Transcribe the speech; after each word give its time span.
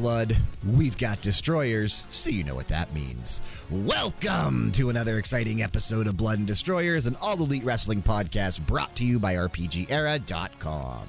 blood, 0.00 0.34
we've 0.66 0.96
got 0.96 1.20
destroyers, 1.20 2.06
so 2.08 2.30
you 2.30 2.42
know 2.42 2.54
what 2.54 2.68
that 2.68 2.90
means. 2.94 3.42
Welcome 3.70 4.72
to 4.72 4.88
another 4.88 5.18
exciting 5.18 5.62
episode 5.62 6.06
of 6.06 6.16
Blood 6.16 6.38
and 6.38 6.46
Destroyers, 6.46 7.06
an 7.06 7.16
all 7.20 7.34
elite 7.34 7.64
wrestling 7.64 8.00
podcast 8.00 8.64
brought 8.66 8.96
to 8.96 9.04
you 9.04 9.18
by 9.18 9.34
RPGera.com. 9.34 11.06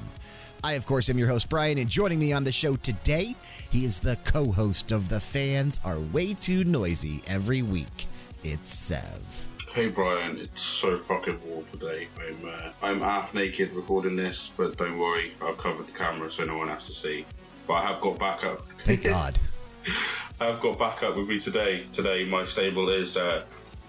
I, 0.66 0.74
of 0.74 0.86
course, 0.86 1.10
am 1.10 1.18
your 1.18 1.30
host, 1.30 1.48
Bryan, 1.48 1.78
and 1.78 1.90
joining 1.90 2.20
me 2.20 2.34
on 2.34 2.44
the 2.44 2.52
show 2.52 2.76
today, 2.76 3.34
he 3.70 3.86
is 3.86 4.02
the 4.02 4.18
co 4.26 4.52
host 4.52 4.92
of 4.92 5.08
The 5.08 5.22
Fans 5.22 5.80
Are 5.86 6.00
Way 6.00 6.34
Too 6.34 6.66
Noisy 6.66 7.22
every 7.30 7.62
week. 7.62 8.08
It's 8.44 8.74
Sev. 8.74 9.48
Hey 9.74 9.88
Bryan, 9.88 10.38
it's 10.38 10.64
so 10.64 10.98
fucking 10.98 11.40
warm 11.46 11.66
today. 11.72 12.10
I'm 12.28 12.46
uh, 12.46 12.72
I'm 12.84 13.00
half 13.00 13.34
naked 13.34 13.72
recording 13.72 14.18
this, 14.18 14.52
but 14.58 14.76
don't 14.78 15.00
worry, 15.00 15.32
I've 15.42 15.58
covered 15.58 15.88
the 15.88 15.94
camera 15.94 16.30
so 16.30 16.44
no 16.44 16.58
one 16.58 16.68
has 16.68 16.86
to 16.88 16.94
see. 16.94 17.26
But 17.68 17.74
I 17.74 17.88
have 17.88 18.02
got 18.02 18.20
backup. 18.20 18.66
Thank 18.86 19.04
God. 19.04 19.38
I've 20.40 20.60
got 20.60 20.80
backup 20.80 21.18
with 21.18 21.28
me 21.28 21.40
today. 21.40 21.86
Today, 21.94 22.26
my 22.26 22.46
stable 22.46 22.90
is 22.90 23.16
uh, 23.16 23.44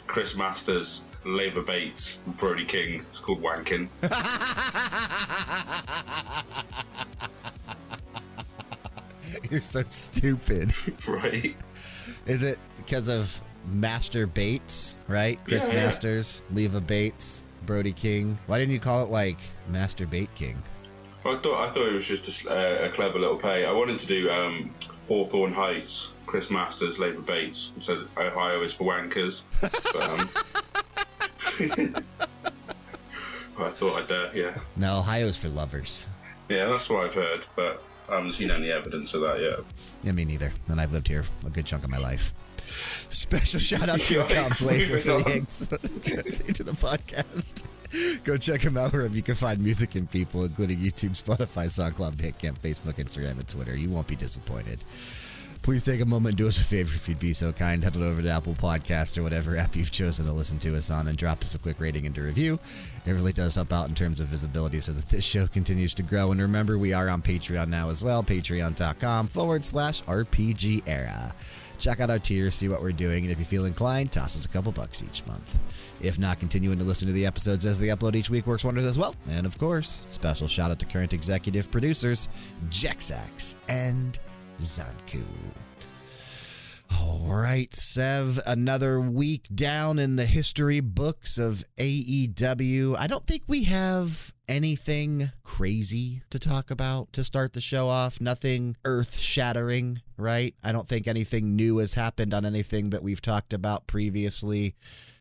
Chris 0.06 0.36
Masters, 0.36 1.00
Leva 1.24 1.62
Bates, 1.62 2.18
Brody 2.26 2.66
King. 2.66 3.06
It's 3.10 3.20
called 3.20 3.42
Wanking. 3.42 3.88
You're 9.50 9.60
so 9.60 9.82
stupid. 9.88 10.72
right? 11.08 11.54
Is 12.26 12.42
it 12.42 12.58
because 12.76 13.08
of 13.08 13.40
Master 13.66 14.26
Bates, 14.26 14.96
right? 15.08 15.38
Chris 15.44 15.68
Yeah, 15.68 15.74
yeah. 15.74 15.84
Masters, 15.86 16.42
Leva 16.52 16.80
Bates, 16.80 17.44
Brody 17.66 17.92
King. 17.92 18.38
Why 18.46 18.58
didn't 18.58 18.72
you 18.72 18.80
call 18.80 19.04
it 19.04 19.10
like 19.10 19.38
Master 19.68 20.06
Bait 20.06 20.32
King? 20.34 20.62
I 21.24 21.36
thought 21.36 21.68
I 21.68 21.70
thought 21.70 21.86
it 21.86 21.92
was 21.92 22.06
just 22.06 22.46
a, 22.46 22.84
uh, 22.84 22.86
a 22.86 22.90
clever 22.90 23.18
little 23.18 23.36
pay. 23.36 23.64
I 23.64 23.72
wanted 23.72 24.00
to 24.00 24.06
do 24.06 24.30
um, 24.30 24.74
Hawthorne 25.08 25.52
Heights, 25.52 26.08
Chris 26.26 26.50
Masters, 26.50 26.98
Leva 26.98 27.20
Bates. 27.22 27.72
So 27.80 28.04
Ohio 28.16 28.62
is 28.62 28.74
for 28.74 28.84
wankers. 28.84 29.42
But, 29.60 30.08
um, 30.10 30.28
I 33.58 33.70
thought 33.70 34.02
I'd 34.02 34.10
uh, 34.10 34.30
yeah. 34.34 34.58
No, 34.76 34.98
Ohio's 34.98 35.36
for 35.36 35.48
lovers. 35.48 36.06
Yeah, 36.48 36.66
that's 36.66 36.88
what 36.88 37.06
I've 37.06 37.14
heard, 37.14 37.42
but 37.54 37.82
I 38.10 38.16
haven't 38.16 38.32
seen 38.32 38.50
any 38.50 38.70
evidence 38.70 39.14
of 39.14 39.20
that 39.22 39.40
yet. 39.40 39.60
Yeah, 40.02 40.12
me 40.12 40.24
neither. 40.24 40.52
And 40.68 40.80
I've 40.80 40.92
lived 40.92 41.08
here 41.08 41.24
a 41.46 41.50
good 41.50 41.66
chunk 41.66 41.84
of 41.84 41.90
my 41.90 41.98
life. 41.98 42.34
Special 43.08 43.60
shout 43.60 43.88
out 43.88 44.00
to 44.00 44.14
Yikes, 44.14 44.24
Accounts 44.30 44.62
Laser 44.62 44.98
for 44.98 45.08
the 45.08 45.18
links 45.18 45.58
to 45.66 46.62
the 46.62 46.72
podcast. 46.72 47.64
Go 48.24 48.36
check 48.36 48.62
him 48.62 48.76
out 48.76 48.92
wherever 48.92 49.14
you 49.14 49.22
can 49.22 49.34
find 49.34 49.60
music 49.60 49.94
and 49.94 50.10
people, 50.10 50.44
including 50.44 50.78
YouTube, 50.78 51.10
Spotify, 51.10 51.66
SoundCloud, 51.66 52.14
Bandcamp, 52.14 52.58
Facebook, 52.58 52.94
Instagram, 52.94 53.32
and 53.32 53.46
Twitter. 53.48 53.76
You 53.76 53.90
won't 53.90 54.06
be 54.06 54.16
disappointed. 54.16 54.82
Please 55.62 55.84
take 55.84 56.00
a 56.00 56.04
moment 56.04 56.32
and 56.32 56.38
do 56.38 56.48
us 56.48 56.58
a 56.58 56.64
favor 56.64 56.92
if 56.92 57.08
you'd 57.08 57.20
be 57.20 57.32
so 57.32 57.52
kind. 57.52 57.84
Head 57.84 57.94
on 57.96 58.02
over 58.02 58.20
to 58.20 58.28
Apple 58.28 58.54
Podcast 58.54 59.16
or 59.16 59.22
whatever 59.22 59.56
app 59.56 59.76
you've 59.76 59.92
chosen 59.92 60.26
to 60.26 60.32
listen 60.32 60.58
to 60.58 60.76
us 60.76 60.90
on 60.90 61.06
and 61.06 61.16
drop 61.16 61.42
us 61.42 61.54
a 61.54 61.58
quick 61.58 61.78
rating 61.78 62.04
and 62.04 62.18
a 62.18 62.20
review. 62.22 62.58
It 63.06 63.12
really 63.12 63.32
does 63.32 63.54
help 63.54 63.72
out 63.72 63.88
in 63.88 63.94
terms 63.94 64.18
of 64.18 64.26
visibility 64.26 64.80
so 64.80 64.90
that 64.90 65.08
this 65.08 65.24
show 65.24 65.46
continues 65.46 65.94
to 65.94 66.02
grow. 66.02 66.32
And 66.32 66.40
remember, 66.40 66.78
we 66.78 66.92
are 66.92 67.08
on 67.08 67.22
Patreon 67.22 67.68
now 67.68 67.90
as 67.90 68.02
well, 68.02 68.24
patreon.com 68.24 69.28
forward 69.28 69.64
slash 69.64 70.02
RPG 70.02 70.82
era. 70.88 71.32
Check 71.82 71.98
out 71.98 72.10
our 72.10 72.20
tiers, 72.20 72.54
see 72.54 72.68
what 72.68 72.80
we're 72.80 72.92
doing, 72.92 73.24
and 73.24 73.32
if 73.32 73.40
you 73.40 73.44
feel 73.44 73.64
inclined, 73.64 74.12
toss 74.12 74.36
us 74.36 74.44
a 74.44 74.48
couple 74.48 74.70
bucks 74.70 75.02
each 75.02 75.26
month. 75.26 75.58
If 76.00 76.16
not, 76.16 76.38
continuing 76.38 76.78
to 76.78 76.84
listen 76.84 77.08
to 77.08 77.12
the 77.12 77.26
episodes 77.26 77.66
as 77.66 77.80
they 77.80 77.88
upload 77.88 78.14
each 78.14 78.30
week 78.30 78.46
works 78.46 78.62
wonders 78.64 78.84
as 78.84 78.96
well. 78.96 79.16
And 79.30 79.44
of 79.46 79.58
course, 79.58 80.04
special 80.06 80.46
shout 80.46 80.70
out 80.70 80.78
to 80.78 80.86
current 80.86 81.12
executive 81.12 81.72
producers, 81.72 82.28
Jexak 82.70 83.56
and 83.68 84.16
Xancu. 84.60 85.24
All 87.00 87.22
right, 87.28 87.72
Sev, 87.74 88.40
another 88.46 89.00
week 89.00 89.46
down 89.54 89.98
in 89.98 90.16
the 90.16 90.26
history 90.26 90.80
books 90.80 91.38
of 91.38 91.64
AEW. 91.76 92.96
I 92.98 93.06
don't 93.06 93.26
think 93.26 93.42
we 93.46 93.64
have 93.64 94.32
anything 94.48 95.30
crazy 95.44 96.22
to 96.30 96.38
talk 96.38 96.70
about 96.70 97.12
to 97.14 97.24
start 97.24 97.52
the 97.52 97.60
show 97.60 97.88
off. 97.88 98.20
Nothing 98.20 98.76
earth 98.84 99.18
shattering, 99.18 100.02
right? 100.16 100.54
I 100.62 100.72
don't 100.72 100.88
think 100.88 101.06
anything 101.06 101.56
new 101.56 101.78
has 101.78 101.94
happened 101.94 102.34
on 102.34 102.44
anything 102.44 102.90
that 102.90 103.02
we've 103.02 103.22
talked 103.22 103.52
about 103.52 103.86
previously. 103.86 104.74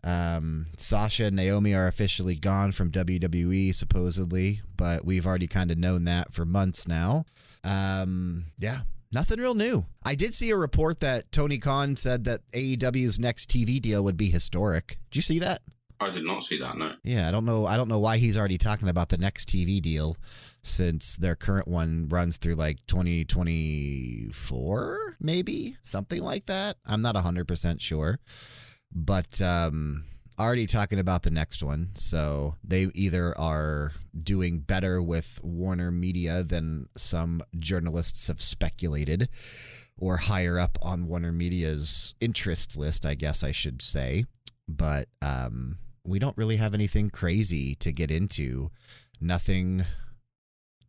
Um, 0.03 0.65
Sasha 0.77 1.25
and 1.25 1.35
Naomi 1.35 1.73
are 1.75 1.87
officially 1.87 2.35
gone 2.35 2.71
from 2.71 2.91
WWE, 2.91 3.73
supposedly, 3.75 4.61
but 4.75 5.05
we've 5.05 5.25
already 5.25 5.47
kind 5.47 5.71
of 5.71 5.77
known 5.77 6.05
that 6.05 6.33
for 6.33 6.45
months 6.45 6.87
now. 6.87 7.25
Um, 7.63 8.45
yeah, 8.57 8.81
nothing 9.13 9.39
real 9.39 9.55
new. 9.55 9.85
I 10.03 10.15
did 10.15 10.33
see 10.33 10.49
a 10.49 10.57
report 10.57 10.99
that 11.01 11.31
Tony 11.31 11.57
Khan 11.57 11.95
said 11.95 12.25
that 12.25 12.41
AEW's 12.51 13.19
next 13.19 13.49
TV 13.49 13.81
deal 13.81 14.03
would 14.03 14.17
be 14.17 14.29
historic. 14.29 14.99
Did 15.09 15.15
you 15.17 15.21
see 15.21 15.39
that? 15.39 15.61
I 15.99 16.09
did 16.09 16.25
not 16.25 16.43
see 16.43 16.59
that. 16.59 16.77
No. 16.77 16.93
Yeah, 17.03 17.27
I 17.27 17.31
don't 17.31 17.45
know. 17.45 17.67
I 17.67 17.77
don't 17.77 17.87
know 17.87 17.99
why 17.99 18.17
he's 18.17 18.35
already 18.35 18.57
talking 18.57 18.89
about 18.89 19.09
the 19.09 19.19
next 19.19 19.47
TV 19.47 19.79
deal 19.79 20.17
since 20.63 21.15
their 21.15 21.35
current 21.35 21.67
one 21.67 22.07
runs 22.07 22.37
through 22.37 22.55
like 22.55 22.77
2024, 22.87 25.17
maybe 25.19 25.77
something 25.83 26.23
like 26.23 26.47
that. 26.47 26.77
I'm 26.87 27.03
not 27.03 27.13
100% 27.15 27.79
sure, 27.81 28.19
but 28.91 29.39
um, 29.41 30.05
already 30.39 30.65
talking 30.65 30.99
about 30.99 31.23
the 31.23 31.31
next 31.31 31.63
one. 31.63 31.89
So 31.95 32.55
they 32.63 32.87
either 32.93 33.37
are 33.37 33.91
doing 34.17 34.59
better 34.59 35.01
with 35.01 35.39
Warner 35.43 35.91
Media 35.91 36.43
than 36.43 36.89
some 36.95 37.41
journalists 37.59 38.27
have 38.27 38.41
speculated, 38.41 39.29
or 39.97 40.17
higher 40.17 40.57
up 40.57 40.77
on 40.81 41.07
Warner 41.07 41.31
Media's 41.31 42.15
interest 42.19 42.75
list, 42.77 43.05
I 43.05 43.13
guess 43.13 43.43
I 43.43 43.51
should 43.51 43.81
say. 43.81 44.25
But 44.67 45.07
um, 45.21 45.77
we 46.05 46.19
don't 46.19 46.37
really 46.37 46.57
have 46.57 46.73
anything 46.73 47.09
crazy 47.09 47.75
to 47.75 47.91
get 47.91 48.09
into. 48.09 48.71
Nothing, 49.19 49.85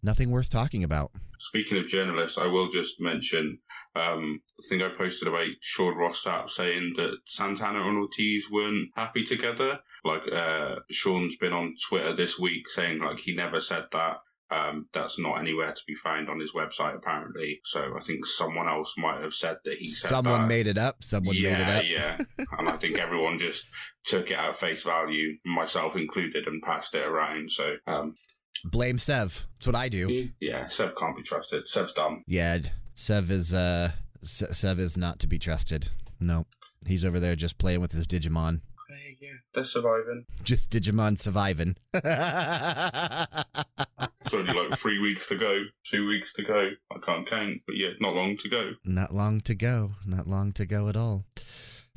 nothing 0.03 0.31
worth 0.31 0.49
talking 0.49 0.83
about. 0.83 1.13
Speaking 1.39 1.79
of 1.79 1.87
journalists, 1.87 2.39
I 2.39 2.47
will 2.47 2.69
just 2.69 3.01
mention 3.01 3.59
um, 3.95 4.41
the 4.57 4.65
thing 4.69 4.83
I 4.83 4.89
posted 4.97 5.29
about 5.29 5.47
Sean 5.61 5.97
Ross 5.97 6.25
Sapp 6.25 6.49
saying 6.51 6.95
that 6.97 7.17
Santana 7.27 7.87
and 7.87 7.99
Ortiz 7.99 8.51
weren't 8.51 8.89
happy 8.97 9.25
together. 9.25 9.79
Like 10.05 10.23
uh, 10.33 10.77
Sean's 10.91 11.37
been 11.37 11.53
on 11.53 11.75
Twitter 11.89 12.15
this 12.17 12.39
week 12.39 12.69
saying 12.69 13.01
like 13.01 13.19
he 13.19 13.35
never 13.35 13.61
said 13.61 13.85
that. 13.93 14.17
Um, 14.51 14.87
that's 14.93 15.19
not 15.19 15.39
anywhere 15.39 15.73
to 15.73 15.81
be 15.87 15.95
found 15.95 16.29
on 16.29 16.39
his 16.39 16.53
website 16.53 16.95
apparently. 16.95 17.61
So 17.65 17.95
I 17.99 18.01
think 18.05 18.27
someone 18.27 18.69
else 18.69 18.93
might 18.99 19.23
have 19.23 19.33
said 19.33 19.57
that 19.65 19.79
he 19.79 19.87
said 19.87 20.09
Someone 20.11 20.43
that. 20.43 20.47
made 20.49 20.67
it 20.67 20.77
up. 20.77 21.03
Someone 21.03 21.37
yeah, 21.39 21.57
made 21.57 21.61
it 21.63 21.69
up. 21.71 22.19
yeah. 22.39 22.45
And 22.59 22.69
I 22.69 22.73
think 22.77 22.99
everyone 22.99 23.39
just 23.39 23.65
took 24.05 24.31
it 24.31 24.37
at 24.37 24.55
face 24.55 24.83
value, 24.83 25.39
myself 25.47 25.97
included, 25.97 26.47
and 26.47 26.61
passed 26.63 26.95
it 26.95 27.03
around. 27.07 27.51
So 27.51 27.77
um, 27.87 28.15
Blame 28.65 28.99
Sev. 28.99 29.47
That's 29.55 29.67
what 29.69 29.77
I 29.77 29.89
do. 29.89 30.29
yeah, 30.39 30.67
Sev 30.67 30.97
can't 30.99 31.17
be 31.17 31.23
trusted. 31.23 31.67
Sev's 31.67 31.93
dumb. 31.95 32.23
Yeah, 32.27 32.59
Sev 32.95 33.31
is 33.31 33.53
uh, 33.55 33.93
Sev 34.23 34.79
is 34.79 34.97
not 34.97 35.19
to 35.21 35.27
be 35.27 35.39
trusted. 35.39 35.89
No, 36.21 36.47
he's 36.87 37.05
over 37.05 37.19
there 37.21 37.37
just 37.37 37.59
playing 37.59 37.81
with 37.81 37.93
his 37.93 38.07
Digimon. 38.07 38.61
Hey, 38.89 39.17
yeah, 39.21 39.31
they're 39.55 39.65
surviving. 39.65 40.27
Just 40.45 40.71
Digimon 40.71 41.19
surviving. 41.19 41.77
It's 44.25 44.33
only 44.35 44.55
like 44.55 44.79
three 44.79 44.99
weeks 45.01 45.29
to 45.29 45.37
go, 45.37 45.65
two 45.85 46.07
weeks 46.07 46.33
to 46.35 46.43
go. 46.43 46.71
I 46.91 46.99
can't 47.05 47.29
count, 47.29 47.59
but 47.67 47.77
yeah, 47.77 47.91
not 48.01 48.15
long 48.15 48.37
to 48.39 48.49
go. 48.49 48.71
Not 48.85 49.13
long 49.13 49.41
to 49.43 49.55
go. 49.55 49.91
Not 50.07 50.27
long 50.27 50.53
to 50.53 50.65
go 50.65 50.89
at 50.89 50.97
all. 50.97 51.25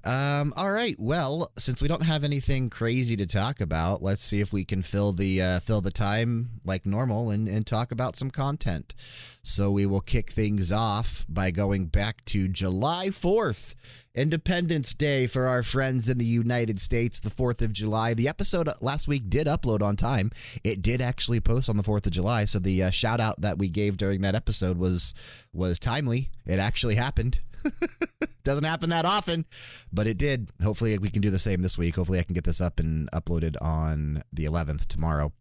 Um, 0.05 0.53
all 0.55 0.71
right. 0.71 0.95
Well, 0.99 1.51
since 1.57 1.81
we 1.81 1.87
don't 1.87 2.03
have 2.03 2.23
anything 2.23 2.69
crazy 2.69 3.17
to 3.17 3.25
talk 3.25 3.59
about, 3.59 4.03
let's 4.03 4.23
see 4.23 4.39
if 4.39 4.53
we 4.53 4.63
can 4.63 4.83
fill 4.83 5.13
the 5.13 5.41
uh, 5.41 5.59
fill 5.61 5.81
the 5.81 5.89
time 5.89 6.61
like 6.63 6.85
normal 6.85 7.31
and, 7.31 7.47
and 7.47 7.65
talk 7.65 7.91
about 7.91 8.15
some 8.15 8.29
content. 8.29 8.93
So 9.41 9.71
we 9.71 9.87
will 9.87 10.01
kick 10.01 10.29
things 10.29 10.71
off 10.71 11.25
by 11.27 11.49
going 11.49 11.87
back 11.87 12.23
to 12.25 12.47
July 12.47 13.09
fourth, 13.09 13.73
Independence 14.13 14.93
Day 14.93 15.25
for 15.25 15.47
our 15.47 15.63
friends 15.63 16.07
in 16.07 16.19
the 16.19 16.25
United 16.25 16.79
States, 16.79 17.19
the 17.19 17.31
Fourth 17.31 17.63
of 17.63 17.73
July. 17.73 18.13
The 18.13 18.27
episode 18.27 18.69
last 18.81 19.07
week 19.07 19.27
did 19.27 19.47
upload 19.47 19.81
on 19.81 19.95
time. 19.95 20.31
It 20.63 20.83
did 20.83 21.01
actually 21.01 21.39
post 21.39 21.67
on 21.67 21.77
the 21.77 21.83
Fourth 21.83 22.05
of 22.05 22.11
July, 22.11 22.45
so 22.45 22.59
the 22.59 22.83
uh, 22.83 22.89
shout 22.91 23.19
out 23.19 23.41
that 23.41 23.57
we 23.57 23.69
gave 23.69 23.97
during 23.97 24.21
that 24.21 24.35
episode 24.35 24.77
was 24.77 25.15
was 25.51 25.79
timely. 25.79 26.29
It 26.45 26.59
actually 26.59 26.95
happened. 26.95 27.39
Doesn't 28.43 28.63
happen 28.63 28.89
that 28.89 29.05
often, 29.05 29.45
but 29.91 30.07
it 30.07 30.17
did. 30.17 30.51
Hopefully, 30.63 30.97
we 30.97 31.09
can 31.09 31.21
do 31.21 31.29
the 31.29 31.39
same 31.39 31.61
this 31.61 31.77
week. 31.77 31.95
Hopefully, 31.95 32.19
I 32.19 32.23
can 32.23 32.33
get 32.33 32.43
this 32.43 32.61
up 32.61 32.79
and 32.79 33.09
uploaded 33.11 33.55
on 33.61 34.21
the 34.31 34.45
11th 34.45 34.85
tomorrow. 34.85 35.31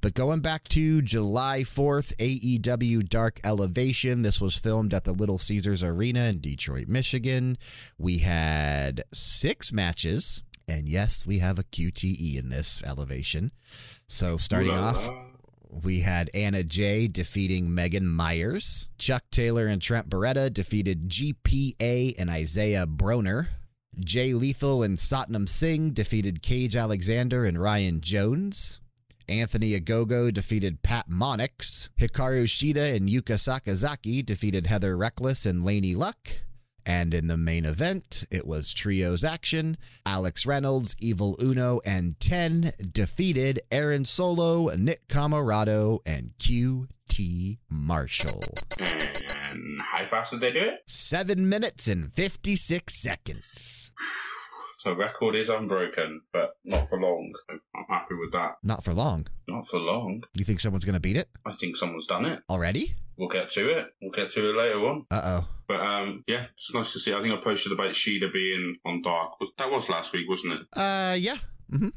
But 0.00 0.14
going 0.14 0.40
back 0.40 0.66
to 0.68 1.02
July 1.02 1.60
4th, 1.60 2.16
AEW 2.16 3.06
Dark 3.06 3.38
Elevation. 3.44 4.22
This 4.22 4.40
was 4.40 4.56
filmed 4.56 4.94
at 4.94 5.04
the 5.04 5.12
Little 5.12 5.38
Caesars 5.38 5.82
Arena 5.82 6.24
in 6.24 6.40
Detroit, 6.40 6.88
Michigan. 6.88 7.58
We 7.98 8.18
had 8.18 9.04
six 9.12 9.72
matches. 9.72 10.42
And 10.66 10.88
yes, 10.88 11.26
we 11.26 11.40
have 11.40 11.58
a 11.58 11.64
QTE 11.64 12.38
in 12.38 12.48
this 12.48 12.82
elevation. 12.84 13.52
So 14.06 14.36
starting 14.36 14.72
off. 14.72 15.10
We 15.70 16.00
had 16.00 16.30
Anna 16.34 16.64
Jay 16.64 17.06
defeating 17.06 17.72
Megan 17.72 18.08
Meyers. 18.08 18.88
Chuck 18.98 19.24
Taylor 19.30 19.66
and 19.66 19.80
Trent 19.80 20.10
Beretta 20.10 20.52
defeated 20.52 21.08
GPA 21.08 22.14
and 22.18 22.28
Isaiah 22.28 22.86
Broner. 22.86 23.48
Jay 23.98 24.32
Lethal 24.32 24.82
and 24.82 24.98
Satnam 24.98 25.48
Singh 25.48 25.90
defeated 25.90 26.42
Cage 26.42 26.74
Alexander 26.74 27.44
and 27.44 27.60
Ryan 27.60 28.00
Jones. 28.00 28.80
Anthony 29.28 29.78
Ogogo 29.78 30.32
defeated 30.32 30.82
Pat 30.82 31.08
Monix. 31.08 31.90
Hikaru 31.98 32.44
Shida 32.44 32.96
and 32.96 33.08
Yuka 33.08 33.36
Sakazaki 33.36 34.26
defeated 34.26 34.66
Heather 34.66 34.96
Reckless 34.96 35.46
and 35.46 35.62
Laynie 35.62 35.96
Luck. 35.96 36.42
And 36.86 37.14
in 37.14 37.26
the 37.26 37.36
main 37.36 37.64
event, 37.64 38.24
it 38.30 38.46
was 38.46 38.72
trios 38.72 39.24
action. 39.24 39.76
Alex 40.04 40.46
Reynolds, 40.46 40.96
Evil 40.98 41.36
Uno, 41.40 41.80
and 41.84 42.18
10 42.20 42.72
defeated 42.92 43.60
Aaron 43.70 44.04
Solo, 44.04 44.74
Nick 44.76 45.08
Comoroto, 45.08 46.00
and 46.06 46.32
QT 46.38 47.58
Marshall. 47.68 48.42
And 48.78 49.80
how 49.80 50.04
fast 50.04 50.32
did 50.32 50.40
they 50.40 50.52
do 50.52 50.60
it? 50.60 50.80
Seven 50.86 51.48
minutes 51.48 51.88
and 51.88 52.12
56 52.12 52.94
seconds. 52.94 53.92
So 54.82 54.94
record 54.94 55.34
is 55.36 55.50
unbroken, 55.50 56.22
but 56.32 56.52
not 56.64 56.88
for 56.88 56.98
long. 56.98 57.30
I'm 57.50 57.84
happy 57.90 58.14
with 58.14 58.32
that. 58.32 58.52
Not 58.62 58.82
for 58.82 58.94
long. 58.94 59.26
Not 59.46 59.68
for 59.68 59.78
long. 59.78 60.22
You 60.32 60.42
think 60.42 60.58
someone's 60.60 60.86
going 60.86 60.94
to 60.94 61.00
beat 61.00 61.18
it 61.18 61.28
I 61.44 61.52
think 61.52 61.76
someone's 61.76 62.06
done 62.06 62.24
it. 62.24 62.40
already? 62.48 62.92
We'll 63.18 63.28
get 63.28 63.50
to 63.50 63.68
it. 63.68 63.88
We'll 64.00 64.10
get 64.12 64.30
to 64.30 64.48
it 64.48 64.56
later 64.56 64.78
on. 64.88 65.04
Uh 65.10 65.20
oh. 65.22 65.48
But 65.68 65.80
um, 65.80 66.24
yeah, 66.26 66.46
it's 66.54 66.72
nice 66.72 66.94
to 66.94 66.98
see. 66.98 67.12
I 67.12 67.20
think 67.20 67.34
I 67.34 67.36
posted 67.42 67.72
about 67.72 67.90
Shida 67.92 68.32
being 68.32 68.76
on 68.86 69.02
Dark. 69.02 69.32
That 69.58 69.70
was 69.70 69.90
last 69.90 70.14
week, 70.14 70.26
wasn't 70.26 70.54
it? 70.54 70.60
Uh, 70.72 71.14
yeah. 71.18 71.36
hmm 71.70 71.88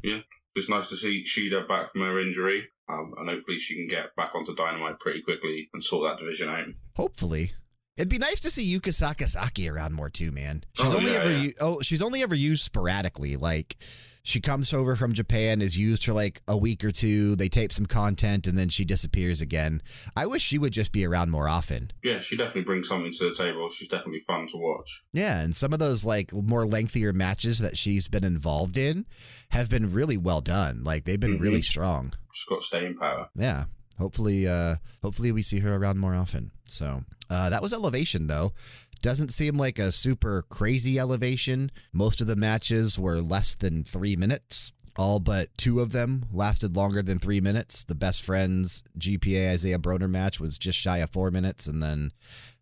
It's 0.53 0.68
nice 0.69 0.89
to 0.89 0.97
see 0.97 1.24
Shida 1.24 1.65
back 1.65 1.94
from 1.94 2.01
her 2.01 2.19
injury, 2.19 2.68
um, 2.89 3.13
and 3.18 3.29
hopefully 3.29 3.59
she 3.59 3.75
can 3.75 3.88
get 3.88 4.13
back 4.18 4.36
onto 4.36 4.53
Dynamite 4.53 5.00
pretty 5.00 5.21
quickly 5.21 5.69
and 5.74 5.81
sort 5.81 6.12
that 6.12 6.19
division 6.21 6.50
out. 6.50 6.65
Hopefully. 6.97 7.53
It'd 7.95 8.10
be 8.10 8.18
nice 8.18 8.40
to 8.42 8.50
see 8.50 8.66
Yuka 8.75 8.90
Sakazaki 8.90 9.72
around 9.72 9.94
more 9.94 10.10
too, 10.10 10.31
man. 10.31 10.63
She's 10.74 10.92
Oh, 10.92 10.98
only 10.98 11.12
yeah, 11.12 11.18
ever 11.19 11.38
yeah. 11.38 11.51
oh 11.62 11.81
she's 11.81 12.01
only 12.01 12.24
ever 12.24 12.34
used 12.34 12.63
sporadically. 12.63 13.36
Like 13.36 13.75
she 14.24 14.42
comes 14.42 14.74
over 14.74 14.95
from 14.95 15.13
Japan, 15.13 15.62
is 15.62 15.78
used 15.78 16.06
for 16.06 16.13
like 16.13 16.42
a 16.48 16.57
week 16.57 16.84
or 16.84 16.92
two. 16.92 17.36
They 17.36 17.50
tape 17.50 17.72
some 17.72 17.86
content, 17.86 18.48
and 18.48 18.57
then 18.57 18.69
she 18.69 18.84
disappears 18.84 19.42
again. 19.42 19.84
I 20.16 20.25
wish 20.25 20.42
she 20.42 20.57
would 20.57 20.74
just 20.74 20.92
be 20.92 21.06
around 21.06 21.30
more 21.30 21.48
often. 21.48 21.92
Yeah, 22.04 22.19
she 22.19 22.36
definitely 22.36 22.63
brings 22.63 22.88
something 22.88 23.12
to 23.12 23.30
the 23.30 23.36
table. 23.36 23.69
She's 23.69 23.90
definitely 23.90 24.24
fun 24.25 24.48
to 24.54 24.57
watch. 24.57 25.04
Yeah, 25.13 25.42
and 25.42 25.56
some 25.56 25.72
of 25.72 25.78
those 25.78 26.04
like 26.04 26.34
more 26.34 26.66
lengthier 26.66 27.13
matches 27.13 27.60
that 27.60 27.78
she's 27.78 28.07
been 28.07 28.24
involved 28.24 28.75
in 28.75 29.06
have 29.50 29.69
been 29.69 29.92
really 29.94 30.18
well 30.18 30.42
done. 30.42 30.84
Like 30.84 31.04
they've 31.06 31.19
been 31.19 31.38
Mhm. 31.38 31.42
really 31.42 31.62
strong. 31.62 32.13
She's 32.34 32.46
got 32.50 32.63
staying 32.63 32.96
power. 32.98 33.30
Yeah. 33.38 33.66
Hopefully, 34.00 34.48
uh, 34.48 34.78
hopefully 35.04 35.31
we 35.31 35.44
see 35.44 35.60
her 35.60 35.75
around 35.75 36.00
more 36.00 36.16
often. 36.16 36.50
So 36.68 37.04
uh, 37.33 37.50
that 37.50 37.62
was 37.62 37.74
elevation, 37.74 38.27
though. 38.27 38.53
Doesn't 39.01 39.33
seem 39.33 39.57
like 39.57 39.80
a 39.80 39.91
super 39.91 40.45
crazy 40.50 40.97
elevation. 40.97 41.71
Most 41.91 42.21
of 42.21 42.27
the 42.27 42.35
matches 42.35 42.97
were 42.97 43.21
less 43.21 43.56
than 43.56 43.83
three 43.83 44.15
minutes. 44.15 44.71
All 44.95 45.19
but 45.19 45.50
two 45.57 45.80
of 45.80 45.91
them 45.91 46.25
lasted 46.31 46.75
longer 46.75 47.01
than 47.01 47.18
three 47.18 47.41
minutes. 47.41 47.83
The 47.83 47.95
best 47.95 48.24
friends 48.24 48.83
GPA 48.97 49.51
Isaiah 49.51 49.80
Broner 49.80 50.09
match 50.09 50.39
was 50.39 50.59
just 50.59 50.77
shy 50.77 51.00
of 51.00 51.09
four 51.09 51.31
minutes, 51.31 51.65
and 51.65 51.81
then 51.81 52.12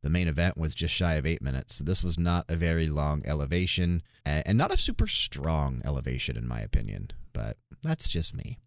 the 0.02 0.10
main 0.10 0.30
event 0.30 0.58
was 0.58 0.74
just 0.74 0.94
shy 0.94 1.16
of 1.16 1.26
eight 1.26 1.42
minutes. 1.42 1.76
So 1.76 1.84
this 1.84 2.04
was 2.04 2.18
not 2.18 2.46
a 2.50 2.56
very 2.56 2.88
long 2.88 3.22
elevation, 3.26 4.02
and 4.26 4.58
not 4.58 4.74
a 4.74 4.78
super 4.78 5.08
strong 5.08 5.82
elevation, 5.84 6.38
in 6.38 6.48
my 6.48 6.62
opinion. 6.62 7.10
But 7.34 7.58
that's 7.84 8.08
just 8.08 8.34
me. 8.34 8.58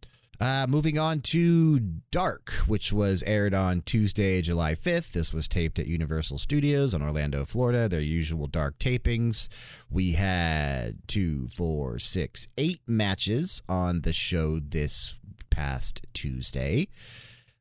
Uh, 0.41 0.67
moving 0.69 0.99
on 0.99 1.21
to 1.21 1.79
Dark, 2.11 2.51
which 2.67 2.93
was 2.93 3.23
aired 3.23 3.55
on 3.55 3.81
Tuesday, 3.83 4.43
July 4.43 4.75
5th. 4.75 5.13
This 5.13 5.33
was 5.33 5.47
taped 5.47 5.79
at 5.79 5.87
Universal 5.87 6.39
Studios 6.39 6.93
in 6.93 7.03
Orlando, 7.03 7.45
Florida, 7.45 7.89
their 7.89 8.01
usual 8.01 8.47
Dark 8.47 8.79
tapings. 8.79 9.49
We 9.89 10.13
had 10.13 10.99
two, 11.07 11.47
four, 11.49 11.99
six, 11.99 12.49
eight 12.59 12.81
matches 12.87 13.63
on 13.69 14.01
the 14.01 14.13
show 14.13 14.59
this 14.59 15.19
past 15.51 16.05
Tuesday. 16.13 16.89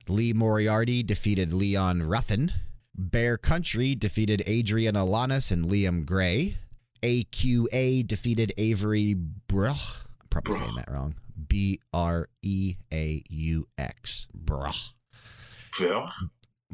Lee 0.09 0.33
Moriarty 0.33 1.03
defeated 1.03 1.53
Leon 1.53 2.03
Ruffin. 2.03 2.51
Bear 2.95 3.37
Country 3.37 3.95
defeated 3.95 4.43
Adrian 4.45 4.95
Alanis 4.95 5.51
and 5.51 5.65
Liam 5.65 6.05
Gray. 6.05 6.57
AQA 7.01 8.07
defeated 8.07 8.51
Avery 8.57 9.13
Bruch. 9.13 10.05
I'm 10.21 10.27
probably 10.29 10.51
Bruch. 10.51 10.63
saying 10.63 10.75
that 10.77 10.91
wrong. 10.91 11.15
B 11.47 11.79
R 11.93 12.27
E 12.41 12.75
A 12.93 13.23
U 13.29 13.67
X. 13.77 14.27
Bruch. 14.33 14.93
Yeah. 15.79 16.09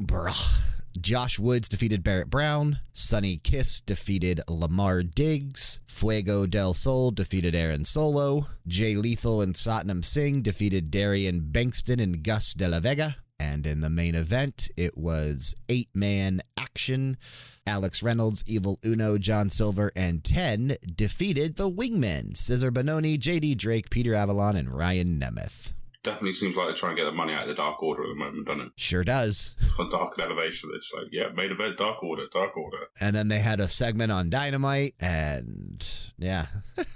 Bruh. 0.00 0.60
Josh 0.98 1.38
Woods 1.38 1.68
defeated 1.68 2.02
Barrett 2.02 2.30
Brown. 2.30 2.80
Sonny 2.92 3.36
Kiss 3.36 3.80
defeated 3.80 4.40
Lamar 4.48 5.02
Diggs. 5.02 5.80
Fuego 5.86 6.46
del 6.46 6.74
Sol 6.74 7.12
defeated 7.12 7.54
Aaron 7.54 7.84
Solo. 7.84 8.48
Jay 8.66 8.96
Lethal 8.96 9.40
and 9.40 9.54
Satnam 9.54 10.04
Singh 10.04 10.42
defeated 10.42 10.90
Darian 10.90 11.48
Bankston 11.52 12.02
and 12.02 12.22
Gus 12.22 12.54
de 12.54 12.68
la 12.68 12.80
Vega. 12.80 13.16
And 13.38 13.66
in 13.66 13.80
the 13.80 13.88
main 13.88 14.14
event, 14.14 14.68
it 14.76 14.98
was 14.98 15.54
eight 15.68 15.88
man 15.94 16.42
action. 16.58 17.16
Alex 17.70 18.02
Reynolds, 18.02 18.42
Evil 18.48 18.80
Uno, 18.84 19.16
John 19.16 19.48
Silver, 19.48 19.92
and 19.94 20.24
10 20.24 20.76
defeated 20.96 21.54
the 21.54 21.70
Wingmen 21.70 22.32
Cezar 22.34 22.72
Bononi, 22.72 23.16
JD 23.16 23.56
Drake, 23.58 23.90
Peter 23.90 24.12
Avalon, 24.12 24.56
and 24.56 24.74
Ryan 24.74 25.20
Nemeth. 25.20 25.72
Definitely 26.02 26.32
seems 26.32 26.56
like 26.56 26.66
they're 26.66 26.74
trying 26.74 26.96
to 26.96 27.02
get 27.02 27.06
the 27.06 27.14
money 27.14 27.34
out 27.34 27.42
of 27.42 27.48
the 27.48 27.54
Dark 27.54 27.82
Order 27.82 28.04
at 28.04 28.08
the 28.08 28.14
moment, 28.14 28.46
doesn't 28.46 28.60
it? 28.62 28.72
Sure 28.76 29.04
does. 29.04 29.54
For 29.76 29.88
Dark 29.90 30.14
and 30.16 30.26
Elevation, 30.26 30.70
it's 30.74 30.90
like, 30.94 31.08
yeah, 31.12 31.28
main 31.34 31.50
event, 31.50 31.76
Dark 31.76 32.02
Order, 32.02 32.24
Dark 32.32 32.56
Order. 32.56 32.88
And 33.00 33.14
then 33.14 33.28
they 33.28 33.40
had 33.40 33.60
a 33.60 33.68
segment 33.68 34.10
on 34.10 34.30
Dynamite, 34.30 34.94
and 34.98 35.86
yeah, 36.16 36.46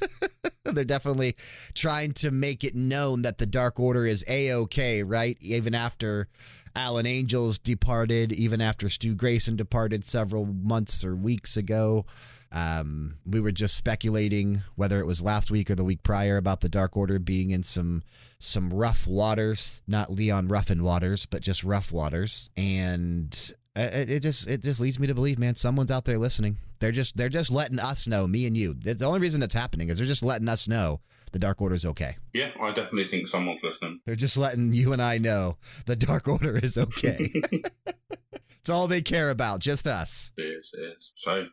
they're 0.64 0.84
definitely 0.84 1.34
trying 1.75 2.14
to 2.14 2.30
make 2.30 2.64
it 2.64 2.75
known 2.75 3.23
that 3.23 3.37
the 3.37 3.46
Dark 3.46 3.78
Order 3.78 4.06
is 4.06 4.25
a 4.26 4.52
okay, 4.54 5.02
right? 5.02 5.37
Even 5.42 5.75
after 5.75 6.28
Alan 6.75 7.06
Angels 7.06 7.58
departed, 7.58 8.32
even 8.32 8.61
after 8.61 8.88
Stu 8.88 9.14
Grayson 9.14 9.56
departed 9.56 10.04
several 10.04 10.46
months 10.46 11.04
or 11.04 11.14
weeks 11.14 11.56
ago. 11.56 12.06
Um, 12.54 13.16
we 13.26 13.40
were 13.40 13.50
just 13.50 13.76
speculating 13.76 14.62
whether 14.76 15.00
it 15.00 15.06
was 15.06 15.25
last 15.25 15.50
week 15.50 15.70
or 15.70 15.75
the 15.75 15.82
week 15.82 16.04
prior 16.04 16.37
about 16.37 16.61
the 16.61 16.68
Dark 16.68 16.96
Order 16.96 17.18
being 17.18 17.50
in 17.50 17.64
some 17.64 18.04
some 18.38 18.73
rough 18.73 19.08
waters, 19.08 19.82
not 19.88 20.12
Leon 20.12 20.46
Ruffin 20.46 20.84
waters, 20.84 21.26
but 21.26 21.42
just 21.42 21.64
rough 21.64 21.90
waters, 21.90 22.50
and 22.56 23.52
it, 23.75 24.11
it 24.11 24.20
just 24.20 24.49
it 24.49 24.62
just 24.62 24.80
leads 24.80 25.00
me 25.00 25.08
to 25.08 25.14
believe, 25.14 25.38
man, 25.38 25.56
someone's 25.56 25.90
out 25.90 26.04
there 26.04 26.16
listening. 26.16 26.58
They're 26.78 26.92
just 26.92 27.16
they're 27.16 27.28
just 27.28 27.50
letting 27.50 27.80
us 27.80 28.06
know, 28.06 28.28
me 28.28 28.46
and 28.46 28.56
you. 28.56 28.75
That's 28.75 29.00
the 29.00 29.06
only 29.06 29.20
reason 29.20 29.42
it's 29.42 29.54
happening 29.54 29.88
is 29.88 29.99
they're 29.99 30.06
just 30.06 30.23
letting 30.23 30.49
us 30.49 30.68
know 30.68 31.00
the 31.32 31.40
Dark 31.40 31.61
Order's 31.61 31.84
okay. 31.84 32.16
Yeah, 32.32 32.50
I 32.62 32.68
definitely 32.68 33.08
think 33.08 33.26
someone's 33.26 33.64
listening. 33.64 34.00
They're 34.06 34.14
just 34.14 34.37
letting 34.37 34.73
you 34.73 34.92
and 34.92 35.02
I 35.02 35.18
know 35.18 35.56
the 35.87 35.96
Dark 35.96 36.28
Order 36.28 36.56
is 36.56 36.78
okay. 36.78 37.32
it's 38.61 38.70
all 38.70 38.87
they 38.87 39.02
care 39.02 39.30
about, 39.30 39.58
just 39.58 39.88
us. 39.88 40.30
It 40.37 40.42
is, 40.42 40.70
it 40.73 40.82
is. 40.96 41.11
So, 41.16 41.46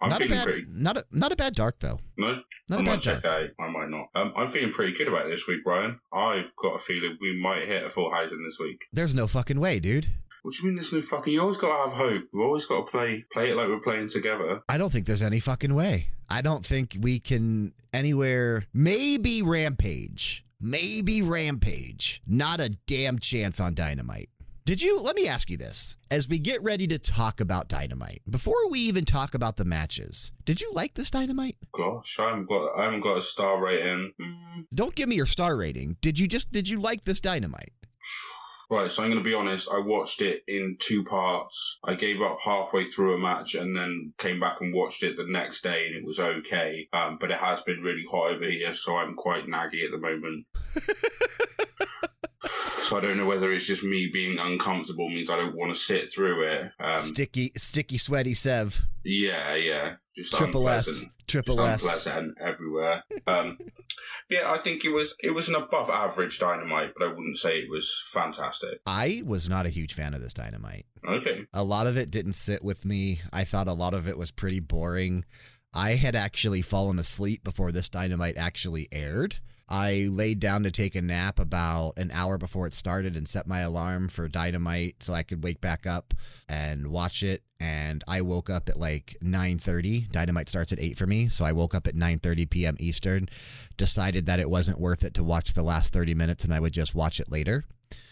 I'm 0.00 0.10
not 0.10 0.24
a 0.24 0.28
bad, 0.28 0.44
pretty. 0.44 0.64
not 0.68 0.96
a 0.96 1.04
not 1.10 1.32
a 1.32 1.36
bad 1.36 1.54
dark 1.54 1.78
though. 1.80 1.98
No, 2.16 2.40
Not 2.70 2.78
I 2.80 2.82
a 2.82 2.84
bad 2.84 3.00
dark. 3.00 3.24
Okay, 3.24 3.50
I 3.58 3.70
might 3.70 3.88
not. 3.90 4.06
Um, 4.14 4.32
I'm 4.36 4.46
feeling 4.46 4.72
pretty 4.72 4.92
good 4.96 5.08
about 5.08 5.26
this 5.28 5.46
week, 5.48 5.64
Bryan. 5.64 5.98
I've 6.12 6.50
got 6.62 6.76
a 6.76 6.78
feeling 6.78 7.16
we 7.20 7.40
might 7.40 7.66
hit 7.66 7.84
a 7.84 7.90
full 7.90 8.10
housing 8.10 8.42
this 8.44 8.58
week. 8.60 8.80
There's 8.92 9.14
no 9.14 9.26
fucking 9.26 9.58
way, 9.58 9.80
dude. 9.80 10.08
What 10.42 10.54
do 10.54 10.58
you 10.62 10.66
mean 10.66 10.76
there's 10.76 10.92
no 10.92 11.02
fucking? 11.02 11.32
You 11.32 11.40
always 11.42 11.56
got 11.56 11.68
to 11.76 11.88
have 11.90 11.98
hope. 11.98 12.22
We've 12.32 12.42
always 12.44 12.64
got 12.64 12.86
to 12.86 12.90
play 12.90 13.24
play 13.32 13.50
it 13.50 13.56
like 13.56 13.66
we're 13.68 13.80
playing 13.80 14.08
together. 14.08 14.60
I 14.68 14.78
don't 14.78 14.90
think 14.92 15.06
there's 15.06 15.22
any 15.22 15.40
fucking 15.40 15.74
way. 15.74 16.08
I 16.28 16.42
don't 16.42 16.64
think 16.64 16.96
we 17.00 17.18
can 17.18 17.72
anywhere. 17.92 18.64
Maybe 18.72 19.42
Rampage. 19.42 20.44
Maybe 20.60 21.22
Rampage. 21.22 22.22
Not 22.26 22.60
a 22.60 22.68
damn 22.86 23.18
chance 23.18 23.58
on 23.58 23.74
Dynamite. 23.74 24.28
Did 24.68 24.82
you? 24.82 25.00
Let 25.00 25.16
me 25.16 25.26
ask 25.26 25.48
you 25.48 25.56
this. 25.56 25.96
As 26.10 26.28
we 26.28 26.38
get 26.38 26.62
ready 26.62 26.86
to 26.88 26.98
talk 26.98 27.40
about 27.40 27.70
Dynamite, 27.70 28.20
before 28.28 28.68
we 28.68 28.80
even 28.80 29.06
talk 29.06 29.32
about 29.32 29.56
the 29.56 29.64
matches, 29.64 30.30
did 30.44 30.60
you 30.60 30.70
like 30.74 30.92
this 30.92 31.10
Dynamite? 31.10 31.56
Gosh, 31.72 32.18
I 32.18 32.28
haven't 32.28 32.50
got 32.50 32.78
I 32.78 32.84
haven't 32.84 33.00
got 33.00 33.16
a 33.16 33.22
star 33.22 33.58
rating. 33.58 34.12
Mm. 34.20 34.66
Don't 34.74 34.94
give 34.94 35.08
me 35.08 35.16
your 35.16 35.24
star 35.24 35.56
rating. 35.56 35.96
Did 36.02 36.18
you 36.18 36.26
just 36.26 36.52
did 36.52 36.68
you 36.68 36.78
like 36.78 37.04
this 37.04 37.22
Dynamite? 37.22 37.72
Right, 38.70 38.90
so 38.90 39.02
I'm 39.02 39.08
going 39.08 39.24
to 39.24 39.24
be 39.24 39.32
honest. 39.32 39.70
I 39.72 39.78
watched 39.78 40.20
it 40.20 40.42
in 40.46 40.76
two 40.78 41.02
parts. 41.02 41.78
I 41.82 41.94
gave 41.94 42.20
up 42.20 42.36
halfway 42.44 42.84
through 42.84 43.14
a 43.14 43.18
match 43.18 43.54
and 43.54 43.74
then 43.74 44.12
came 44.18 44.38
back 44.38 44.58
and 44.60 44.74
watched 44.74 45.02
it 45.02 45.16
the 45.16 45.24
next 45.26 45.62
day, 45.62 45.86
and 45.86 45.96
it 45.96 46.04
was 46.04 46.20
okay. 46.20 46.86
Um, 46.92 47.16
but 47.18 47.30
it 47.30 47.38
has 47.38 47.62
been 47.62 47.80
really 47.80 48.04
hot 48.10 48.32
over 48.34 48.44
here, 48.44 48.74
so 48.74 48.98
I'm 48.98 49.14
quite 49.14 49.46
naggy 49.46 49.86
at 49.86 49.92
the 49.92 49.98
moment. 49.98 50.44
so 52.88 52.96
I 52.96 53.00
don't 53.00 53.18
know 53.18 53.26
whether 53.26 53.52
it's 53.52 53.66
just 53.66 53.84
me 53.84 54.08
being 54.10 54.38
uncomfortable 54.38 55.10
means 55.10 55.28
I 55.28 55.36
don't 55.36 55.54
want 55.54 55.74
to 55.74 55.78
sit 55.78 56.10
through 56.10 56.42
it. 56.50 56.72
Um, 56.80 56.96
sticky, 56.96 57.52
sticky, 57.54 57.98
sweaty 57.98 58.32
Sev. 58.32 58.86
Yeah, 59.04 59.54
yeah. 59.56 59.96
Just 60.16 60.32
Triple 60.32 60.68
S. 60.70 61.06
Triple 61.26 61.56
Just 61.56 61.84
S. 61.84 62.06
unpleasant 62.06 62.38
everywhere. 62.40 63.04
Um, 63.26 63.58
yeah, 64.30 64.50
I 64.50 64.58
think 64.62 64.86
it 64.86 64.88
was 64.88 65.14
it 65.22 65.32
was 65.32 65.50
an 65.50 65.54
above 65.54 65.90
average 65.90 66.38
dynamite, 66.38 66.94
but 66.96 67.06
I 67.06 67.08
wouldn't 67.08 67.36
say 67.36 67.58
it 67.58 67.70
was 67.70 68.02
fantastic. 68.10 68.80
I 68.86 69.22
was 69.26 69.50
not 69.50 69.66
a 69.66 69.70
huge 69.70 69.92
fan 69.92 70.14
of 70.14 70.22
this 70.22 70.32
dynamite. 70.32 70.86
Okay. 71.06 71.46
A 71.52 71.62
lot 71.62 71.86
of 71.86 71.98
it 71.98 72.10
didn't 72.10 72.32
sit 72.32 72.64
with 72.64 72.86
me. 72.86 73.20
I 73.34 73.44
thought 73.44 73.68
a 73.68 73.74
lot 73.74 73.92
of 73.92 74.08
it 74.08 74.16
was 74.16 74.30
pretty 74.30 74.60
boring. 74.60 75.26
I 75.74 75.90
had 75.90 76.16
actually 76.16 76.62
fallen 76.62 76.98
asleep 76.98 77.44
before 77.44 77.70
this 77.70 77.90
dynamite 77.90 78.38
actually 78.38 78.88
aired. 78.90 79.36
I 79.68 80.08
laid 80.10 80.40
down 80.40 80.62
to 80.64 80.70
take 80.70 80.94
a 80.94 81.02
nap 81.02 81.38
about 81.38 81.94
an 81.98 82.10
hour 82.12 82.38
before 82.38 82.66
it 82.66 82.74
started 82.74 83.16
and 83.16 83.28
set 83.28 83.46
my 83.46 83.60
alarm 83.60 84.08
for 84.08 84.26
dynamite 84.28 85.02
so 85.02 85.12
I 85.12 85.22
could 85.22 85.44
wake 85.44 85.60
back 85.60 85.86
up 85.86 86.14
and 86.48 86.86
watch 86.86 87.22
it 87.22 87.42
and 87.60 88.02
I 88.08 88.22
woke 88.22 88.48
up 88.48 88.68
at 88.68 88.78
like 88.78 89.16
9:30. 89.22 90.10
Dynamite 90.10 90.48
starts 90.48 90.72
at 90.72 90.80
8 90.80 90.96
for 90.96 91.06
me, 91.06 91.28
so 91.28 91.44
I 91.44 91.52
woke 91.52 91.74
up 91.74 91.86
at 91.86 91.94
9:30 91.94 92.48
p.m. 92.48 92.76
Eastern, 92.78 93.28
decided 93.76 94.26
that 94.26 94.40
it 94.40 94.48
wasn't 94.48 94.80
worth 94.80 95.04
it 95.04 95.14
to 95.14 95.24
watch 95.24 95.52
the 95.52 95.62
last 95.62 95.92
30 95.92 96.14
minutes 96.14 96.44
and 96.44 96.54
I 96.54 96.60
would 96.60 96.72
just 96.72 96.94
watch 96.94 97.20
it 97.20 97.30
later. 97.30 97.64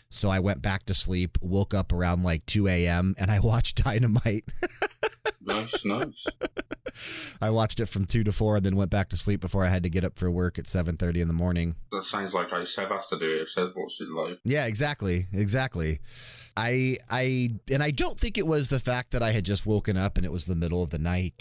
So 0.09 0.31
I 0.31 0.39
went 0.39 0.63
back 0.63 0.87
to 0.87 0.95
sleep, 0.95 1.39
woke 1.41 1.75
up 1.75 1.93
around 1.93 2.23
like 2.23 2.47
2 2.47 2.69
a.m., 2.69 3.15
and 3.19 3.31
I 3.31 3.41
watched 3.41 3.77
Dynamite. 3.85 4.45
Nice, 5.41 5.85
nice. 5.85 6.27
I 7.41 7.51
watched 7.51 7.81
it 7.81 7.87
from 7.87 8.07
2 8.07 8.25
to 8.25 8.33
4 8.33 8.57
and 8.57 8.67
then 8.67 8.77
went 8.77 8.91
back 8.91 9.09
to 9.11 9.17
sleep 9.17 9.41
before 9.41 9.65
I 9.65 9.69
had 9.69 9.83
to 9.83 9.91
get 9.91 10.05
up 10.05 10.17
for 10.17 10.31
work 10.31 10.59
at 10.59 10.65
7.30 10.65 11.17
in 11.17 11.29
the 11.29 11.35
morning. 11.35 11.77
That 11.93 12.05
sounds 12.05 12.33
like 12.33 12.53
I 12.53 12.65
Sev 12.65 12.89
has 12.91 13.09
to 13.09 13.19
do 13.19 13.25
it 13.25 13.43
if 13.43 13.51
Sev 13.51 13.73
watched 13.77 14.01
it 14.01 14.09
live. 14.09 14.39
Yeah, 14.45 14.67
exactly. 14.67 15.27
Exactly. 15.33 16.01
I 16.57 16.97
I 17.11 17.51
and 17.71 17.83
I 17.83 17.91
don't 17.91 18.19
think 18.19 18.39
it 18.39 18.47
was 18.47 18.69
the 18.69 18.81
fact 18.81 19.11
that 19.11 19.23
I 19.23 19.33
had 19.33 19.45
just 19.45 19.67
woken 19.67 19.97
up 19.97 20.17
and 20.17 20.25
it 20.25 20.33
was 20.33 20.47
the 20.47 20.57
middle 20.57 20.83
of 20.83 20.91
the 20.91 20.99
night. 20.99 21.35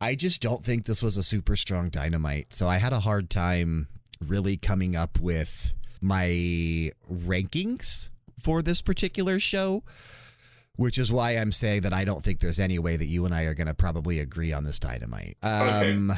I 0.00 0.14
just 0.14 0.42
don't 0.42 0.64
think 0.64 0.84
this 0.84 1.02
was 1.02 1.16
a 1.16 1.22
super 1.22 1.56
strong 1.56 1.88
dynamite. 1.88 2.52
So 2.52 2.68
I 2.68 2.78
had 2.78 2.92
a 2.92 3.00
hard 3.00 3.30
time 3.30 3.88
really 4.20 4.56
coming 4.56 4.96
up 4.96 5.18
with 5.18 5.74
my 6.00 6.90
rankings 7.10 8.10
for 8.38 8.62
this 8.62 8.82
particular 8.82 9.38
show, 9.38 9.84
which 10.76 10.98
is 10.98 11.12
why 11.12 11.32
I'm 11.32 11.52
saying 11.52 11.82
that 11.82 11.92
I 11.92 12.04
don't 12.04 12.24
think 12.24 12.40
there's 12.40 12.60
any 12.60 12.78
way 12.78 12.96
that 12.96 13.06
you 13.06 13.24
and 13.24 13.34
I 13.34 13.42
are 13.44 13.54
going 13.54 13.66
to 13.66 13.74
probably 13.74 14.18
agree 14.18 14.52
on 14.52 14.64
this 14.64 14.78
dynamite. 14.78 15.36
Okay. 15.44 15.92
Um 15.92 16.12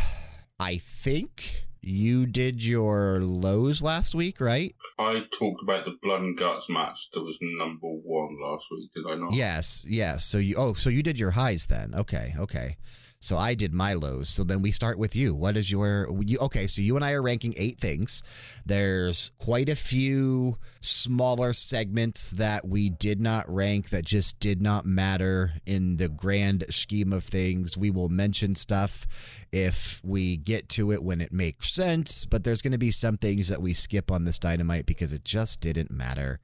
I 0.59 0.77
think 0.77 1.67
you 1.81 2.27
did 2.27 2.65
your 2.65 3.21
lows 3.21 3.83
last 3.83 4.15
week, 4.15 4.41
right? 4.41 4.75
I 4.99 5.23
talked 5.39 5.63
about 5.63 5.85
the 5.85 5.97
blood 6.03 6.21
and 6.23 6.39
guts 6.39 6.69
match 6.71 7.11
that 7.13 7.23
was 7.23 7.39
number 7.41 7.89
one 7.89 8.39
last 8.43 8.67
week, 8.71 8.91
did 8.95 9.05
I 9.07 9.17
not? 9.17 9.35
Yes, 9.35 9.85
yes. 9.87 10.25
So 10.25 10.39
you 10.39 10.55
oh, 10.57 10.75
so 10.75 10.91
you 10.91 11.03
did 11.03 11.19
your 11.19 11.33
highs 11.33 11.67
then. 11.67 11.95
Okay, 11.95 12.35
okay. 12.39 12.77
So 13.25 13.39
I 13.39 13.55
did 13.55 13.73
my 13.73 13.95
lows. 13.95 14.29
So 14.29 14.45
then 14.45 14.61
we 14.61 14.71
start 14.71 14.99
with 14.99 15.17
you. 15.17 15.35
What 15.35 15.57
is 15.57 15.71
your 15.71 16.11
you 16.21 16.37
okay, 16.41 16.67
so 16.67 16.83
you 16.83 16.95
and 16.95 17.03
I 17.03 17.13
are 17.13 17.23
ranking 17.23 17.55
8 17.57 17.81
things. 17.81 18.23
There's 18.67 19.33
quite 19.39 19.71
a 19.71 19.77
few 19.77 20.59
smaller 20.83 21.55
segments 21.55 22.29
that 22.33 22.69
we 22.69 22.91
did 22.91 23.23
not 23.23 23.49
rank 23.49 23.89
that 23.89 24.05
just 24.05 24.39
did 24.41 24.61
not 24.61 24.85
matter 24.85 25.55
in 25.65 25.97
the 25.97 26.11
grand 26.11 26.67
scheme 26.69 27.15
of 27.15 27.25
things. 27.25 27.79
We 27.79 27.91
will 27.91 28.11
mention 28.11 28.57
stuff 28.57 29.07
if 29.51 30.03
we 30.05 30.37
get 30.37 30.69
to 30.71 30.93
it 30.93 31.03
when 31.03 31.23
it 31.23 31.33
makes 31.33 31.73
sense, 31.73 32.27
but 32.27 32.45
there's 32.45 32.61
going 32.61 32.73
to 32.73 32.79
be 32.79 32.91
some 32.91 33.17
things 33.17 33.49
that 33.49 33.63
we 33.63 33.73
skip 33.73 34.11
on 34.11 34.27
this 34.27 34.39
dynamite 34.39 34.85
because 34.85 35.15
it 35.15 35.25
just 35.25 35.63
didn't 35.63 35.91
matter. 35.91 36.41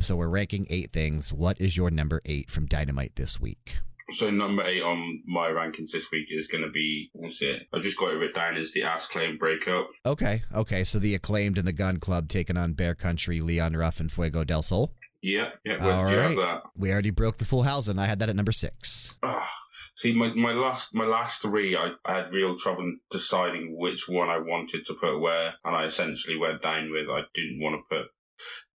So 0.00 0.16
we're 0.16 0.28
ranking 0.28 0.66
8 0.68 0.92
things. 0.92 1.32
What 1.32 1.60
is 1.60 1.76
your 1.76 1.92
number 1.92 2.20
8 2.24 2.50
from 2.50 2.66
Dynamite 2.66 3.14
this 3.14 3.40
week? 3.40 3.78
So 4.10 4.30
number 4.30 4.62
eight 4.62 4.82
on 4.82 5.22
my 5.26 5.48
rankings 5.48 5.90
this 5.90 6.10
week 6.12 6.28
is 6.30 6.46
going 6.46 6.62
to 6.62 6.70
be 6.70 7.10
what's 7.12 7.42
it? 7.42 7.66
I 7.72 7.80
just 7.80 7.98
got 7.98 8.12
it 8.12 8.16
written 8.16 8.36
down 8.36 8.56
as 8.56 8.72
the 8.72 8.84
ass 8.84 9.06
claim 9.06 9.36
breakup. 9.36 9.88
Okay, 10.04 10.42
okay. 10.54 10.84
So 10.84 10.98
the 10.98 11.14
acclaimed 11.14 11.58
and 11.58 11.66
the 11.66 11.72
Gun 11.72 11.98
Club 11.98 12.28
taking 12.28 12.56
on 12.56 12.74
Bear 12.74 12.94
Country, 12.94 13.40
Leon 13.40 13.76
Ruff, 13.76 13.98
and 13.98 14.10
Fuego 14.10 14.44
del 14.44 14.62
Sol. 14.62 14.92
Yeah, 15.22 15.50
yeah. 15.64 15.78
All 15.80 16.06
do 16.06 16.12
you 16.12 16.20
have 16.20 16.36
that? 16.36 16.62
We 16.76 16.92
already 16.92 17.10
broke 17.10 17.38
the 17.38 17.44
full 17.44 17.64
house, 17.64 17.88
and 17.88 18.00
I 18.00 18.06
had 18.06 18.20
that 18.20 18.28
at 18.28 18.36
number 18.36 18.52
six. 18.52 19.16
Ah, 19.24 19.50
see, 19.96 20.12
my, 20.14 20.32
my 20.34 20.52
last 20.52 20.94
my 20.94 21.04
last 21.04 21.42
three, 21.42 21.76
I, 21.76 21.90
I 22.04 22.14
had 22.14 22.32
real 22.32 22.56
trouble 22.56 22.96
deciding 23.10 23.76
which 23.76 24.08
one 24.08 24.28
I 24.28 24.38
wanted 24.38 24.86
to 24.86 24.94
put 24.94 25.18
where, 25.18 25.54
and 25.64 25.74
I 25.74 25.84
essentially 25.84 26.36
went 26.36 26.62
down 26.62 26.92
with 26.92 27.08
I 27.08 27.22
didn't 27.34 27.60
want 27.60 27.74
to 27.74 27.96
put 27.96 28.06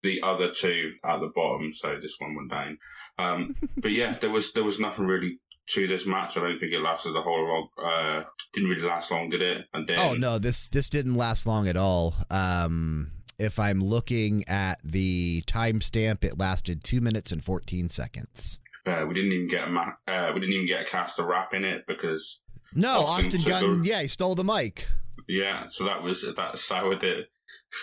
the 0.03 0.21
other 0.23 0.49
two 0.51 0.93
at 1.05 1.19
the 1.19 1.31
bottom, 1.33 1.71
so 1.71 1.97
this 2.01 2.15
one 2.17 2.35
went 2.35 2.51
down. 2.51 2.79
Um, 3.21 3.55
but 3.77 3.91
yeah, 3.91 4.13
there 4.13 4.29
was 4.29 4.53
there 4.53 4.63
was 4.63 4.79
nothing 4.79 5.05
really 5.05 5.39
to 5.69 5.87
this 5.87 6.05
match. 6.07 6.37
I 6.37 6.41
don't 6.41 6.59
think 6.59 6.71
it 6.71 6.81
lasted 6.81 7.13
the 7.13 7.21
whole 7.21 7.43
long. 7.47 7.67
Uh, 7.77 8.23
didn't 8.53 8.69
really 8.69 8.81
last 8.87 9.11
long, 9.11 9.29
did 9.29 9.41
it? 9.41 9.65
And 9.73 9.87
then 9.87 9.97
Oh 9.99 10.13
no, 10.13 10.39
this 10.39 10.67
this 10.67 10.89
didn't 10.89 11.15
last 11.15 11.45
long 11.45 11.67
at 11.67 11.77
all. 11.77 12.15
Um, 12.29 13.11
if 13.39 13.57
I'm 13.59 13.81
looking 13.83 14.43
at 14.47 14.79
the 14.83 15.41
timestamp, 15.47 16.23
it 16.23 16.37
lasted 16.37 16.83
two 16.83 17.01
minutes 17.01 17.31
and 17.31 17.43
fourteen 17.43 17.89
seconds. 17.89 18.59
uh, 18.85 19.05
we 19.07 19.13
didn't 19.13 19.31
even 19.31 19.47
get 19.47 19.67
a 19.67 19.71
ma- 19.71 19.93
uh, 20.07 20.31
we 20.33 20.39
didn't 20.41 20.53
even 20.55 20.67
get 20.67 20.81
a 20.81 20.85
caster 20.89 21.25
rap 21.25 21.53
in 21.53 21.63
it 21.65 21.83
because 21.87 22.39
No, 22.73 23.01
Austin 23.01 23.39
Austin 23.39 23.41
Gunn, 23.49 23.81
the- 23.81 23.87
yeah, 23.89 24.01
he 24.01 24.07
stole 24.07 24.35
the 24.35 24.43
mic. 24.43 24.87
yeah, 25.27 25.67
so 25.69 25.85
that 25.85 26.01
was 26.03 26.23
that 26.35 26.57
soured 26.57 27.03
it. 27.03 27.27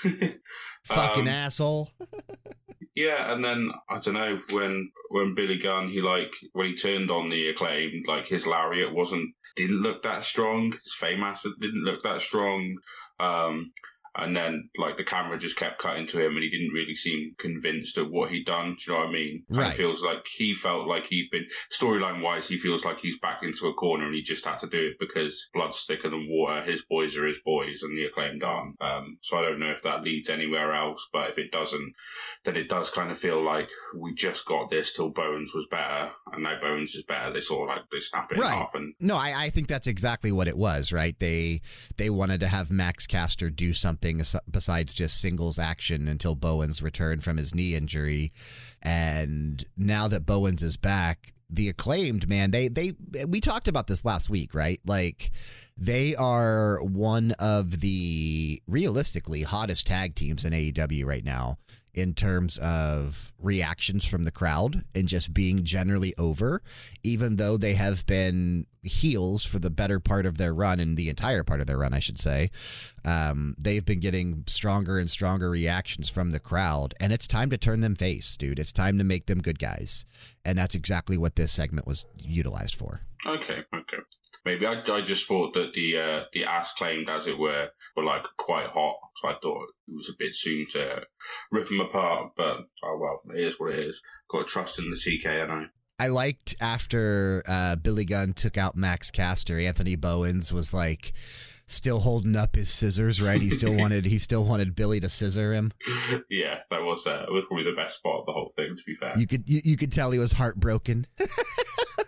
Fucking 0.84 1.22
Um, 1.22 1.28
asshole. 1.28 1.90
Yeah, 2.94 3.32
and 3.32 3.44
then 3.44 3.70
I 3.88 3.98
don't 3.98 4.14
know 4.14 4.40
when 4.50 4.90
when 5.10 5.34
Billy 5.34 5.58
Gunn 5.58 5.88
he 5.88 6.00
like 6.00 6.32
when 6.52 6.68
he 6.68 6.76
turned 6.76 7.10
on 7.10 7.28
the 7.28 7.48
acclaimed, 7.48 8.04
like 8.06 8.26
his 8.28 8.46
lariat 8.46 8.92
wasn't 8.92 9.34
didn't 9.56 9.82
look 9.82 10.02
that 10.02 10.22
strong. 10.22 10.72
His 10.72 10.94
fame 10.98 11.24
didn't 11.60 11.84
look 11.84 12.02
that 12.02 12.20
strong. 12.20 12.76
Um, 13.20 13.72
and 14.18 14.36
then 14.36 14.68
like 14.78 14.96
the 14.96 15.04
camera 15.04 15.38
just 15.38 15.56
kept 15.56 15.78
cutting 15.78 16.06
to 16.08 16.20
him, 16.20 16.34
and 16.34 16.42
he 16.42 16.50
didn't 16.50 16.74
really 16.74 16.94
seem 16.94 17.34
convinced 17.38 17.96
of 17.98 18.10
what 18.10 18.30
he'd 18.30 18.44
done. 18.44 18.76
Do 18.78 18.92
you 18.92 18.98
know 18.98 19.04
what 19.04 19.10
I 19.10 19.12
mean? 19.12 19.44
And 19.48 19.58
Right. 19.58 19.72
It 19.72 19.76
feels 19.76 20.02
like 20.02 20.26
he 20.36 20.54
felt 20.54 20.86
like 20.86 21.06
he'd 21.08 21.30
been 21.30 21.46
storyline 21.72 22.22
wise. 22.22 22.48
He 22.48 22.58
feels 22.58 22.84
like 22.84 22.98
he's 23.00 23.18
backed 23.20 23.44
into 23.44 23.66
a 23.66 23.74
corner, 23.74 24.06
and 24.06 24.14
he 24.14 24.22
just 24.22 24.44
had 24.44 24.58
to 24.58 24.66
do 24.68 24.88
it 24.88 24.96
because 25.00 25.48
blood's 25.54 25.84
thicker 25.84 26.10
than 26.10 26.26
water. 26.28 26.62
His 26.62 26.82
boys 26.88 27.16
are 27.16 27.26
his 27.26 27.38
boys, 27.44 27.82
and 27.82 27.96
the 27.96 28.04
acclaimed 28.06 28.42
aren't. 28.42 28.80
Um, 28.80 29.18
so 29.22 29.36
I 29.38 29.42
don't 29.42 29.60
know 29.60 29.70
if 29.70 29.82
that 29.82 30.02
leads 30.02 30.28
anywhere 30.30 30.74
else, 30.74 31.06
but 31.12 31.30
if 31.30 31.38
it 31.38 31.52
doesn't, 31.52 31.92
then 32.44 32.56
it 32.56 32.68
does 32.68 32.90
kind 32.90 33.10
of 33.10 33.18
feel 33.18 33.42
like 33.44 33.68
we 33.96 34.14
just 34.14 34.44
got 34.46 34.70
this 34.70 34.92
till 34.92 35.10
Bowens 35.10 35.52
was 35.54 35.66
better, 35.70 36.10
and 36.32 36.42
now 36.42 36.58
Bowens 36.60 36.94
is 36.94 37.04
better. 37.04 37.32
They 37.32 37.40
sort 37.40 37.68
of 37.70 37.76
like 37.76 37.84
they 37.92 38.00
snap 38.00 38.30
it 38.32 38.38
Right. 38.38 38.66
and 38.74 38.94
No, 39.00 39.16
I, 39.16 39.34
I 39.36 39.50
think 39.50 39.68
that's 39.68 39.86
exactly 39.86 40.32
what 40.32 40.48
it 40.48 40.56
was, 40.56 40.92
right? 40.92 41.18
They 41.18 41.60
they 41.96 42.10
wanted 42.10 42.40
to 42.40 42.48
have 42.48 42.70
Max 42.70 43.06
Caster 43.06 43.50
do 43.50 43.72
something 43.72 44.07
besides 44.50 44.94
just 44.94 45.20
singles 45.20 45.58
action 45.58 46.08
until 46.08 46.34
Bowens 46.34 46.82
returned 46.82 47.24
from 47.24 47.36
his 47.36 47.54
knee 47.54 47.74
injury. 47.74 48.30
And 48.82 49.64
now 49.76 50.08
that 50.08 50.26
Bowens 50.26 50.62
is 50.62 50.76
back, 50.76 51.32
the 51.50 51.68
acclaimed, 51.68 52.28
man, 52.28 52.50
they 52.50 52.68
they 52.68 52.92
we 53.26 53.40
talked 53.40 53.68
about 53.68 53.86
this 53.86 54.04
last 54.04 54.28
week, 54.28 54.54
right? 54.54 54.80
Like 54.84 55.30
they 55.76 56.14
are 56.14 56.82
one 56.82 57.32
of 57.38 57.80
the 57.80 58.60
realistically 58.66 59.42
hottest 59.42 59.86
tag 59.86 60.14
teams 60.14 60.44
in 60.44 60.52
AEW 60.52 61.06
right 61.06 61.24
now 61.24 61.58
in 61.94 62.14
terms 62.14 62.58
of 62.58 63.32
reactions 63.40 64.04
from 64.04 64.24
the 64.24 64.30
crowd 64.30 64.84
and 64.94 65.08
just 65.08 65.34
being 65.34 65.64
generally 65.64 66.14
over, 66.16 66.62
even 67.02 67.36
though 67.36 67.56
they 67.56 67.74
have 67.74 68.06
been 68.06 68.66
heels 68.82 69.44
for 69.44 69.58
the 69.58 69.70
better 69.70 69.98
part 70.00 70.24
of 70.26 70.38
their 70.38 70.54
run 70.54 70.80
and 70.80 70.96
the 70.96 71.08
entire 71.08 71.42
part 71.42 71.60
of 71.60 71.66
their 71.66 71.78
run, 71.78 71.92
I 71.92 72.00
should 72.00 72.18
say. 72.18 72.50
Um, 73.04 73.54
they've 73.58 73.84
been 73.84 74.00
getting 74.00 74.44
stronger 74.46 74.98
and 74.98 75.10
stronger 75.10 75.50
reactions 75.50 76.08
from 76.08 76.30
the 76.30 76.40
crowd, 76.40 76.94
and 77.00 77.12
it's 77.12 77.26
time 77.26 77.50
to 77.50 77.58
turn 77.58 77.80
them 77.80 77.94
face, 77.94 78.36
dude. 78.36 78.58
It's 78.58 78.72
time 78.72 78.98
to 78.98 79.04
make 79.04 79.26
them 79.26 79.40
good 79.40 79.58
guys. 79.58 80.06
And 80.44 80.56
that's 80.58 80.74
exactly 80.74 81.18
what 81.18 81.36
this 81.36 81.52
segment 81.52 81.86
was 81.86 82.04
utilized 82.18 82.74
for. 82.74 83.00
okay. 83.26 83.64
Maybe 84.44 84.66
I, 84.66 84.82
I 84.90 85.00
just 85.00 85.26
thought 85.26 85.54
that 85.54 85.72
the 85.74 85.98
uh, 85.98 86.24
the 86.32 86.44
ass 86.44 86.72
claimed, 86.72 87.08
as 87.08 87.26
it 87.26 87.38
were, 87.38 87.68
were 87.96 88.04
like 88.04 88.22
quite 88.36 88.68
hot, 88.68 88.96
so 89.16 89.28
I 89.28 89.34
thought 89.42 89.68
it 89.88 89.94
was 89.94 90.08
a 90.08 90.16
bit 90.18 90.34
soon 90.34 90.66
to 90.72 91.02
rip 91.50 91.68
them 91.68 91.80
apart. 91.80 92.32
But 92.36 92.58
oh 92.84 92.98
well, 93.00 93.20
it 93.36 93.44
is 93.44 93.54
what 93.58 93.74
it 93.74 93.84
is. 93.84 94.00
Got 94.30 94.46
to 94.46 94.52
trust 94.52 94.78
in 94.78 94.90
the 94.90 94.96
CKNO. 94.96 95.66
I 96.00 96.04
I 96.04 96.08
liked 96.08 96.54
after 96.60 97.42
uh, 97.48 97.76
Billy 97.76 98.04
Gunn 98.04 98.32
took 98.32 98.56
out 98.56 98.76
Max 98.76 99.10
Caster, 99.10 99.58
Anthony 99.58 99.96
Bowens 99.96 100.52
was 100.52 100.72
like 100.72 101.12
still 101.66 102.00
holding 102.00 102.34
up 102.36 102.54
his 102.56 102.70
scissors, 102.70 103.20
right? 103.20 103.42
He 103.42 103.50
still 103.50 103.74
wanted 103.76 104.06
he 104.06 104.18
still 104.18 104.44
wanted 104.44 104.74
Billy 104.74 105.00
to 105.00 105.08
scissor 105.08 105.52
him. 105.52 105.72
yeah, 106.30 106.60
that 106.70 106.82
was 106.82 107.06
uh, 107.06 107.26
was 107.28 107.44
probably 107.48 107.64
the 107.64 107.76
best 107.76 107.98
spot 107.98 108.20
of 108.20 108.26
the 108.26 108.32
whole 108.32 108.52
thing. 108.56 108.74
To 108.76 108.82
be 108.86 108.94
fair, 108.94 109.14
You 109.18 109.26
could 109.26 109.48
you, 109.48 109.60
you 109.64 109.76
could 109.76 109.92
tell 109.92 110.10
he 110.10 110.18
was 110.18 110.32
heartbroken. 110.34 111.06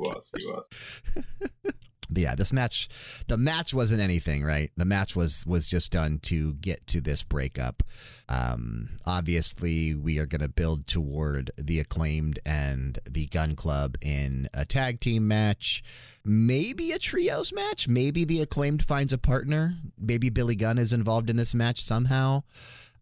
was, 0.00 0.32
he 0.38 0.46
was. 0.46 1.74
But 2.10 2.22
yeah, 2.22 2.34
this 2.34 2.52
match, 2.52 2.88
the 3.28 3.36
match 3.36 3.72
wasn't 3.72 4.00
anything, 4.00 4.42
right? 4.42 4.70
The 4.76 4.84
match 4.84 5.14
was 5.14 5.46
was 5.46 5.66
just 5.66 5.92
done 5.92 6.18
to 6.24 6.54
get 6.54 6.86
to 6.88 7.00
this 7.00 7.22
breakup. 7.22 7.82
Um, 8.28 8.90
obviously, 9.06 9.94
we 9.94 10.18
are 10.18 10.26
going 10.26 10.40
to 10.40 10.48
build 10.48 10.86
toward 10.86 11.50
the 11.56 11.78
acclaimed 11.78 12.40
and 12.44 12.98
the 13.08 13.26
Gun 13.26 13.54
Club 13.54 13.96
in 14.02 14.48
a 14.52 14.64
tag 14.64 15.00
team 15.00 15.28
match, 15.28 15.82
maybe 16.24 16.90
a 16.92 16.98
trios 16.98 17.52
match. 17.52 17.88
Maybe 17.88 18.24
the 18.24 18.40
acclaimed 18.40 18.84
finds 18.84 19.12
a 19.12 19.18
partner. 19.18 19.76
Maybe 19.98 20.30
Billy 20.30 20.56
Gunn 20.56 20.78
is 20.78 20.92
involved 20.92 21.30
in 21.30 21.36
this 21.36 21.54
match 21.54 21.80
somehow. 21.80 22.42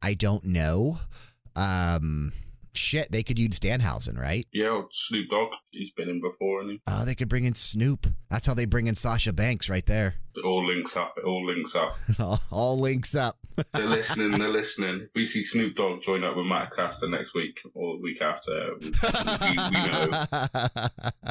I 0.02 0.14
don't 0.14 0.45
know. 0.45 1.00
Um, 1.57 2.33
shit, 2.78 3.12
they 3.12 3.23
could 3.23 3.38
use 3.38 3.58
Danhausen, 3.58 4.18
right? 4.18 4.47
Yeah, 4.52 4.82
Snoop 4.90 5.28
Dogg. 5.30 5.52
He's 5.70 5.90
been 5.90 6.08
in 6.08 6.20
before, 6.20 6.61
and 6.61 6.70
he 6.70 6.80
Oh, 6.87 7.04
they 7.04 7.14
could 7.14 7.28
bring 7.28 7.44
in 7.44 7.54
Snoop. 7.54 8.06
That's 8.30 8.47
how 8.47 8.54
they 8.54 8.64
bring 8.66 8.87
in 8.87 8.94
Sasha 8.94 9.32
Banks 9.32 9.68
right 9.68 9.85
there. 9.87 10.14
it 10.37 10.44
all 10.44 10.66
links 10.66 10.97
up. 10.97 11.14
It 11.18 11.25
all 11.25 11.44
links 11.47 11.75
up. 11.75 11.97
all, 12.18 12.40
all 12.50 12.78
links 12.78 13.14
up. 13.14 13.38
They're 13.73 13.87
listening. 13.87 14.30
They're 14.32 14.49
listening. 14.49 15.08
We 15.14 15.26
see 15.26 15.42
Snoop 15.42 15.75
Dogg 15.76 16.02
join 16.02 16.25
up 16.25 16.37
with 16.37 16.47
Max 16.47 16.75
Caster 16.76 17.08
next 17.08 17.35
week 17.35 17.58
or 17.75 17.97
the 17.97 18.02
week 18.02 18.23
after, 18.23 18.75
we, 18.80 18.87
we, 18.87 19.56
we 19.70 19.87
know. 19.88 20.26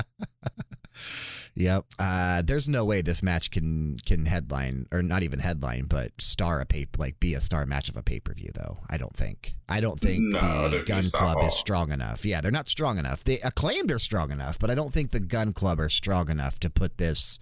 Yep. 1.58 1.86
Uh, 1.98 2.44
there's 2.44 2.70
no 2.70 2.86
way 2.86 3.02
this 3.02 3.24
match 3.24 3.50
can 3.50 3.98
can 4.06 4.28
headline 4.28 4.86
or 4.92 5.02
not 5.02 5.24
even 5.24 5.40
headline, 5.40 5.86
but 5.86 6.12
star 6.20 6.62
a 6.62 6.68
paper 6.68 7.00
like 7.00 7.20
be 7.20 7.34
a 7.34 7.42
star 7.42 7.66
match 7.66 7.90
of 7.90 7.98
a 7.98 8.04
pay 8.04 8.20
per 8.20 8.34
view 8.34 8.52
though. 8.54 8.80
I 8.90 8.98
don't 8.98 9.16
think. 9.16 9.56
I 9.68 9.82
don't 9.82 10.00
think 10.00 10.22
No, 10.22 10.70
the 10.70 10.84
Gun 10.84 11.10
Club 11.10 11.44
is 11.44 11.58
strong 11.58 11.92
enough. 11.92 12.26
Yeah, 12.26 12.42
they're 12.42 12.52
not 12.52 12.70
strong 12.70 13.00
enough. 13.00 13.24
They 13.24 13.40
acclaimed 13.40 13.92
are 13.92 13.98
strong 13.98 14.32
enough, 14.32 14.60
but 14.60 14.70
I 14.70 14.76
don't 14.76 14.94
think 14.94 15.10
the 15.10 15.20
Gun 15.20 15.52
Club 15.52 15.80
are 15.80 15.90
strong 15.90 16.30
enough 16.30 16.60
to 16.60 16.70
put 16.70 17.00
this 17.00 17.40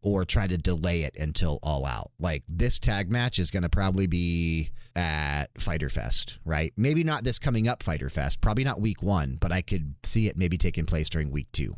or 0.00 0.24
try 0.24 0.46
to 0.46 0.56
delay 0.56 1.02
it 1.02 1.18
until 1.18 1.58
all 1.60 1.84
out. 1.84 2.12
Like 2.20 2.44
this 2.48 2.78
tag 2.78 3.10
match 3.10 3.40
is 3.40 3.50
going 3.50 3.64
to 3.64 3.68
probably 3.68 4.06
be 4.06 4.70
at 4.94 5.46
Fyter 5.58 5.88
Fest, 5.88 6.38
right? 6.44 6.72
Maybe 6.76 7.02
not 7.02 7.24
this 7.24 7.40
coming 7.40 7.66
up 7.66 7.82
Fyter 7.82 8.08
Fest, 8.08 8.40
probably 8.40 8.62
not 8.62 8.80
week 8.80 9.02
one, 9.02 9.36
but 9.40 9.50
I 9.50 9.62
could 9.62 9.96
see 10.04 10.28
it 10.28 10.36
maybe 10.36 10.56
taking 10.58 10.86
place 10.86 11.08
during 11.10 11.32
week 11.32 11.48
two. 11.50 11.76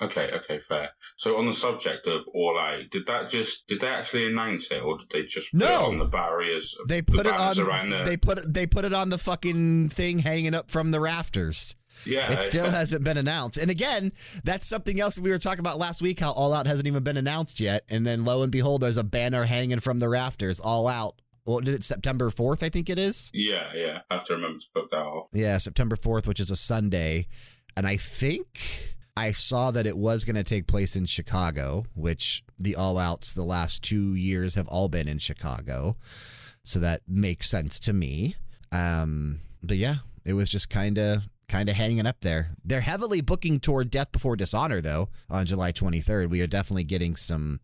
Okay, 0.00 0.30
okay, 0.32 0.60
fair. 0.60 0.90
So 1.16 1.36
on 1.38 1.46
the 1.46 1.54
subject 1.54 2.06
of 2.06 2.22
All 2.32 2.58
Out, 2.58 2.90
did 2.90 3.06
that 3.06 3.28
just 3.28 3.66
did 3.66 3.80
they 3.80 3.88
actually 3.88 4.26
announce 4.30 4.70
it, 4.70 4.82
or 4.82 4.96
did 4.98 5.08
they 5.12 5.22
just 5.24 5.50
put 5.52 5.60
No. 5.60 5.66
it 5.66 5.88
on 5.88 5.98
the 5.98 6.04
barriers? 6.04 6.76
They 6.88 7.00
the 7.00 7.12
put 7.12 7.26
it 7.26 7.32
on. 7.32 7.58
around 7.58 7.90
there? 7.90 8.04
They 8.04 8.16
put. 8.16 8.52
They 8.52 8.66
put 8.66 8.84
it 8.84 8.92
on 8.92 9.08
the 9.10 9.18
fucking 9.18 9.88
thing 9.88 10.20
hanging 10.20 10.54
up 10.54 10.70
from 10.70 10.92
the 10.92 11.00
rafters. 11.00 11.74
yeah, 12.06 12.30
It 12.30 12.40
still 12.42 12.70
hasn't 12.70 13.02
been 13.02 13.16
announced. 13.16 13.58
And 13.58 13.72
again, 13.72 14.12
that's 14.44 14.68
something 14.68 15.00
else 15.00 15.18
we 15.18 15.30
were 15.30 15.38
talking 15.38 15.58
about 15.58 15.80
last 15.80 16.00
week. 16.00 16.20
How 16.20 16.30
All 16.30 16.52
Out 16.54 16.68
hasn't 16.68 16.86
even 16.86 17.02
been 17.02 17.16
announced 17.16 17.58
yet. 17.58 17.82
And 17.90 18.06
then 18.06 18.24
lo 18.24 18.42
and 18.44 18.52
behold, 18.52 18.82
there's 18.82 18.96
a 18.96 19.02
banner 19.04 19.44
hanging 19.46 19.80
from 19.80 19.98
the 19.98 20.08
rafters. 20.08 20.60
All 20.60 20.86
Out. 20.86 21.20
what 21.42 21.64
did 21.64 21.74
it 21.74 21.82
September 21.82 22.30
fourth? 22.30 22.62
I 22.62 22.68
think 22.68 22.88
it 22.88 23.00
is. 23.00 23.32
Yeah, 23.34 23.72
yeah. 23.74 24.00
I 24.10 24.14
have 24.14 24.24
to 24.26 24.34
remember 24.34 24.60
to 24.60 24.64
book 24.74 24.90
that 24.92 24.98
off. 24.98 25.28
Yeah, 25.32 25.58
September 25.58 25.96
fourth, 25.96 26.28
which 26.28 26.38
is 26.38 26.50
a 26.52 26.56
Sunday. 26.56 27.26
And 27.76 27.84
I 27.86 27.96
think 27.96 28.96
I 29.18 29.32
saw 29.32 29.72
that 29.72 29.84
it 29.84 29.98
was 29.98 30.24
going 30.24 30.36
to 30.36 30.44
take 30.44 30.68
place 30.68 30.94
in 30.94 31.04
Chicago, 31.06 31.86
which 31.96 32.44
the 32.56 32.76
All 32.76 32.96
Outs 32.98 33.34
the 33.34 33.42
last 33.42 33.82
two 33.82 34.14
years 34.14 34.54
have 34.54 34.68
all 34.68 34.88
been 34.88 35.08
in 35.08 35.18
Chicago. 35.18 35.96
So 36.62 36.78
that 36.78 37.00
makes 37.08 37.50
sense 37.50 37.80
to 37.80 37.92
me. 37.92 38.36
Um, 38.70 39.40
but 39.60 39.76
yeah, 39.76 39.96
it 40.24 40.34
was 40.34 40.48
just 40.48 40.70
kind 40.70 40.98
of 40.98 41.28
kind 41.48 41.68
of 41.68 41.74
hanging 41.74 42.06
up 42.06 42.20
there. 42.20 42.50
They're 42.64 42.80
heavily 42.80 43.20
booking 43.20 43.58
toward 43.58 43.90
Death 43.90 44.12
Before 44.12 44.36
Dishonor 44.36 44.80
though 44.80 45.08
on 45.28 45.46
July 45.46 45.72
23rd. 45.72 46.30
We 46.30 46.40
are 46.42 46.46
definitely 46.46 46.84
getting 46.84 47.16
some 47.16 47.58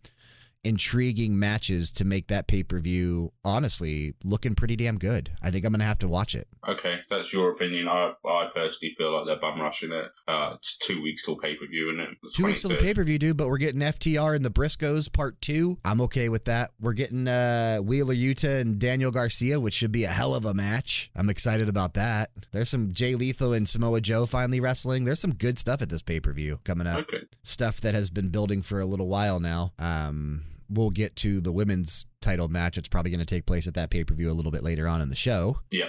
intriguing 0.65 1.39
matches 1.39 1.93
to 1.93 2.05
make 2.05 2.29
that 2.29 2.47
pay-per-view 2.47 3.33
honestly 3.45 4.15
looking 4.25 4.55
pretty 4.55 4.77
damn 4.77 4.99
good. 4.99 5.31
I 5.43 5.51
think 5.51 5.65
I'm 5.65 5.73
going 5.73 5.81
to 5.81 5.87
have 5.87 5.99
to 6.01 6.09
watch 6.09 6.35
it. 6.35 6.49
Okay, 6.67 7.01
that's 7.11 7.33
your 7.33 7.51
opinion. 7.53 7.89
I 7.89 8.15
I 8.27 8.49
personally 8.55 8.95
feel 8.97 9.15
like 9.15 9.27
they're 9.27 9.41
bum 9.41 9.61
rushing 9.61 9.93
it. 9.93 10.11
Uh, 10.27 10.55
it's 10.55 10.77
two 10.79 11.03
weeks 11.03 11.25
till 11.25 11.37
pay 11.37 11.55
per 11.55 11.67
view, 11.67 11.91
isn't 11.91 12.01
it? 12.01 12.09
The 12.23 12.31
Two 12.31 12.45
weeks 12.45 12.63
till 12.63 12.71
the 12.71 12.77
pay 12.77 12.95
per 12.95 13.05
view, 13.05 13.19
dude, 13.19 13.37
but 13.37 13.49
we're 13.49 13.59
getting 13.59 13.81
FTR 13.81 14.35
and 14.35 14.45
the 14.45 14.51
Briscoes 14.51 15.13
part 15.13 15.41
two. 15.41 15.79
I'm 15.85 16.01
okay 16.03 16.29
with 16.29 16.47
that. 16.47 16.71
We're 16.81 16.95
getting 16.95 17.29
uh, 17.29 17.79
Wheeler 17.79 18.15
Yuta 18.15 18.61
and 18.61 18.79
Daniel 18.79 19.11
Garcia, 19.11 19.61
which 19.61 19.75
should 19.75 19.93
be 19.93 20.05
a 20.05 20.09
hell 20.09 20.35
of 20.35 20.47
a 20.47 20.55
match. 20.55 21.11
I'm 21.15 21.29
excited 21.29 21.69
about 21.69 21.95
that. 21.95 22.31
There's 22.53 22.71
some 22.71 22.93
Jay 22.93 23.15
Lethal 23.15 23.53
and 23.53 23.69
Samoa 23.69 24.01
Joe 24.01 24.25
finally 24.25 24.61
wrestling. 24.61 25.05
There's 25.05 25.21
some 25.21 25.35
good 25.35 25.59
stuff 25.59 25.83
at 25.83 25.91
this 25.91 26.03
pay 26.03 26.21
per 26.21 26.33
view 26.33 26.61
coming 26.65 26.87
up. 26.87 27.01
Okay. 27.01 27.25
Stuff 27.43 27.81
that 27.83 27.95
has 27.95 28.09
been 28.09 28.29
building 28.29 28.63
for 28.63 28.81
a 28.81 28.87
little 28.87 29.09
while 29.09 29.41
now. 29.41 29.73
Um, 29.79 30.43
we'll 30.75 30.91
get 30.91 31.17
to 31.17 31.41
the 31.41 31.53
women's 31.53 32.07
title 32.21 32.49
match. 32.49 32.79
It's 32.79 32.89
probably 32.89 33.11
going 33.11 33.21
to 33.21 33.27
take 33.27 33.47
place 33.47 33.67
at 33.67 33.75
that 33.75 33.91
pay 33.91 34.05
per 34.05 34.15
view 34.15 34.31
a 34.31 34.33
little 34.35 34.53
bit 34.53 34.63
later 34.63 34.87
on 34.89 35.01
in 35.01 35.09
the 35.09 35.15
show. 35.15 35.61
Yeah. 35.71 35.89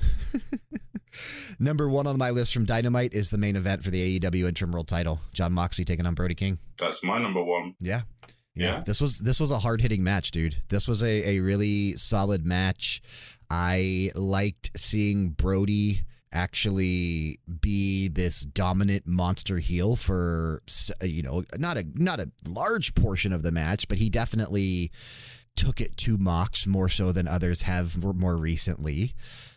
Number 1.58 1.88
one 1.88 2.06
on 2.06 2.16
my 2.18 2.30
list 2.30 2.54
from 2.54 2.64
Dynamite 2.64 3.12
is 3.12 3.30
the 3.30 3.38
main 3.38 3.56
event 3.56 3.82
for 3.82 3.90
the 3.90 4.20
AEW 4.20 4.46
interim 4.46 4.72
world 4.72 4.88
title. 4.88 5.20
Jon 5.34 5.52
Moxley 5.52 5.84
taking 5.84 6.06
on 6.06 6.14
Brody 6.14 6.34
King. 6.34 6.58
That's 6.78 7.02
my 7.02 7.18
number 7.18 7.42
one. 7.42 7.74
Yeah. 7.80 8.02
Yeah. 8.54 8.74
Yeah. 8.74 8.82
This 8.86 9.00
was 9.00 9.18
this 9.20 9.40
was 9.40 9.50
a 9.50 9.58
hard 9.58 9.80
hitting 9.80 10.02
match, 10.02 10.30
dude. 10.30 10.56
This 10.68 10.86
was 10.86 11.02
a, 11.02 11.36
a 11.36 11.40
really 11.40 11.94
solid 11.94 12.44
match. 12.44 13.02
I 13.50 14.10
liked 14.14 14.70
seeing 14.76 15.30
Brody 15.30 16.02
actually 16.32 17.38
be 17.60 18.08
this 18.08 18.40
dominant 18.40 19.06
monster 19.06 19.58
heel 19.58 19.96
for 19.96 20.62
you 21.02 21.22
know 21.22 21.44
not 21.56 21.76
a 21.78 21.84
not 21.94 22.20
a 22.20 22.30
large 22.48 22.94
portion 22.94 23.32
of 23.32 23.42
the 23.42 23.52
match, 23.52 23.88
but 23.88 23.98
he 23.98 24.10
definitely 24.10 24.90
took 25.56 25.80
it 25.80 25.96
to 25.96 26.16
Mox 26.16 26.66
more 26.66 26.88
so 26.88 27.10
than 27.10 27.26
others 27.26 27.62
have 27.62 28.02
more- 28.02 28.36
recently. 28.36 29.12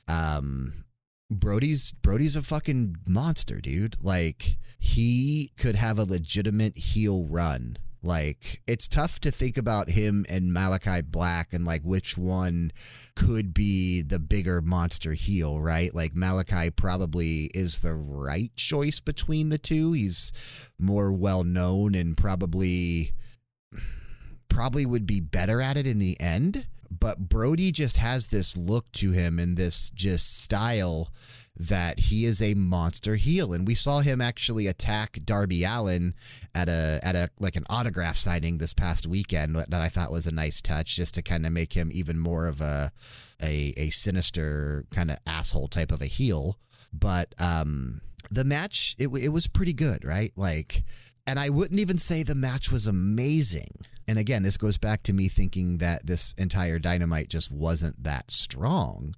Um, 0.08 0.86
Brody's 1.30 1.92
Brody's 1.92 2.36
a 2.36 2.42
fucking 2.42 2.98
monster, 3.08 3.62
dude. 3.62 3.96
Like 4.02 4.58
he 4.80 5.52
could 5.58 5.76
have 5.76 6.00
a 6.00 6.04
legitimate 6.04 6.78
heel 6.78 7.26
run. 7.26 7.78
Like 8.04 8.62
it's 8.66 8.88
tough 8.88 9.20
to 9.22 9.32
think 9.32 9.58
about 9.58 9.92
him 9.92 10.26
and 10.28 10.52
Malachi 10.52 11.02
Black 11.02 11.54
and 11.54 11.66
like 11.66 11.84
which 11.84 12.18
one 12.18 12.72
could 13.16 13.54
be 13.54 14.02
the 14.02 14.18
bigger 14.18 14.60
monster 14.62 15.14
heel, 15.14 15.62
right? 15.62 15.94
Like 15.94 16.16
Malachi 16.16 16.72
probably 16.72 17.52
is 17.54 17.80
the 17.80 17.94
right 17.94 18.52
choice 18.56 19.00
between 19.00 19.50
the 19.50 19.60
two. 19.60 19.94
He's 19.94 20.32
more 20.80 21.12
well 21.12 21.44
known 21.44 21.94
and 21.94 22.18
probably 22.18 23.12
probably 24.50 24.86
would 24.86 25.06
be 25.06 25.20
better 25.20 25.62
at 25.62 25.78
it 25.78 25.86
in 25.86 26.00
the 26.00 26.20
end. 26.20 26.66
But 26.90 27.30
Brody 27.30 27.72
just 27.72 27.98
has 27.98 28.28
this 28.28 28.58
look 28.58 28.92
to 28.94 29.12
him 29.12 29.40
and 29.40 29.58
this 29.58 29.90
just 29.92 30.42
style 30.42 31.14
that 31.62 32.00
he 32.00 32.26
is 32.26 32.42
a 32.42 32.56
monster 32.56 33.16
heel. 33.18 33.54
And 33.54 33.68
we 33.68 33.76
saw 33.76 34.00
him 34.00 34.20
actually 34.20 34.66
attack 34.66 35.20
Darby 35.24 35.64
Allin 35.64 36.16
at 36.56 36.68
a 36.68 37.00
at 37.04 37.16
a 37.16 37.30
like 37.40 37.56
an 37.56 37.66
autograph 37.70 38.18
signing 38.18 38.58
this 38.58 38.74
past 38.74 39.06
weekend 39.06 39.56
that 39.56 39.74
I 39.74 39.88
thought 39.88 40.12
was 40.12 40.26
a 40.26 40.34
nice 40.34 40.60
touch 40.60 40.96
just 40.96 41.14
to 41.16 41.22
kind 41.22 41.46
of 41.46 41.54
make 41.54 41.74
him 41.74 41.92
even 41.94 42.18
more 42.18 42.48
of 42.48 42.62
a 42.62 42.92
a, 43.42 43.74
a 43.78 43.90
sinister 43.92 44.86
kind 44.92 45.12
of 45.12 45.18
asshole 45.28 45.68
type 45.68 45.92
of 45.92 46.02
a 46.02 46.08
heel. 46.08 46.58
But 46.92 47.36
um 47.38 48.02
the 48.32 48.44
match 48.44 48.96
it, 48.98 49.10
it 49.10 49.30
was 49.30 49.48
pretty 49.48 49.74
good, 49.74 50.04
right? 50.04 50.32
Like 50.36 50.84
and 51.28 51.40
I 51.40 51.50
wouldn't 51.50 51.80
even 51.80 52.00
say 52.00 52.24
the 52.24 52.34
match 52.34 52.72
was 52.72 52.88
amazing. 52.88 53.86
And 54.08 54.18
again, 54.18 54.42
this 54.42 54.58
goes 54.58 54.80
back 54.80 55.04
to 55.04 55.14
me 55.14 55.28
thinking 55.28 55.78
that 55.78 56.08
this 56.08 56.34
entire 56.40 56.80
dynamite 56.80 57.30
just 57.30 57.52
wasn't 57.52 58.04
that 58.04 58.32
strong. 58.32 59.16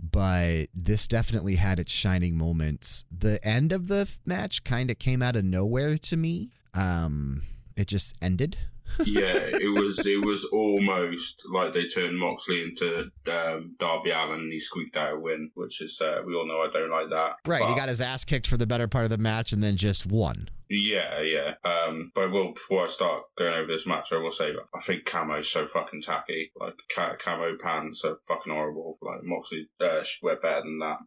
But 0.00 0.66
this 0.74 1.06
definitely 1.06 1.56
had 1.56 1.78
its 1.78 1.92
shining 1.92 2.36
moments. 2.36 3.04
The 3.16 3.44
end 3.46 3.72
of 3.72 3.88
the 3.88 4.08
match 4.24 4.64
kind 4.64 4.90
of 4.90 4.98
came 4.98 5.22
out 5.22 5.36
of 5.36 5.44
nowhere 5.44 5.98
to 5.98 6.16
me. 6.16 6.50
Um, 6.74 7.42
it 7.76 7.88
just 7.88 8.14
ended. 8.22 8.58
Yeah, 9.04 9.34
it 9.36 9.80
was 9.80 10.04
it 10.06 10.24
was 10.24 10.44
almost 10.44 11.42
like 11.52 11.72
they 11.72 11.86
turned 11.86 12.18
Moxley 12.18 12.62
into 12.62 13.10
um, 13.30 13.76
Darby 13.78 14.10
Allin 14.10 14.40
and 14.40 14.52
he 14.52 14.58
squeaked 14.58 14.96
out 14.96 15.14
a 15.14 15.18
win, 15.18 15.50
which 15.54 15.80
is 15.80 16.00
uh, 16.00 16.22
we 16.26 16.34
all 16.34 16.46
know 16.46 16.60
I 16.60 16.70
don't 16.72 16.90
like 16.90 17.10
that. 17.10 17.36
Right. 17.46 17.68
he 17.68 17.74
got 17.74 17.88
his 17.88 18.00
ass 18.00 18.24
kicked 18.24 18.46
for 18.46 18.56
the 18.56 18.66
better 18.66 18.88
part 18.88 19.04
of 19.04 19.10
the 19.10 19.18
match 19.18 19.52
and 19.52 19.62
then 19.62 19.76
just 19.76 20.10
won. 20.10 20.48
Yeah, 20.70 21.20
yeah. 21.22 21.54
Um, 21.64 22.12
but 22.14 22.24
I 22.24 22.26
will 22.26 22.52
before 22.52 22.84
I 22.84 22.88
start 22.88 23.22
going 23.36 23.54
over 23.54 23.66
this 23.66 23.86
match, 23.86 24.08
I 24.12 24.16
will 24.16 24.30
say 24.30 24.52
I 24.74 24.80
think 24.80 25.06
Camo's 25.06 25.50
so 25.50 25.66
fucking 25.66 26.02
tacky. 26.02 26.50
Like 26.58 26.74
ca- 26.94 27.16
camo 27.16 27.56
pants 27.56 28.04
are 28.04 28.18
fucking 28.28 28.52
horrible. 28.52 28.98
Like 29.00 29.22
Moxley 29.22 29.68
uh, 29.80 30.02
should 30.02 30.22
wear 30.22 30.36
better 30.36 30.62
than 30.62 30.78
that. 30.80 30.98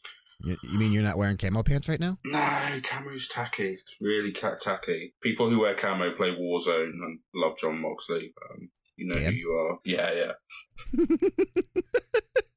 You, 0.44 0.58
you 0.64 0.80
mean 0.80 0.92
you're 0.92 1.04
not 1.04 1.18
wearing 1.18 1.38
camo 1.38 1.64
pants 1.64 1.88
right 1.88 2.00
now? 2.00 2.18
No, 2.26 2.80
camo's 2.84 3.28
tacky. 3.28 3.74
It's 3.74 3.98
really 4.02 4.32
ca- 4.32 4.58
tacky. 4.62 5.14
People 5.22 5.50
who 5.50 5.60
wear 5.60 5.76
camo 5.76 6.12
play 6.12 6.36
Warzone 6.36 6.90
and 6.90 7.20
love 7.36 7.58
Jon 7.58 7.80
Moxley. 7.82 8.34
Um, 8.50 8.70
you 8.96 9.08
know 9.08 9.16
Dan? 9.16 9.34
who 9.34 9.38
you 9.38 9.52
are. 9.52 9.80
Yeah, 9.86 10.12
yeah. 10.14 10.34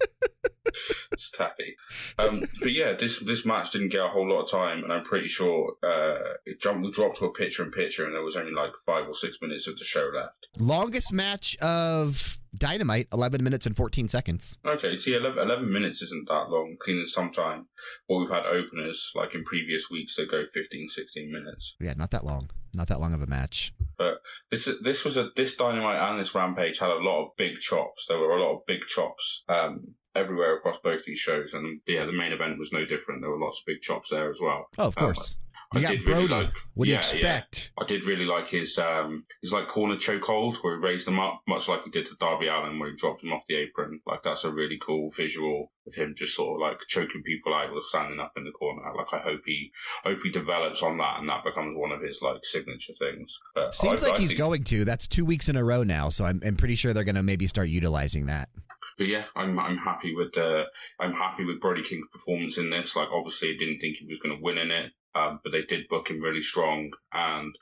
tacky. 1.37 1.77
Um, 2.19 2.45
but 2.61 2.73
yeah, 2.73 2.93
this 2.93 3.21
this 3.21 3.45
match 3.45 3.73
didn't 3.73 3.89
get 3.89 4.05
a 4.05 4.09
whole 4.09 4.29
lot 4.29 4.43
of 4.43 4.51
time, 4.51 4.83
and 4.83 4.93
I'm 4.93 5.05
pretty 5.05 5.29
sure 5.29 5.75
uh, 5.83 6.35
it 6.47 6.61
jumped, 6.61 6.85
we 6.85 6.91
dropped 6.91 7.19
to 7.19 7.27
a 7.27 7.33
picture 7.33 7.65
in 7.65 7.71
picture, 7.71 8.05
and 8.05 8.15
there 8.15 8.23
was 8.23 8.37
only 8.37 8.53
like 8.53 8.73
five 8.87 9.09
or 9.09 9.15
six 9.15 9.37
minutes 9.41 9.67
of 9.67 9.79
the 9.79 9.85
show 9.85 10.11
left. 10.15 10.47
Longest 10.59 11.13
match 11.13 11.57
of 11.59 12.39
Dynamite, 12.57 13.09
11 13.13 13.43
minutes 13.43 13.67
and 13.67 13.77
14 13.77 14.09
seconds. 14.09 14.59
Okay, 14.65 14.97
see, 14.99 15.15
11, 15.15 15.43
11 15.43 15.73
minutes 15.73 16.03
isn't 16.03 16.29
that 16.29 16.51
long. 16.51 16.77
Clean 16.81 17.05
sometime. 17.05 17.67
Well, 18.09 18.21
we've 18.21 18.31
had 18.31 18.47
openers 18.47 19.11
like 19.15 19.35
in 19.35 19.45
previous 19.45 19.91
weeks 19.91 20.17
that 20.17 20.31
go 20.31 20.45
15, 20.53 20.89
16 20.89 21.33
minutes. 21.33 21.75
Yeah, 21.81 21.95
not 21.97 22.11
that 22.13 22.25
long. 22.25 22.51
Not 22.73 22.89
that 22.89 23.01
long 23.01 23.15
of 23.15 23.23
a 23.23 23.27
match. 23.27 23.73
But 23.97 24.21
this 24.51 24.69
this 24.83 25.05
was 25.05 25.17
a 25.17 25.31
this 25.37 25.57
Dynamite 25.57 25.97
and 25.97 26.19
this 26.19 26.35
Rampage 26.35 26.79
had 26.79 26.91
a 26.91 26.97
lot 26.97 27.25
of 27.25 27.37
big 27.37 27.59
chops. 27.59 28.07
There 28.09 28.19
were 28.19 28.37
a 28.37 28.43
lot 28.43 28.57
of 28.57 28.67
big 28.67 28.87
chops 28.87 29.45
um, 29.49 29.95
everywhere 30.15 30.57
across 30.57 30.77
both 30.83 31.05
these 31.05 31.19
shows, 31.19 31.53
and 31.53 31.81
yeah, 31.87 32.05
the 32.07 32.13
main 32.13 32.33
event 32.33 32.59
was 32.59 32.73
no 32.73 32.85
different. 32.85 33.21
There 33.23 33.31
were 33.31 33.39
lots 33.45 33.61
of 33.61 33.67
big 33.67 33.81
chops 33.81 34.11
there 34.11 34.31
as 34.31 34.39
well. 34.41 34.67
Oh, 34.79 34.89
of 34.89 34.99
Um, 34.99 35.05
course. 35.07 35.37
I 35.73 35.79
you 35.79 35.83
got 35.83 35.91
did 35.93 36.09
really 36.09 36.29
Brody. 36.29 36.45
like- 36.47 36.55
what 36.75 36.85
do 36.85 36.91
you 36.91 36.97
yeah, 36.97 37.03
yeah. 37.15 37.17
expect? 37.39 37.73
I 37.81 37.85
did 37.85 38.05
really 38.05 38.25
like 38.27 38.49
his 38.51 38.79
um 38.79 39.25
his 39.43 39.51
like 39.53 39.67
corner 39.67 39.97
chokehold 39.97 40.57
where 40.63 40.77
he 40.77 40.83
raised 40.85 41.09
him 41.09 41.19
up, 41.19 41.41
much 41.49 41.69
like 41.69 41.81
he 41.85 41.91
did 41.91 42.07
to 42.07 42.15
Darby 42.21 42.47
Allin 42.49 42.79
where 42.79 42.91
he 42.91 42.97
dropped 42.97 43.23
him 43.25 43.33
off 43.33 43.43
the 43.49 43.57
apron. 43.57 44.01
Like 44.07 44.23
that's 44.23 44.45
a 44.45 44.51
really 44.53 44.79
cool 44.85 45.11
visual 45.11 45.73
of 45.87 45.95
him 45.95 46.15
just 46.17 46.35
sort 46.37 46.57
of 46.57 46.61
like 46.69 46.79
choking 46.89 47.23
people 47.25 47.55
out 47.55 47.73
with 47.75 47.85
standing 47.87 48.21
up 48.21 48.33
in 48.37 48.45
the 48.45 48.51
corner. 48.53 48.83
Like 48.97 49.13
I 49.13 49.19
hope 49.19 49.41
he 49.47 49.71
hope 50.05 50.19
he 50.23 50.31
develops 50.31 50.83
on 50.83 50.99
that 50.99 51.19
and 51.21 51.29
that 51.29 51.45
becomes 51.45 51.77
one 51.77 51.93
of 51.93 52.03
his 52.03 52.21
like 52.23 52.45
signature 52.45 52.93
things. 52.99 53.37
But 53.55 53.75
Seems 53.75 54.03
I- 54.03 54.09
like 54.09 54.17
I 54.17 54.21
he's 54.21 54.31
think- 54.31 54.39
going 54.39 54.65
to. 54.65 54.85
That's 54.85 55.09
two 55.09 55.25
weeks 55.25 55.49
in 55.49 55.57
a 55.57 55.65
row 55.65 55.83
now, 55.83 56.09
so 56.09 56.25
I'm, 56.25 56.41
I'm 56.47 56.57
pretty 56.57 56.75
sure 56.77 56.93
they're 56.93 57.05
going 57.05 57.15
to 57.17 57.23
maybe 57.23 57.47
start 57.47 57.69
utilizing 57.69 58.27
that. 58.27 58.49
But 58.97 59.09
yeah, 59.09 59.25
I'm 59.37 59.59
I'm 59.59 59.79
happy 59.79 60.15
with 60.15 60.37
uh, 60.37 60.65
I'm 61.01 61.13
happy 61.13 61.45
with 61.45 61.61
Brody 61.61 61.83
King's 61.83 62.09
performance 62.13 62.59
in 62.59 62.71
this. 62.71 62.97
Like 62.97 63.09
obviously, 63.13 63.49
I 63.49 63.57
didn't 63.59 63.81
think 63.81 63.97
he 63.97 64.07
was 64.07 64.21
going 64.21 64.37
to 64.37 64.43
win 64.43 64.59
in 64.59 64.71
it, 64.71 64.93
um, 65.15 65.41
but 65.43 65.53
they 65.53 65.63
did 65.63 65.89
book 65.89 66.09
him 66.09 66.21
really 66.21 66.43
strong. 66.43 66.91
And 67.13 67.55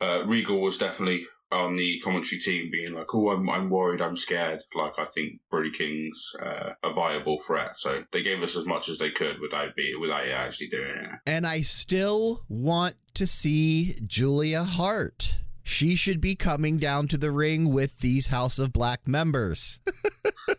uh, 0.00 0.24
Regal 0.26 0.60
was 0.60 0.78
definitely 0.78 1.26
on 1.52 1.76
the 1.76 2.00
commentary 2.02 2.40
team, 2.40 2.70
being 2.70 2.92
like, 2.92 3.14
"Oh, 3.14 3.30
I'm 3.30 3.48
I'm 3.48 3.70
worried, 3.70 4.00
I'm 4.00 4.16
scared." 4.16 4.60
Like 4.74 4.92
I 4.98 5.06
think 5.14 5.40
Brody 5.50 5.70
King's 5.70 6.32
uh, 6.42 6.70
a 6.82 6.92
viable 6.92 7.40
threat, 7.46 7.78
so 7.78 8.02
they 8.12 8.22
gave 8.22 8.42
us 8.42 8.56
as 8.56 8.66
much 8.66 8.88
as 8.88 8.98
they 8.98 9.10
could 9.10 9.40
without 9.40 9.74
be 9.76 9.94
without 10.00 10.26
actually 10.28 10.68
doing 10.68 10.96
it. 10.96 11.10
And 11.26 11.46
I 11.46 11.60
still 11.60 12.44
want 12.48 12.96
to 13.14 13.26
see 13.26 13.96
Julia 14.06 14.64
Hart. 14.64 15.38
She 15.62 15.96
should 15.96 16.20
be 16.20 16.36
coming 16.36 16.78
down 16.78 17.08
to 17.08 17.18
the 17.18 17.32
ring 17.32 17.72
with 17.72 17.98
these 17.98 18.28
House 18.28 18.60
of 18.60 18.72
Black 18.72 19.08
members. 19.08 19.80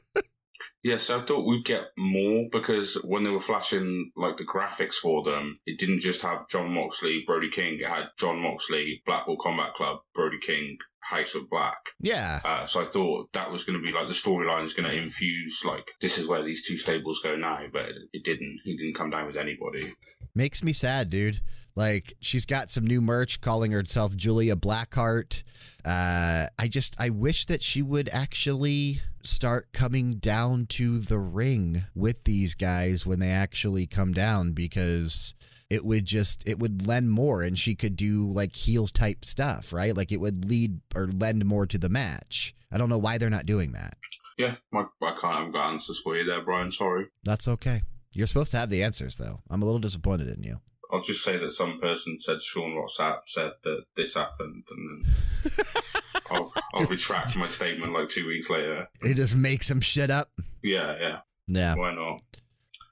Yes, 0.88 1.10
I 1.10 1.20
thought 1.20 1.46
we'd 1.46 1.66
get 1.66 1.90
more 1.98 2.48
because 2.50 2.94
when 3.04 3.26
they 3.26 3.30
were 3.30 3.42
flashing 3.42 4.10
like 4.16 4.38
the 4.38 4.46
graphics 4.46 4.94
for 4.94 5.22
them, 5.22 5.54
it 5.66 5.78
didn't 5.78 6.00
just 6.00 6.22
have 6.22 6.48
Jon 6.48 6.74
Moxley, 6.74 7.26
Brody 7.28 7.50
King. 7.50 7.80
It 7.82 7.90
had 7.90 8.06
Jon 8.18 8.42
Moxley, 8.42 9.02
Blackpool 9.06 9.36
Combat 9.36 9.74
Club, 9.74 9.98
Brody 10.16 10.40
King, 10.40 10.78
House 11.02 11.36
of 11.36 11.50
Black. 11.50 11.76
Yeah. 12.00 12.40
Uh, 12.46 12.66
so 12.66 12.82
I 12.82 12.86
thought 12.86 13.34
that 13.34 13.52
was 13.52 13.66
going 13.66 13.78
to 13.78 13.86
be 13.86 13.92
like 13.92 14.08
the 14.08 14.14
storyline 14.14 14.64
is 14.64 14.74
going 14.74 14.90
to 14.90 14.96
infuse 14.96 15.62
like 15.66 15.90
this 16.00 16.18
is 16.18 16.26
where 16.26 16.42
these 16.42 16.66
two 16.66 16.78
stables 16.78 17.20
go 17.22 17.36
now, 17.36 17.60
but 17.74 17.90
it, 17.90 17.96
it 18.14 18.24
didn't. 18.24 18.62
He 18.64 18.78
didn't 18.78 18.96
come 18.96 19.10
down 19.10 19.28
with 19.28 19.36
anybody. 19.36 19.94
Makes 20.34 20.64
me 20.64 20.72
sad, 20.72 21.10
dude. 21.10 21.42
Like 21.76 22.14
she's 22.22 22.46
got 22.46 22.72
some 22.72 22.88
new 22.88 23.02
merch 23.02 23.42
calling 23.42 23.74
herself 23.74 24.16
Julia 24.16 24.56
Blackheart. 24.56 25.44
Uh, 25.84 26.48
I 26.58 26.70
just 26.70 26.96
I 26.98 27.10
wish 27.10 27.46
that 27.48 27.62
she 27.62 27.82
would 27.82 28.10
actually 28.14 29.02
start 29.28 29.74
coming 29.74 30.16
down 30.16 30.66
to 30.68 31.00
the 31.00 31.20
ring 31.20 31.86
with 31.94 32.24
these 32.24 32.56
guys 32.56 33.06
when 33.06 33.20
they 33.20 33.30
actually 33.30 33.88
come 33.88 34.14
down 34.14 34.52
because 34.52 35.36
it 35.70 35.86
would 35.86 36.06
just 36.06 36.48
it 36.48 36.60
would 36.60 36.88
lend 36.88 37.12
more 37.12 37.42
and 37.42 37.58
she 37.58 37.76
could 37.76 37.96
do 37.96 38.32
like 38.32 38.56
heel 38.56 38.88
type 38.88 39.26
stuff, 39.26 39.74
right? 39.74 39.96
Like 39.96 40.12
it 40.12 40.20
would 40.20 40.50
lead 40.50 40.80
or 40.96 41.08
lend 41.08 41.46
more 41.46 41.66
to 41.66 41.78
the 41.78 41.90
match. 41.90 42.54
I 42.72 42.78
don't 42.78 42.90
know 42.90 42.98
why 42.98 43.18
they're 43.18 43.30
not 43.30 43.46
doing 43.46 43.74
that. 43.74 43.96
Yeah, 44.38 44.56
my, 44.72 44.86
I 45.02 45.18
can't 45.20 45.46
have 45.46 45.54
got 45.54 45.72
answers 45.72 46.00
for 46.00 46.16
you 46.16 46.24
there, 46.24 46.44
Bryan. 46.44 46.72
Sorry. 46.72 47.08
That's 47.24 47.48
okay. 47.48 47.82
You're 48.14 48.28
supposed 48.28 48.52
to 48.52 48.58
have 48.58 48.70
the 48.70 48.84
answers 48.84 49.18
though. 49.18 49.42
I'm 49.50 49.62
a 49.62 49.66
little 49.66 49.80
disappointed 49.80 50.30
in 50.30 50.44
you. 50.44 50.60
I'll 50.92 51.02
just 51.02 51.24
say 51.24 51.38
that 51.38 51.52
some 51.52 51.80
person 51.82 52.18
said 52.20 52.42
Sean 52.42 52.76
Ross 52.76 52.98
Sapp 52.98 53.22
said 53.26 53.52
that 53.64 53.84
this 53.98 54.14
happened, 54.14 54.64
and 54.70 55.06
then 55.06 55.14
I'll, 56.32 56.54
I'll 56.76 56.86
retract 56.86 57.38
my 57.38 57.48
statement 57.48 57.94
like 57.94 58.10
two 58.10 58.28
weeks 58.28 58.50
later. 58.50 58.88
It 59.02 59.16
just 59.16 59.36
makes 59.36 59.68
some 59.68 59.82
shit 59.82 60.10
up. 60.10 60.30
Yeah, 60.64 60.96
yeah. 61.00 61.18
Yeah. 61.48 61.76
Why 61.76 61.94
not? 61.94 62.22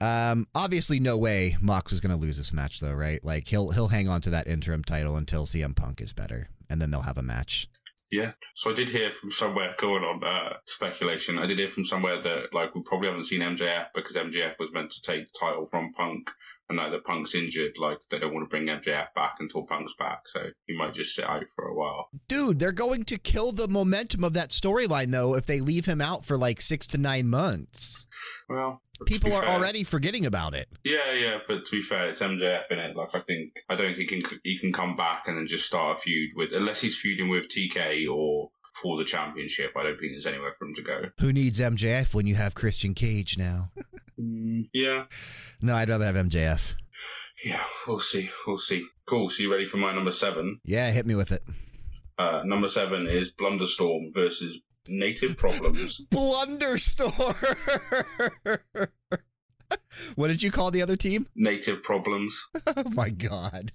Um, 0.00 0.46
obviously, 0.54 1.00
no 1.00 1.16
way 1.16 1.56
Mox 1.60 1.92
is 1.92 2.00
going 2.00 2.14
to 2.14 2.20
lose 2.20 2.36
this 2.36 2.52
match, 2.52 2.80
though, 2.80 2.92
right? 2.92 3.22
Like 3.24 3.48
he'll 3.48 3.70
he'll 3.70 3.88
hang 3.88 4.08
on 4.08 4.20
to 4.22 4.30
that 4.30 4.46
interim 4.46 4.84
title 4.84 5.16
until 5.16 5.46
CM 5.46 5.74
Punk 5.74 6.00
is 6.00 6.12
better, 6.12 6.48
and 6.68 6.80
then 6.80 6.90
they'll 6.90 7.02
have 7.02 7.18
a 7.18 7.22
match. 7.22 7.68
Yeah. 8.10 8.32
So 8.54 8.70
I 8.70 8.74
did 8.74 8.90
hear 8.90 9.10
from 9.10 9.32
somewhere 9.32 9.74
going 9.78 10.04
on 10.04 10.22
uh, 10.22 10.58
speculation. 10.66 11.38
I 11.38 11.46
did 11.46 11.58
hear 11.58 11.68
from 11.68 11.84
somewhere 11.84 12.22
that 12.22 12.52
like 12.52 12.74
we 12.74 12.82
probably 12.82 13.08
haven't 13.08 13.24
seen 13.24 13.40
MJF 13.40 13.86
because 13.94 14.16
MJF 14.16 14.58
was 14.58 14.70
meant 14.72 14.90
to 14.92 15.02
take 15.02 15.32
the 15.32 15.38
title 15.38 15.66
from 15.66 15.92
Punk, 15.92 16.30
and 16.68 16.76
now 16.76 16.90
that 16.90 17.04
Punk's 17.04 17.34
injured, 17.34 17.72
like 17.80 17.98
they 18.10 18.18
don't 18.18 18.34
want 18.34 18.44
to 18.44 18.48
bring 18.50 18.66
MJF 18.66 19.14
back 19.14 19.36
until 19.40 19.62
Punk's 19.62 19.94
back, 19.98 20.22
so 20.26 20.40
he 20.66 20.76
might 20.76 20.94
just 20.94 21.14
sit 21.14 21.24
out 21.24 21.44
for 21.54 21.66
a 21.66 21.74
while. 21.74 22.08
Dude, 22.28 22.58
they're 22.58 22.72
going 22.72 23.04
to 23.04 23.18
kill 23.18 23.52
the 23.52 23.68
momentum 23.68 24.24
of 24.24 24.32
that 24.34 24.50
storyline, 24.50 25.10
though, 25.12 25.34
if 25.36 25.46
they 25.46 25.60
leave 25.60 25.86
him 25.86 26.00
out 26.00 26.24
for 26.24 26.36
like 26.36 26.60
six 26.60 26.86
to 26.88 26.98
nine 26.98 27.28
months. 27.28 28.06
Well, 28.48 28.82
People 29.04 29.34
are 29.34 29.42
fair- 29.42 29.54
already 29.56 29.82
forgetting 29.82 30.24
about 30.24 30.54
it. 30.54 30.68
Yeah, 30.82 31.12
yeah, 31.12 31.38
but 31.46 31.66
to 31.66 31.70
be 31.70 31.82
fair, 31.82 32.08
it's 32.08 32.20
MJF 32.20 32.62
in 32.70 32.78
it. 32.78 32.96
Like 32.96 33.10
I 33.12 33.20
think 33.20 33.52
I 33.68 33.74
don't 33.76 33.94
think 33.94 34.10
he 34.10 34.20
can 34.22 34.40
he 34.42 34.58
can 34.58 34.72
come 34.72 34.96
back 34.96 35.24
and 35.26 35.36
then 35.36 35.46
just 35.46 35.66
start 35.66 35.98
a 35.98 36.00
feud 36.00 36.30
with 36.34 36.52
unless 36.54 36.80
he's 36.80 36.96
feuding 36.96 37.28
with 37.28 37.44
TK 37.50 38.08
or 38.10 38.50
for 38.82 38.96
the 38.98 39.04
championship. 39.04 39.72
I 39.76 39.82
don't 39.84 39.98
think 39.98 40.12
there's 40.12 40.26
anywhere 40.26 40.52
for 40.58 40.66
him 40.66 40.74
to 40.74 40.82
go. 40.82 41.02
Who 41.20 41.32
needs 41.32 41.60
MJF 41.60 42.14
when 42.14 42.26
you 42.26 42.34
have 42.36 42.54
Christian 42.54 42.94
Cage 42.94 43.36
now? 43.38 43.70
Yeah, 44.72 45.04
No, 45.60 45.74
I'd 45.74 45.88
rather 45.88 46.04
have 46.06 46.14
MJF. 46.16 46.74
yeah, 47.44 47.62
we'll 47.86 47.98
see, 48.00 48.30
we'll 48.46 48.58
see. 48.58 48.86
Cool. 49.06 49.28
So 49.28 49.42
you 49.42 49.52
ready 49.52 49.66
for 49.66 49.76
my 49.76 49.94
number 49.94 50.10
seven? 50.10 50.60
Yeah, 50.64 50.90
hit 50.90 51.06
me 51.06 51.14
with 51.14 51.32
it. 51.32 51.42
Uh, 52.18 52.40
number 52.44 52.66
seven 52.68 53.06
is 53.06 53.30
Blunderstorm 53.30 54.10
versus 54.14 54.58
Native 54.88 55.36
Problems. 55.36 56.00
Blunderstorm. 56.10 57.12
what 60.14 60.28
did 60.28 60.42
you 60.42 60.50
call 60.50 60.70
the 60.70 60.80
other 60.82 60.96
team? 60.96 61.26
Native 61.34 61.82
Problems. 61.82 62.40
Oh 62.66 62.84
my 62.94 63.10
god. 63.10 63.72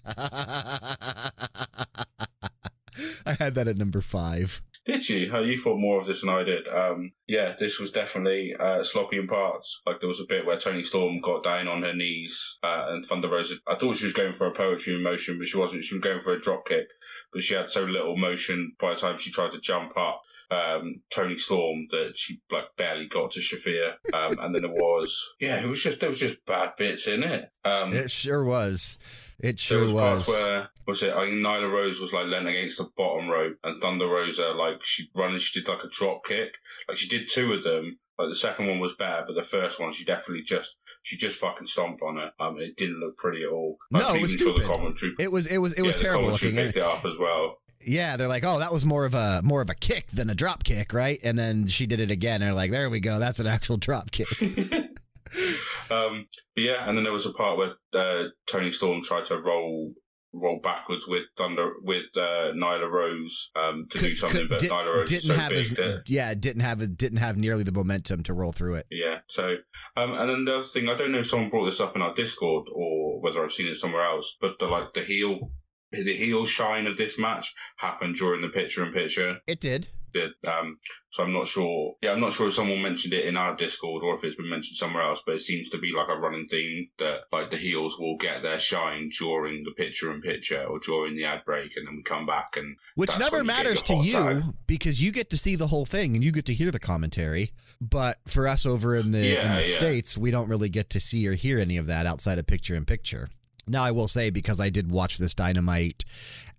I 3.25 3.33
had 3.39 3.55
that 3.55 3.67
at 3.67 3.77
number 3.77 4.01
five. 4.01 4.61
Did 4.83 5.07
you? 5.09 5.17
You 5.17 5.57
thought 5.57 5.77
more 5.77 5.99
of 5.99 6.07
this 6.07 6.21
than 6.21 6.29
I 6.29 6.43
did. 6.43 6.67
Um, 6.67 7.11
yeah, 7.27 7.53
this 7.59 7.79
was 7.79 7.91
definitely 7.91 8.55
uh, 8.59 8.83
sloppy 8.83 9.17
in 9.17 9.27
parts. 9.27 9.79
Like 9.85 9.99
there 9.99 10.09
was 10.09 10.19
a 10.19 10.25
bit 10.25 10.45
where 10.45 10.57
Toni 10.57 10.83
Storm 10.83 11.21
got 11.21 11.43
down 11.43 11.67
on 11.67 11.83
her 11.83 11.93
knees, 11.93 12.57
uh, 12.63 12.85
and 12.89 13.05
Thunder 13.05 13.29
Rosa. 13.29 13.55
I 13.67 13.75
thought 13.75 13.97
she 13.97 14.05
was 14.05 14.13
going 14.13 14.33
for 14.33 14.47
a 14.47 14.53
poetry 14.53 14.95
in 14.95 15.03
motion, 15.03 15.37
but 15.37 15.47
she 15.47 15.57
wasn't. 15.57 15.83
She 15.83 15.93
was 15.93 16.01
going 16.01 16.21
for 16.21 16.33
a 16.33 16.41
drop 16.41 16.65
kick, 16.67 16.87
but 17.31 17.43
she 17.43 17.53
had 17.53 17.69
so 17.69 17.83
little 17.83 18.17
motion 18.17 18.73
by 18.79 18.95
the 18.95 18.99
time 18.99 19.17
she 19.19 19.31
tried 19.31 19.51
to 19.51 19.59
jump 19.59 19.95
up. 19.95 20.21
Um, 20.49 21.01
Toni 21.09 21.37
Storm 21.37 21.87
that 21.91 22.17
she 22.17 22.41
like 22.51 22.75
barely 22.75 23.07
got 23.07 23.31
to 23.31 23.39
Shafir, 23.39 23.93
um, 24.13 24.37
and 24.39 24.53
then 24.53 24.63
there 24.63 24.71
was 24.71 25.17
yeah, 25.39 25.61
it 25.61 25.67
was 25.67 25.81
just 25.81 25.99
there 26.01 26.09
was 26.09 26.19
just 26.19 26.43
bad 26.45 26.71
bits 26.77 27.07
in 27.07 27.23
it. 27.23 27.49
Um, 27.63 27.93
It 27.93 28.11
sure 28.11 28.43
was. 28.43 28.97
It 29.41 29.59
sure 29.59 29.83
was, 29.83 29.91
was. 29.91 30.25
parts 30.25 30.27
where 30.27 30.69
was 30.87 31.03
it? 31.03 31.13
I 31.13 31.25
think 31.25 31.39
Nyla 31.39 31.71
Rose 31.71 31.99
was 31.99 32.13
like 32.13 32.27
leaning 32.27 32.55
against 32.55 32.77
the 32.77 32.89
bottom 32.95 33.27
rope, 33.27 33.57
and 33.63 33.81
Thunder 33.81 34.07
Rosa 34.07 34.49
like 34.49 34.83
she 34.83 35.09
run 35.15 35.31
and 35.31 35.41
she 35.41 35.59
did 35.59 35.67
like 35.67 35.83
a 35.83 35.89
drop 35.89 36.25
kick. 36.25 36.55
Like 36.87 36.97
she 36.97 37.07
did 37.07 37.27
two 37.27 37.53
of 37.53 37.63
them. 37.63 37.99
Like 38.17 38.29
the 38.29 38.35
second 38.35 38.67
one 38.67 38.79
was 38.79 38.93
bad, 38.93 39.23
but 39.25 39.35
the 39.35 39.41
first 39.41 39.79
one 39.79 39.93
she 39.93 40.03
definitely 40.03 40.43
just 40.43 40.75
she 41.01 41.17
just 41.17 41.39
fucking 41.39 41.65
stomped 41.65 42.01
on 42.03 42.17
it. 42.17 42.33
Um, 42.39 42.59
it 42.59 42.75
didn't 42.77 42.99
look 42.99 43.17
pretty 43.17 43.43
at 43.43 43.49
all. 43.49 43.77
Like, 43.89 44.03
No, 44.03 44.13
it 44.13 44.21
was 44.21 44.33
stupid. 44.33 44.63
The 44.63 45.15
It 45.19 45.31
was 45.31 45.47
it 45.47 45.57
was 45.57 45.73
it 45.73 45.81
was 45.81 45.95
yeah, 45.95 46.09
terrible 46.09 46.29
looking. 46.29 46.55
Picked 46.55 46.77
it 46.77 46.83
up 46.83 47.03
as 47.05 47.13
well. 47.19 47.57
Yeah, 47.83 48.15
they're 48.15 48.27
like, 48.27 48.43
oh, 48.43 48.59
that 48.59 48.71
was 48.71 48.85
more 48.85 49.05
of 49.05 49.15
a 49.15 49.41
more 49.43 49.61
of 49.61 49.69
a 49.71 49.73
kick 49.73 50.07
than 50.07 50.29
a 50.29 50.35
drop 50.35 50.63
kick, 50.63 50.93
right? 50.93 51.19
And 51.23 51.39
then 51.39 51.65
she 51.65 51.87
did 51.87 51.99
it 51.99 52.11
again, 52.11 52.35
and 52.35 52.43
they're 52.43 52.53
like, 52.53 52.69
there 52.69 52.91
we 52.91 52.99
go, 52.99 53.17
that's 53.17 53.39
an 53.39 53.47
actual 53.47 53.77
drop 53.77 54.11
kick. 54.11 54.27
um, 55.91 56.27
but 56.55 56.63
yeah, 56.63 56.87
and 56.87 56.97
then 56.97 57.03
there 57.03 57.13
was 57.13 57.25
a 57.25 57.33
part 57.33 57.57
where 57.57 57.73
uh, 57.93 58.29
Toni 58.47 58.71
Storm 58.71 59.01
tried 59.01 59.25
to 59.25 59.37
roll 59.37 59.93
roll 60.33 60.59
backwards 60.63 61.05
with 61.07 61.23
Thunder 61.37 61.73
with 61.83 62.05
uh, 62.15 62.51
Nyla 62.55 62.89
Rose 62.89 63.49
um, 63.55 63.87
to 63.91 63.97
do 63.97 64.15
something, 64.15 64.39
could- 64.41 64.49
but 64.49 64.59
did, 64.59 64.71
Nyla 64.71 64.95
Rose 64.95 65.09
didn't 65.09 65.23
so 65.23 65.35
have 65.35 65.49
big 65.49 65.79
as 65.79 65.99
yeah, 66.07 66.33
didn't 66.33 66.61
have 66.61 66.97
didn't 66.97 67.17
have 67.19 67.37
nearly 67.37 67.63
the 67.63 67.71
momentum 67.71 68.23
to 68.23 68.33
roll 68.33 68.51
through 68.51 68.75
it. 68.75 68.87
Yeah. 68.89 69.19
So, 69.27 69.57
um, 69.97 70.13
and 70.13 70.29
then 70.29 70.45
the 70.45 70.55
other 70.57 70.63
thing, 70.63 70.87
I 70.89 70.95
don't 70.95 71.11
know 71.11 71.19
if 71.19 71.27
someone 71.27 71.49
brought 71.49 71.65
this 71.65 71.81
up 71.81 71.95
in 71.95 72.01
our 72.01 72.13
Discord 72.13 72.67
or 72.73 73.19
whether 73.21 73.43
I've 73.43 73.51
seen 73.51 73.67
it 73.67 73.75
somewhere 73.77 74.05
else, 74.05 74.35
but 74.39 74.51
the 74.59 74.65
like 74.67 74.93
the 74.93 75.03
heel, 75.03 75.51
the 75.91 76.15
heel 76.15 76.45
shine 76.45 76.87
of 76.87 76.95
this 76.97 77.19
match 77.19 77.53
happened 77.77 78.15
during 78.15 78.41
the 78.41 78.49
picture 78.49 78.85
in 78.85 78.93
picture. 78.93 79.39
It 79.47 79.59
did. 79.59 79.89
Did. 80.13 80.31
Um, 80.47 80.77
so 81.11 81.23
I'm 81.23 81.33
not 81.33 81.47
sure. 81.47 81.95
Yeah, 82.01 82.11
I'm 82.11 82.19
not 82.19 82.33
sure 82.33 82.47
if 82.47 82.53
someone 82.53 82.81
mentioned 82.81 83.13
it 83.13 83.25
in 83.25 83.37
our 83.37 83.55
Discord 83.55 84.03
or 84.03 84.15
if 84.15 84.23
it's 84.23 84.35
been 84.35 84.49
mentioned 84.49 84.77
somewhere 84.77 85.03
else. 85.03 85.21
But 85.25 85.35
it 85.35 85.41
seems 85.41 85.69
to 85.69 85.77
be 85.77 85.91
like 85.95 86.07
a 86.09 86.19
running 86.19 86.47
theme 86.49 86.87
that 86.99 87.21
like 87.31 87.51
the 87.51 87.57
heels 87.57 87.97
will 87.99 88.17
get 88.17 88.41
their 88.41 88.59
shine 88.59 89.09
during 89.17 89.63
the 89.63 89.71
picture 89.71 90.11
in 90.11 90.21
picture 90.21 90.63
or 90.63 90.79
during 90.79 91.15
the 91.15 91.25
ad 91.25 91.41
break, 91.45 91.75
and 91.75 91.87
then 91.87 91.95
we 91.97 92.03
come 92.03 92.25
back 92.25 92.53
and 92.55 92.77
which 92.95 93.17
never 93.19 93.43
matters 93.43 93.83
to 93.83 93.95
you 93.95 94.13
tag. 94.13 94.43
because 94.67 95.03
you 95.03 95.11
get 95.11 95.29
to 95.29 95.37
see 95.37 95.55
the 95.55 95.67
whole 95.67 95.85
thing 95.85 96.15
and 96.15 96.23
you 96.23 96.31
get 96.31 96.45
to 96.45 96.53
hear 96.53 96.71
the 96.71 96.79
commentary. 96.79 97.51
But 97.79 98.19
for 98.27 98.47
us 98.47 98.65
over 98.65 98.95
in 98.95 99.11
the 99.11 99.25
yeah, 99.25 99.47
in 99.47 99.55
the 99.55 99.67
yeah. 99.67 99.75
states, 99.75 100.17
we 100.17 100.31
don't 100.31 100.47
really 100.47 100.69
get 100.69 100.89
to 100.91 100.99
see 100.99 101.27
or 101.27 101.33
hear 101.33 101.59
any 101.59 101.77
of 101.77 101.87
that 101.87 102.05
outside 102.05 102.37
of 102.37 102.47
picture 102.47 102.75
in 102.75 102.85
picture. 102.85 103.29
Now, 103.67 103.83
I 103.83 103.91
will 103.91 104.07
say 104.07 104.29
because 104.29 104.59
I 104.59 104.69
did 104.69 104.91
watch 104.91 105.17
this 105.17 105.33
Dynamite 105.33 106.03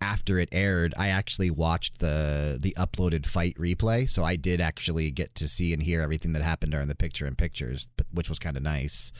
after 0.01 0.39
it 0.39 0.49
aired, 0.51 0.93
I 0.97 1.07
actually 1.09 1.49
watched 1.51 1.99
the 1.99 2.57
the 2.59 2.73
uploaded 2.77 3.25
fight 3.25 3.55
replay, 3.55 4.09
so 4.09 4.23
I 4.23 4.35
did 4.35 4.61
actually 4.61 5.11
get 5.11 5.35
to 5.35 5.47
see 5.47 5.73
and 5.73 5.83
hear 5.83 6.01
everything 6.01 6.33
that 6.33 6.41
happened 6.41 6.71
during 6.71 6.87
the 6.87 6.95
picture 6.95 7.25
in 7.25 7.35
pictures, 7.35 7.89
which 8.11 8.29
was 8.29 8.39
kind 8.39 8.57
of 8.57 8.63
nice. 8.63 9.11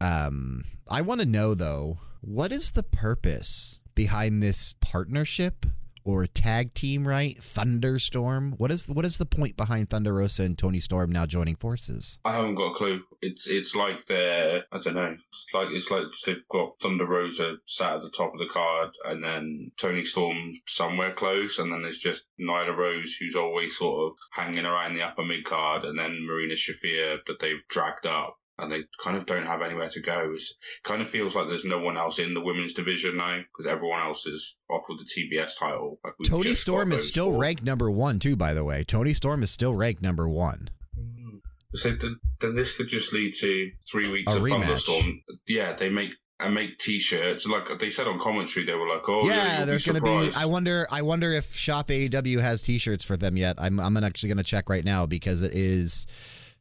Um, 0.00 0.64
I 0.90 1.00
want 1.00 1.20
to 1.20 1.26
know 1.26 1.54
though, 1.54 1.98
what 2.20 2.52
is 2.52 2.72
the 2.72 2.82
purpose 2.82 3.80
behind 3.94 4.42
this 4.42 4.74
partnership? 4.80 5.66
Or 6.06 6.22
a 6.22 6.28
tag 6.28 6.72
team, 6.72 7.06
right? 7.06 7.36
Thunderstorm. 7.36 8.52
What 8.58 8.70
is 8.70 8.86
what 8.88 9.04
is 9.04 9.18
the 9.18 9.26
point 9.26 9.56
behind 9.56 9.90
Thunder 9.90 10.14
Rosa 10.14 10.44
and 10.44 10.56
Toni 10.56 10.78
Storm 10.78 11.10
now 11.10 11.26
joining 11.26 11.56
forces? 11.56 12.20
I 12.24 12.34
haven't 12.34 12.54
got 12.54 12.70
a 12.70 12.74
clue. 12.76 13.02
It's 13.20 13.48
it's 13.48 13.74
like 13.74 14.06
they're 14.06 14.62
I 14.70 14.78
don't 14.78 14.94
know. 14.94 15.16
It's 15.32 15.46
like 15.52 15.66
it's 15.72 15.90
like 15.90 16.04
they've 16.24 16.48
got 16.48 16.78
Thunder 16.80 17.06
Rosa 17.06 17.56
sat 17.66 17.96
at 17.96 18.02
the 18.02 18.10
top 18.10 18.32
of 18.32 18.38
the 18.38 18.46
card, 18.48 18.90
and 19.04 19.24
then 19.24 19.72
Tony 19.76 20.04
Storm 20.04 20.54
somewhere 20.68 21.12
close, 21.12 21.58
and 21.58 21.72
then 21.72 21.82
there's 21.82 21.98
just 21.98 22.26
Nyla 22.40 22.76
Rose 22.76 23.16
who's 23.16 23.34
always 23.34 23.76
sort 23.76 24.12
of 24.12 24.16
hanging 24.32 24.64
around 24.64 24.94
the 24.94 25.02
upper 25.02 25.24
mid 25.24 25.44
card, 25.44 25.84
and 25.84 25.98
then 25.98 26.24
Marina 26.24 26.54
Shafir 26.54 27.18
that 27.26 27.40
they've 27.40 27.66
dragged 27.68 28.06
up 28.06 28.38
and 28.58 28.72
they 28.72 28.84
kind 29.02 29.16
of 29.16 29.26
don't 29.26 29.46
have 29.46 29.62
anywhere 29.62 29.88
to 29.90 30.00
go. 30.00 30.30
It's, 30.34 30.50
it 30.50 30.88
kind 30.88 31.02
of 31.02 31.08
feels 31.08 31.34
like 31.34 31.48
there's 31.48 31.64
no 31.64 31.78
one 31.78 31.96
else 31.96 32.18
in 32.18 32.34
the 32.34 32.40
women's 32.40 32.72
division 32.72 33.16
now 33.16 33.40
because 33.40 33.70
everyone 33.70 34.00
else 34.00 34.26
is 34.26 34.56
off 34.70 34.82
with 34.88 34.98
the 34.98 35.04
TBS 35.04 35.58
title. 35.58 35.98
Like 36.04 36.14
Toni 36.26 36.54
Storm 36.54 36.92
is 36.92 37.06
still 37.06 37.30
four. 37.30 37.40
ranked 37.40 37.64
number 37.64 37.90
one 37.90 38.18
too. 38.18 38.36
By 38.36 38.54
the 38.54 38.64
way, 38.64 38.84
Toni 38.84 39.14
Storm 39.14 39.42
is 39.42 39.50
still 39.50 39.74
ranked 39.74 40.02
number 40.02 40.28
one. 40.28 40.70
So 41.74 41.90
then, 41.90 42.18
then 42.40 42.54
this 42.54 42.74
could 42.76 42.88
just 42.88 43.12
lead 43.12 43.34
to 43.40 43.70
three 43.90 44.10
weeks 44.10 44.32
A 44.32 44.36
of 44.36 44.42
rematch. 44.42 44.62
Thunderstorm. 44.62 45.22
Yeah, 45.46 45.74
they 45.74 45.90
make 45.90 46.12
and 46.38 46.54
make 46.54 46.78
t-shirts 46.78 47.46
like 47.46 47.64
they 47.80 47.88
said 47.88 48.06
on 48.06 48.18
commentary 48.18 48.66
they 48.66 48.74
were 48.74 48.86
like 48.86 49.08
oh 49.08 49.26
yeah, 49.26 49.60
yeah 49.60 49.64
there's 49.64 49.86
going 49.86 49.96
to 49.96 50.02
be 50.02 50.30
i 50.36 50.44
wonder 50.44 50.86
i 50.90 51.00
wonder 51.00 51.32
if 51.32 51.54
shop 51.54 51.88
aew 51.88 52.40
has 52.40 52.62
t-shirts 52.62 53.02
for 53.02 53.16
them 53.16 53.38
yet 53.38 53.56
i'm, 53.58 53.80
I'm 53.80 53.96
actually 53.96 54.28
going 54.28 54.36
to 54.36 54.44
check 54.44 54.68
right 54.68 54.84
now 54.84 55.06
because 55.06 55.40
it 55.40 55.54
is 55.54 56.06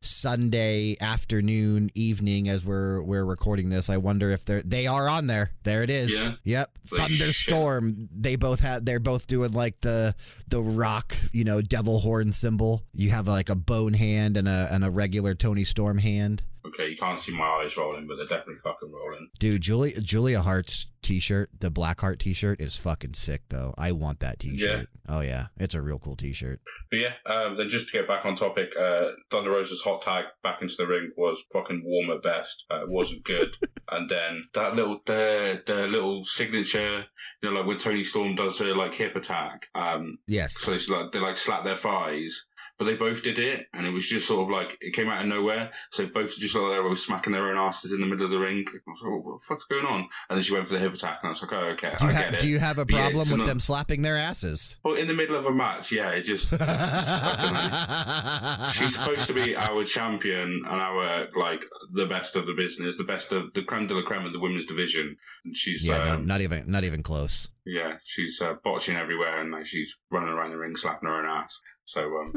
Sunday 0.06 0.96
afternoon, 1.02 1.90
evening 1.96 2.48
as 2.48 2.66
we're 2.66 3.02
we're 3.02 3.26
recording 3.26 3.70
this. 3.70 3.90
I 3.90 3.98
wonder 3.98 4.30
if 4.32 4.46
they're 4.46 4.62
they 4.62 4.88
are 4.88 5.08
on 5.08 5.28
there. 5.28 5.52
There 5.64 5.84
it 5.84 5.90
is. 5.90 6.14
Yeah. 6.14 6.36
Yep. 6.44 6.78
Thunderstorm. 6.88 8.10
They 8.16 8.36
both 8.36 8.60
have 8.62 8.86
they're 8.86 9.00
both 9.00 9.28
doing 9.28 9.52
like 9.52 9.82
the 9.82 10.16
the 10.48 10.62
rock, 10.62 11.16
you 11.32 11.44
know, 11.44 11.62
devil 11.62 12.00
horn 12.00 12.32
symbol. 12.32 12.84
You 12.94 13.10
have 13.12 13.28
like 13.28 13.50
a 13.50 13.56
bone 13.56 13.94
hand 13.94 14.38
and 14.38 14.48
a 14.48 14.70
and 14.72 14.84
a 14.84 14.92
regular 14.92 15.36
Toni 15.36 15.64
Storm 15.64 15.98
hand. 15.98 16.44
Okay, 16.76 16.90
you 16.90 16.98
can't 16.98 17.18
see 17.18 17.32
my 17.32 17.46
eyes 17.64 17.78
rolling, 17.78 18.06
but 18.08 18.18
they're 18.18 18.26
definitely 18.26 18.62
fucking 18.64 18.92
rolling. 18.92 19.30
Dude, 19.40 19.62
Julia 19.62 20.02
Julia 20.02 20.42
Hart's 20.42 20.88
t-shirt, 21.02 21.50
the 21.58 21.70
Black 21.70 22.02
Heart 22.02 22.20
t-shirt 22.20 22.60
is 22.60 22.76
fucking 22.76 23.14
sick 23.14 23.44
though. 23.50 23.74
I 23.78 23.92
want 23.92 24.20
that 24.20 24.40
t-shirt. 24.40 24.90
Yeah. 25.08 25.16
Oh 25.16 25.22
yeah, 25.22 25.48
it's 25.58 25.74
a 25.74 25.82
real 25.82 26.00
cool 26.00 26.16
t-shirt. 26.16 26.60
But 26.92 26.98
yeah, 26.98 27.14
um, 27.26 27.56
then 27.58 27.70
just 27.70 27.88
to 27.88 27.94
get 27.94 28.08
back 28.08 28.26
on 28.26 28.36
topic, 28.36 28.72
uh, 28.78 29.12
Thunder 29.32 29.52
Rosa's 29.52 29.82
hot 29.82 30.02
tag 30.02 30.26
back 30.44 30.62
into 30.62 30.76
the 30.78 30.88
ring 30.88 31.12
was 31.16 31.42
fucking 31.54 31.84
warm 31.86 32.10
at 32.10 32.24
best. 32.24 32.66
Uh, 32.70 32.82
it 32.82 32.90
wasn't 32.90 33.24
good. 33.24 33.52
and 33.92 34.10
then 34.10 34.46
that 34.54 34.76
little 34.76 35.00
the 35.06 35.62
the 35.66 35.88
little 35.88 36.26
signature, 36.26 37.06
you 37.42 37.50
know, 37.50 37.60
like 37.60 37.68
when 37.68 37.78
Toni 37.78 38.04
Storm 38.04 38.36
does 38.36 38.60
her 38.60 38.76
like 38.76 38.96
hip 38.96 39.16
attack. 39.16 39.68
Um, 39.76 40.18
yes. 40.28 40.58
So 40.60 40.74
it's 40.74 40.90
like 40.90 41.12
they 41.14 41.20
like 41.20 41.38
slap 41.38 41.64
their 41.64 41.78
thighs 41.78 42.46
but 42.78 42.86
they 42.86 42.96
both 42.96 43.24
did 43.24 43.40
it, 43.40 43.68
and 43.74 43.86
it 43.86 43.92
was 43.92 44.08
just 44.08 44.28
sort 44.28 44.44
of 44.44 44.50
like 44.50 44.78
it 44.82 44.94
came 44.94 45.10
out 45.10 45.22
of 45.22 45.28
nowhere. 45.28 45.72
So 45.92 46.06
both 46.08 46.36
just 46.36 46.56
like 46.56 46.74
they 46.74 46.80
were 46.80 46.96
smacking 46.96 47.34
their 47.34 47.50
own 47.50 47.58
asses 47.58 47.92
in 47.92 48.02
the 48.02 48.06
middle 48.06 48.26
of 48.26 48.32
the 48.32 48.38
ring. 48.38 48.66
I 48.68 48.72
was 48.88 49.02
like, 49.02 49.26
what 49.26 49.40
the 49.40 49.46
fuck's 49.46 49.66
going 49.66 49.86
on? 49.86 50.08
And 50.30 50.38
then 50.38 50.42
she 50.42 50.54
went 50.54 50.68
for 50.68 50.74
the 50.74 50.80
hip 50.80 50.94
attack, 50.94 51.20
and 51.22 51.30
I 51.30 51.32
was 51.32 51.42
like, 51.42 51.54
oh, 51.54 51.66
okay, 51.74 51.96
do 51.98 52.08
you, 52.08 52.14
ha- 52.14 52.32
do 52.38 52.48
you 52.48 52.60
have 52.60 52.78
a 52.78 52.86
problem 52.86 53.30
yeah, 53.30 53.38
with 53.38 53.46
them 53.46 53.60
slapping 53.60 54.02
their 54.02 54.18
asses? 54.18 54.80
Well, 54.84 54.96
in 54.96 55.08
the 55.08 55.14
middle 55.14 55.36
of 55.36 55.46
a 55.46 55.52
match, 55.52 55.92
yeah, 55.92 56.10
it 56.10 56.24
just. 56.24 56.50
she's 58.74 58.96
supposed 58.96 59.28
to 59.28 59.34
be 59.34 59.56
our 59.56 59.84
champion 59.84 60.64
and 60.68 60.82
our 60.82 61.28
like 61.36 61.64
the 61.94 62.06
best 62.06 62.36
of 62.36 62.46
the 62.46 62.54
business, 62.54 62.98
the 62.98 63.04
best 63.04 63.32
of 63.32 63.54
the 63.54 63.64
creme 63.64 63.88
de 63.88 63.96
la 63.96 64.04
creme 64.04 64.26
of 64.26 64.34
the 64.34 64.40
women's 64.40 64.66
division. 64.66 65.18
And 65.46 65.56
she's 65.56 65.86
yeah, 65.86 65.98
um, 65.98 66.26
no, 66.26 66.36
not 66.36 66.42
even 66.42 66.70
not 66.70 66.84
even 66.84 67.04
close. 67.04 67.50
Yeah, 67.66 67.94
she's 68.04 68.40
uh, 68.42 68.56
botching 68.64 68.96
everywhere, 68.96 69.42
and 69.42 69.52
like 69.52 69.66
she's 69.66 69.96
running 70.12 70.30
around 70.30 70.52
the 70.52 70.58
ring 70.58 70.76
slapping 70.76 71.10
her 71.10 71.16
own 71.16 71.26
ass. 71.26 71.60
So 71.86 72.02
um, 72.02 72.34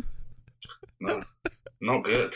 no, 1.00 1.22
not 1.80 2.04
good. 2.04 2.34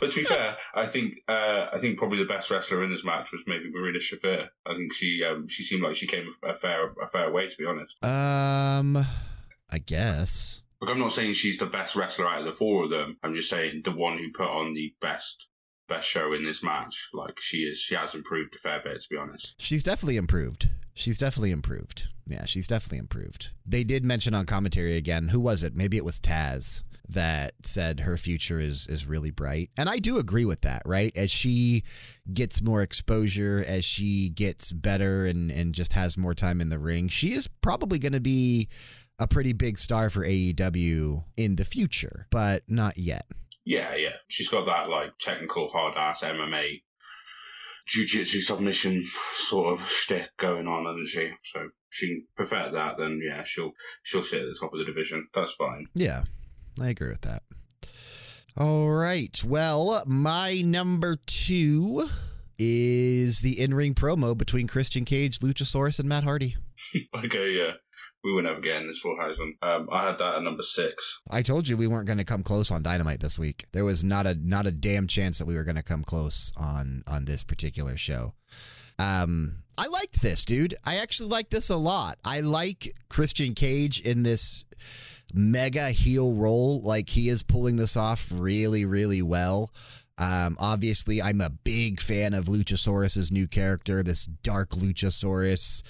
but 0.00 0.10
to 0.10 0.16
be 0.16 0.24
fair, 0.24 0.56
I 0.74 0.86
think 0.86 1.18
uh, 1.28 1.66
I 1.72 1.78
think 1.78 1.98
probably 1.98 2.18
the 2.18 2.24
best 2.32 2.50
wrestler 2.50 2.82
in 2.82 2.90
this 2.90 3.04
match 3.04 3.30
was 3.30 3.42
maybe 3.46 3.70
Marina 3.70 3.98
Shafir. 3.98 4.48
I 4.66 4.74
think 4.74 4.94
she 4.94 5.22
um, 5.22 5.48
she 5.48 5.62
seemed 5.62 5.82
like 5.82 5.94
she 5.96 6.06
came 6.06 6.34
a 6.42 6.54
fair 6.54 6.92
a 7.02 7.08
fair 7.08 7.30
way 7.30 7.48
to 7.48 7.56
be 7.58 7.66
honest. 7.66 8.02
Um, 8.02 8.96
I 9.70 9.78
guess. 9.78 10.62
Look, 10.80 10.90
I'm 10.90 10.98
not 10.98 11.12
saying 11.12 11.34
she's 11.34 11.58
the 11.58 11.66
best 11.66 11.94
wrestler 11.94 12.26
out 12.26 12.40
of 12.40 12.44
the 12.44 12.52
four 12.52 12.84
of 12.84 12.90
them. 12.90 13.16
I'm 13.22 13.34
just 13.34 13.48
saying 13.50 13.82
the 13.84 13.92
one 13.92 14.18
who 14.18 14.32
put 14.32 14.48
on 14.48 14.74
the 14.74 14.94
best 15.00 15.46
best 15.92 16.08
show 16.08 16.32
in 16.32 16.44
this 16.44 16.62
match. 16.62 17.08
Like 17.12 17.40
she 17.40 17.58
is, 17.58 17.78
she 17.78 17.94
has 17.94 18.14
improved 18.14 18.54
a 18.54 18.58
fair 18.58 18.80
bit 18.82 19.02
to 19.02 19.08
be 19.10 19.16
honest. 19.16 19.54
She's 19.58 19.82
definitely 19.82 20.16
improved. 20.16 20.70
She's 20.94 21.18
definitely 21.18 21.52
improved. 21.52 22.08
Yeah, 22.26 22.44
she's 22.44 22.66
definitely 22.66 22.98
improved. 22.98 23.50
They 23.66 23.84
did 23.84 24.04
mention 24.04 24.34
on 24.34 24.46
commentary 24.46 24.96
again. 24.96 25.28
Who 25.28 25.40
was 25.40 25.62
it? 25.62 25.74
Maybe 25.74 25.96
it 25.96 26.04
was 26.04 26.20
Taz 26.20 26.82
that 27.08 27.52
said 27.64 28.00
her 28.00 28.16
future 28.16 28.58
is 28.58 28.86
is 28.86 29.06
really 29.06 29.30
bright. 29.30 29.70
And 29.76 29.88
I 29.88 29.98
do 29.98 30.18
agree 30.18 30.44
with 30.44 30.62
that, 30.62 30.82
right? 30.86 31.14
As 31.16 31.30
she 31.30 31.82
gets 32.32 32.62
more 32.62 32.82
exposure, 32.82 33.64
as 33.66 33.84
she 33.84 34.30
gets 34.30 34.72
better 34.72 35.26
and 35.26 35.50
and 35.50 35.74
just 35.74 35.92
has 35.94 36.16
more 36.16 36.34
time 36.34 36.60
in 36.60 36.68
the 36.68 36.78
ring, 36.78 37.08
she 37.08 37.32
is 37.32 37.48
probably 37.48 37.98
going 37.98 38.12
to 38.12 38.20
be 38.20 38.68
a 39.18 39.26
pretty 39.26 39.52
big 39.52 39.78
star 39.78 40.10
for 40.10 40.24
AEW 40.24 41.24
in 41.36 41.56
the 41.56 41.64
future, 41.64 42.26
but 42.30 42.62
not 42.66 42.98
yet. 42.98 43.26
Yeah, 43.64 43.94
yeah. 43.94 44.16
She's 44.28 44.48
got 44.48 44.66
that 44.66 44.88
like 44.88 45.12
technical 45.20 45.68
hard 45.68 45.96
ass 45.96 46.22
MMA 46.22 46.82
jiu-jitsu 47.86 48.40
submission 48.40 49.02
sort 49.36 49.72
of 49.72 49.88
shtick 49.88 50.30
going 50.38 50.66
on, 50.66 50.86
hasn't 50.86 51.08
she? 51.08 51.30
So 51.44 51.68
she 51.90 52.06
can 52.06 52.26
perfect 52.36 52.72
that, 52.74 52.96
then 52.98 53.20
yeah, 53.22 53.42
she'll 53.44 53.72
she'll 54.02 54.22
sit 54.22 54.40
at 54.40 54.46
the 54.46 54.56
top 54.58 54.72
of 54.72 54.78
the 54.78 54.84
division. 54.84 55.28
That's 55.34 55.52
fine. 55.52 55.86
Yeah. 55.94 56.24
I 56.80 56.88
agree 56.88 57.10
with 57.10 57.22
that. 57.22 57.42
All 58.56 58.90
right. 58.90 59.42
Well, 59.44 60.02
my 60.06 60.60
number 60.62 61.16
two 61.26 62.08
is 62.58 63.40
the 63.40 63.60
in 63.60 63.74
ring 63.74 63.94
promo 63.94 64.36
between 64.36 64.66
Christian 64.66 65.04
Cage, 65.04 65.40
Luchasaurus, 65.40 65.98
and 65.98 66.08
Matt 66.08 66.24
Hardy. 66.24 66.56
okay, 67.24 67.50
yeah. 67.52 67.72
We 68.24 68.32
were 68.32 68.42
never 68.42 68.60
getting 68.60 68.86
this 68.86 69.02
housing. 69.02 69.56
Um, 69.62 69.88
I 69.90 70.06
had 70.06 70.18
that 70.18 70.36
at 70.36 70.42
number 70.42 70.62
six. 70.62 71.20
I 71.30 71.42
told 71.42 71.66
you 71.66 71.76
we 71.76 71.88
weren't 71.88 72.06
going 72.06 72.18
to 72.18 72.24
come 72.24 72.42
close 72.42 72.70
on 72.70 72.82
Dynamite 72.82 73.20
this 73.20 73.38
week. 73.38 73.64
There 73.72 73.84
was 73.84 74.04
not 74.04 74.26
a 74.26 74.34
not 74.34 74.66
a 74.66 74.70
damn 74.70 75.06
chance 75.08 75.38
that 75.38 75.46
we 75.46 75.56
were 75.56 75.64
going 75.64 75.76
to 75.76 75.82
come 75.82 76.04
close 76.04 76.52
on 76.56 77.02
on 77.06 77.24
this 77.24 77.42
particular 77.42 77.96
show. 77.96 78.34
Um, 78.98 79.62
I 79.76 79.88
liked 79.88 80.22
this, 80.22 80.44
dude. 80.44 80.74
I 80.84 80.96
actually 80.96 81.30
like 81.30 81.50
this 81.50 81.70
a 81.70 81.76
lot. 81.76 82.18
I 82.24 82.40
like 82.40 82.94
Christian 83.08 83.54
Cage 83.54 84.00
in 84.00 84.22
this 84.22 84.64
mega 85.34 85.90
heel 85.90 86.32
role. 86.32 86.80
Like 86.82 87.10
he 87.10 87.28
is 87.28 87.42
pulling 87.42 87.76
this 87.76 87.96
off 87.96 88.30
really, 88.32 88.84
really 88.84 89.22
well. 89.22 89.72
Um, 90.18 90.56
obviously, 90.60 91.20
I'm 91.22 91.40
a 91.40 91.50
big 91.50 92.00
fan 92.00 92.34
of 92.34 92.44
Luchasaurus's 92.44 93.32
new 93.32 93.48
character, 93.48 94.02
this 94.02 94.26
dark 94.26 94.70
Luchasaurus, 94.70 95.82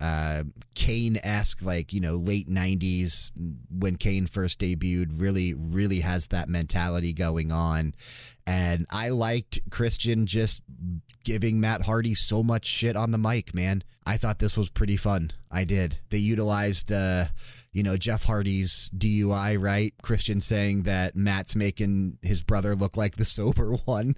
uh, 0.00 0.44
Kane 0.74 1.18
esque, 1.22 1.62
like, 1.62 1.92
you 1.92 2.00
know, 2.00 2.16
late 2.16 2.48
90s 2.48 3.30
when 3.70 3.96
Kane 3.96 4.26
first 4.26 4.60
debuted, 4.60 5.20
really, 5.20 5.54
really 5.54 6.00
has 6.00 6.28
that 6.28 6.48
mentality 6.48 7.12
going 7.12 7.52
on. 7.52 7.94
And 8.46 8.86
I 8.90 9.10
liked 9.10 9.60
Christian 9.70 10.26
just 10.26 10.62
giving 11.22 11.60
Matt 11.60 11.82
Hardy 11.82 12.14
so 12.14 12.42
much 12.42 12.66
shit 12.66 12.96
on 12.96 13.10
the 13.10 13.18
mic, 13.18 13.54
man. 13.54 13.84
I 14.06 14.16
thought 14.16 14.38
this 14.38 14.56
was 14.56 14.70
pretty 14.70 14.96
fun. 14.96 15.32
I 15.50 15.64
did. 15.64 15.98
They 16.08 16.18
utilized, 16.18 16.90
uh, 16.90 17.26
you 17.72 17.82
know, 17.82 17.96
Jeff 17.96 18.24
Hardy's 18.24 18.90
DUI, 18.96 19.60
right? 19.60 19.94
Christian 20.02 20.40
saying 20.40 20.84
that 20.84 21.14
Matt's 21.14 21.54
making 21.54 22.18
his 22.22 22.42
brother 22.42 22.74
look 22.74 22.96
like 22.96 23.16
the 23.16 23.24
sober 23.24 23.72
one. 23.84 24.16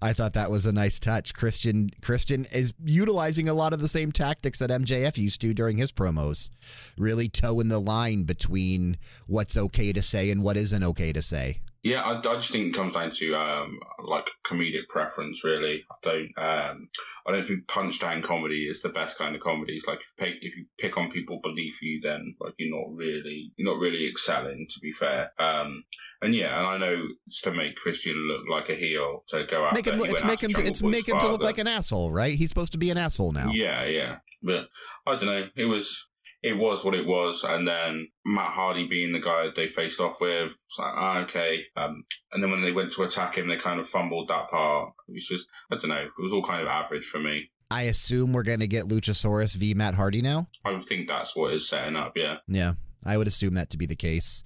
I 0.00 0.12
thought 0.12 0.32
that 0.34 0.50
was 0.50 0.66
a 0.66 0.72
nice 0.72 0.98
touch. 0.98 1.34
Christian 1.34 1.90
Christian 2.00 2.46
is 2.52 2.74
utilizing 2.84 3.48
a 3.48 3.54
lot 3.54 3.72
of 3.72 3.80
the 3.80 3.88
same 3.88 4.12
tactics 4.12 4.58
that 4.58 4.70
MJF 4.70 5.18
used 5.18 5.40
to 5.42 5.54
during 5.54 5.76
his 5.76 5.92
promos, 5.92 6.50
really 6.96 7.28
toeing 7.28 7.68
the 7.68 7.80
line 7.80 8.24
between 8.24 8.96
what's 9.26 9.56
okay 9.56 9.92
to 9.92 10.02
say 10.02 10.30
and 10.30 10.42
what 10.42 10.56
isn't 10.56 10.82
okay 10.82 11.12
to 11.12 11.22
say. 11.22 11.60
Yeah, 11.82 12.02
I, 12.02 12.16
I 12.16 12.34
just 12.34 12.52
think 12.52 12.68
it 12.68 12.76
comes 12.76 12.94
down 12.94 13.10
to 13.10 13.34
um, 13.34 13.80
like 14.04 14.28
comedic 14.46 14.86
preference. 14.88 15.42
Really, 15.42 15.82
I 15.90 15.94
don't. 16.02 16.32
Um, 16.38 16.88
I 17.26 17.32
don't 17.32 17.44
think 17.44 17.66
punchdown 17.66 18.22
comedy 18.22 18.68
is 18.68 18.82
the 18.82 18.88
best 18.88 19.18
kind 19.18 19.34
of 19.34 19.42
comedy. 19.42 19.76
It's 19.76 19.86
like 19.86 19.98
if 19.98 20.04
you, 20.06 20.24
pick, 20.24 20.34
if 20.42 20.56
you 20.56 20.66
pick 20.78 20.96
on 20.96 21.10
people 21.10 21.40
beneath 21.42 21.82
you, 21.82 22.00
then 22.00 22.36
like 22.40 22.54
you're 22.56 22.76
not 22.76 22.94
really 22.94 23.52
you're 23.56 23.72
not 23.72 23.80
really 23.80 24.08
excelling. 24.08 24.68
To 24.70 24.80
be 24.80 24.92
fair, 24.92 25.32
um, 25.40 25.82
and 26.20 26.36
yeah, 26.36 26.56
and 26.56 26.66
I 26.68 26.78
know 26.78 27.02
it's 27.26 27.42
to 27.42 27.52
make 27.52 27.74
Christian 27.74 28.14
look 28.28 28.42
like 28.48 28.68
a 28.68 28.76
heel 28.76 29.24
to 29.30 29.44
go 29.44 29.64
out. 29.64 29.74
Make 29.74 29.88
him. 29.88 29.98
there. 29.98 30.08
It's 30.08 30.22
make 30.22 30.40
him. 30.40 30.52
To, 30.52 30.64
it's 30.64 30.82
make 30.82 31.08
him 31.08 31.18
to 31.18 31.28
look 31.28 31.42
like 31.42 31.58
an 31.58 31.66
asshole, 31.66 32.12
right? 32.12 32.38
He's 32.38 32.48
supposed 32.48 32.72
to 32.72 32.78
be 32.78 32.90
an 32.90 32.98
asshole 32.98 33.32
now. 33.32 33.50
Yeah, 33.50 33.84
yeah. 33.86 34.18
But 34.40 34.68
I 35.04 35.16
don't 35.16 35.26
know. 35.26 35.48
It 35.56 35.64
was 35.64 36.06
it 36.42 36.58
was 36.58 36.84
what 36.84 36.94
it 36.94 37.06
was, 37.06 37.44
and 37.44 37.66
then 37.66 38.08
Matt 38.24 38.52
Hardy 38.52 38.88
being 38.88 39.12
the 39.12 39.20
guy 39.20 39.48
they 39.54 39.68
faced 39.68 40.00
off 40.00 40.20
with, 40.20 40.56
it's 40.66 40.78
like 40.78 40.92
ah, 40.96 41.18
okay. 41.20 41.64
Um, 41.76 42.04
and 42.32 42.42
then 42.42 42.50
when 42.50 42.62
they 42.62 42.72
went 42.72 42.92
to 42.92 43.02
attack 43.04 43.36
him, 43.36 43.48
they 43.48 43.56
kind 43.56 43.78
of 43.78 43.88
fumbled 43.88 44.28
that 44.28 44.50
part. 44.50 44.92
It 45.08 45.12
was 45.12 45.26
just 45.26 45.46
I 45.70 45.76
don't 45.76 45.88
know. 45.88 45.96
It 45.96 46.22
was 46.22 46.32
all 46.32 46.44
kind 46.44 46.62
of 46.62 46.68
average 46.68 47.04
for 47.04 47.20
me. 47.20 47.50
I 47.70 47.82
assume 47.82 48.32
we're 48.32 48.42
going 48.42 48.60
to 48.60 48.66
get 48.66 48.88
Luchasaurus 48.88 49.56
v 49.56 49.72
Matt 49.72 49.94
Hardy 49.94 50.20
now. 50.20 50.48
I 50.64 50.78
think 50.78 51.08
that's 51.08 51.34
what 51.34 51.54
is 51.54 51.68
setting 51.68 51.96
up. 51.96 52.12
Yeah. 52.16 52.36
Yeah, 52.46 52.74
I 53.04 53.16
would 53.16 53.26
assume 53.26 53.54
that 53.54 53.70
to 53.70 53.78
be 53.78 53.86
the 53.86 53.96
case. 53.96 54.44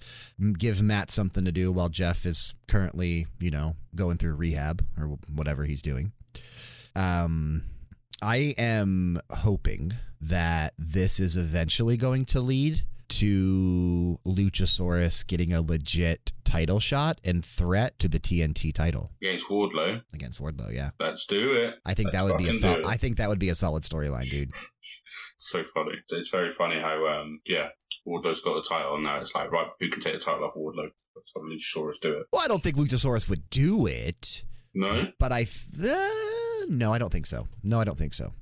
Give 0.59 0.81
Matt 0.83 1.11
something 1.11 1.45
to 1.45 1.51
do 1.51 1.73
while 1.73 1.89
Jeff 1.89 2.25
is 2.25 2.55
currently, 2.69 3.27
you 3.41 3.51
know, 3.51 3.75
going 3.95 4.19
through 4.19 4.37
rehab 4.37 4.87
or 4.97 5.19
whatever 5.33 5.65
he's 5.65 5.83
doing. 5.83 6.13
Um, 6.95 7.65
I 8.23 8.55
am 8.59 9.21
hoping 9.31 9.93
that 10.21 10.73
this 10.79 11.21
is 11.21 11.37
eventually 11.37 11.97
going 11.97 12.25
to 12.27 12.41
lead 12.41 12.83
to 13.09 14.19
Luchasaurus 14.27 15.27
getting 15.27 15.53
a 15.53 15.61
legit 15.63 16.33
title 16.45 16.81
shot 16.81 17.21
and 17.25 17.45
threat 17.45 17.99
to 17.99 18.09
the 18.09 18.19
TNT 18.19 18.73
title 18.73 19.11
Against 19.23 19.49
Wardlow, 19.49 20.03
against 20.13 20.41
Wardlow. 20.41 20.75
Yeah, 20.75 20.91
let's 20.99 21.25
do 21.27 21.55
it. 21.55 21.75
I 21.85 21.95
think 21.95 22.07
Let's 22.13 22.17
that 22.17 22.25
would 22.25 22.39
be 22.39 22.49
a 22.49 22.53
sol- 22.53 22.87
I 22.87 22.97
think 22.97 23.17
that 23.19 23.29
would 23.29 23.39
be 23.39 23.49
a 23.49 23.55
solid 23.55 23.83
storyline, 23.85 24.29
dude. 24.29 24.51
so 25.37 25.63
funny. 25.75 25.93
It's 26.11 26.31
very 26.31 26.53
funny 26.53 26.81
how 26.81 27.07
um 27.07 27.41
yeah 27.47 27.69
Wardlow's 28.07 28.41
got 28.41 28.55
the 28.55 28.69
title 28.69 28.95
and 28.95 29.05
now 29.05 29.21
it's 29.21 29.35
like 29.35 29.51
right 29.53 29.69
who 29.79 29.91
can 29.91 30.01
take 30.01 30.15
the 30.15 30.25
title 30.25 30.45
off 30.45 30.55
Wardlow? 30.57 30.89
Let's 31.15 31.33
have 31.35 31.45
Luchasaurus 31.45 32.01
do 32.01 32.13
it. 32.19 32.27
Well, 32.33 32.43
I 32.43 32.49
don't 32.49 32.63
think 32.63 32.77
Luchasaurus 32.77 33.29
would 33.29 33.49
do 33.51 33.87
it. 33.87 34.45
No. 34.75 35.07
but 35.19 35.33
I 35.33 35.45
th- 35.45 35.55
no, 36.69 36.93
I 36.93 36.99
don't 36.99 37.13
think 37.13 37.27
so. 37.27 37.49
No, 37.63 37.81
I 37.81 37.85
don't 37.85 37.99
think 37.99 38.15
so. 38.15 38.33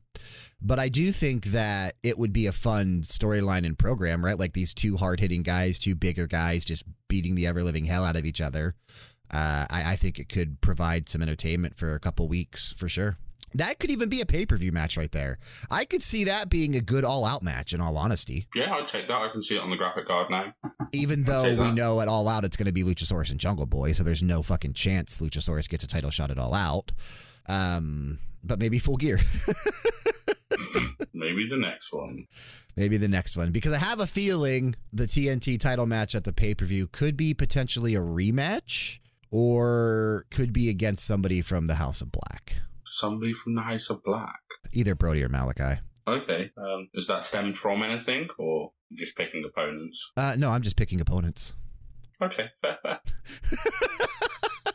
But 0.62 0.78
I 0.78 0.88
do 0.88 1.12
think 1.12 1.46
that 1.46 1.94
it 2.02 2.18
would 2.18 2.32
be 2.32 2.46
a 2.46 2.52
fun 2.52 3.02
storyline 3.02 3.66
and 3.66 3.78
program, 3.78 4.24
right? 4.24 4.38
Like 4.38 4.54
these 4.54 4.72
two 4.72 4.96
hard 4.96 5.20
hitting 5.20 5.42
guys, 5.42 5.78
two 5.78 5.94
bigger 5.94 6.26
guys, 6.26 6.64
just 6.64 6.84
beating 7.08 7.34
the 7.34 7.46
ever 7.46 7.62
living 7.62 7.84
hell 7.84 8.04
out 8.04 8.16
of 8.16 8.24
each 8.24 8.40
other. 8.40 8.74
Uh, 9.32 9.66
I, 9.70 9.92
I 9.92 9.96
think 9.96 10.18
it 10.18 10.28
could 10.28 10.60
provide 10.60 11.08
some 11.08 11.20
entertainment 11.22 11.76
for 11.76 11.94
a 11.94 12.00
couple 12.00 12.28
weeks 12.28 12.72
for 12.72 12.88
sure. 12.88 13.18
That 13.56 13.78
could 13.78 13.90
even 13.90 14.08
be 14.08 14.20
a 14.20 14.26
pay 14.26 14.46
per 14.46 14.56
view 14.56 14.72
match 14.72 14.96
right 14.96 15.12
there. 15.12 15.38
I 15.70 15.84
could 15.84 16.02
see 16.02 16.24
that 16.24 16.48
being 16.50 16.74
a 16.74 16.80
good 16.80 17.04
all 17.04 17.24
out 17.24 17.42
match. 17.42 17.72
In 17.72 17.80
all 17.80 17.96
honesty, 17.96 18.46
Yeah, 18.54 18.74
I'd 18.74 18.88
take 18.88 19.06
that. 19.08 19.16
I 19.20 19.28
can 19.28 19.42
see 19.42 19.56
it 19.56 19.60
on 19.60 19.70
the 19.70 19.76
graphic 19.76 20.06
card 20.08 20.28
now. 20.30 20.54
even 20.92 21.22
though 21.24 21.50
we 21.50 21.56
that. 21.66 21.74
know 21.74 22.00
at 22.00 22.08
all 22.08 22.26
out 22.28 22.44
it's 22.44 22.56
going 22.56 22.66
to 22.66 22.72
be 22.72 22.82
Luchasaurus 22.82 23.30
and 23.30 23.38
Jungle 23.38 23.66
Boy, 23.66 23.92
so 23.92 24.02
there's 24.02 24.22
no 24.24 24.42
fucking 24.42 24.72
chance 24.72 25.20
Luchasaurus 25.20 25.68
gets 25.68 25.84
a 25.84 25.86
title 25.88 26.10
shot 26.10 26.30
at 26.30 26.38
all 26.38 26.52
out. 26.54 26.90
Um, 27.48 28.18
but 28.42 28.58
maybe 28.58 28.78
full 28.78 28.96
gear. 28.96 29.18
Maybe 31.16 31.46
the 31.48 31.56
next 31.56 31.92
one. 31.92 32.26
maybe 32.76 32.96
the 32.96 33.08
next 33.08 33.36
one 33.36 33.50
because 33.50 33.72
I 33.72 33.78
have 33.78 34.00
a 34.00 34.06
feeling 34.06 34.74
the 34.92 35.04
TNT 35.04 35.58
title 35.58 35.86
match 35.86 36.14
at 36.14 36.24
the 36.24 36.32
pay 36.32 36.54
per 36.54 36.64
view 36.64 36.86
could 36.86 37.16
be 37.16 37.32
potentially 37.34 37.94
a 37.94 38.00
rematch 38.00 38.98
or 39.30 40.24
could 40.30 40.52
be 40.52 40.68
against 40.68 41.04
somebody 41.06 41.40
from 41.40 41.66
the 41.66 41.76
House 41.76 42.00
of 42.02 42.10
Black, 42.12 42.62
Somebody 42.84 43.32
from 43.32 43.54
the 43.54 43.62
House 43.62 43.90
of 43.90 44.02
Black. 44.04 44.40
either 44.72 44.94
Brody 44.94 45.22
or 45.24 45.28
Malachi. 45.28 45.80
Okay. 46.06 46.50
Um, 46.58 46.88
is 46.94 47.06
that 47.06 47.24
stemmed 47.24 47.56
from 47.56 47.82
anything 47.82 48.28
or 48.38 48.72
just 48.92 49.16
picking 49.16 49.44
opponents? 49.44 50.10
Uh, 50.16 50.34
no, 50.36 50.50
I'm 50.50 50.62
just 50.62 50.76
picking 50.76 51.00
opponents. 51.00 51.54
Okay, 52.20 52.48
fair, 52.60 52.78
fair. 52.82 53.00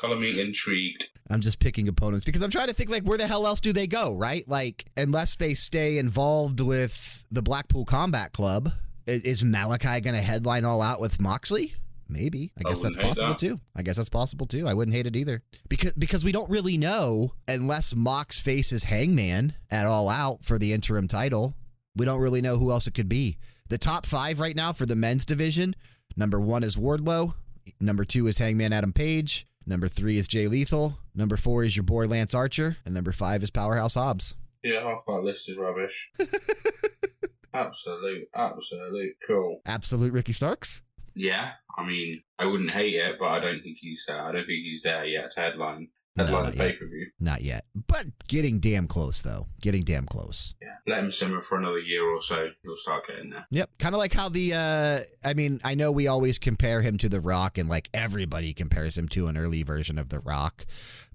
Color 0.00 0.16
me 0.20 0.40
intrigued. 0.40 1.08
I'm 1.28 1.40
just 1.40 1.58
picking 1.58 1.88
opponents 1.88 2.24
because 2.24 2.42
I'm 2.42 2.50
trying 2.50 2.68
to 2.68 2.74
think 2.74 2.90
like 2.90 3.02
where 3.02 3.18
the 3.18 3.26
hell 3.26 3.46
else 3.46 3.60
do 3.60 3.72
they 3.72 3.86
go, 3.86 4.14
right? 4.14 4.46
Like 4.48 4.84
unless 4.96 5.36
they 5.36 5.54
stay 5.54 5.98
involved 5.98 6.60
with 6.60 7.24
the 7.30 7.42
Blackpool 7.42 7.84
Combat 7.84 8.32
Club, 8.32 8.70
is 9.06 9.44
Malachi 9.44 10.00
going 10.00 10.16
to 10.16 10.22
headline 10.22 10.64
all 10.64 10.82
out 10.82 11.00
with 11.00 11.20
Moxley? 11.20 11.74
Maybe. 12.08 12.52
I 12.56 12.62
I 12.64 12.70
guess 12.70 12.82
that's 12.82 12.96
possible 12.96 13.28
that. 13.28 13.38
too. 13.38 13.60
I 13.74 13.82
guess 13.82 13.96
that's 13.96 14.08
possible 14.08 14.46
too. 14.46 14.68
I 14.68 14.74
wouldn't 14.74 14.96
hate 14.96 15.06
it 15.06 15.16
either. 15.16 15.42
Because 15.68 15.92
because 15.94 16.24
we 16.24 16.30
don't 16.32 16.48
really 16.48 16.78
know 16.78 17.32
unless 17.48 17.96
Mox 17.96 18.40
faces 18.40 18.84
Hangman 18.84 19.54
at 19.70 19.86
all 19.86 20.08
out 20.08 20.44
for 20.44 20.58
the 20.58 20.72
interim 20.72 21.08
title. 21.08 21.56
We 21.96 22.04
don't 22.04 22.20
really 22.20 22.42
know 22.42 22.58
who 22.58 22.70
else 22.70 22.86
it 22.86 22.94
could 22.94 23.08
be. 23.08 23.38
The 23.68 23.78
top 23.78 24.06
5 24.06 24.38
right 24.38 24.54
now 24.54 24.72
for 24.72 24.86
the 24.86 24.94
men's 24.94 25.24
division, 25.24 25.74
number 26.16 26.38
1 26.38 26.62
is 26.62 26.76
Wardlow, 26.76 27.34
number 27.80 28.04
2 28.04 28.26
is 28.28 28.38
Hangman 28.38 28.72
Adam 28.72 28.92
Page, 28.92 29.46
number 29.66 29.88
3 29.88 30.16
is 30.16 30.28
Jay 30.28 30.46
Lethal, 30.46 30.98
number 31.14 31.36
4 31.36 31.64
is 31.64 31.76
your 31.76 31.82
boy 31.82 32.06
Lance 32.06 32.34
Archer, 32.34 32.76
and 32.84 32.94
number 32.94 33.12
5 33.12 33.42
is 33.42 33.50
Powerhouse 33.50 33.94
Hobbs. 33.94 34.36
Yeah, 34.62 34.82
half 34.82 35.04
that 35.06 35.22
list 35.22 35.48
is 35.48 35.58
rubbish. 35.58 36.10
absolute, 37.54 38.28
absolute 38.34 39.14
cool. 39.26 39.60
Absolute 39.66 40.12
Ricky 40.12 40.32
Starks? 40.32 40.82
Yeah, 41.14 41.52
I 41.76 41.86
mean, 41.86 42.22
I 42.38 42.46
wouldn't 42.46 42.70
hate 42.70 42.94
it, 42.94 43.16
but 43.18 43.26
I 43.26 43.40
don't 43.40 43.62
think 43.62 43.78
he's. 43.80 44.04
Uh, 44.08 44.14
I 44.14 44.32
don't 44.32 44.46
think 44.46 44.64
he's 44.64 44.82
there 44.82 45.04
yet 45.04 45.32
to 45.34 45.40
headline. 45.40 45.88
Headline 46.16 46.44
not 46.44 46.54
yet. 46.56 46.70
pay 46.70 46.72
per 46.76 46.86
view. 46.86 47.06
Not 47.20 47.42
yet. 47.42 47.64
But 47.74 48.06
getting 48.28 48.58
damn 48.58 48.86
close 48.86 49.22
though. 49.22 49.48
Getting 49.60 49.82
damn 49.82 50.06
close. 50.06 50.54
Yeah, 50.62 50.76
let 50.86 51.00
him 51.00 51.10
simmer 51.10 51.42
for 51.42 51.58
another 51.58 51.78
year 51.78 52.04
or 52.04 52.22
so. 52.22 52.48
He'll 52.62 52.76
start 52.76 53.06
getting 53.06 53.30
there. 53.30 53.46
Yep. 53.50 53.70
Kind 53.78 53.94
of 53.94 53.98
like 53.98 54.12
how 54.12 54.28
the, 54.28 54.54
uh, 54.54 54.98
I 55.28 55.34
mean, 55.34 55.60
I 55.64 55.74
know 55.74 55.92
we 55.92 56.06
always 56.08 56.38
compare 56.38 56.82
him 56.82 56.96
to 56.98 57.08
The 57.08 57.20
Rock 57.20 57.58
and 57.58 57.68
like 57.68 57.90
everybody 57.92 58.54
compares 58.54 58.96
him 58.96 59.08
to 59.10 59.26
an 59.28 59.36
early 59.36 59.62
version 59.62 59.98
of 59.98 60.08
The 60.08 60.20
Rock, 60.20 60.66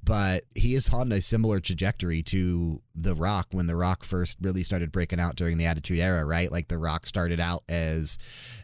but 0.03 0.43
he 0.55 0.75
is 0.75 0.89
on 0.89 1.11
a 1.11 1.21
similar 1.21 1.59
trajectory 1.59 2.21
to 2.23 2.81
The 2.95 3.13
Rock 3.15 3.47
when 3.51 3.67
The 3.67 3.75
Rock 3.75 4.03
first 4.03 4.37
really 4.41 4.63
started 4.63 4.91
breaking 4.91 5.19
out 5.19 5.35
during 5.35 5.57
the 5.57 5.65
Attitude 5.65 5.99
Era, 5.99 6.25
right? 6.25 6.51
Like 6.51 6.67
The 6.67 6.77
Rock 6.77 7.05
started 7.05 7.39
out 7.39 7.63
as 7.69 8.17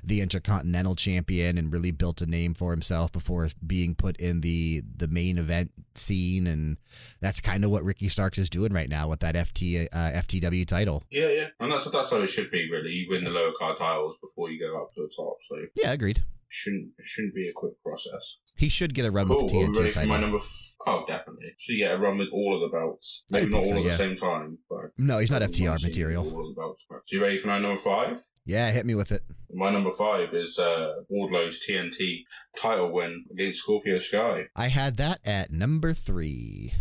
the 0.03 0.21
Intercontinental 0.21 0.95
Champion 0.95 1.57
and 1.57 1.71
really 1.71 1.91
built 1.91 2.21
a 2.21 2.25
name 2.25 2.53
for 2.53 2.71
himself 2.71 3.11
before 3.11 3.49
being 3.65 3.95
put 3.95 4.17
in 4.17 4.41
the 4.41 4.81
the 4.95 5.07
main 5.07 5.37
event 5.37 5.71
scene, 5.95 6.47
and 6.47 6.77
that's 7.21 7.39
kind 7.41 7.63
of 7.63 7.71
what 7.71 7.83
Ricky 7.83 8.07
Starks 8.07 8.37
is 8.37 8.49
doing 8.49 8.73
right 8.73 8.89
now 8.89 9.07
with 9.09 9.19
that 9.21 9.35
FT 9.35 9.87
uh, 9.91 9.97
FTW 10.21 10.67
title. 10.67 11.03
Yeah, 11.09 11.29
yeah, 11.29 11.47
and 11.59 11.71
that's 11.71 11.89
that's 11.89 12.09
how 12.09 12.21
it 12.21 12.27
should 12.27 12.51
be. 12.51 12.69
Really, 12.71 12.89
you 12.89 13.07
win 13.09 13.23
the 13.23 13.29
lower 13.29 13.51
card 13.57 13.77
titles 13.79 14.15
before 14.21 14.49
you 14.49 14.59
go 14.59 14.81
up 14.81 14.93
to 14.95 15.01
the 15.01 15.11
top, 15.15 15.37
so 15.41 15.55
Yeah, 15.75 15.91
agreed. 15.93 16.23
shouldn't 16.49 16.89
shouldn't 17.01 17.35
be 17.35 17.47
a 17.49 17.53
quick 17.53 17.73
process. 17.83 18.37
He 18.57 18.69
should 18.69 18.93
get 18.93 19.05
a 19.05 19.11
run 19.11 19.27
Cool. 19.27 19.43
with 19.43 19.51
the 19.51 19.81
TNT 19.81 19.93
for 19.93 20.07
my 20.07 20.19
number? 20.19 20.37
F- 20.37 20.73
oh, 20.87 21.03
definitely. 21.07 21.53
So 21.59 21.73
yeah, 21.73 21.93
a 21.93 21.97
run 21.97 22.17
with 22.17 22.29
all 22.33 22.55
of 22.55 22.69
the 22.71 22.75
belts. 22.77 23.23
Maybe 23.29 23.49
not 23.51 23.59
all 23.59 23.65
so, 23.65 23.77
at 23.77 23.83
yeah. 23.83 23.89
the 23.91 23.97
same 23.97 24.15
time, 24.15 24.57
but 24.69 24.91
No, 24.97 25.19
he's 25.19 25.31
not 25.31 25.41
FTR 25.41 25.69
want 25.69 25.79
to 25.81 25.85
see 25.85 25.89
material. 25.89 26.23
All 26.23 26.49
of 26.49 26.55
the 26.55 26.59
belts. 26.59 26.83
So 26.89 26.97
you 27.11 27.21
ready 27.21 27.37
for 27.39 27.47
my 27.47 27.59
number 27.59 27.81
five? 27.81 28.23
Yeah, 28.45 28.71
hit 28.71 28.85
me 28.85 28.95
with 28.95 29.11
it. 29.11 29.21
My 29.53 29.69
number 29.71 29.91
five 29.91 30.33
is 30.33 30.57
uh, 30.57 30.93
Wardlow's 31.09 31.59
TNT 31.69 32.21
title 32.57 32.91
win 32.93 33.25
against 33.31 33.59
Scorpio 33.59 33.97
Sky. 33.97 34.45
I 34.55 34.69
had 34.69 34.97
that 34.97 35.19
at 35.25 35.51
number 35.51 35.93
three. 35.93 36.73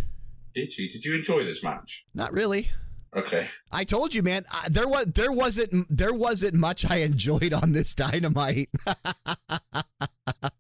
Did 0.54 0.76
you? 0.76 0.88
Did 0.90 1.04
you 1.04 1.16
enjoy 1.16 1.44
this 1.44 1.62
match? 1.62 2.04
Not 2.14 2.32
really. 2.32 2.68
Okay. 3.16 3.48
I 3.72 3.84
told 3.84 4.14
you, 4.14 4.22
man. 4.22 4.44
I, 4.52 4.68
there 4.70 4.86
was 4.86 5.06
there 5.06 5.32
wasn't 5.32 5.86
there 5.90 6.14
wasn't 6.14 6.54
much 6.54 6.88
I 6.88 6.96
enjoyed 6.98 7.52
on 7.52 7.72
this 7.72 7.94
dynamite. 7.96 8.70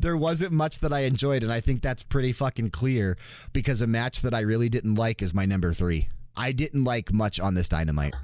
there 0.00 0.16
wasn't 0.16 0.52
much 0.52 0.78
that 0.80 0.92
I 0.92 1.00
enjoyed, 1.00 1.42
and 1.42 1.52
I 1.52 1.60
think 1.60 1.82
that's 1.82 2.02
pretty 2.02 2.32
fucking 2.32 2.70
clear 2.70 3.16
because 3.52 3.82
a 3.82 3.86
match 3.86 4.22
that 4.22 4.34
I 4.34 4.40
really 4.40 4.68
didn't 4.68 4.94
like 4.94 5.22
is 5.22 5.34
my 5.34 5.46
number 5.46 5.72
three. 5.72 6.08
I 6.36 6.52
didn't 6.52 6.84
like 6.84 7.12
much 7.12 7.40
on 7.40 7.54
this 7.54 7.68
dynamite. 7.68 8.14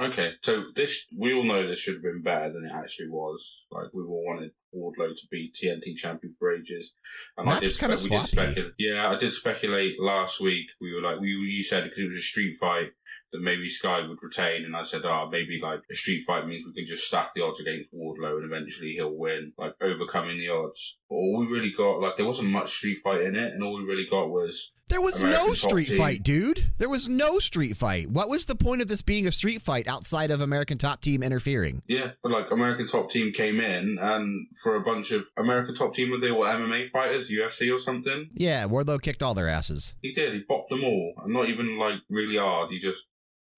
Okay, 0.00 0.32
so 0.42 0.64
this 0.74 1.06
we 1.16 1.32
all 1.32 1.44
know 1.44 1.68
this 1.68 1.78
should 1.78 1.94
have 1.94 2.02
been 2.02 2.22
better 2.22 2.52
than 2.52 2.64
it 2.64 2.72
actually 2.74 3.08
was. 3.08 3.66
Like 3.70 3.88
we 3.92 4.02
all 4.02 4.24
wanted 4.26 4.50
Wardlow 4.74 5.10
to 5.14 5.26
be 5.30 5.52
TNT 5.52 5.94
champion 5.94 6.34
for 6.38 6.52
ages, 6.52 6.92
and 7.36 7.46
Match 7.46 7.56
I 7.56 7.60
did, 7.60 7.66
was 7.66 7.76
kinda 7.76 7.96
we 7.96 8.00
did 8.02 8.08
sloppy. 8.08 8.26
speculate. 8.26 8.72
Yeah, 8.78 9.10
I 9.10 9.18
did 9.18 9.32
speculate 9.32 10.00
last 10.00 10.40
week. 10.40 10.66
We 10.80 10.92
were 10.94 11.02
like, 11.02 11.20
we 11.20 11.28
you 11.28 11.62
said 11.62 11.84
because 11.84 11.98
it 11.98 12.08
was 12.08 12.14
a 12.18 12.22
street 12.22 12.56
fight 12.58 12.88
that 13.32 13.40
maybe 13.42 13.68
Sky 13.68 14.00
would 14.06 14.22
retain, 14.22 14.64
and 14.64 14.74
I 14.74 14.82
said, 14.82 15.02
oh, 15.04 15.28
maybe 15.30 15.60
like 15.62 15.80
a 15.90 15.94
street 15.94 16.24
fight 16.26 16.46
means 16.46 16.64
we 16.66 16.72
can 16.74 16.86
just 16.86 17.06
stack 17.06 17.32
the 17.34 17.42
odds 17.42 17.60
against 17.60 17.92
Wardlow 17.94 18.36
and 18.36 18.44
eventually 18.44 18.92
he'll 18.92 19.14
win, 19.16 19.52
like 19.58 19.74
overcoming 19.80 20.38
the 20.38 20.48
odds. 20.48 20.96
But 21.08 21.16
all 21.16 21.38
we 21.38 21.46
really 21.46 21.72
got, 21.72 22.00
like, 22.00 22.16
there 22.16 22.26
wasn't 22.26 22.50
much 22.50 22.70
street 22.72 22.98
fight 23.02 23.20
in 23.22 23.36
it, 23.36 23.52
and 23.52 23.62
all 23.62 23.76
we 23.76 23.84
really 23.84 24.06
got 24.08 24.30
was 24.30 24.70
There 24.88 25.00
was 25.00 25.22
American 25.22 25.48
no 25.48 25.54
street 25.54 25.88
Team. 25.88 25.98
fight, 25.98 26.22
dude. 26.22 26.72
There 26.78 26.88
was 26.88 27.08
no 27.08 27.38
street 27.40 27.76
fight. 27.76 28.10
What 28.10 28.28
was 28.28 28.46
the 28.46 28.54
point 28.54 28.80
of 28.82 28.88
this 28.88 29.02
being 29.02 29.26
a 29.26 29.32
street 29.32 29.60
fight 29.62 29.88
outside 29.88 30.30
of 30.30 30.40
American 30.40 30.78
Top 30.78 31.00
Team 31.00 31.22
interfering? 31.22 31.82
Yeah, 31.88 32.12
but 32.22 32.30
like 32.32 32.50
American 32.50 32.86
Top 32.86 33.10
Team 33.10 33.32
came 33.32 33.60
in, 33.60 33.98
and 34.00 34.46
for 34.62 34.76
a 34.76 34.80
bunch 34.80 35.10
of 35.10 35.24
American 35.36 35.74
Top 35.74 35.94
Team, 35.94 36.10
were 36.10 36.18
they 36.18 36.30
were 36.30 36.46
MMA 36.46 36.90
fighters, 36.90 37.30
UFC 37.30 37.72
or 37.74 37.78
something? 37.78 38.30
Yeah, 38.34 38.66
Wardlow 38.66 39.02
kicked 39.02 39.22
all 39.22 39.34
their 39.34 39.48
asses. 39.48 39.94
He 40.02 40.12
did. 40.12 40.32
He 40.34 40.42
bopped 40.48 40.68
them 40.68 40.84
all, 40.84 41.14
and 41.24 41.32
not 41.32 41.48
even 41.48 41.76
like 41.78 42.00
really 42.08 42.36
hard. 42.36 42.70
He 42.70 42.78
just 42.78 43.04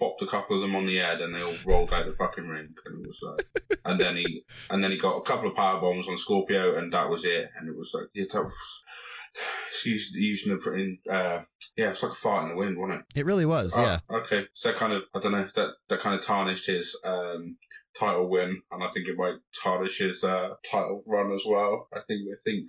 bopped 0.03 0.26
a 0.26 0.30
couple 0.30 0.57
of 0.57 0.62
them 0.62 0.74
on 0.74 0.86
the 0.86 0.96
head, 0.96 1.20
and 1.20 1.34
they 1.34 1.42
all 1.42 1.55
rolled 1.64 1.92
out 1.92 2.07
the 2.07 2.12
fucking 2.12 2.48
ring. 2.48 2.68
And 2.86 3.05
it 3.05 3.07
was 3.07 3.20
like, 3.22 3.78
and 3.84 4.00
then 4.00 4.16
he, 4.16 4.44
and 4.70 4.82
then 4.82 4.90
he 4.90 4.98
got 4.98 5.16
a 5.16 5.22
couple 5.22 5.48
of 5.48 5.57
power 5.57 5.80
bombs 5.80 6.09
on 6.09 6.16
Scorpio, 6.16 6.76
and 6.78 6.92
that 6.92 7.09
was 7.09 7.24
it. 7.24 7.50
And 7.59 7.68
it 7.68 7.76
was 7.76 7.90
like, 7.94 8.07
yeah, 8.14 8.24
that 8.32 8.42
was. 8.42 8.53
He's 9.82 10.11
using 10.12 10.57
the 10.59 11.12
uh, 11.12 11.42
yeah, 11.76 11.90
it's 11.90 12.03
like 12.03 12.12
a 12.12 12.14
fart 12.14 12.44
in 12.44 12.50
the 12.50 12.57
wind, 12.57 12.78
wasn't 12.78 13.00
it? 13.00 13.20
It 13.20 13.26
really 13.26 13.46
was, 13.46 13.74
Oh, 13.76 13.80
yeah. 13.82 13.98
okay. 14.11 14.44
So 14.53 14.68
that 14.70 14.78
kind 14.78 14.92
of, 14.92 15.03
I 15.14 15.20
don't 15.20 15.32
know, 15.32 15.48
that 15.55 15.68
that 15.88 16.00
kind 16.00 16.14
of 16.14 16.24
tarnished 16.24 16.66
his 16.66 16.94
um, 17.05 17.57
title 17.98 18.28
win, 18.28 18.61
and 18.70 18.84
I 18.84 18.88
think 18.88 19.09
it 19.09 19.16
might 19.16 19.36
tarnish 19.62 19.98
his 19.98 20.22
uh, 20.22 20.50
title 20.70 21.03
run 21.07 21.32
as 21.32 21.42
well. 21.46 21.88
I 21.94 22.00
think 22.07 22.20
I 22.30 22.36
think 22.44 22.66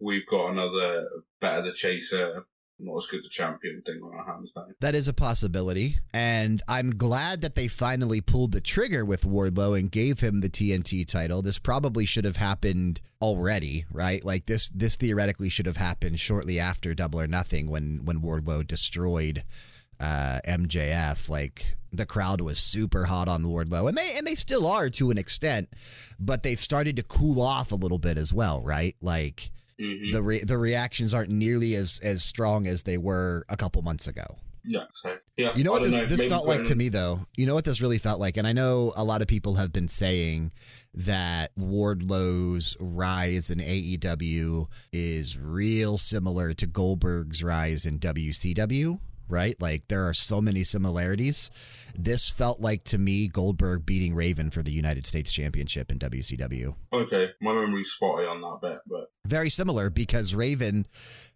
we've 0.00 0.26
got 0.26 0.50
another 0.52 1.06
better 1.40 1.62
the 1.62 1.72
chaser, 1.72 2.46
the 2.78 3.28
champion 3.30 3.82
thing 3.82 4.00
on 4.02 4.14
our 4.14 4.24
hands 4.24 4.52
now. 4.54 4.66
That 4.80 4.94
is 4.94 5.08
a 5.08 5.12
possibility. 5.12 5.96
And 6.12 6.62
I'm 6.68 6.96
glad 6.96 7.40
that 7.42 7.54
they 7.54 7.68
finally 7.68 8.20
pulled 8.20 8.52
the 8.52 8.60
trigger 8.60 9.04
with 9.04 9.24
Wardlow 9.24 9.78
and 9.78 9.90
gave 9.90 10.20
him 10.20 10.40
the 10.40 10.48
TNT 10.48 11.06
title. 11.06 11.42
This 11.42 11.58
probably 11.58 12.06
should 12.06 12.24
have 12.24 12.36
happened 12.36 13.00
already, 13.20 13.86
right? 13.90 14.24
Like 14.24 14.46
this 14.46 14.68
this 14.70 14.96
theoretically 14.96 15.48
should 15.48 15.66
have 15.66 15.78
happened 15.78 16.20
shortly 16.20 16.58
after 16.58 16.94
Double 16.94 17.20
or 17.20 17.26
Nothing 17.26 17.70
when 17.70 18.04
when 18.04 18.20
Wardlow 18.20 18.66
destroyed 18.66 19.44
uh, 20.00 20.40
MJF. 20.46 21.28
Like 21.28 21.76
the 21.92 22.06
crowd 22.06 22.40
was 22.40 22.58
super 22.58 23.06
hot 23.06 23.28
on 23.28 23.44
Wardlow, 23.44 23.88
and 23.88 23.96
they 23.96 24.14
and 24.16 24.26
they 24.26 24.34
still 24.34 24.66
are 24.66 24.90
to 24.90 25.10
an 25.10 25.18
extent, 25.18 25.68
but 26.18 26.42
they've 26.42 26.60
started 26.60 26.96
to 26.96 27.02
cool 27.02 27.40
off 27.40 27.72
a 27.72 27.76
little 27.76 27.98
bit 27.98 28.18
as 28.18 28.32
well, 28.32 28.62
right? 28.62 28.96
Like 29.00 29.50
hmm 29.78 30.10
the 30.10 30.22
re- 30.22 30.44
the 30.44 30.56
reactions 30.58 31.12
aren't 31.12 31.30
nearly 31.30 31.74
as 31.74 32.00
as 32.02 32.22
strong 32.22 32.66
as 32.66 32.82
they 32.84 32.96
were 32.98 33.44
a 33.48 33.56
couple 33.56 33.82
months 33.82 34.06
ago. 34.06 34.24
yeah. 34.64 34.84
So 34.94 35.16
yeah, 35.36 35.52
You 35.54 35.64
know 35.64 35.72
what 35.72 35.82
this, 35.82 36.02
know, 36.02 36.08
this 36.08 36.18
maybe 36.20 36.30
felt 36.30 36.46
like 36.46 36.62
to 36.64 36.74
me, 36.74 36.88
though? 36.88 37.20
You 37.36 37.46
know 37.46 37.54
what 37.54 37.64
this 37.64 37.80
really 37.82 37.98
felt 37.98 38.18
like? 38.18 38.36
And 38.38 38.46
I 38.46 38.52
know 38.52 38.92
a 38.96 39.04
lot 39.04 39.20
of 39.22 39.28
people 39.28 39.56
have 39.56 39.72
been 39.72 39.86
saying 39.88 40.52
that 40.94 41.52
Wardlow's 41.56 42.76
rise 42.80 43.50
in 43.50 43.58
AEW 43.58 44.66
is 44.92 45.38
real 45.38 45.98
similar 45.98 46.54
to 46.54 46.66
Goldberg's 46.66 47.44
rise 47.44 47.84
in 47.86 47.98
WCW, 47.98 48.98
right? 49.28 49.60
Like 49.60 49.88
there 49.88 50.08
are 50.08 50.14
so 50.14 50.40
many 50.40 50.64
similarities. 50.64 51.50
This 51.94 52.28
felt 52.28 52.60
like 52.60 52.84
to 52.84 52.98
me 52.98 53.28
Goldberg 53.28 53.86
beating 53.86 54.14
Raven 54.14 54.50
for 54.50 54.62
the 54.62 54.72
United 54.72 55.06
States 55.06 55.32
Championship 55.32 55.90
in 55.90 55.98
WCW. 55.98 56.74
Okay, 56.92 57.30
my 57.40 57.52
memory's 57.52 57.90
spotty 57.90 58.26
on 58.26 58.40
that 58.40 58.58
bit, 58.60 58.78
but 58.86 59.10
Very 59.26 59.50
similar 59.50 59.90
because 59.90 60.34
Raven 60.34 60.86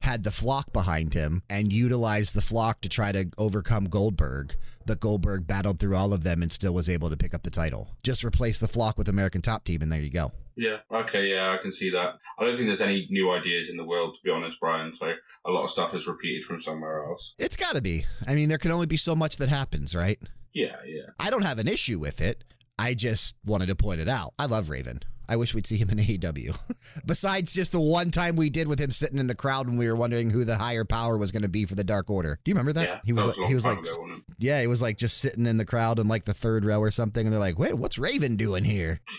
had 0.01 0.25
the 0.25 0.31
flock 0.31 0.73
behind 0.73 1.15
him 1.15 1.43
and 1.51 1.73
utilized 1.73 2.35
the 2.35 2.41
flock 2.43 2.81
to 2.83 2.89
try 2.89 3.13
to 3.13 3.31
overcome 3.39 3.85
Goldberg, 3.85 4.55
but 4.87 5.01
Goldberg 5.01 5.47
battled 5.47 5.79
through 5.79 5.97
all 5.97 6.13
of 6.13 6.25
them 6.25 6.43
and 6.43 6.51
still 6.51 6.73
was 6.75 6.89
able 6.89 7.11
to 7.11 7.17
pick 7.17 7.35
up 7.35 7.43
the 7.43 7.51
title. 7.51 7.91
Just 8.03 8.25
replace 8.25 8.59
the 8.59 8.69
flock 8.69 8.97
with 8.99 9.09
American 9.09 9.43
Top 9.43 9.65
Team, 9.65 9.83
and 9.83 9.93
there 9.93 10.01
you 10.01 10.11
go. 10.11 10.33
yeah, 10.57 10.79
okay, 10.93 11.27
yeah, 11.29 11.53
I 11.53 11.63
can 11.63 11.71
see 11.73 11.91
that. 11.91 12.15
I 12.39 12.45
don't 12.45 12.55
think 12.57 12.69
there's 12.69 12.81
any 12.81 13.07
new 13.11 13.31
ideas 13.31 13.69
in 13.69 13.77
the 13.77 13.85
world, 13.85 14.15
to 14.15 14.21
be 14.25 14.31
honest, 14.31 14.59
Bryan. 14.61 14.93
So 14.99 15.13
a 15.47 15.51
lot 15.51 15.65
of 15.65 15.71
stuff 15.71 15.95
is 15.95 16.07
repeated 16.07 16.45
from 16.45 16.61
somewhere 16.61 17.05
else. 17.05 17.35
It's 17.39 17.57
got 17.57 17.77
to 17.77 17.83
be. 17.83 18.05
I 18.27 18.35
mean, 18.35 18.49
there 18.49 18.59
can 18.59 18.71
only 18.71 18.87
be 18.87 18.97
so 18.97 19.15
much 19.15 19.37
that 19.37 19.49
happens, 19.49 19.95
right? 19.95 20.19
Yeah, 20.53 20.77
yeah. 20.87 21.11
I 21.19 21.31
don't 21.31 21.43
have 21.45 21.59
an 21.59 21.69
issue 21.69 21.99
with 21.99 22.21
it. 22.21 22.45
I 22.79 22.95
just 22.95 23.37
wanted 23.45 23.67
to 23.67 23.77
point 23.77 24.01
it 24.01 24.09
out. 24.09 24.33
I 24.39 24.47
love 24.47 24.71
Raven. 24.71 25.01
I 25.31 25.37
wish 25.37 25.55
we'd 25.55 25.67
see 25.67 25.77
him 25.79 25.89
in 25.91 25.99
AEW. 26.05 26.59
Besides 27.07 27.55
just 27.55 27.73
the 27.73 27.81
one 27.81 28.11
time 28.11 28.35
we 28.37 28.51
did 28.51 28.67
with 28.69 28.81
him 28.81 28.91
sitting 28.91 29.19
in 29.19 29.29
the 29.29 29.35
crowd 29.35 29.69
when 29.69 29.79
we 29.79 29.89
were 29.89 29.95
wondering 29.97 30.31
who 30.31 30.45
the 30.45 30.57
higher 30.59 30.85
power 30.85 31.17
was 31.17 31.31
going 31.31 31.43
to 31.45 31.49
be 31.49 31.65
for 31.65 31.77
the 31.77 31.85
Dark 31.85 32.11
Order. 32.11 32.39
Do 32.45 32.51
you 32.51 32.55
remember 32.55 32.73
that? 32.75 32.89
yeah, 32.89 33.01
he 33.05 33.13
was 33.13 33.27
that 33.27 33.39
like, 33.39 33.49
he 33.49 33.55
was 33.55 33.65
like 33.65 33.79
ago, 33.79 34.17
Yeah, 34.39 34.61
he 34.61 34.67
was 34.67 34.83
like 34.83 34.99
just 34.99 35.19
sitting 35.19 35.47
in 35.47 35.57
the 35.57 35.65
crowd 35.65 35.99
in 36.01 36.09
like 36.09 36.25
the 36.25 36.35
third 36.35 36.65
row 36.65 36.81
or 36.81 36.91
something, 36.91 37.25
and 37.27 37.33
they're 37.33 37.41
like, 37.41 37.59
"Wait, 37.59 37.75
what's 37.75 37.97
Raven 37.99 38.37
doing 38.37 38.65
here?" 38.65 39.01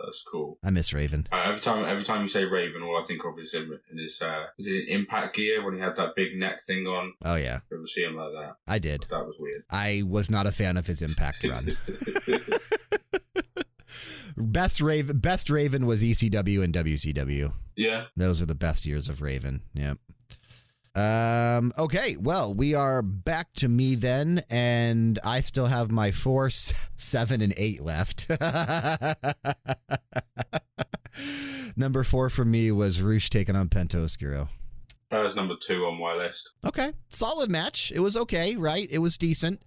That's 0.00 0.22
cool. 0.30 0.58
I 0.62 0.70
miss 0.70 0.92
Raven. 0.92 1.26
Uh, 1.32 1.42
every 1.46 1.60
time, 1.60 1.84
every 1.84 2.04
time 2.04 2.22
you 2.22 2.28
say 2.28 2.44
Raven, 2.44 2.82
all 2.84 3.00
I 3.02 3.04
think 3.04 3.20
of 3.24 3.36
is 3.38 3.52
him 3.52 3.76
in 3.90 3.98
his 3.98 4.20
uh, 4.22 4.44
is 4.56 4.66
it 4.68 4.88
Impact 4.88 5.34
gear 5.34 5.64
when 5.64 5.74
he 5.74 5.80
had 5.80 5.96
that 5.96 6.14
big 6.14 6.36
neck 6.36 6.64
thing 6.66 6.86
on. 6.86 7.14
Oh 7.24 7.34
yeah, 7.34 7.60
You 7.70 7.78
ever 7.78 7.86
see 7.86 8.02
him 8.04 8.14
like 8.16 8.30
that? 8.32 8.54
I 8.66 8.78
did. 8.78 9.06
That 9.10 9.24
was 9.26 9.34
weird. 9.38 9.62
I 9.70 10.02
was 10.06 10.30
not 10.30 10.46
a 10.46 10.52
fan 10.52 10.76
of 10.76 10.86
his 10.86 11.02
Impact 11.02 11.44
run. 11.44 11.76
Best 14.38 14.80
Raven, 14.80 15.18
best 15.18 15.50
Raven 15.50 15.86
was 15.86 16.02
ECW 16.02 16.62
and 16.62 16.72
WCW. 16.74 17.52
yeah, 17.76 18.04
Those 18.16 18.40
are 18.40 18.46
the 18.46 18.54
best 18.54 18.86
years 18.86 19.08
of 19.08 19.20
Raven. 19.22 19.62
Yep. 19.74 19.98
Um. 20.96 21.70
Okay. 21.78 22.16
Well, 22.16 22.52
we 22.54 22.74
are 22.74 23.02
back 23.02 23.52
to 23.54 23.68
me 23.68 23.94
then, 23.94 24.42
and 24.50 25.18
I 25.24 25.40
still 25.42 25.66
have 25.66 25.90
my 25.92 26.10
four, 26.10 26.50
seven, 26.50 27.40
and 27.40 27.54
eight 27.56 27.82
left. 27.82 28.26
Number 31.76 32.02
four 32.04 32.28
for 32.30 32.44
me 32.44 32.70
was 32.72 33.00
Rush 33.00 33.30
taking 33.30 33.54
on 33.56 33.68
Penta 33.68 34.02
Oscuro. 34.02 34.48
that 35.10 35.22
was 35.22 35.34
number 35.36 35.54
two 35.60 35.84
on 35.86 36.00
my 36.00 36.14
list. 36.14 36.50
Okay. 36.64 36.92
Solid 37.10 37.50
match. 37.50 37.92
It 37.94 38.00
was 38.00 38.16
okay, 38.16 38.56
right? 38.56 38.88
It 38.90 38.98
was 38.98 39.16
decent. 39.16 39.62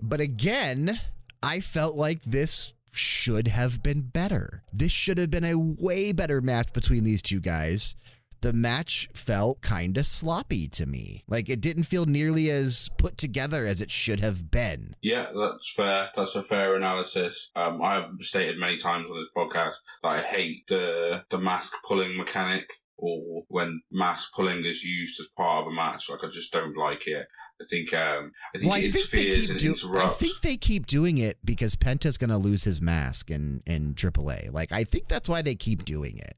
But 0.00 0.20
again, 0.20 0.98
I 1.42 1.60
felt 1.60 1.94
like 1.96 2.22
this 2.22 2.74
should 2.92 3.48
have 3.48 3.82
been 3.82 4.02
better. 4.02 4.62
This 4.72 4.92
should 4.92 5.18
have 5.18 5.30
been 5.30 5.44
a 5.44 5.58
way 5.58 6.12
better 6.12 6.40
match 6.40 6.72
between 6.72 7.04
these 7.04 7.22
two 7.22 7.40
guys. 7.40 7.96
The 8.42 8.52
match 8.52 9.08
felt 9.14 9.60
kind 9.60 9.96
of 9.96 10.04
sloppy 10.04 10.66
to 10.68 10.84
me. 10.84 11.22
Like 11.28 11.48
it 11.48 11.60
didn't 11.60 11.84
feel 11.84 12.06
nearly 12.06 12.50
as 12.50 12.90
put 12.98 13.16
together 13.16 13.66
as 13.66 13.80
it 13.80 13.90
should 13.90 14.18
have 14.18 14.50
been. 14.50 14.96
Yeah, 15.00 15.26
that's 15.32 15.72
fair. 15.74 16.10
That's 16.16 16.34
a 16.34 16.42
fair 16.42 16.74
analysis. 16.74 17.50
Um, 17.54 17.80
I 17.80 17.94
have 17.94 18.10
stated 18.20 18.58
many 18.58 18.78
times 18.78 19.06
on 19.08 19.16
this 19.16 19.30
podcast 19.36 19.74
that 20.02 20.08
I 20.08 20.22
hate 20.22 20.64
the 20.68 21.22
the 21.30 21.38
mask 21.38 21.72
pulling 21.86 22.16
mechanic, 22.16 22.64
or 23.02 23.42
when 23.48 23.80
mask 23.90 24.32
pulling 24.32 24.64
is 24.64 24.84
used 24.84 25.18
as 25.20 25.26
part 25.36 25.62
of 25.66 25.72
a 25.72 25.74
match. 25.74 26.08
Like 26.08 26.20
I 26.22 26.28
just 26.28 26.52
don't 26.52 26.76
like 26.76 27.06
it. 27.06 27.26
I 27.60 27.64
think 27.68 27.92
um, 27.92 28.30
I 28.54 28.58
think 28.58 28.70
Well, 28.70 28.80
it 28.80 28.92
think 28.92 29.10
they 29.10 29.18
interferes 29.20 29.40
keep 29.40 29.50
and 29.50 29.92
do- 29.92 29.98
I 29.98 30.08
think 30.08 30.40
they 30.40 30.56
keep 30.56 30.86
doing 30.86 31.18
it 31.18 31.38
because 31.44 31.74
Penta's 31.76 32.16
going 32.16 32.30
to 32.30 32.36
lose 32.38 32.64
his 32.64 32.80
mask 32.80 33.30
in 33.30 33.62
in 33.66 33.94
AAA. 33.94 34.52
Like 34.52 34.70
I 34.72 34.84
think 34.84 35.08
that's 35.08 35.28
why 35.28 35.42
they 35.42 35.54
keep 35.56 35.84
doing 35.84 36.16
it. 36.18 36.34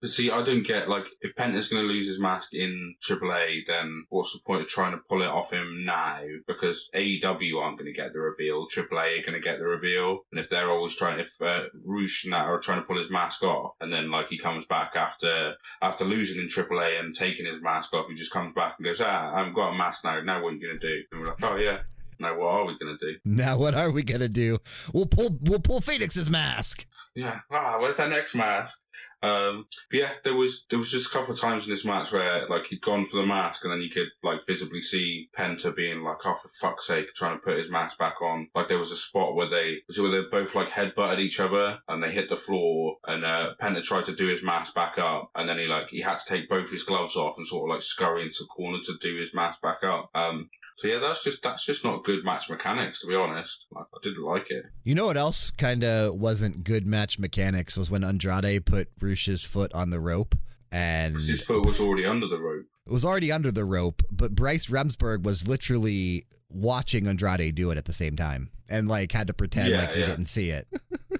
But 0.00 0.10
see, 0.10 0.30
I 0.30 0.42
don't 0.42 0.66
get 0.66 0.88
like 0.88 1.06
if 1.20 1.34
Penta's 1.36 1.68
going 1.68 1.82
to 1.82 1.88
lose 1.88 2.06
his 2.06 2.20
mask 2.20 2.54
in 2.54 2.94
AAA, 3.08 3.66
then 3.66 4.04
what's 4.08 4.32
the 4.32 4.40
point 4.46 4.62
of 4.62 4.68
trying 4.68 4.92
to 4.92 5.02
pull 5.08 5.22
it 5.22 5.28
off 5.28 5.52
him 5.52 5.84
now? 5.84 6.20
Because 6.46 6.88
AEW 6.94 7.60
aren't 7.60 7.78
going 7.78 7.92
to 7.92 7.98
get 7.98 8.12
the 8.12 8.20
reveal, 8.20 8.66
AAA 8.66 9.20
are 9.20 9.26
going 9.26 9.40
to 9.40 9.40
get 9.40 9.58
the 9.58 9.64
reveal, 9.64 10.20
and 10.30 10.40
if 10.40 10.48
they're 10.48 10.70
always 10.70 10.96
trying, 10.96 11.20
if 11.20 11.30
uh, 11.40 11.64
Rush 11.84 12.24
and 12.24 12.32
that 12.32 12.46
are 12.46 12.60
trying 12.60 12.80
to 12.80 12.86
pull 12.86 12.98
his 12.98 13.10
mask 13.10 13.42
off, 13.42 13.74
and 13.80 13.92
then 13.92 14.10
like 14.10 14.28
he 14.28 14.38
comes 14.38 14.64
back 14.68 14.92
after 14.94 15.54
after 15.82 16.04
losing 16.04 16.40
in 16.40 16.46
AAA 16.46 17.00
and 17.00 17.14
taking 17.14 17.46
his 17.46 17.62
mask 17.62 17.92
off, 17.94 18.06
he 18.08 18.14
just 18.14 18.32
comes 18.32 18.54
back 18.54 18.76
and 18.78 18.84
goes, 18.84 19.00
"Ah, 19.00 19.34
I've 19.34 19.54
got 19.54 19.70
a 19.70 19.78
mask 19.78 20.04
now. 20.04 20.20
Now 20.20 20.42
what 20.42 20.52
are 20.52 20.56
you 20.56 20.66
going 20.66 20.80
to 20.80 20.86
do?" 20.86 21.02
And 21.12 21.20
we're 21.20 21.28
like, 21.28 21.42
"Oh 21.42 21.56
yeah." 21.56 21.78
Now 22.20 22.36
what 22.36 22.48
are 22.48 22.66
we 22.66 22.76
going 22.78 22.98
to 22.98 23.12
do? 23.12 23.18
Now 23.24 23.58
what 23.58 23.74
are 23.74 23.90
we 23.90 24.02
going 24.02 24.20
to 24.20 24.28
do? 24.28 24.58
We'll 24.92 25.06
pull 25.06 25.38
we'll 25.42 25.60
pull 25.60 25.80
Fénix's 25.80 26.28
mask. 26.28 26.86
Yeah. 27.14 27.40
Ah, 27.50 27.78
where's 27.80 27.96
that 27.98 28.10
next 28.10 28.34
mask? 28.34 28.80
Um, 29.22 29.66
but 29.90 29.98
yeah, 29.98 30.10
there 30.24 30.34
was 30.34 30.64
there 30.70 30.78
was 30.78 30.90
just 30.90 31.08
a 31.08 31.12
couple 31.12 31.34
of 31.34 31.40
times 31.40 31.64
in 31.64 31.70
this 31.70 31.84
match 31.84 32.12
where 32.12 32.48
like 32.48 32.66
he'd 32.66 32.80
gone 32.80 33.04
for 33.04 33.16
the 33.16 33.26
mask, 33.26 33.64
and 33.64 33.72
then 33.72 33.80
you 33.80 33.90
could 33.90 34.08
like 34.22 34.46
visibly 34.46 34.80
see 34.80 35.28
Penta 35.36 35.74
being 35.74 36.02
like, 36.02 36.18
"Oh, 36.24 36.36
for 36.40 36.50
fuck's 36.60 36.86
sake!" 36.86 37.14
trying 37.14 37.36
to 37.36 37.44
put 37.44 37.58
his 37.58 37.70
mask 37.70 37.98
back 37.98 38.22
on. 38.22 38.48
Like 38.54 38.68
there 38.68 38.78
was 38.78 38.92
a 38.92 38.96
spot 38.96 39.34
where 39.34 39.48
they 39.48 39.78
was 39.88 39.98
it 39.98 40.02
where 40.02 40.10
they 40.10 40.28
both 40.30 40.54
like 40.54 40.68
headbutted 40.68 41.18
each 41.18 41.40
other, 41.40 41.80
and 41.88 42.02
they 42.02 42.12
hit 42.12 42.28
the 42.28 42.36
floor, 42.36 42.96
and 43.06 43.24
uh, 43.24 43.54
Penta 43.60 43.82
tried 43.82 44.06
to 44.06 44.14
do 44.14 44.28
his 44.28 44.42
mask 44.42 44.74
back 44.74 44.98
up, 44.98 45.30
and 45.34 45.48
then 45.48 45.58
he 45.58 45.66
like 45.66 45.88
he 45.90 46.00
had 46.00 46.18
to 46.18 46.28
take 46.28 46.48
both 46.48 46.70
his 46.70 46.84
gloves 46.84 47.16
off 47.16 47.34
and 47.36 47.46
sort 47.46 47.68
of 47.68 47.74
like 47.74 47.82
scurry 47.82 48.22
into 48.22 48.36
the 48.40 48.46
corner 48.46 48.78
to 48.84 48.94
do 49.00 49.16
his 49.16 49.34
mask 49.34 49.60
back 49.60 49.82
up. 49.82 50.10
Um, 50.14 50.48
so 50.78 50.88
yeah, 50.88 50.98
that's 51.00 51.22
just 51.24 51.42
that's 51.42 51.64
just 51.66 51.84
not 51.84 52.04
good 52.04 52.24
match 52.24 52.48
mechanics 52.48 53.00
to 53.00 53.06
be 53.06 53.14
honest. 53.14 53.66
Like, 53.70 53.86
I 53.94 53.98
didn't 54.02 54.22
like 54.24 54.50
it. 54.50 54.64
You 54.84 54.94
know 54.94 55.06
what 55.06 55.16
else 55.16 55.50
kind 55.50 55.82
of 55.84 56.14
wasn't 56.14 56.64
good 56.64 56.86
match 56.86 57.18
mechanics 57.18 57.76
was 57.76 57.90
when 57.90 58.04
Andrade 58.04 58.64
put 58.66 58.88
Rush's 59.00 59.44
foot 59.44 59.72
on 59.72 59.90
the 59.90 60.00
rope 60.00 60.34
and 60.70 61.16
his 61.16 61.42
foot 61.42 61.64
was 61.66 61.80
already 61.80 62.04
under 62.06 62.26
the 62.28 62.38
rope. 62.38 62.66
it 62.86 62.92
was 62.92 63.04
already 63.04 63.32
under 63.32 63.50
the 63.50 63.64
rope, 63.64 64.02
but 64.10 64.34
Bryce 64.34 64.66
Remsburg 64.66 65.22
was 65.22 65.48
literally 65.48 66.26
watching 66.50 67.06
Andrade 67.06 67.54
do 67.54 67.70
it 67.70 67.78
at 67.78 67.84
the 67.86 67.92
same 67.92 68.16
time 68.16 68.50
and 68.68 68.86
like 68.88 69.12
had 69.12 69.26
to 69.28 69.34
pretend 69.34 69.70
Yeah, 69.70 69.80
like 69.80 69.92
he 69.92 70.00
yeah. 70.00 70.06
didn't 70.06 70.26
see 70.26 70.50
it. 70.50 70.66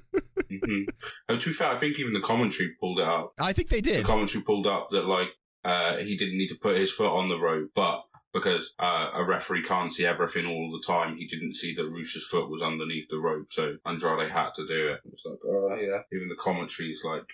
hmm 0.50 0.82
And 1.28 1.40
to 1.40 1.46
be 1.48 1.52
fair, 1.52 1.68
I 1.68 1.76
think 1.76 1.98
even 1.98 2.12
the 2.12 2.20
commentary 2.20 2.70
pulled 2.80 2.98
it 3.00 3.06
up. 3.08 3.32
I 3.40 3.52
think 3.52 3.68
they 3.68 3.80
did. 3.80 4.04
The 4.04 4.08
commentary 4.08 4.44
pulled 4.44 4.66
up 4.66 4.88
that 4.90 5.04
like 5.06 5.28
uh, 5.64 5.96
he 5.98 6.16
didn't 6.16 6.38
need 6.38 6.48
to 6.48 6.56
put 6.60 6.76
his 6.76 6.90
foot 6.92 7.10
on 7.14 7.28
the 7.28 7.38
rope, 7.38 7.70
but 7.74 8.02
because 8.32 8.72
uh, 8.78 9.10
a 9.14 9.24
referee 9.24 9.62
can't 9.62 9.92
see 9.92 10.06
everything 10.06 10.46
all 10.46 10.70
the 10.70 10.86
time, 10.86 11.16
he 11.16 11.26
didn't 11.26 11.54
see 11.54 11.74
that 11.74 11.88
Rush's 11.88 12.26
foot 12.26 12.50
was 12.50 12.62
underneath 12.62 13.08
the 13.10 13.18
rope, 13.18 13.48
so 13.50 13.76
Andrade 13.86 14.30
had 14.30 14.50
to 14.56 14.66
do 14.66 14.88
it. 14.88 15.00
It's 15.12 15.24
like, 15.24 15.38
oh 15.46 15.74
yeah. 15.80 16.02
Even 16.12 16.28
the 16.28 16.36
commentary 16.38 16.90
is 16.90 17.02
like 17.04 17.24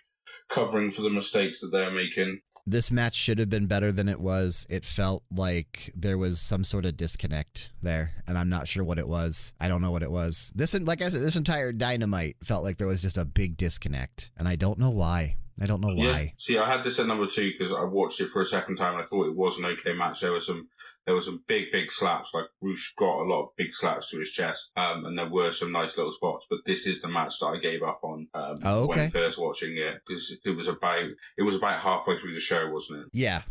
covering 0.49 0.91
for 0.91 1.03
the 1.03 1.11
mistakes 1.11 1.61
that 1.61 1.73
they're 1.73 1.91
making. 1.91 2.41
This 2.67 2.91
match 2.91 3.15
should 3.15 3.39
have 3.39 3.51
been 3.51 3.67
better 3.67 3.93
than 3.93 4.09
it 4.09 4.21
was. 4.21 4.67
It 4.71 4.87
felt 4.87 5.23
like 5.31 5.93
there 5.95 6.17
was 6.17 6.41
some 6.41 6.65
sort 6.65 6.87
of 6.87 6.97
disconnect 6.97 7.73
there, 7.83 8.13
and 8.27 8.39
I'm 8.39 8.49
not 8.49 8.69
sure 8.69 8.85
what 8.85 8.99
it 8.99 9.09
was. 9.09 9.53
I 9.61 9.69
don't 9.69 9.83
know 9.83 9.91
what 9.91 10.03
it 10.03 10.11
was. 10.11 10.51
This, 10.55 10.73
like 10.81 11.03
I 11.03 11.11
said, 11.11 11.21
this 11.21 11.37
entire 11.37 11.73
dynamite 11.73 12.37
felt 12.43 12.65
like 12.65 12.79
there 12.79 12.87
was 12.87 13.03
just 13.03 13.19
a 13.19 13.27
big 13.27 13.59
disconnect, 13.59 14.31
and 14.39 14.49
I 14.49 14.57
don't 14.57 14.79
know 14.79 14.91
why. 14.91 15.37
I 15.61 15.67
don't 15.67 15.81
know 15.81 15.93
Yeah. 15.95 16.11
why. 16.13 16.35
See, 16.39 16.59
I 16.59 16.69
had 16.69 16.83
this 16.83 16.99
at 16.99 17.07
number 17.07 17.27
two 17.27 17.51
because 17.53 17.73
I 17.73 17.85
watched 17.85 18.21
it 18.21 18.29
for 18.31 18.41
a 18.43 18.45
second 18.45 18.77
time 18.77 18.95
and 18.95 19.03
I 19.05 19.07
thought 19.07 19.27
it 19.29 19.37
was 19.37 19.59
an 19.59 19.65
okay 19.67 19.93
match. 19.93 20.21
There 20.21 20.33
were 20.33 20.41
some, 20.41 20.69
there 21.07 21.15
was 21.15 21.27
some 21.27 21.45
big, 21.47 21.71
big 21.71 21.93
slaps. 21.93 22.31
Like 22.35 22.47
Rush 22.61 22.93
got 22.99 23.21
a 23.21 23.29
lot 23.29 23.43
of 23.45 23.49
big 23.57 23.73
slaps 23.73 24.11
to 24.11 24.19
his 24.19 24.31
chest, 24.31 24.71
um, 24.77 25.05
and 25.05 25.17
there 25.19 25.29
were 25.31 25.53
some 25.53 25.71
nice 25.71 25.97
little 25.97 26.11
spots. 26.13 26.47
But 26.51 26.61
this 26.67 26.87
is 26.87 27.01
the 27.03 27.09
match 27.09 27.39
that 27.39 27.47
I 27.47 27.59
gave 27.59 27.83
up 27.85 28.01
on 28.03 28.27
um, 28.35 28.59
Oh, 28.65 28.85
okay. 28.85 29.03
when 29.03 29.11
first 29.11 29.39
watching 29.39 29.77
it 29.77 30.01
because 30.07 30.35
it 30.45 30.51
was 30.57 30.67
about 30.67 31.05
it 31.39 31.43
was 31.43 31.55
about 31.57 31.81
halfway 31.81 32.19
through 32.19 32.35
the 32.35 32.41
show, 32.41 32.69
wasn't 32.71 33.03
it? 33.03 33.07
Yeah. 33.13 33.43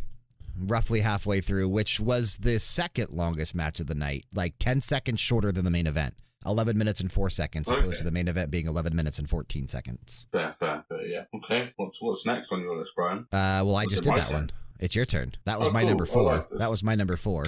Roughly 0.60 1.02
halfway 1.02 1.42
through, 1.42 1.70
which 1.70 2.00
was 2.00 2.38
the 2.38 2.60
second 2.60 3.10
longest 3.12 3.56
match 3.56 3.80
of 3.80 3.88
the 3.88 3.96
night, 3.96 4.26
like 4.36 4.54
10 4.60 4.82
seconds 4.82 5.20
shorter 5.20 5.52
than 5.52 5.66
the 5.66 5.72
main 5.72 5.88
event. 5.88 6.16
11 6.46 6.78
minutes 6.78 7.00
and 7.00 7.10
4 7.10 7.30
seconds, 7.30 7.72
opposed 7.72 8.00
to 8.00 8.04
the 8.04 8.12
main 8.12 8.28
event 8.28 8.52
being 8.52 8.68
11 8.68 8.94
minutes 8.94 9.18
and 9.18 9.30
14 9.30 9.70
seconds. 9.70 10.28
Fair, 10.32 10.54
fair, 10.60 10.73
yeah. 11.34 11.40
Okay, 11.40 11.72
what's 11.78 12.02
what's 12.02 12.26
next 12.26 12.52
on 12.52 12.62
your 12.62 12.78
list, 12.78 12.92
Bryan? 12.96 13.20
Uh, 13.32 13.64
well, 13.66 13.76
I 13.76 13.84
Was 13.86 13.92
just 13.94 14.04
did 14.04 14.16
that 14.16 14.28
turn? 14.28 14.34
one. 14.36 14.50
It's 14.80 14.96
your 14.96 15.06
turn. 15.06 15.34
That 15.46 15.60
was 15.60 15.70
Oh, 15.70 15.72
my 15.72 15.82
cool. 15.82 15.90
number 15.90 16.06
four. 16.06 16.24
like 16.24 16.50
that 16.58 16.70
was 16.70 16.84
my 16.84 16.96
number 16.96 17.16
four. 17.16 17.46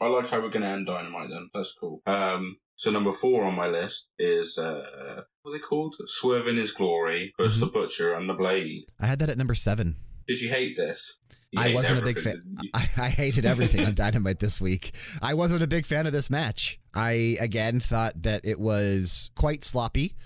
I 0.00 0.06
like 0.08 0.28
how 0.28 0.40
we're 0.40 0.50
going 0.50 0.62
to 0.62 0.68
end 0.68 0.86
Dynamite 0.86 1.28
then. 1.30 1.48
That's 1.54 1.72
cool. 1.78 2.02
Um, 2.06 2.56
so 2.76 2.90
number 2.90 3.12
four 3.12 3.44
on 3.44 3.54
my 3.54 3.68
list 3.68 4.06
is 4.18 4.58
uh, 4.58 5.22
what 5.42 5.52
are 5.52 5.54
they 5.56 5.60
called? 5.60 5.94
Swerve 6.06 6.48
in 6.48 6.56
His 6.56 6.72
Glory 6.72 7.32
versus 7.38 7.56
Mm-hmm. 7.56 7.66
the 7.66 7.70
Butcher 7.72 8.14
and 8.14 8.28
the 8.28 8.34
Blade. 8.34 8.86
I 9.00 9.06
had 9.06 9.20
that 9.20 9.30
at 9.30 9.38
number 9.38 9.54
seven. 9.54 9.96
Did 10.26 10.40
you 10.40 10.48
hate 10.48 10.76
this? 10.76 11.18
You 11.52 11.62
I 11.62 11.72
wasn't 11.74 12.00
a 12.00 12.02
big 12.02 12.18
fan. 12.18 12.42
I, 12.74 12.88
I 12.96 13.08
hated 13.10 13.46
everything 13.46 13.86
on 13.86 13.94
Dynamite 14.04 14.40
this 14.40 14.60
week. 14.60 14.90
I 15.22 15.34
wasn't 15.34 15.62
a 15.62 15.68
big 15.68 15.86
fan 15.86 16.06
of 16.06 16.12
this 16.12 16.28
match. 16.28 16.80
I 16.94 17.36
again 17.40 17.78
thought 17.78 18.22
that 18.22 18.40
it 18.44 18.58
was 18.58 19.30
quite 19.36 19.62
sloppy. 19.62 20.16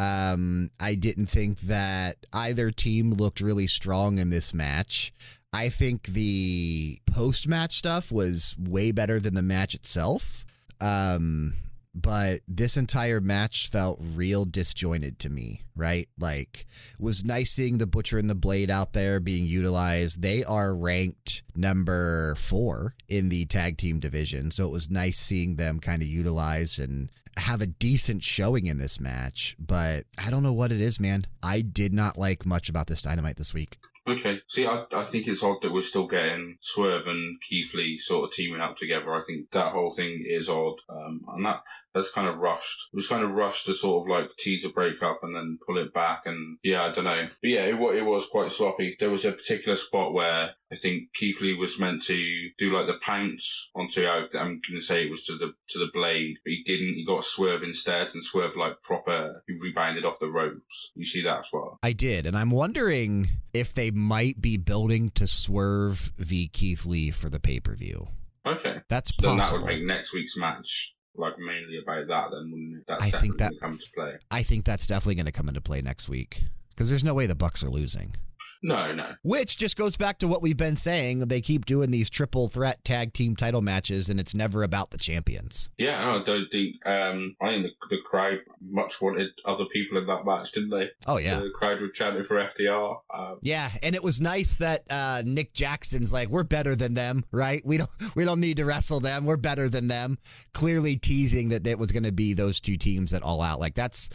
Um, 0.00 0.70
I 0.80 0.94
didn't 0.94 1.26
think 1.26 1.60
that 1.60 2.16
either 2.32 2.70
team 2.70 3.12
looked 3.12 3.42
really 3.42 3.66
strong 3.66 4.16
in 4.16 4.30
this 4.30 4.54
match. 4.54 5.12
I 5.52 5.68
think 5.68 6.04
the 6.06 6.98
post 7.04 7.46
match 7.46 7.76
stuff 7.76 8.10
was 8.10 8.56
way 8.58 8.92
better 8.92 9.20
than 9.20 9.34
the 9.34 9.42
match 9.42 9.74
itself. 9.74 10.46
Um, 10.80 11.52
but 11.94 12.40
this 12.48 12.78
entire 12.78 13.20
match 13.20 13.68
felt 13.68 14.00
real 14.00 14.46
disjointed 14.46 15.18
to 15.18 15.28
me, 15.28 15.64
right? 15.76 16.08
Like, 16.18 16.66
was 16.98 17.22
nice 17.22 17.50
seeing 17.50 17.76
the 17.76 17.86
Butcher 17.86 18.16
and 18.16 18.30
the 18.30 18.34
Blade 18.34 18.70
out 18.70 18.94
there 18.94 19.20
being 19.20 19.44
utilized. 19.44 20.22
They 20.22 20.44
are 20.44 20.74
ranked 20.74 21.42
number 21.54 22.36
four 22.36 22.94
in 23.06 23.28
the 23.28 23.44
tag 23.44 23.76
team 23.76 24.00
division. 24.00 24.50
So 24.50 24.64
it 24.64 24.72
was 24.72 24.88
nice 24.88 25.18
seeing 25.18 25.56
them 25.56 25.78
kind 25.78 26.00
of 26.00 26.08
utilized 26.08 26.78
and 26.80 27.10
have 27.36 27.60
a 27.60 27.66
decent 27.66 28.22
showing 28.22 28.66
in 28.66 28.78
this 28.78 29.00
match. 29.00 29.56
But 29.58 30.04
I 30.18 30.30
don't 30.30 30.42
know 30.42 30.52
what 30.52 30.72
it 30.72 30.80
is, 30.80 31.00
man. 31.00 31.26
I 31.42 31.60
did 31.60 31.92
not 31.92 32.18
like 32.18 32.46
much 32.46 32.68
about 32.68 32.86
this 32.86 33.02
dynamite 33.02 33.36
this 33.36 33.54
week. 33.54 33.78
Okay. 34.08 34.40
See, 34.48 34.66
I, 34.66 34.84
I 34.92 35.04
think 35.04 35.28
it's 35.28 35.42
odd 35.42 35.58
that 35.62 35.72
we're 35.72 35.82
still 35.82 36.06
getting 36.06 36.56
Swerve 36.60 37.06
and 37.06 37.40
Keith 37.42 37.72
Lee 37.74 37.98
sort 37.98 38.24
of 38.24 38.32
teaming 38.32 38.60
up 38.60 38.76
together. 38.76 39.14
I 39.14 39.20
think 39.20 39.50
that 39.52 39.72
whole 39.72 39.90
thing 39.90 40.24
is 40.26 40.48
odd. 40.48 40.76
Um, 40.88 41.24
and 41.34 41.44
that, 41.44 41.62
that's 41.94 42.12
kind 42.12 42.28
of 42.28 42.38
rushed. 42.38 42.88
It 42.92 42.96
was 42.96 43.06
kind 43.06 43.24
of 43.24 43.32
rushed 43.32 43.66
to 43.66 43.74
sort 43.74 44.04
of 44.04 44.10
like 44.10 44.30
tease 44.38 44.64
a 44.64 44.68
breakup 44.68 45.20
and 45.22 45.34
then 45.34 45.58
pull 45.66 45.78
it 45.78 45.92
back. 45.92 46.22
And 46.26 46.58
yeah, 46.62 46.84
I 46.84 46.92
don't 46.92 47.04
know. 47.04 47.28
But 47.42 47.50
yeah, 47.50 47.62
it, 47.62 47.74
it 47.74 48.04
was 48.04 48.26
quite 48.30 48.52
sloppy. 48.52 48.96
There 48.98 49.10
was 49.10 49.24
a 49.24 49.32
particular 49.32 49.76
spot 49.76 50.12
where 50.12 50.52
I 50.72 50.76
think 50.76 51.12
Keith 51.14 51.40
Lee 51.40 51.54
was 51.54 51.78
meant 51.78 52.02
to 52.04 52.48
do 52.58 52.72
like 52.72 52.86
the 52.86 52.98
pounce 53.02 53.70
onto, 53.74 54.06
I'm 54.06 54.28
going 54.30 54.60
to 54.74 54.80
say 54.80 55.04
it 55.04 55.10
was 55.10 55.24
to 55.24 55.36
the, 55.36 55.52
to 55.70 55.78
the 55.78 55.90
blade, 55.92 56.36
but 56.44 56.52
he 56.52 56.62
didn't. 56.64 56.94
He 56.94 57.04
got 57.04 57.20
a 57.20 57.24
swerve 57.24 57.62
instead 57.62 58.08
and 58.14 58.22
swerve 58.22 58.56
like 58.56 58.82
proper, 58.82 59.42
he 59.48 59.54
rebounded 59.60 60.04
off 60.04 60.20
the 60.20 60.30
ropes. 60.30 60.92
You 60.94 61.04
see 61.04 61.22
that 61.24 61.40
as 61.40 61.46
well? 61.52 61.78
I 61.82 61.92
did, 61.92 62.26
and 62.26 62.36
I'm 62.36 62.50
wondering 62.50 63.26
if 63.52 63.74
they 63.74 63.90
might 63.90 64.40
be 64.40 64.56
building 64.56 65.10
to 65.10 65.26
Swerve 65.26 66.12
v 66.16 66.48
Keith 66.48 66.86
Lee 66.86 67.10
for 67.10 67.28
the 67.28 67.40
pay 67.40 67.58
per 67.58 67.74
view. 67.74 68.08
Okay. 68.46 68.80
That's 68.88 69.12
Then 69.18 69.36
that 69.36 69.42
possible. 69.42 69.60
would 69.62 69.66
make 69.66 69.84
next 69.84 70.12
week's 70.12 70.36
match 70.36 70.94
like 71.16 71.38
mainly 71.38 71.78
about 71.82 72.06
that. 72.08 72.30
Then 72.34 72.50
wouldn't 72.50 72.76
it? 72.78 72.84
That's 72.88 73.02
I 73.02 73.10
think 73.10 73.36
definitely 73.36 73.56
that- 73.56 73.60
come 73.62 73.72
to 73.78 73.86
play. 73.94 74.12
I 74.30 74.42
think 74.42 74.64
that's 74.64 74.86
definitely 74.86 75.16
going 75.16 75.26
to 75.26 75.32
come 75.32 75.48
into 75.48 75.60
play 75.60 75.82
next 75.82 76.08
week 76.08 76.44
because 76.70 76.88
there's 76.88 77.04
no 77.04 77.14
way 77.14 77.26
the 77.26 77.34
Bucks 77.34 77.62
are 77.62 77.70
losing. 77.70 78.14
No, 78.62 78.92
no. 78.92 79.14
Which 79.22 79.56
just 79.56 79.76
goes 79.76 79.96
back 79.96 80.18
to 80.18 80.28
what 80.28 80.42
we've 80.42 80.56
been 80.56 80.76
saying. 80.76 81.20
They 81.20 81.40
keep 81.40 81.64
doing 81.64 81.90
these 81.90 82.10
triple 82.10 82.48
threat 82.48 82.84
tag 82.84 83.14
team 83.14 83.34
title 83.34 83.62
matches, 83.62 84.10
and 84.10 84.20
it's 84.20 84.34
never 84.34 84.62
about 84.62 84.90
the 84.90 84.98
champions. 84.98 85.70
Yeah, 85.78 86.04
no, 86.04 86.22
the, 86.22 86.44
the 86.52 86.90
um, 86.90 87.36
I 87.40 87.48
think 87.48 87.62
the, 87.62 87.96
the 87.96 88.02
crowd 88.02 88.40
much 88.60 89.00
wanted 89.00 89.30
other 89.46 89.64
people 89.72 89.96
in 89.98 90.06
that 90.06 90.26
match, 90.26 90.52
didn't 90.52 90.70
they? 90.70 90.90
Oh 91.06 91.16
yeah. 91.16 91.38
The 91.38 91.50
crowd 91.50 91.80
were 91.80 91.88
chanting 91.88 92.24
for 92.24 92.36
FTR. 92.36 92.98
Um, 93.14 93.38
Yeah, 93.40 93.70
and 93.82 93.94
it 93.94 94.02
was 94.02 94.20
nice 94.20 94.54
that 94.56 94.82
uh, 94.90 95.22
Nick 95.24 95.54
Jackson's 95.54 96.12
like, 96.12 96.28
we're 96.28 96.44
better 96.44 96.76
than 96.76 96.92
them, 96.94 97.24
right? 97.32 97.62
We 97.64 97.78
don't 97.78 97.90
we 98.14 98.24
don't 98.26 98.40
need 98.40 98.58
to 98.58 98.66
wrestle 98.66 99.00
them. 99.00 99.24
We're 99.24 99.38
better 99.38 99.70
than 99.70 99.88
them. 99.88 100.18
Clearly 100.52 100.96
teasing 100.96 101.48
that 101.48 101.66
it 101.66 101.78
was 101.78 101.92
going 101.92 102.02
to 102.02 102.12
be 102.12 102.34
those 102.34 102.60
two 102.60 102.76
teams 102.76 103.14
at 103.14 103.22
all 103.22 103.40
out. 103.40 103.58
Like 103.58 103.74
that's 103.74 104.10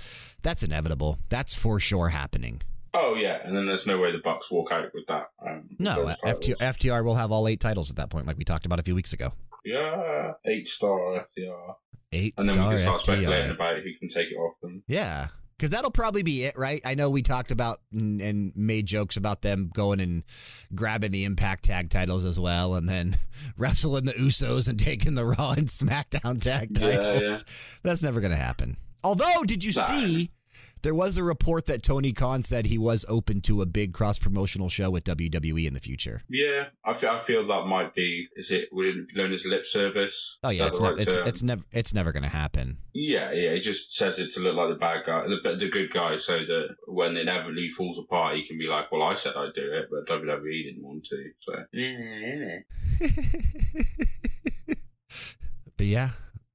that's 0.46 0.64
inevitable. 0.64 1.20
That's 1.28 1.54
for 1.54 1.80
sure 1.82 2.08
happening. 2.10 2.62
oh 2.94 3.16
yeah, 3.16 3.40
and 3.44 3.56
then 3.58 3.66
there's 3.66 3.86
no 3.86 4.00
way 4.00 4.14
the 4.14 4.20
Bucks 4.24 4.50
walk 4.50 4.72
out 4.72 4.86
with 4.94 5.06
that. 5.10 5.28
Um, 5.46 5.64
with 5.72 5.80
No, 5.82 6.14
FTR. 6.24 6.56
FTR 6.58 7.04
will 7.04 7.16
have 7.16 7.32
all 7.34 7.48
eight 7.50 7.60
titles 7.60 7.90
at 7.90 7.98
that 7.98 8.10
point, 8.10 8.26
like 8.28 8.38
we 8.38 8.46
talked 8.46 8.66
about 8.66 8.80
a 8.80 8.84
few 8.84 8.96
weeks 8.96 9.12
ago. 9.12 9.34
Yeah, 9.66 10.32
eight 10.46 10.68
star 10.68 11.26
FTR. 11.38 11.76
Eight 12.14 12.34
and 12.38 12.48
then 12.48 12.54
star 12.56 12.70
we 12.70 12.76
can 12.76 12.84
start 12.86 13.02
speculating 13.04 13.52
FTR. 13.52 13.56
about 13.56 13.76
who 13.78 13.94
can 14.00 14.08
take 14.08 14.32
it 14.32 14.36
off 14.36 14.54
them. 14.62 14.84
Yeah. 14.88 15.28
Because 15.58 15.70
that'll 15.72 15.90
probably 15.92 16.22
be 16.22 16.44
it, 16.44 16.58
right? 16.58 16.82
I 16.86 16.96
know 16.96 17.10
we 17.10 17.22
talked 17.22 17.50
about 17.50 17.78
and, 17.94 18.20
and 18.22 18.52
made 18.58 18.86
jokes 18.88 19.16
about 19.16 19.42
them 19.42 19.72
going 19.74 20.02
and 20.02 20.24
grabbing 20.76 21.12
the 21.12 21.24
Impact 21.24 21.64
tag 21.64 21.90
titles 21.90 22.26
as 22.26 22.38
well, 22.38 22.76
and 22.76 22.90
then 22.90 23.16
wrestling 23.58 24.04
the 24.04 24.12
Usos 24.14 24.68
and 24.68 24.78
taking 24.78 25.16
the 25.16 25.26
Raw 25.26 25.52
and 25.58 25.68
SmackDown 25.68 26.42
tag 26.42 26.76
titles. 26.76 26.96
Yeah, 27.06 27.14
titles. 27.20 27.80
That's 27.84 28.04
never 28.04 28.20
going 28.20 28.32
to 28.32 28.38
happen. 28.38 28.76
Although, 29.06 29.44
did 29.46 29.64
you 29.64 29.72
Nah. 29.74 29.82
see 29.84 30.32
there 30.82 30.96
was 30.96 31.18
a 31.18 31.24
report 31.24 31.66
that 31.66 31.82
Tony 31.84 32.12
Khan 32.14 32.42
said 32.44 32.68
he 32.68 32.78
was 32.78 33.06
open 33.10 33.42
to 33.42 33.62
a 33.62 33.66
big 33.66 33.92
cross 33.94 34.20
promotional 34.20 34.70
show 34.70 34.90
with 34.92 35.04
WWE 35.04 35.66
in 35.68 35.74
the 35.74 35.80
future? 35.80 36.22
Yeah, 36.30 36.66
I 36.84 36.94
feel, 36.94 37.10
I 37.12 37.20
feel 37.20 37.46
that 37.48 37.66
might 37.68 37.94
be. 37.96 38.28
Is 38.36 38.52
it 38.52 38.70
would 38.72 38.86
it 38.88 39.08
be 39.10 39.16
known 39.16 39.32
as 39.34 39.46
lip 39.46 39.66
service? 39.66 40.38
Oh 40.44 40.50
yeah, 40.50 40.68
it's 40.68 40.80
the 40.80 40.84
never 40.86 40.96
right 40.96 41.02
it's 41.08 41.16
it's 41.28 41.44
never 41.44 41.64
it's 41.72 41.94
never 41.94 42.12
going 42.12 42.24
to 42.24 42.30
happen. 42.30 42.78
Yeah, 42.94 43.32
yeah. 43.32 43.54
He 43.54 43.60
just 43.60 43.94
says 43.96 44.18
it 44.20 44.32
to 44.34 44.40
look 44.40 44.56
like 44.56 44.70
the 44.70 44.76
bad 44.76 45.06
guy, 45.06 45.24
the, 45.28 45.56
the 45.56 45.70
good 45.70 45.92
guy, 45.92 46.18
so 46.18 46.40
that 46.40 46.76
when 46.88 47.18
it 47.18 47.22
inevitably 47.22 47.70
falls 47.70 47.98
apart, 48.00 48.36
he 48.38 48.48
can 48.48 48.58
be 48.58 48.68
like, 48.68 48.92
"Well, 48.92 49.04
I 49.04 49.14
said 49.16 49.34
I'd 49.36 49.54
do 49.56 49.72
it, 49.74 49.88
but 49.92 50.08
WWE 50.08 50.64
didn't 50.64 50.84
want 50.84 51.06
to." 51.06 51.32
So, 51.46 51.54
But 55.78 55.88
yeah, 55.88 56.12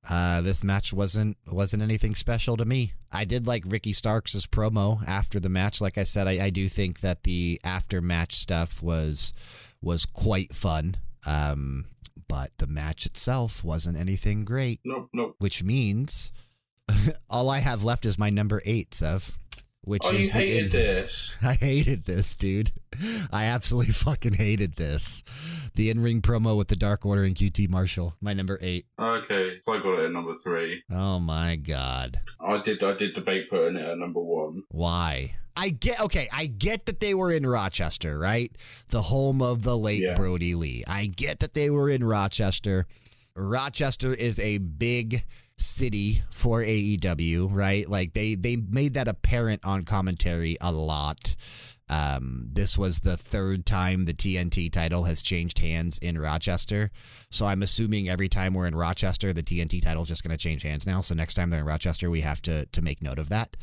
uh, 0.08 0.40
this 0.40 0.64
match 0.64 0.92
wasn't 0.92 1.36
wasn't 1.50 1.82
anything 1.82 2.14
special 2.14 2.56
to 2.56 2.64
me. 2.64 2.94
I 3.12 3.24
did 3.24 3.46
like 3.46 3.64
Ricky 3.66 3.92
Starks' 3.92 4.46
promo 4.46 5.06
after 5.06 5.38
the 5.38 5.48
match. 5.48 5.80
Like 5.80 5.98
I 5.98 6.04
said, 6.04 6.26
I, 6.26 6.46
I 6.46 6.50
do 6.50 6.68
think 6.68 7.00
that 7.00 7.24
the 7.24 7.60
after 7.64 8.00
match 8.00 8.34
stuff 8.36 8.82
was 8.82 9.32
was 9.82 10.06
quite 10.06 10.54
fun. 10.54 10.96
Um, 11.26 11.86
but 12.28 12.52
the 12.58 12.66
match 12.66 13.06
itself 13.06 13.64
wasn't 13.64 13.98
anything 13.98 14.44
great, 14.44 14.80
nope, 14.84 15.08
nope. 15.12 15.34
which 15.38 15.64
means 15.64 16.32
all 17.28 17.50
I 17.50 17.58
have 17.58 17.82
left 17.84 18.06
is 18.06 18.18
my 18.18 18.30
number 18.30 18.62
eight, 18.64 18.94
Sev. 18.94 19.36
Which 19.82 20.02
Oh, 20.04 20.10
you 20.12 20.18
is 20.18 20.32
the 20.32 20.38
hated 20.40 20.72
this. 20.72 21.34
I 21.42 21.54
hated 21.54 22.04
this, 22.04 22.34
dude. 22.34 22.72
I 23.32 23.44
absolutely 23.46 23.92
fucking 23.94 24.34
hated 24.34 24.76
this. 24.76 25.22
The 25.74 25.88
in 25.90 26.02
ring 26.02 26.20
promo 26.20 26.56
with 26.56 26.68
the 26.68 26.76
Dark 26.76 27.06
Order 27.06 27.24
and 27.24 27.34
QT 27.34 27.68
Marshall, 27.70 28.14
my 28.20 28.34
number 28.34 28.58
eight. 28.60 28.86
Okay, 28.98 29.58
so 29.64 29.72
I 29.72 29.78
got 29.82 29.98
it 30.00 30.04
at 30.06 30.12
number 30.12 30.34
three. 30.34 30.82
Oh 30.90 31.18
my 31.18 31.56
god. 31.56 32.20
I 32.40 32.58
did, 32.58 32.82
I 32.82 32.92
did 32.92 33.14
debate 33.14 33.48
putting 33.48 33.76
it 33.76 33.84
at 33.88 33.96
number 33.98 34.20
one. 34.20 34.64
Why? 34.70 35.36
I 35.56 35.70
get 35.70 36.00
okay, 36.00 36.28
I 36.32 36.46
get 36.46 36.86
that 36.86 37.00
they 37.00 37.14
were 37.14 37.32
in 37.32 37.46
Rochester, 37.46 38.18
right? 38.18 38.50
The 38.88 39.02
home 39.02 39.40
of 39.42 39.62
the 39.62 39.76
late 39.76 40.02
Yeah. 40.02 40.14
Brodie 40.14 40.54
Lee. 40.54 40.84
I 40.86 41.06
get 41.06 41.40
that 41.40 41.54
they 41.54 41.70
were 41.70 41.88
in 41.90 42.04
Rochester. 42.04 42.86
Rochester 43.34 44.12
is 44.12 44.38
a 44.38 44.58
big 44.58 45.24
city 45.60 46.22
for 46.30 46.62
AEW, 46.62 47.48
right? 47.50 47.88
Like 47.88 48.12
they 48.14 48.34
they 48.34 48.56
made 48.56 48.94
that 48.94 49.08
apparent 49.08 49.64
on 49.64 49.82
commentary 49.82 50.56
a 50.60 50.72
lot. 50.72 51.36
Um, 51.88 52.46
this 52.52 52.78
was 52.78 53.00
the 53.00 53.16
third 53.16 53.66
time 53.66 54.04
the 54.04 54.14
TNT 54.14 54.70
title 54.70 55.04
has 55.04 55.22
changed 55.22 55.58
hands 55.58 55.98
in 55.98 56.18
Rochester. 56.18 56.92
So 57.30 57.46
I'm 57.46 57.64
assuming 57.64 58.08
every 58.08 58.28
time 58.28 58.54
we're 58.54 58.68
in 58.68 58.76
Rochester, 58.76 59.32
the 59.32 59.42
TNT 59.42 59.82
title 59.82 60.04
is 60.04 60.08
just 60.08 60.22
going 60.22 60.30
to 60.30 60.38
change 60.38 60.62
hands 60.62 60.86
now. 60.86 61.00
So 61.00 61.16
next 61.16 61.34
time 61.34 61.50
they're 61.50 61.60
in 61.60 61.66
Rochester, 61.66 62.08
we 62.08 62.20
have 62.20 62.40
to 62.42 62.66
to 62.66 62.82
make 62.82 63.02
note 63.02 63.18
of 63.18 63.28
that. 63.30 63.56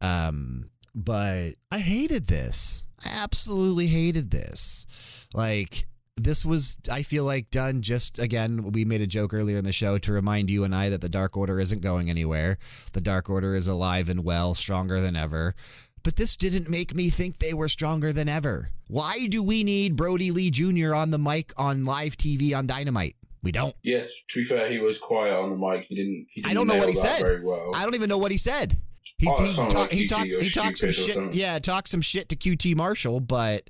Um, 0.00 0.70
but 0.94 1.50
I 1.70 1.78
hated 1.78 2.26
this. 2.26 2.86
I 3.04 3.10
absolutely 3.22 3.86
hated 3.88 4.30
this. 4.30 4.86
Like 5.34 5.86
this 6.16 6.44
was 6.44 6.76
I 6.90 7.02
feel 7.02 7.24
like 7.24 7.50
done 7.50 7.82
just 7.82 8.18
again 8.18 8.72
we 8.72 8.84
made 8.84 9.00
a 9.00 9.06
joke 9.06 9.32
earlier 9.32 9.56
in 9.56 9.64
the 9.64 9.72
show 9.72 9.98
to 9.98 10.12
remind 10.12 10.50
you 10.50 10.64
and 10.64 10.74
I 10.74 10.88
that 10.90 11.00
the 11.00 11.08
dark 11.08 11.36
order 11.36 11.58
isn't 11.60 11.80
going 11.80 12.10
anywhere. 12.10 12.58
The 12.92 13.00
dark 13.00 13.30
order 13.30 13.54
is 13.54 13.66
alive 13.66 14.08
and 14.08 14.24
well, 14.24 14.54
stronger 14.54 15.00
than 15.00 15.16
ever. 15.16 15.54
But 16.02 16.16
this 16.16 16.36
didn't 16.36 16.70
make 16.70 16.94
me 16.94 17.10
think 17.10 17.38
they 17.38 17.52
were 17.54 17.68
stronger 17.68 18.12
than 18.12 18.28
ever. 18.28 18.70
Why 18.86 19.26
do 19.26 19.42
we 19.42 19.64
need 19.64 19.96
Brodie 19.96 20.30
Lee 20.30 20.50
Jr. 20.50 20.94
on 20.94 21.10
the 21.10 21.18
mic 21.18 21.52
on 21.56 21.84
live 21.84 22.16
TV 22.16 22.56
on 22.56 22.66
Dynamite? 22.66 23.16
We 23.42 23.52
don't. 23.52 23.74
Yes, 23.82 24.10
to 24.28 24.40
be 24.40 24.44
fair, 24.44 24.68
he 24.70 24.78
was 24.78 24.98
quiet 24.98 25.34
on 25.34 25.50
the 25.50 25.56
mic. 25.56 25.86
He 25.88 25.94
didn't. 25.94 26.26
He 26.32 26.42
didn't 26.42 26.50
I 26.50 26.54
don't 26.54 26.66
know 26.66 26.76
what 26.76 26.88
he 26.88 26.94
said. 26.94 27.20
Very 27.22 27.44
well. 27.44 27.70
I 27.74 27.84
don't 27.84 27.94
even 27.94 28.08
know 28.08 28.18
what 28.18 28.32
he 28.32 28.38
said. 28.38 28.78
He 29.16 29.28
Oh, 29.28 29.44
he, 29.44 29.54
talk, 29.54 29.74
like 29.74 29.92
he 29.92 30.06
talked 30.06 30.32
he 30.32 30.50
talked 30.50 30.78
some 30.78 30.90
shit. 30.90 31.34
Yeah, 31.34 31.58
talked 31.58 31.88
some 31.88 32.00
shit 32.00 32.28
to 32.30 32.36
QT 32.36 32.74
Marshall, 32.74 33.20
but 33.20 33.68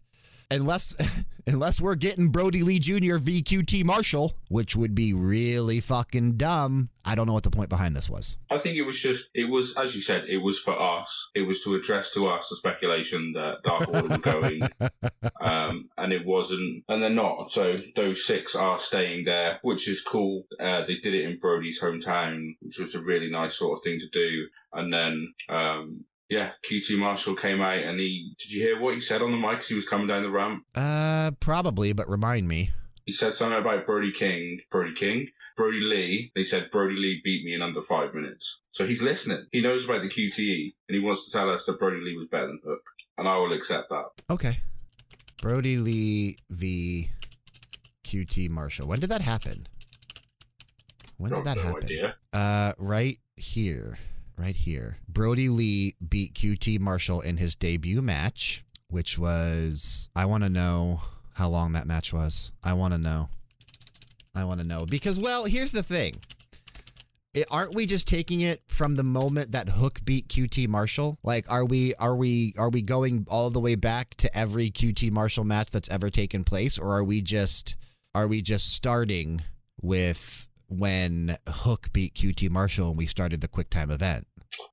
unless 0.50 1.24
unless 1.46 1.80
we're 1.80 1.94
getting 1.94 2.28
Brodie 2.28 2.62
Lee 2.62 2.78
Jr. 2.78 3.16
v 3.16 3.42
QT 3.42 3.84
Marshall, 3.84 4.34
which 4.48 4.76
would 4.76 4.94
be 4.94 5.12
really 5.12 5.80
fucking 5.80 6.36
dumb, 6.36 6.90
I 7.04 7.14
don't 7.14 7.26
know 7.26 7.32
what 7.32 7.42
the 7.42 7.50
point 7.50 7.68
behind 7.68 7.96
this 7.96 8.08
was. 8.08 8.36
I 8.50 8.58
think 8.58 8.76
it 8.76 8.82
was 8.82 9.00
just, 9.00 9.28
it 9.34 9.50
was, 9.50 9.76
as 9.76 9.94
you 9.94 10.00
said, 10.00 10.24
it 10.28 10.38
was 10.38 10.58
for 10.58 10.80
us. 10.80 11.30
It 11.34 11.42
was 11.42 11.62
to 11.64 11.74
address 11.74 12.12
to 12.12 12.28
us 12.28 12.48
the 12.48 12.56
speculation 12.56 13.32
that 13.34 13.62
Dark 13.64 13.88
Order 13.88 14.08
were 14.08 14.18
going. 14.18 14.62
Um, 15.40 15.88
and 15.96 16.12
it 16.12 16.26
wasn't, 16.26 16.84
and 16.88 17.02
they're 17.02 17.08
not. 17.08 17.50
So 17.50 17.76
those 17.96 18.26
six 18.26 18.54
are 18.54 18.78
staying 18.78 19.24
there, 19.24 19.58
which 19.62 19.88
is 19.88 20.02
cool. 20.02 20.44
Uh, 20.60 20.84
they 20.84 20.96
did 20.96 21.14
it 21.14 21.24
in 21.24 21.38
Brodie's 21.38 21.80
hometown, 21.80 22.56
which 22.60 22.78
was 22.78 22.94
a 22.94 23.00
really 23.00 23.30
nice 23.30 23.56
sort 23.56 23.78
of 23.78 23.82
thing 23.82 23.98
to 24.00 24.08
do. 24.08 24.46
And 24.74 24.92
then, 24.92 25.32
um, 25.48 26.04
yeah, 26.30 26.52
QT 26.70 26.96
Marshall 26.98 27.34
came 27.34 27.60
out 27.60 27.78
and 27.78 27.98
he, 27.98 28.34
did 28.38 28.52
you 28.52 28.62
hear 28.62 28.80
what 28.80 28.94
he 28.94 29.00
said 29.00 29.20
on 29.20 29.32
the 29.32 29.36
mic 29.36 29.58
as 29.58 29.68
he 29.68 29.74
was 29.74 29.86
coming 29.86 30.06
down 30.06 30.22
the 30.22 30.30
ramp? 30.30 30.64
Uh, 30.74 31.32
probably, 31.40 31.92
but 31.92 32.08
remind 32.08 32.46
me. 32.48 32.70
He 33.04 33.12
said 33.12 33.34
something 33.34 33.58
about 33.58 33.84
Brody 33.86 34.12
King, 34.12 34.60
Brody 34.70 34.94
King, 34.94 35.28
Brodie 35.56 35.80
Lee. 35.80 36.30
They 36.36 36.44
said 36.44 36.70
Brodie 36.70 36.94
Lee 36.94 37.20
beat 37.24 37.44
me 37.44 37.54
in 37.54 37.62
under 37.62 37.82
five 37.82 38.14
minutes. 38.14 38.60
So 38.70 38.86
he's 38.86 39.02
listening. 39.02 39.46
He 39.50 39.60
knows 39.60 39.84
about 39.84 40.02
the 40.02 40.08
QTE 40.08 40.74
and 40.88 40.94
he 40.96 41.00
wants 41.00 41.24
to 41.24 41.36
tell 41.36 41.50
us 41.50 41.66
that 41.66 41.78
Brodie 41.80 42.00
Lee 42.04 42.16
was 42.16 42.28
better 42.30 42.46
than 42.46 42.60
Hook. 42.64 42.82
And 43.18 43.26
I 43.28 43.36
will 43.36 43.52
accept 43.52 43.88
that. 43.90 44.04
Okay. 44.30 44.58
Brodie 45.42 45.78
Lee 45.78 46.36
v 46.48 47.10
QT 48.04 48.48
Marshall. 48.50 48.86
When 48.86 49.00
did 49.00 49.10
that 49.10 49.22
happen? 49.22 49.66
When 51.16 51.32
did 51.32 51.44
that 51.44 51.56
no 51.56 51.62
happen? 51.64 51.84
idea. 51.84 52.14
Uh, 52.32 52.72
right 52.78 53.18
here. 53.36 53.98
Right 54.40 54.56
here. 54.56 54.96
Brodie 55.06 55.50
Lee 55.50 55.96
beat 56.08 56.32
QT 56.32 56.80
Marshall 56.80 57.20
in 57.20 57.36
his 57.36 57.54
debut 57.54 58.00
match, 58.00 58.64
which 58.88 59.18
was. 59.18 60.08
I 60.16 60.24
want 60.24 60.44
to 60.44 60.48
know 60.48 61.02
how 61.34 61.50
long 61.50 61.74
that 61.74 61.86
match 61.86 62.10
was. 62.10 62.50
I 62.64 62.72
want 62.72 62.94
to 62.94 62.98
know. 62.98 63.28
I 64.34 64.44
want 64.44 64.62
to 64.62 64.66
know. 64.66 64.86
Because, 64.86 65.20
well, 65.20 65.44
here's 65.44 65.72
the 65.72 65.82
thing. 65.82 66.20
It, 67.34 67.48
aren't 67.50 67.74
we 67.74 67.84
just 67.84 68.08
taking 68.08 68.40
it 68.40 68.62
from 68.66 68.96
the 68.96 69.02
moment 69.02 69.52
that 69.52 69.68
Hook 69.68 70.00
beat 70.06 70.28
QT 70.28 70.68
Marshall? 70.68 71.18
Like, 71.22 71.44
are 71.52 71.66
we 71.66 71.94
are 71.96 72.16
we 72.16 72.54
are 72.56 72.70
we 72.70 72.80
going 72.80 73.26
all 73.28 73.50
the 73.50 73.60
way 73.60 73.74
back 73.74 74.14
to 74.16 74.34
every 74.34 74.70
QT 74.70 75.10
Marshall 75.10 75.44
match 75.44 75.70
that's 75.70 75.90
ever 75.90 76.08
taken 76.08 76.44
place, 76.44 76.78
or 76.78 76.94
are 76.94 77.04
we 77.04 77.20
just 77.20 77.76
are 78.14 78.26
we 78.26 78.40
just 78.40 78.72
starting 78.72 79.42
with 79.82 80.46
when 80.70 81.36
Hook 81.46 81.92
beat 81.92 82.14
QT 82.14 82.48
Marshall 82.48 82.88
and 82.88 82.96
we 82.96 83.06
started 83.06 83.40
the 83.42 83.48
QuickTime 83.48 83.90
event? 83.90 84.26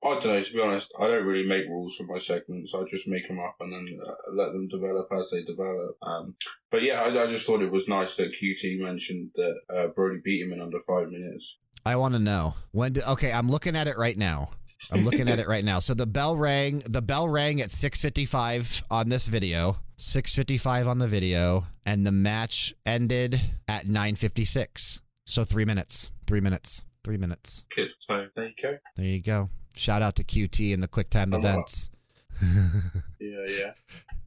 I 0.03 0.09
don't 0.09 0.25
know, 0.25 0.41
to 0.41 0.53
be 0.53 0.59
honest. 0.61 0.91
I 0.99 1.07
don't 1.07 1.25
really 1.25 1.47
make 1.47 1.67
rules 1.67 1.95
for 1.95 2.05
my 2.05 2.17
segments. 2.17 2.73
I 2.73 2.83
just 2.89 3.07
make 3.07 3.27
them 3.27 3.39
up 3.39 3.55
and 3.59 3.71
then 3.71 3.99
uh, 4.05 4.13
let 4.33 4.51
them 4.53 4.67
develop 4.67 5.07
as 5.17 5.29
they 5.31 5.43
develop. 5.43 5.97
Um, 6.01 6.35
but 6.71 6.81
yeah, 6.81 7.01
I, 7.01 7.23
I 7.23 7.27
just 7.27 7.45
thought 7.45 7.61
it 7.61 7.71
was 7.71 7.87
nice 7.87 8.15
that 8.15 8.33
QT 8.41 8.79
mentioned 8.79 9.31
that 9.35 9.55
uh, 9.75 9.87
Brodie 9.87 10.21
beat 10.23 10.41
him 10.41 10.53
in 10.53 10.61
under 10.61 10.79
five 10.79 11.09
minutes. 11.09 11.57
I 11.85 11.95
want 11.95 12.15
to 12.15 12.19
know 12.19 12.55
when. 12.71 12.93
Did, 12.93 13.07
okay, 13.07 13.31
I'm 13.31 13.49
looking 13.49 13.75
at 13.75 13.87
it 13.87 13.97
right 13.97 14.17
now. 14.17 14.49
I'm 14.91 15.03
looking 15.03 15.27
at 15.29 15.39
it 15.39 15.47
right 15.47 15.65
now. 15.65 15.79
So 15.79 15.93
the 15.93 16.05
bell 16.05 16.35
rang. 16.35 16.79
The 16.79 17.01
bell 17.01 17.29
rang 17.29 17.61
at 17.61 17.69
6:55 17.69 18.83
on 18.89 19.09
this 19.09 19.27
video. 19.27 19.77
6:55 19.97 20.87
on 20.87 20.99
the 20.99 21.07
video, 21.07 21.65
and 21.85 22.05
the 22.05 22.11
match 22.11 22.73
ended 22.85 23.41
at 23.67 23.85
9:56. 23.85 25.01
So 25.25 25.43
three 25.43 25.65
minutes. 25.65 26.11
Three 26.25 26.41
minutes. 26.41 26.85
Three 27.03 27.17
minutes. 27.17 27.65
Good. 27.73 27.89
So 27.99 28.27
there 28.35 28.47
you 28.47 28.53
go. 28.61 28.77
There 28.95 29.05
you 29.05 29.21
go. 29.21 29.49
Shout 29.77 30.01
out 30.01 30.15
to 30.15 30.23
QT 30.23 30.73
and 30.73 30.81
the 30.81 30.87
QuickTime 30.87 31.33
Oh, 31.33 31.37
events. 31.37 31.91
Yeah, 33.19 33.45
yeah. 33.47 33.73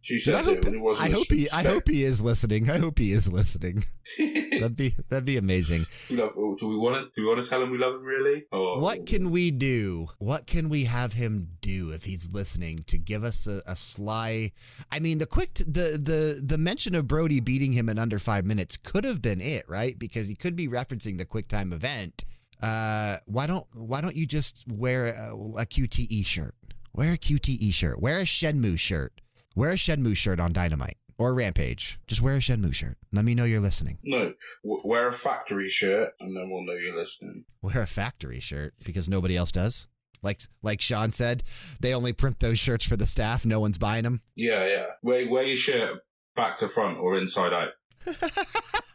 She 0.03 0.19
Dude, 0.19 0.35
I 0.35 0.43
hope, 0.43 0.65
it, 0.65 0.81
wasn't. 0.81 1.09
I 1.09 1.13
hope 1.13 1.27
he. 1.31 1.51
I 1.51 1.63
hope 1.63 1.87
he 1.87 2.03
is 2.03 2.23
listening. 2.23 2.71
I 2.71 2.79
hope 2.79 2.99
he 2.99 3.13
is 3.13 3.31
listening. 3.31 3.85
That'd 4.19 4.75
be. 4.75 4.95
That'd 5.11 5.27
be 5.27 5.37
amazing. 5.37 5.85
We 6.09 6.17
love, 6.17 6.33
oh, 6.37 6.57
do 6.57 6.69
we 6.69 6.77
want 6.77 6.97
to? 6.97 7.03
Do 7.15 7.23
we 7.23 7.29
want 7.29 7.45
to 7.45 7.49
tell 7.49 7.63
him 7.63 7.71
we 7.71 7.77
love 7.77 7.97
him 7.97 8.03
really? 8.03 8.47
Or 8.51 8.81
What 8.81 9.05
can 9.05 9.31
we 9.31 9.51
do? 9.51 10.09
What 10.19 10.47
can 10.47 10.71
we 10.71 10.85
have 10.85 11.13
him 11.13 11.51
do 11.61 11.93
if 11.93 12.05
he's 12.05 12.33
listening 12.33 12.79
to 12.87 12.97
give 12.97 13.23
us 13.23 13.47
a, 13.47 13.61
a 13.67 13.77
sly? 13.77 14.53
I 14.91 15.01
mean, 15.01 15.19
the 15.19 15.27
quick, 15.27 15.53
t- 15.55 15.65
the 15.65 15.99
the 16.03 16.41
the 16.43 16.59
mention 16.59 16.95
of 16.95 17.07
Brodie 17.07 17.41
beating 17.41 17.75
him 17.75 17.91
in 17.91 17.99
under 17.99 18.19
five 18.19 18.47
minutes 18.47 18.79
could 18.79 19.05
have 19.05 19.21
been 19.21 19.41
it, 19.43 19.67
right? 19.69 19.99
Because 19.99 20.29
he 20.29 20.35
could 20.35 20.57
be 20.57 20.67
referencing 20.67 21.19
the 21.19 21.27
quick 21.27 21.47
time 21.47 21.73
event. 21.75 22.25
Uh, 22.63 23.17
why 23.27 23.47
don't 23.47 23.67
Why 23.75 24.01
don't 24.01 24.17
you 24.17 24.27
just 24.27 24.65
wear 24.71 25.07
a, 25.07 25.35
a 25.35 25.67
QTE 25.67 26.25
shirt? 26.27 26.55
Wear 26.93 27.13
a 27.15 27.19
QTE 27.19 27.73
shirt. 27.73 28.01
Wear 28.01 28.19
a 28.19 28.25
Shenmue 28.25 28.79
shirt. 28.79 29.21
Wear 29.55 29.71
a 29.71 29.75
Shenmue 29.77 30.17
shirt 30.17 30.41
on 30.41 30.53
Dynamite 30.53 30.97
or 31.19 31.35
Rampage. 31.35 31.99
Just 32.07 32.21
wear 32.23 32.37
a 32.37 32.41
Shenmue 32.41 32.75
shirt. 32.75 32.97
Let 33.13 33.25
me 33.25 33.35
know 33.35 33.45
you're 33.45 33.61
listening. 33.61 33.99
No, 34.03 34.33
w- 34.65 34.83
wear 34.85 35.09
a 35.09 35.13
factory 35.13 35.69
shirt, 35.69 36.13
and 36.21 36.37
then 36.37 36.51
we'll 36.51 36.65
know 36.65 36.73
you're 36.75 36.97
listening. 36.99 37.45
wear 37.63 37.81
a 37.83 37.87
factory 37.87 38.41
shirt 38.41 38.75
because 38.85 39.09
nobody 39.09 39.37
else 39.37 39.53
does. 39.53 39.87
Like 40.23 40.43
like 40.63 40.81
Sean 40.83 41.11
said, 41.13 41.43
they 41.81 41.95
only 41.95 42.13
print 42.13 42.41
those 42.41 42.59
shirts 42.59 42.85
for 42.85 42.97
the 42.97 43.07
staff. 43.07 43.47
No 43.47 43.59
one's 43.61 43.79
buying 43.79 44.05
them. 44.05 44.21
Yeah, 44.35 44.67
yeah. 44.67 44.87
Wear 45.03 45.29
wear 45.31 45.45
your 45.45 45.57
shirt 45.57 46.01
back 46.37 46.59
to 46.59 46.69
front 46.69 46.99
or 46.99 47.17
inside 47.19 47.53
out, 47.55 47.71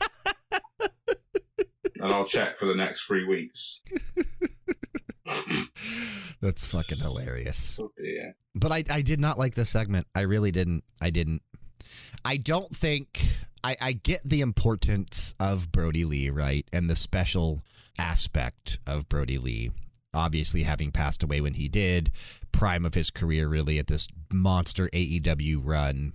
and 1.99 2.13
I'll 2.13 2.25
check 2.25 2.57
for 2.57 2.65
the 2.65 2.75
next 2.75 3.05
three 3.05 3.25
weeks. 3.25 3.81
That's 6.41 6.65
fucking 6.65 6.99
hilarious. 6.99 7.79
Oh 7.81 7.91
dear. 7.97 8.35
But 8.53 8.71
I, 8.71 8.83
I 8.89 9.01
did 9.01 9.19
not 9.19 9.39
like 9.39 9.55
this 9.55 9.69
segment. 9.69 10.07
I 10.15 10.21
really 10.21 10.51
didn't. 10.51 10.83
I 11.01 11.09
didn't. 11.09 11.41
I 12.23 12.37
don't 12.37 12.75
think 12.75 13.25
I, 13.63 13.75
I 13.81 13.91
get 13.93 14.21
the 14.23 14.41
importance 14.41 15.33
of 15.39 15.71
Brodie 15.71 16.05
Lee, 16.05 16.29
right? 16.29 16.67
And 16.71 16.89
the 16.89 16.95
special 16.95 17.61
aspect 17.97 18.77
of 18.85 19.09
Brodie 19.09 19.39
Lee. 19.39 19.71
Obviously, 20.13 20.63
having 20.63 20.91
passed 20.91 21.23
away 21.23 21.41
when 21.41 21.55
he 21.55 21.67
did, 21.67 22.11
prime 22.51 22.85
of 22.85 22.93
his 22.93 23.09
career, 23.09 23.47
really, 23.47 23.79
at 23.79 23.87
this 23.87 24.07
monster 24.31 24.87
AEW 24.89 25.59
run. 25.63 26.13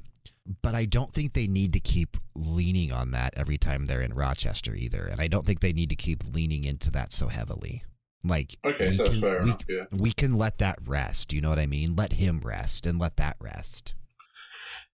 But 0.62 0.74
I 0.74 0.84
don't 0.84 1.12
think 1.12 1.32
they 1.34 1.46
need 1.46 1.72
to 1.74 1.80
keep 1.80 2.16
leaning 2.34 2.90
on 2.92 3.10
that 3.12 3.34
every 3.36 3.58
time 3.58 3.84
they're 3.84 4.00
in 4.02 4.14
Rochester 4.14 4.74
either. 4.74 5.06
And 5.10 5.20
I 5.20 5.28
don't 5.28 5.46
think 5.46 5.60
they 5.60 5.72
need 5.72 5.90
to 5.90 5.96
keep 5.96 6.24
leaning 6.34 6.64
into 6.64 6.90
that 6.92 7.12
so 7.12 7.28
heavily. 7.28 7.84
Like, 8.24 8.56
Okay, 8.64 8.88
we 8.88 8.96
so 8.96 9.04
can- 9.04 9.20
fair 9.20 9.38
we 9.42 9.50
enough. 9.50 9.60
Yeah. 9.68 9.82
we 9.92 10.12
can 10.12 10.36
let 10.36 10.58
that 10.58 10.78
rest. 10.84 11.32
You 11.32 11.40
know 11.40 11.50
what 11.50 11.58
I 11.58 11.66
mean? 11.66 11.94
Let 11.96 12.14
him 12.14 12.40
rest 12.44 12.84
and 12.86 12.98
let 12.98 13.16
that 13.16 13.36
rest. 13.40 13.94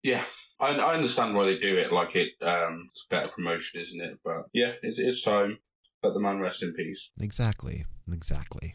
Yeah, 0.02 0.24
I, 0.60 0.76
I 0.76 0.94
understand 0.94 1.34
why 1.34 1.46
they 1.46 1.58
do 1.58 1.76
it. 1.76 1.92
Like 1.92 2.14
it, 2.14 2.32
um, 2.42 2.88
it's 2.90 3.04
better 3.10 3.28
promotion, 3.30 3.80
isn't 3.80 4.00
it? 4.00 4.18
But 4.24 4.44
yeah, 4.52 4.72
it's 4.82 4.98
it's 4.98 5.22
time. 5.22 5.58
Let 6.02 6.14
the 6.14 6.20
man 6.20 6.38
rest 6.38 6.62
in 6.62 6.72
peace. 6.74 7.10
Exactly. 7.20 7.84
Exactly. 8.12 8.74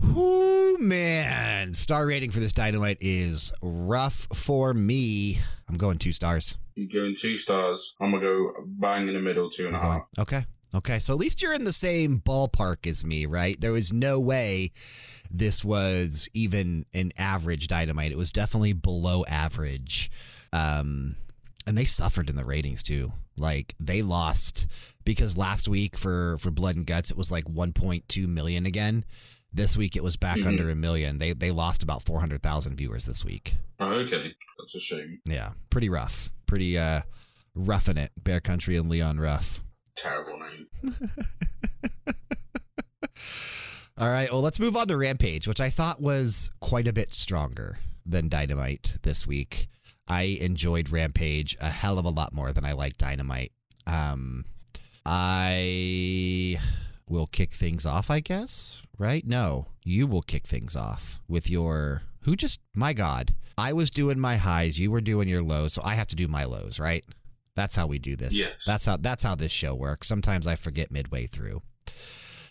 Whoo, 0.00 0.78
man. 0.78 1.74
Star 1.74 2.06
rating 2.06 2.30
for 2.30 2.40
this 2.40 2.52
dynamite 2.52 2.98
is 3.00 3.52
rough 3.62 4.26
for 4.34 4.72
me. 4.74 5.38
I'm 5.68 5.76
going 5.76 5.98
two 5.98 6.12
stars. 6.12 6.56
You 6.74 6.88
going 6.88 7.16
two 7.18 7.36
stars. 7.36 7.94
I'm 8.00 8.12
gonna 8.12 8.24
go 8.24 8.52
bang 8.64 9.08
in 9.08 9.14
the 9.14 9.20
middle, 9.20 9.50
two 9.50 9.66
and 9.66 9.76
a 9.76 9.80
going- 9.80 9.92
half. 9.92 10.02
okay. 10.18 10.44
Okay. 10.74 10.98
So 10.98 11.14
at 11.14 11.18
least 11.18 11.42
you're 11.42 11.54
in 11.54 11.64
the 11.64 11.72
same 11.72 12.20
ballpark 12.20 12.86
as 12.86 13.04
me, 13.04 13.26
right? 13.26 13.58
There 13.60 13.72
was 13.72 13.92
no 13.92 14.20
way 14.20 14.70
this 15.30 15.64
was 15.64 16.28
even 16.34 16.84
an 16.94 17.12
average 17.18 17.68
dynamite. 17.68 18.12
It 18.12 18.18
was 18.18 18.30
definitely 18.32 18.74
below 18.74 19.24
average. 19.28 20.10
Um, 20.52 21.16
and 21.66 21.76
they 21.76 21.84
suffered 21.86 22.30
in 22.30 22.36
the 22.36 22.44
ratings 22.44 22.82
too. 22.82 23.12
Like 23.36 23.74
they 23.80 24.02
lost 24.02 24.66
because 25.04 25.36
last 25.36 25.68
week 25.68 25.96
for 25.96 26.36
for 26.38 26.50
Blood 26.50 26.76
and 26.76 26.86
Guts 26.86 27.10
it 27.10 27.16
was 27.16 27.30
like 27.30 27.44
1.2 27.44 28.26
million 28.28 28.64
again. 28.66 29.04
This 29.52 29.76
week 29.76 29.96
it 29.96 30.02
was 30.04 30.16
back 30.16 30.36
Mhm. 30.38 30.46
under 30.46 30.70
a 30.70 30.74
million. 30.76 31.18
They 31.18 31.32
they 31.32 31.50
lost 31.50 31.82
about 31.82 32.02
400,000 32.04 32.76
viewers 32.76 33.04
this 33.04 33.24
week. 33.24 33.56
Oh, 33.80 33.86
okay, 33.90 34.34
that's 34.58 34.74
a 34.74 34.80
shame. 34.80 35.20
Yeah, 35.24 35.52
pretty 35.70 35.88
rough. 35.88 36.30
Pretty 36.46 36.76
uh 36.78 37.02
roughing 37.54 37.96
it. 37.96 38.12
Bear 38.22 38.40
Country 38.40 38.76
and 38.76 38.88
Leon 38.88 39.18
Ruff. 39.18 39.62
Terrible 39.96 40.38
name. 40.38 40.66
All 44.00 44.08
right, 44.10 44.30
well, 44.30 44.42
let's 44.42 44.60
move 44.60 44.76
on 44.76 44.86
to 44.88 44.96
Rampage, 44.96 45.48
which 45.48 45.60
I 45.60 45.70
thought 45.70 46.00
was 46.00 46.52
quite 46.60 46.86
a 46.86 46.92
bit 46.92 47.12
stronger 47.12 47.80
than 48.06 48.28
Dynamite 48.28 48.98
this 49.02 49.26
week. 49.26 49.68
I 50.06 50.22
enjoyed 50.40 50.90
Rampage 50.90 51.56
a 51.60 51.68
hell 51.68 51.98
of 51.98 52.04
a 52.04 52.10
lot 52.10 52.32
more 52.32 52.52
than 52.52 52.64
I 52.64 52.72
like 52.72 52.96
Dynamite. 52.96 53.50
Um, 53.88 54.44
I 55.04 56.58
will 57.10 57.26
kick 57.26 57.52
things 57.52 57.86
off, 57.86 58.10
I 58.10 58.20
guess, 58.20 58.82
right? 58.98 59.26
No, 59.26 59.66
you 59.84 60.06
will 60.06 60.22
kick 60.22 60.46
things 60.46 60.76
off 60.76 61.20
with 61.28 61.48
your. 61.50 62.02
Who 62.22 62.36
just. 62.36 62.60
My 62.74 62.92
God. 62.92 63.34
I 63.56 63.72
was 63.72 63.90
doing 63.90 64.20
my 64.20 64.36
highs, 64.36 64.78
you 64.78 64.90
were 64.90 65.00
doing 65.00 65.28
your 65.28 65.42
lows, 65.42 65.72
so 65.72 65.82
I 65.84 65.94
have 65.94 66.06
to 66.08 66.16
do 66.16 66.28
my 66.28 66.44
lows, 66.44 66.78
right? 66.78 67.04
That's 67.56 67.74
how 67.74 67.88
we 67.88 67.98
do 67.98 68.14
this. 68.14 68.38
Yes. 68.38 68.52
That's 68.64 68.86
how 68.86 68.98
that's 68.98 69.24
how 69.24 69.34
this 69.34 69.50
show 69.50 69.74
works. 69.74 70.06
Sometimes 70.06 70.46
I 70.46 70.54
forget 70.54 70.92
midway 70.92 71.26
through. 71.26 71.62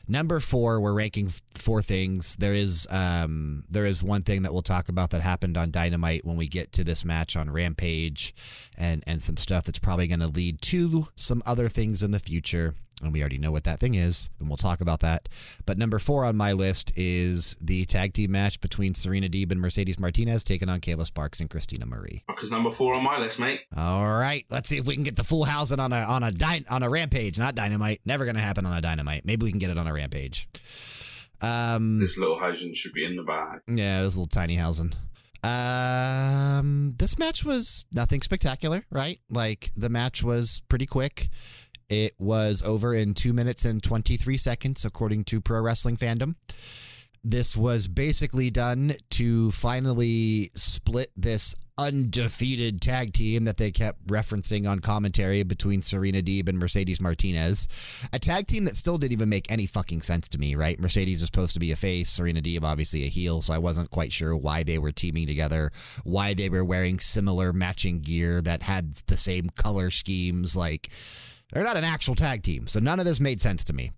Number 0.10 0.40
four, 0.40 0.80
we're 0.80 0.94
ranking 0.94 1.30
four 1.56 1.82
things. 1.82 2.38
There 2.38 2.54
is 2.54 2.88
um, 2.90 3.64
there 3.70 3.86
is 3.86 4.02
one 4.02 4.24
thing 4.24 4.44
that 4.44 4.54
we'll 4.54 4.62
talk 4.62 4.88
about 4.90 5.10
that 5.12 5.22
happened 5.22 5.58
on 5.58 5.72
Dynamite 5.72 6.26
when 6.26 6.38
we 6.38 6.48
get 6.48 6.72
to 6.74 6.84
this 6.84 7.04
match 7.04 7.36
on 7.36 7.50
Rampage, 7.50 8.34
and 8.78 9.04
and 9.06 9.22
some 9.22 9.38
stuff 9.38 9.66
that's 9.66 9.80
probably 9.80 10.08
going 10.08 10.22
to 10.22 10.28
lead 10.28 10.62
to 10.64 11.08
some 11.16 11.42
other 11.46 11.68
things 11.68 12.04
in 12.04 12.12
the 12.12 12.20
future. 12.20 12.76
And 13.04 13.14
we 13.14 13.20
already 13.22 13.38
know 13.38 13.52
what 13.52 13.64
that 13.66 13.80
thing 13.80 13.94
is, 13.94 14.32
and 14.40 14.48
we'll 14.50 14.58
talk 14.58 14.82
about 14.82 15.02
that. 15.02 15.30
But 15.68 15.78
number 15.78 16.00
four 16.00 16.26
on 16.26 16.36
my 16.36 16.52
list 16.54 16.92
is 16.98 17.56
the 17.62 17.86
tag 17.86 18.14
team 18.14 18.32
match 18.32 18.60
between 18.60 18.96
Serena 18.96 19.30
Deeb 19.30 19.52
and 19.52 19.62
Mercedes 19.62 20.00
Martinez 20.00 20.44
taking 20.44 20.68
on 20.68 20.82
Kayla 20.82 21.06
Sparks 21.06 21.40
and 21.40 21.48
Christina 21.48 21.86
Marie. 21.86 22.24
Because 22.28 22.50
number 22.50 22.72
four 22.72 22.96
on 22.96 23.04
my 23.04 23.20
list, 23.20 23.38
mate. 23.38 23.62
All 23.78 24.04
right, 24.08 24.46
let's 24.50 24.68
see 24.68 24.78
if 24.80 24.88
we 24.88 24.96
can 24.96 25.04
get 25.04 25.16
the 25.16 25.24
full 25.24 25.44
housing 25.44 25.80
on 25.80 25.94
a 25.94 25.98
on 25.98 26.24
a 26.24 26.32
dy- 26.32 26.66
on 26.72 26.82
a 26.82 26.90
rampage, 26.90 27.38
not 27.38 27.54
dynamite. 27.54 28.02
Never 28.04 28.26
gonna 28.26 28.40
happen 28.40 28.66
on 28.66 28.76
a 28.76 28.82
dynamite. 28.82 29.26
Maybe 29.26 29.44
we 29.44 29.52
can 29.52 29.60
get 29.60 29.70
it 29.70 29.78
on 29.78 29.86
a 29.86 29.94
rampage. 29.94 30.48
Um, 31.40 32.00
This 32.00 32.18
little 32.18 32.40
housing 32.40 32.74
should 32.74 32.94
be 32.94 33.06
in 33.06 33.16
the 33.16 33.22
bag. 33.22 33.60
yeah, 33.68 34.02
this 34.02 34.16
little 34.18 34.26
tiny 34.26 34.56
housing. 34.56 34.94
Um, 35.44 36.96
this 36.98 37.18
match 37.20 37.44
was 37.46 37.86
nothing 37.92 38.22
spectacular, 38.22 38.86
right? 38.92 39.20
Like 39.30 39.72
the 39.76 39.90
match 39.90 40.24
was 40.24 40.62
pretty 40.68 40.86
quick. 40.86 41.30
It 41.90 42.14
was 42.20 42.62
over 42.64 42.94
in 42.94 43.14
two 43.14 43.34
minutes 43.34 43.64
and 43.64 43.82
twenty 43.82 44.18
three 44.18 44.38
seconds, 44.38 44.84
according 44.84 45.24
to 45.26 45.40
Pro 45.42 45.62
Wrestling 45.62 45.98
Fandom. 45.98 46.36
This 47.24 47.58
was 47.58 47.88
basically 47.88 48.50
done 48.50 48.94
to 49.12 49.52
finally 49.52 50.52
split 50.56 51.12
this 51.16 51.56
undefeated 51.78 52.82
tag 52.82 53.14
team 53.14 53.44
that 53.44 53.58
they 53.58 53.70
kept 53.70 54.06
referencing 54.08 54.68
on 54.68 54.80
commentary 54.80 55.44
between 55.44 55.82
Serena 55.82 56.22
Deeb 56.22 56.50
and 56.50 56.58
Mercedes 56.58 57.00
Martinez. 57.00 57.68
A 58.12 58.20
tag 58.20 58.48
team 58.48 58.66
that 58.66 58.76
still 58.76 58.98
didn't 58.98 59.14
even 59.14 59.30
make 59.30 59.52
any 59.52 59.68
fucking 59.68 60.02
sense 60.02 60.28
to 60.30 60.40
me, 60.40 60.56
right? 60.56 60.80
Mercedes 60.80 61.22
is 61.22 61.28
supposed 61.28 61.54
to 61.54 61.60
be 61.60 61.72
a 61.72 61.76
face, 61.76 62.10
Serena 62.10 62.42
Deeb 62.42 62.64
obviously 62.64 63.04
a 63.04 63.10
heel, 63.10 63.42
so 63.42 63.54
I 63.54 63.60
wasn't 63.60 63.92
quite 63.92 64.12
sure 64.12 64.36
why 64.36 64.64
they 64.64 64.80
were 64.80 64.92
teaming 64.92 65.28
together, 65.28 65.72
why 66.04 66.34
they 66.34 66.50
were 66.50 66.66
wearing 66.66 67.00
similar 67.00 67.54
matching 67.54 68.00
gear 68.00 68.42
that 68.42 68.64
had 68.64 68.94
the 69.06 69.18
same 69.18 69.50
color 69.52 69.92
schemes. 69.92 70.56
Like, 70.56 70.90
they're 71.52 71.64
not 71.64 71.78
an 71.78 71.84
actual 71.84 72.16
tag 72.16 72.44
team, 72.44 72.68
so 72.68 72.80
none 72.80 73.00
of 73.00 73.06
this 73.06 73.20
made 73.20 73.42
sense 73.42 73.64
to 73.66 73.74
me. 73.74 73.92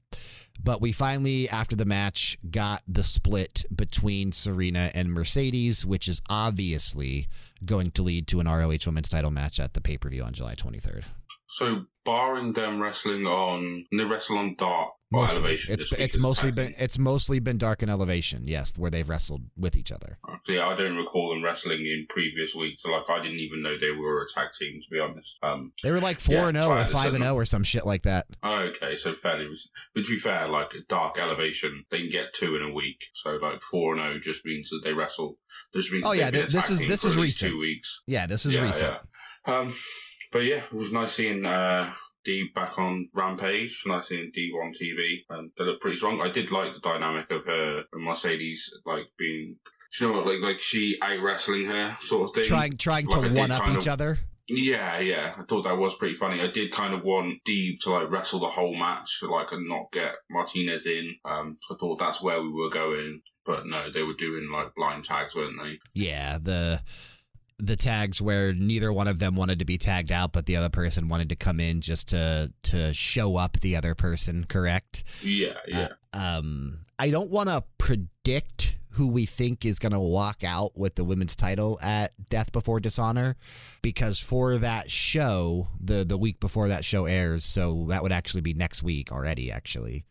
But 0.61 0.81
we 0.81 0.91
finally, 0.91 1.49
after 1.49 1.75
the 1.75 1.85
match, 1.85 2.37
got 2.49 2.83
the 2.87 3.03
split 3.03 3.63
between 3.73 4.31
Serena 4.33 4.91
and 4.93 5.13
Mercedes, 5.13 5.85
which 5.85 6.07
is 6.07 6.21
obviously 6.29 7.27
going 7.63 7.91
to 7.91 8.01
lead 8.01 8.27
to 8.27 8.39
an 8.41 8.47
ROH 8.47 8.85
Women's 8.85 9.09
title 9.09 9.31
match 9.31 9.59
at 9.59 9.73
the 9.73 9.81
pay 9.81 9.97
per 9.97 10.09
view 10.09 10.23
on 10.23 10.33
July 10.33 10.55
23rd. 10.55 11.05
So, 11.47 11.85
barring 12.05 12.53
them 12.53 12.81
wrestling 12.81 13.25
on, 13.25 13.85
they 13.91 14.03
wrestle 14.03 14.37
on 14.37 14.55
Dark 14.55 14.89
Mostly, 15.11 15.39
Elevation. 15.39 15.73
it's 15.73 15.91
it's 15.93 16.17
mostly 16.19 16.51
been 16.51 16.73
it's 16.77 16.99
mostly 16.99 17.39
been 17.39 17.57
Dark 17.57 17.81
and 17.81 17.89
Elevation, 17.89 18.43
yes, 18.45 18.77
where 18.77 18.91
they've 18.91 19.09
wrestled 19.09 19.41
with 19.57 19.75
each 19.75 19.91
other. 19.91 20.19
Yeah, 20.47 20.67
I 20.67 20.75
don't 20.75 20.95
recall 20.97 21.29
them 21.29 21.43
wrestling 21.43 21.79
in 21.79 22.05
previous 22.09 22.53
weeks. 22.53 22.83
So, 22.83 22.89
like, 22.89 23.09
I 23.09 23.17
didn't 23.23 23.39
even 23.39 23.63
know 23.63 23.75
they 23.79 23.89
were 23.89 24.21
a 24.21 24.25
tag 24.33 24.49
team, 24.59 24.79
to 24.83 24.89
be 24.93 24.99
honest. 24.99 25.37
Um, 25.41 25.73
They 25.83 25.91
were 25.91 25.99
like 25.99 26.19
four 26.19 26.35
Yeah, 26.35 26.47
and 26.49 26.57
zero 26.57 26.77
or 26.77 26.85
five 26.85 27.13
and 27.15 27.23
zero 27.23 27.33
or 27.33 27.45
some 27.45 27.63
shit 27.63 27.87
like 27.87 28.03
that. 28.03 28.27
okay, 28.45 28.95
so 28.95 29.15
fairly. 29.15 29.47
But 29.95 30.05
to 30.05 30.09
be 30.11 30.17
fair, 30.19 30.47
like 30.47 30.71
Dark 30.87 31.17
Elevation, 31.19 31.85
they 31.89 32.01
can 32.01 32.09
get 32.09 32.33
two 32.35 32.55
in 32.55 32.61
a 32.61 32.71
week. 32.71 33.05
So, 33.15 33.31
like 33.41 33.61
four 33.63 33.93
and 33.95 34.01
zero 34.03 34.19
just 34.19 34.45
means 34.45 34.69
that 34.69 34.81
they 34.83 34.93
wrestle. 34.93 35.39
Just 35.73 35.91
means 35.91 36.03
Oh, 36.05 36.11
yeah, 36.11 36.25
they've 36.29 36.47
been 36.47 36.49
a 36.49 36.61
this 36.61 36.69
is- 36.69 36.79
this 36.79 37.03
is 37.03 37.17
recent. 37.17 37.51
Two 37.51 37.59
weeks. 37.59 38.01
Yeah, 38.05 38.27
this 38.27 38.45
is 38.45 38.53
yeah, 38.53 38.61
recent. 38.61 38.97
yeah. 39.47 39.57
Um, 39.57 39.73
but 40.31 40.39
yeah, 40.39 40.57
it 40.57 40.73
was 40.73 40.93
nice 40.93 41.13
seeing 41.13 41.45
uh, 41.45 41.93
Deeb 42.27 42.53
back 42.53 42.77
on 42.77 43.09
Rampage. 43.13 43.83
Nice 43.85 44.07
seeing 44.09 44.31
Deeb 44.37 44.53
on 44.61 44.73
TV, 44.73 45.19
and 45.29 45.51
they 45.57 45.63
look 45.65 45.81
pretty 45.81 45.97
strong. 45.97 46.21
I 46.21 46.29
did 46.31 46.51
like 46.51 46.73
the 46.73 46.79
dynamic 46.81 47.29
of 47.31 47.45
her 47.45 47.83
and 47.93 48.03
Mercedes, 48.03 48.71
like 48.85 49.05
being, 49.17 49.55
you 49.99 50.07
know, 50.07 50.13
what, 50.17 50.27
like 50.27 50.41
like 50.41 50.59
she 50.59 50.97
out 51.01 51.21
wrestling 51.21 51.65
her 51.67 51.97
sort 52.01 52.29
of 52.29 52.35
thing. 52.35 52.43
Trying 52.43 52.73
trying 52.73 53.05
Like 53.07 53.21
to 53.31 53.33
one 53.39 53.51
up 53.51 53.67
each 53.69 53.87
of- 53.87 53.93
other. 53.93 54.19
Yeah, 54.51 54.97
yeah. 54.99 55.35
I 55.37 55.43
thought 55.43 55.61
that 55.65 55.77
was 55.77 55.93
pretty 55.93 56.15
funny. 56.15 56.41
I 56.41 56.47
did 56.47 56.71
kind 56.71 56.95
of 56.95 57.03
want 57.03 57.43
Deeb 57.47 57.81
to 57.81 57.91
like 57.91 58.09
wrestle 58.09 58.39
the 58.39 58.49
whole 58.49 58.75
match, 58.75 59.19
like 59.21 59.51
and 59.51 59.69
not 59.69 59.91
get 59.91 60.13
Martinez 60.31 60.87
in. 60.87 61.15
Um, 61.23 61.57
I 61.71 61.75
thought 61.75 61.99
that's 61.99 62.19
where 62.19 62.41
we 62.41 62.49
were 62.51 62.71
going, 62.71 63.21
but 63.45 63.67
no, 63.67 63.91
they 63.91 64.01
were 64.01 64.15
doing 64.17 64.49
like 64.51 64.73
blind 64.75 65.05
tags, 65.05 65.35
weren't 65.35 65.61
they? 65.61 65.77
Yeah, 65.93 66.39
the 66.41 66.81
the 67.59 67.75
tags 67.75 68.21
where 68.21 68.53
neither 68.53 68.91
one 68.91 69.07
of 69.07 69.19
them 69.19 69.35
wanted 69.35 69.59
to 69.59 69.65
be 69.65 69.77
tagged 69.77 70.11
out, 70.11 70.31
but 70.31 70.45
the 70.45 70.55
other 70.55 70.69
person 70.69 71.09
wanted 71.09 71.29
to 71.29 71.35
come 71.35 71.59
in 71.59 71.81
just 71.81 72.09
to 72.09 72.51
to 72.63 72.93
show 72.93 73.37
up 73.37 73.59
the 73.59 73.75
other 73.75 73.95
person. 73.95 74.45
Correct. 74.47 75.03
Yeah, 75.21 75.57
yeah. 75.67 75.89
Um, 76.13 76.85
I 76.97 77.09
don't 77.09 77.31
want 77.31 77.49
to 77.49 77.63
predict 77.77 78.68
who 78.91 79.07
we 79.07 79.25
think 79.25 79.65
is 79.65 79.79
going 79.79 79.91
to 79.91 79.99
walk 79.99 80.43
out 80.43 80.77
with 80.77 80.95
the 80.95 81.03
women's 81.03 81.35
title 81.35 81.79
at 81.81 82.11
Death 82.29 82.51
Before 82.51 82.79
Dishonor 82.79 83.35
because 83.81 84.19
for 84.19 84.57
that 84.57 84.89
show, 84.89 85.67
the 85.79 86.03
the 86.03 86.17
week 86.17 86.39
before 86.39 86.67
that 86.69 86.83
show 86.83 87.05
airs, 87.05 87.43
so 87.43 87.85
that 87.89 88.01
would 88.01 88.11
actually 88.11 88.41
be 88.41 88.53
next 88.53 88.81
week 88.83 89.11
already 89.11 89.51
actually. 89.51 90.05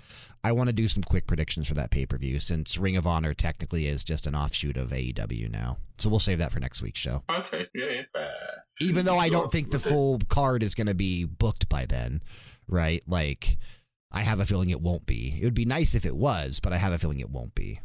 I 0.45 0.53
want 0.53 0.69
to 0.69 0.73
do 0.73 0.87
some 0.87 1.03
quick 1.03 1.27
predictions 1.27 1.67
for 1.67 1.75
that 1.75 1.91
pay-per-view 1.91 2.39
since 2.39 2.79
Ring 2.79 2.97
of 2.97 3.07
Honor 3.07 3.35
technically 3.35 3.87
is 3.89 4.05
just 4.05 4.27
an 4.27 4.37
offshoot 4.37 4.77
of 4.77 4.91
AEW 4.91 5.51
now. 5.51 5.79
So 5.99 6.09
we'll 6.09 6.21
save 6.21 6.39
that 6.39 6.53
for 6.53 6.61
next 6.61 6.81
week's 6.81 7.01
show. 7.01 7.25
Okay, 7.29 7.67
yeah, 7.75 8.03
yeah. 8.15 8.29
Even 8.81 9.05
though 9.05 9.19
I 9.19 9.29
don't 9.29 9.51
think 9.51 9.71
the 9.71 9.81
full 9.81 10.21
card 10.29 10.63
is 10.63 10.77
going 10.77 10.87
to 10.87 10.95
be 10.95 11.25
booked 11.25 11.69
by 11.69 11.87
then, 11.87 12.23
right? 12.69 13.03
Like 13.09 13.59
I 14.13 14.21
have 14.21 14.39
a 14.39 14.47
feeling 14.47 14.71
it 14.71 14.81
won't 14.81 15.07
be. 15.07 15.37
It 15.41 15.45
would 15.45 15.55
be 15.55 15.65
nice 15.65 15.97
if 15.97 16.07
it 16.07 16.17
was, 16.17 16.61
but 16.61 16.73
I 16.73 16.77
have 16.77 16.93
a 16.93 16.99
feeling 16.99 17.19
it 17.19 17.31
won't 17.31 17.57
be. 17.57 17.81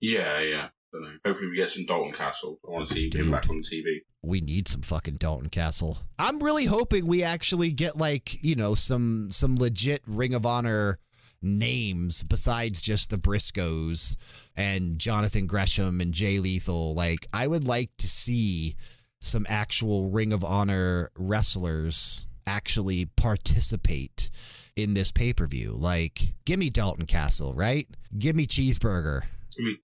Yeah, 0.00 0.40
yeah. 0.40 0.68
Don't 0.92 1.02
know. 1.02 1.10
Hopefully, 1.24 1.48
we 1.50 1.56
get 1.56 1.70
some 1.70 1.84
Dalton 1.86 2.12
Castle. 2.16 2.58
I 2.66 2.70
want 2.70 2.88
to 2.88 2.94
see 2.94 3.10
him 3.12 3.30
back 3.30 3.48
on 3.50 3.62
TV. 3.62 4.00
we 4.22 4.40
need 4.40 4.68
some 4.68 4.82
fucking 4.82 5.16
Dalton 5.16 5.48
Castle. 5.50 5.98
I'm 6.18 6.42
really 6.42 6.66
hoping 6.66 7.06
we 7.06 7.22
actually 7.22 7.70
get 7.72 7.96
like, 7.96 8.42
you 8.42 8.54
know, 8.54 8.74
some 8.74 9.30
some 9.30 9.56
legit 9.56 10.02
Ring 10.06 10.34
of 10.34 10.46
Honor 10.46 10.98
names 11.42 12.22
besides 12.22 12.80
just 12.80 13.10
the 13.10 13.18
Briscoes 13.18 14.16
and 14.56 14.98
Jonathan 14.98 15.46
Gresham 15.46 16.00
and 16.00 16.12
Jay 16.14 16.38
Lethal. 16.38 16.94
Like 16.94 17.26
I 17.32 17.46
would 17.46 17.64
like 17.64 17.90
to 17.98 18.08
see 18.08 18.74
some 19.20 19.44
actual 19.48 20.08
Ring 20.10 20.32
of 20.32 20.44
Honor 20.44 21.10
wrestlers 21.18 22.26
actually 22.46 23.06
participate 23.06 24.30
in 24.76 24.94
this 24.94 25.10
pay-per-view. 25.12 25.72
Like 25.76 26.34
give 26.44 26.58
me 26.58 26.70
Dalton 26.70 27.06
Castle, 27.06 27.52
right? 27.54 27.86
Give 28.16 28.34
me 28.36 28.46
Cheeseburger. 28.46 29.22
Give 29.56 29.64
me, 29.64 29.76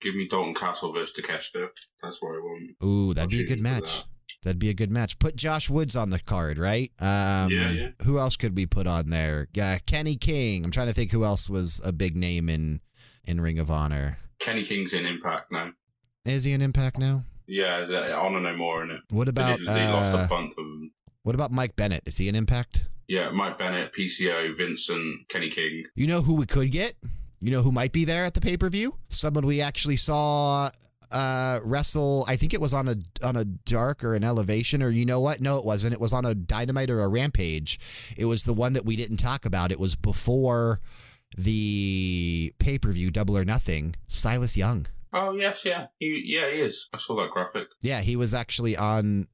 give 0.00 0.14
me 0.14 0.28
Dalton 0.30 0.54
Castle 0.54 0.92
versus 0.92 1.16
Takeshita. 1.18 1.68
That's 2.02 2.20
what 2.22 2.36
I 2.36 2.38
want. 2.38 2.70
Ooh, 2.84 3.14
that'd 3.14 3.30
be 3.30 3.42
a 3.42 3.46
good 3.46 3.60
match. 3.60 3.98
that. 3.98 4.04
That'd 4.42 4.58
be 4.58 4.70
a 4.70 4.74
good 4.74 4.90
match. 4.90 5.18
Put 5.18 5.36
Josh 5.36 5.68
Woods 5.68 5.96
on 5.96 6.10
the 6.10 6.20
card, 6.20 6.58
right? 6.58 6.92
Um, 7.00 7.50
Yeah, 7.50 7.70
yeah. 7.70 7.88
Who 8.04 8.18
else 8.18 8.36
could 8.36 8.56
we 8.56 8.66
put 8.66 8.86
on 8.86 9.10
there? 9.10 9.48
Uh, 9.60 9.78
Kenny 9.86 10.16
King. 10.16 10.64
I'm 10.64 10.70
trying 10.70 10.86
to 10.86 10.92
think 10.92 11.10
who 11.10 11.24
else 11.24 11.50
was 11.50 11.80
a 11.84 11.92
big 11.92 12.16
name 12.16 12.48
in 12.48 12.80
in 13.24 13.40
Ring 13.40 13.58
of 13.58 13.70
Honor. 13.70 14.18
Kenny 14.38 14.64
King's 14.64 14.92
in 14.92 15.04
Impact 15.04 15.50
now. 15.50 15.72
Is 16.24 16.44
he 16.44 16.52
in 16.52 16.62
Impact 16.62 16.98
now? 16.98 17.24
Yeah, 17.46 17.86
Honor 18.16 18.40
No 18.40 18.56
More 18.56 18.84
in 18.84 18.90
it. 18.90 19.00
What 19.10 19.28
about 19.28 19.58
did, 19.58 19.66
they 19.66 19.86
lost 19.88 20.16
uh, 20.16 20.24
a 20.24 20.28
bunch 20.28 20.52
of 20.52 20.56
them. 20.56 20.92
what 21.22 21.34
about 21.34 21.50
Mike 21.50 21.76
Bennett? 21.76 22.02
Is 22.06 22.18
he 22.18 22.28
in 22.28 22.34
Impact? 22.34 22.86
Yeah, 23.08 23.30
Mike 23.30 23.58
Bennett, 23.58 23.92
PCO, 23.94 24.56
Vincent, 24.56 25.28
Kenny 25.28 25.48
King. 25.50 25.84
You 25.94 26.06
know 26.06 26.20
who 26.20 26.34
we 26.34 26.44
could 26.46 26.70
get? 26.70 26.94
You 27.40 27.52
know 27.52 27.62
who 27.62 27.72
might 27.72 27.92
be 27.92 28.04
there 28.04 28.24
at 28.24 28.34
the 28.34 28.40
pay 28.40 28.56
per 28.56 28.68
view? 28.68 28.94
Someone 29.08 29.46
we 29.46 29.60
actually 29.60 29.96
saw 29.96 30.70
uh, 31.10 31.60
wrestle. 31.62 32.24
I 32.28 32.36
think 32.36 32.52
it 32.52 32.60
was 32.60 32.74
on 32.74 32.88
a 32.88 32.96
on 33.22 33.36
a 33.36 33.44
dark 33.44 34.04
or 34.04 34.14
an 34.14 34.24
elevation, 34.24 34.82
or 34.82 34.90
you 34.90 35.06
know 35.06 35.20
what? 35.20 35.40
No, 35.40 35.58
it 35.58 35.64
wasn't. 35.64 35.94
It 35.94 36.00
was 36.00 36.12
on 36.12 36.24
a 36.24 36.34
dynamite 36.34 36.90
or 36.90 37.00
a 37.00 37.08
rampage. 37.08 38.14
It 38.16 38.24
was 38.26 38.44
the 38.44 38.54
one 38.54 38.72
that 38.72 38.84
we 38.84 38.96
didn't 38.96 39.18
talk 39.18 39.44
about. 39.44 39.70
It 39.70 39.80
was 39.80 39.96
before 39.96 40.80
the 41.36 42.52
pay 42.58 42.78
per 42.78 42.90
view, 42.90 43.10
Double 43.10 43.36
or 43.36 43.44
Nothing. 43.44 43.94
Silas 44.08 44.56
Young. 44.56 44.86
Oh 45.12 45.34
yes, 45.34 45.64
yeah, 45.64 45.86
he, 45.98 46.22
yeah, 46.24 46.50
he 46.50 46.60
is. 46.60 46.88
I 46.92 46.98
saw 46.98 47.16
that 47.16 47.30
graphic. 47.30 47.68
Yeah, 47.80 48.00
he 48.00 48.16
was 48.16 48.34
actually 48.34 48.76
on. 48.76 49.28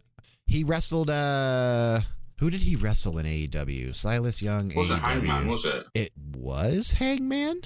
He 0.46 0.62
wrestled. 0.62 1.10
Uh, 1.10 2.00
who 2.38 2.50
did 2.50 2.62
he 2.62 2.76
wrestle 2.76 3.18
in 3.18 3.26
AEW? 3.26 3.94
Silas 3.94 4.42
Young. 4.42 4.72
Was 4.74 4.90
AEW. 4.90 4.96
it 4.96 5.00
Hangman? 5.00 5.48
Was 5.48 5.64
it? 5.64 5.86
It 5.94 6.12
was 6.36 6.92
Hangman. 6.92 7.62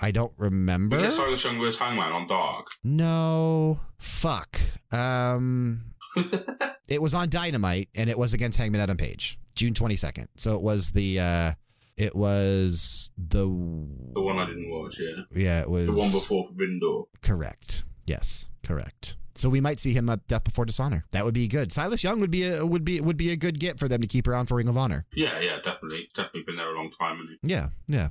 I 0.00 0.10
don't 0.10 0.32
remember. 0.36 1.00
Yeah, 1.00 1.08
Silas 1.08 1.42
Young 1.44 1.58
was 1.58 1.78
Hangman 1.78 2.12
on 2.12 2.26
Dark. 2.28 2.66
No, 2.84 3.80
fuck. 3.98 4.60
Um, 4.92 5.94
it 6.88 7.00
was 7.02 7.14
on 7.14 7.28
Dynamite, 7.28 7.88
and 7.94 8.08
it 8.10 8.18
was 8.18 8.34
against 8.34 8.58
Hangman 8.58 8.80
Adam 8.80 8.96
Page, 8.96 9.38
June 9.54 9.74
twenty 9.74 9.96
second. 9.96 10.28
So 10.36 10.54
it 10.56 10.62
was 10.62 10.90
the. 10.90 11.20
uh 11.20 11.52
It 11.96 12.14
was 12.14 13.10
the. 13.16 13.40
The 13.44 14.20
one 14.22 14.38
I 14.38 14.46
didn't 14.46 14.70
watch. 14.70 14.98
Yeah, 15.00 15.22
Yeah, 15.32 15.60
it 15.62 15.70
was 15.70 15.86
the 15.86 15.92
one 15.92 16.10
before 16.10 16.46
Forbidden 16.48 16.80
Door. 16.80 17.06
Correct. 17.22 17.84
Yes, 18.06 18.48
correct. 18.64 19.16
So 19.34 19.48
we 19.48 19.60
might 19.60 19.78
see 19.78 19.92
him 19.92 20.08
at 20.10 20.26
Death 20.26 20.42
Before 20.42 20.64
Dishonor. 20.64 21.04
That 21.12 21.24
would 21.24 21.34
be 21.34 21.46
good. 21.46 21.70
Silas 21.70 22.02
Young 22.02 22.18
would 22.18 22.30
be 22.32 22.44
a 22.44 22.66
would 22.66 22.84
be 22.84 23.00
would 23.00 23.16
be 23.16 23.30
a 23.30 23.36
good 23.36 23.60
get 23.60 23.78
for 23.78 23.86
them 23.86 24.00
to 24.00 24.06
keep 24.08 24.26
around 24.26 24.46
for 24.46 24.56
Ring 24.56 24.66
of 24.68 24.76
Honor. 24.76 25.06
Yeah, 25.14 25.38
yeah, 25.38 25.58
definitely, 25.64 26.08
definitely 26.16 26.42
been 26.44 26.56
there 26.56 26.74
a 26.74 26.76
long 26.76 26.90
time. 26.98 27.20
Yeah, 27.44 27.68
yeah. 27.86 28.08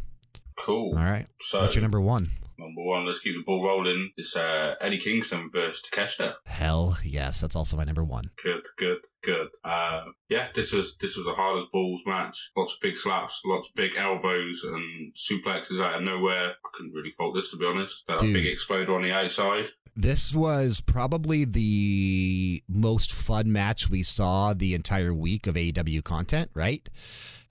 Cool. 0.57 0.97
All 0.97 1.03
right. 1.03 1.25
So 1.39 1.61
What's 1.61 1.75
your 1.75 1.81
number 1.83 2.01
one? 2.01 2.29
number 2.59 2.81
one, 2.81 3.05
let's 3.05 3.19
keep 3.19 3.35
the 3.35 3.43
ball 3.45 3.63
rolling. 3.63 4.11
It's 4.17 4.35
uh, 4.35 4.73
Eddie 4.81 4.97
Kingston 4.97 5.51
versus 5.53 5.83
Takeshita. 5.93 6.33
Hell 6.45 6.97
yes, 7.03 7.39
that's 7.39 7.55
also 7.55 7.77
my 7.77 7.83
number 7.83 8.03
one. 8.03 8.31
Good, 8.43 8.63
good, 8.77 8.97
good. 9.23 9.49
Uh, 9.63 10.05
yeah, 10.27 10.47
this 10.55 10.71
was 10.71 10.95
this 10.99 11.15
was 11.15 11.27
a 11.27 11.33
hard 11.35 11.59
as 11.59 11.65
balls 11.71 12.01
match. 12.07 12.49
Lots 12.57 12.73
of 12.73 12.79
big 12.81 12.97
slaps, 12.97 13.41
lots 13.45 13.67
of 13.67 13.75
big 13.75 13.91
elbows 13.95 14.63
and 14.63 15.13
suplexes 15.13 15.79
out 15.79 15.97
of 15.99 16.03
nowhere. 16.03 16.49
I 16.65 16.69
couldn't 16.73 16.93
really 16.93 17.11
fault 17.11 17.35
this 17.35 17.51
to 17.51 17.57
be 17.57 17.65
honest. 17.67 18.03
That 18.07 18.17
Dude. 18.17 18.33
big 18.33 18.47
exploder 18.47 18.95
on 18.95 19.03
the 19.03 19.11
outside. 19.11 19.65
This 19.95 20.33
was 20.33 20.81
probably 20.81 21.43
the 21.45 22.63
most 22.67 23.11
fun 23.13 23.51
match 23.51 23.87
we 23.89 24.01
saw 24.03 24.53
the 24.53 24.73
entire 24.73 25.13
week 25.13 25.45
of 25.47 25.55
AEW 25.55 26.03
content, 26.03 26.49
right? 26.55 26.87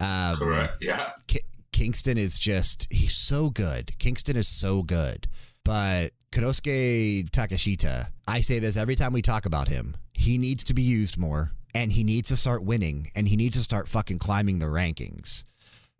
Um, 0.00 0.36
Correct. 0.36 0.76
Yeah. 0.80 1.10
Ki- 1.26 1.40
Kingston 1.76 2.16
is 2.16 2.38
just 2.38 2.88
he's 2.90 3.14
so 3.14 3.50
good. 3.50 3.92
Kingston 3.98 4.34
is 4.34 4.48
so 4.48 4.82
good. 4.82 5.28
But 5.62 6.12
Konosuke 6.32 7.28
Takeshita, 7.28 8.06
I 8.26 8.40
say 8.40 8.60
this 8.60 8.78
every 8.78 8.94
time 8.94 9.12
we 9.12 9.20
talk 9.20 9.44
about 9.44 9.68
him. 9.68 9.94
He 10.14 10.38
needs 10.38 10.64
to 10.64 10.72
be 10.72 10.80
used 10.80 11.18
more 11.18 11.50
and 11.74 11.92
he 11.92 12.02
needs 12.02 12.30
to 12.30 12.36
start 12.36 12.64
winning 12.64 13.10
and 13.14 13.28
he 13.28 13.36
needs 13.36 13.58
to 13.58 13.62
start 13.62 13.88
fucking 13.88 14.18
climbing 14.18 14.58
the 14.58 14.66
rankings. 14.66 15.44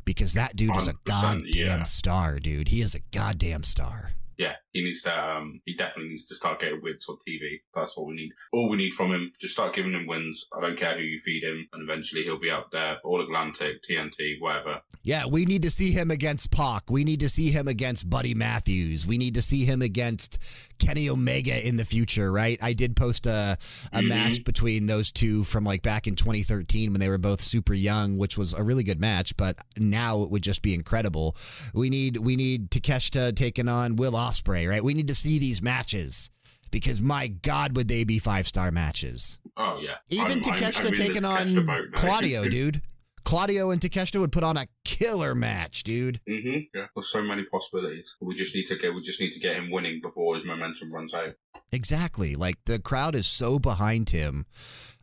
Because 0.07 0.33
that 0.33 0.57
dude 0.57 0.75
is 0.77 0.89
a 0.89 0.95
goddamn 1.05 1.51
yeah. 1.53 1.83
star, 1.83 2.39
dude. 2.39 2.69
He 2.69 2.81
is 2.81 2.95
a 2.95 3.01
goddamn 3.13 3.63
star. 3.63 4.13
Yeah, 4.39 4.55
he 4.73 4.83
needs 4.83 5.03
to. 5.03 5.37
Um, 5.37 5.61
he 5.65 5.75
definitely 5.75 6.11
needs 6.11 6.27
to 6.27 6.35
start 6.35 6.61
getting 6.61 6.81
wins 6.83 7.07
on 7.09 7.17
TV. 7.27 7.61
That's 7.75 7.97
what 7.97 8.07
we 8.07 8.15
need. 8.15 8.33
All 8.53 8.69
we 8.69 8.77
need 8.77 8.93
from 8.93 9.13
him. 9.13 9.33
Just 9.41 9.55
start 9.55 9.75
giving 9.75 9.93
him 9.93 10.07
wins. 10.07 10.45
I 10.57 10.61
don't 10.61 10.79
care 10.79 10.97
who 10.97 11.03
you 11.03 11.21
feed 11.21 11.43
him, 11.43 11.67
and 11.73 11.83
eventually 11.83 12.23
he'll 12.23 12.39
be 12.39 12.51
out 12.51 12.71
there. 12.71 12.99
All 13.05 13.23
Atlantic, 13.23 13.77
TNT, 13.89 14.41
whatever. 14.41 14.81
Yeah, 15.03 15.27
we 15.27 15.45
need 15.45 15.63
to 15.63 15.71
see 15.71 15.93
him 15.93 16.11
against 16.11 16.51
Pac. 16.51 16.91
We 16.91 17.05
need 17.05 17.21
to 17.21 17.29
see 17.29 17.51
him 17.51 17.69
against 17.69 18.11
Buddy 18.11 18.35
Matthews. 18.35 19.07
We 19.07 19.19
need 19.19 19.35
to 19.35 19.43
see 19.43 19.65
him 19.65 19.81
against 19.81 20.39
Kenny 20.79 21.09
Omega 21.09 21.67
in 21.67 21.77
the 21.77 21.85
future, 21.85 22.31
right? 22.33 22.59
I 22.63 22.73
did 22.73 22.97
post 22.97 23.27
a, 23.27 23.57
a 23.93 24.01
Mhm. 24.01 24.09
match 24.09 24.45
between 24.45 24.87
those 24.87 25.11
two 25.13 25.43
from 25.45 25.65
like 25.65 25.83
back 25.83 26.07
in 26.07 26.15
2013 26.17 26.93
when 26.93 27.01
they 27.01 27.09
were 27.09 27.19
both 27.19 27.41
super 27.41 27.75
young, 27.75 28.17
which 28.19 28.37
was 28.39 28.53
a 28.55 28.63
really 28.63 28.85
good 28.85 29.01
match, 29.01 29.37
but 29.37 29.59
now 29.79 30.23
it 30.23 30.31
would 30.31 30.43
just 30.43 30.63
be 30.63 30.75
incredible. 30.75 31.37
We 31.75 31.91
need 31.91 32.19
we 32.19 32.37
need 32.37 32.71
Takeshita 32.71 33.35
taking 33.37 33.69
on 33.69 33.97
Will 33.97 34.13
Ospreay, 34.13 34.69
right? 34.69 34.85
We 34.85 34.95
need 34.95 35.09
to 35.09 35.15
see 35.15 35.39
these 35.39 35.63
matches 35.63 36.31
because 36.71 37.01
my 37.01 37.29
god 37.29 37.77
would 37.77 37.89
they 37.89 38.05
be 38.05 38.19
five-star 38.19 38.71
matches. 38.71 39.39
Oh 39.57 39.79
yeah. 39.83 39.95
Even 40.11 40.27
I'm- 40.27 40.43
I'm- 40.45 40.59
Takeshita 40.59 40.87
I'm 40.87 40.93
taking 40.93 41.23
Takeshita 41.23 41.69
on. 41.69 41.91
Claudio, 41.93 42.49
dude. 42.49 42.83
Claudio 43.27 43.73
and 43.73 43.81
Takeshita 43.81 44.21
would 44.21 44.31
put 44.31 44.45
on 44.45 44.57
a 44.57 44.69
killer 44.85 45.35
match, 45.35 45.83
dude. 45.83 46.21
Mm-hmm. 46.29 46.61
Yeah, 46.73 46.87
there's 46.95 47.11
so 47.11 47.21
many 47.23 47.43
possibilities. 47.43 48.15
We 48.21 48.37
just 48.37 48.55
need 48.55 48.67
to 48.67 48.77
get. 48.77 48.95
We 48.95 49.03
just 49.03 49.21
need 49.21 49.33
to 49.33 49.41
get 49.41 49.57
him 49.57 49.69
winning 49.73 50.01
before 50.01 50.37
his 50.37 50.45
momentum 50.45 50.93
runs 50.95 51.13
out. 51.13 51.35
Exactly. 51.73 52.37
Like 52.37 52.55
the 52.67 52.79
crowd 52.79 53.17
is 53.17 53.27
so 53.27 53.59
behind 53.59 54.11
him. 54.11 54.47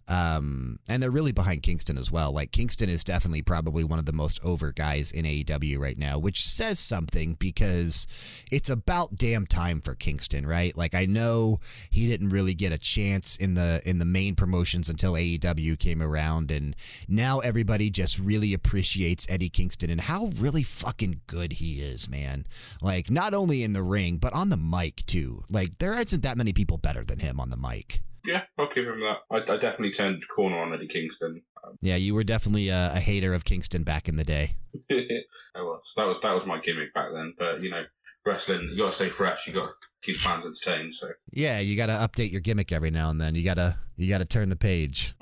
Um, 0.07 0.79
and 0.89 1.01
they're 1.01 1.11
really 1.11 1.31
behind 1.31 1.63
Kingston 1.63 1.97
as 1.97 2.11
well. 2.11 2.31
Like 2.31 2.51
Kingston 2.51 2.89
is 2.89 3.03
definitely 3.03 3.41
probably 3.41 3.83
one 3.83 3.99
of 3.99 4.05
the 4.05 4.13
most 4.13 4.39
over 4.43 4.71
guys 4.71 5.11
in 5.11 5.25
AEW 5.25 5.79
right 5.79 5.97
now, 5.97 6.19
which 6.19 6.45
says 6.45 6.79
something 6.79 7.35
because 7.35 8.05
it's 8.51 8.69
about 8.69 9.15
damn 9.15 9.45
time 9.45 9.79
for 9.79 9.95
Kingston, 9.95 10.45
right? 10.45 10.75
Like 10.75 10.93
I 10.93 11.05
know 11.05 11.59
he 11.89 12.07
didn't 12.07 12.29
really 12.29 12.53
get 12.53 12.73
a 12.73 12.77
chance 12.77 13.37
in 13.37 13.53
the 13.53 13.81
in 13.85 13.99
the 13.99 14.05
main 14.05 14.35
promotions 14.35 14.89
until 14.89 15.13
AEW 15.13 15.79
came 15.79 16.01
around 16.01 16.51
and 16.51 16.75
now 17.07 17.39
everybody 17.39 17.89
just 17.89 18.19
really 18.19 18.53
appreciates 18.53 19.25
Eddie 19.29 19.49
Kingston 19.49 19.89
and 19.89 20.01
how 20.01 20.27
really 20.37 20.63
fucking 20.63 21.21
good 21.27 21.53
he 21.53 21.81
is, 21.81 22.09
man. 22.09 22.45
Like 22.81 23.09
not 23.09 23.33
only 23.33 23.63
in 23.63 23.73
the 23.73 23.83
ring, 23.83 24.17
but 24.17 24.33
on 24.33 24.49
the 24.49 24.57
mic 24.57 25.05
too. 25.05 25.43
Like 25.49 25.77
there 25.79 25.97
isn't 25.99 26.23
that 26.23 26.37
many 26.37 26.51
people 26.51 26.77
better 26.77 27.03
than 27.03 27.19
him 27.19 27.39
on 27.39 27.49
the 27.49 27.57
mic. 27.57 28.01
Yeah, 28.25 28.43
I'll 28.57 28.69
give 28.73 28.85
him 28.85 29.01
that. 29.01 29.17
I, 29.29 29.53
I 29.53 29.57
definitely 29.57 29.91
turned 29.91 30.23
corner 30.33 30.59
on 30.59 30.73
Eddie 30.73 30.87
Kingston. 30.87 31.41
Um, 31.63 31.77
Yeah, 31.81 31.97
you 31.97 32.15
were 32.15 32.23
definitely 32.23 32.69
a, 32.69 32.91
a 32.93 32.99
hater 32.99 33.33
of 33.33 33.43
Kingston 33.45 33.83
back 33.83 34.07
in 34.07 34.15
the 34.15 34.23
day. 34.23 34.55
I 34.91 35.61
was. 35.61 35.93
That 35.97 36.05
was 36.05 36.17
that 36.23 36.33
was 36.33 36.45
my 36.45 36.59
gimmick 36.59 36.93
back 36.93 37.11
then. 37.13 37.33
But 37.37 37.61
you 37.61 37.69
know, 37.69 37.83
wrestling, 38.25 38.69
you 38.71 38.77
got 38.77 38.87
to 38.87 38.91
stay 38.93 39.09
fresh. 39.09 39.47
You 39.47 39.53
got 39.53 39.65
to 39.65 39.73
keep 40.01 40.17
fans 40.17 40.45
entertained. 40.45 40.95
So. 40.95 41.09
Yeah, 41.31 41.59
you 41.59 41.75
got 41.75 41.87
to 41.87 41.93
update 41.93 42.31
your 42.31 42.41
gimmick 42.41 42.71
every 42.71 42.91
now 42.91 43.09
and 43.09 43.19
then. 43.19 43.35
You 43.35 43.43
got 43.43 43.55
to 43.55 43.77
you 43.97 44.09
got 44.09 44.19
to 44.19 44.25
turn 44.25 44.49
the 44.49 44.55
page. 44.55 45.15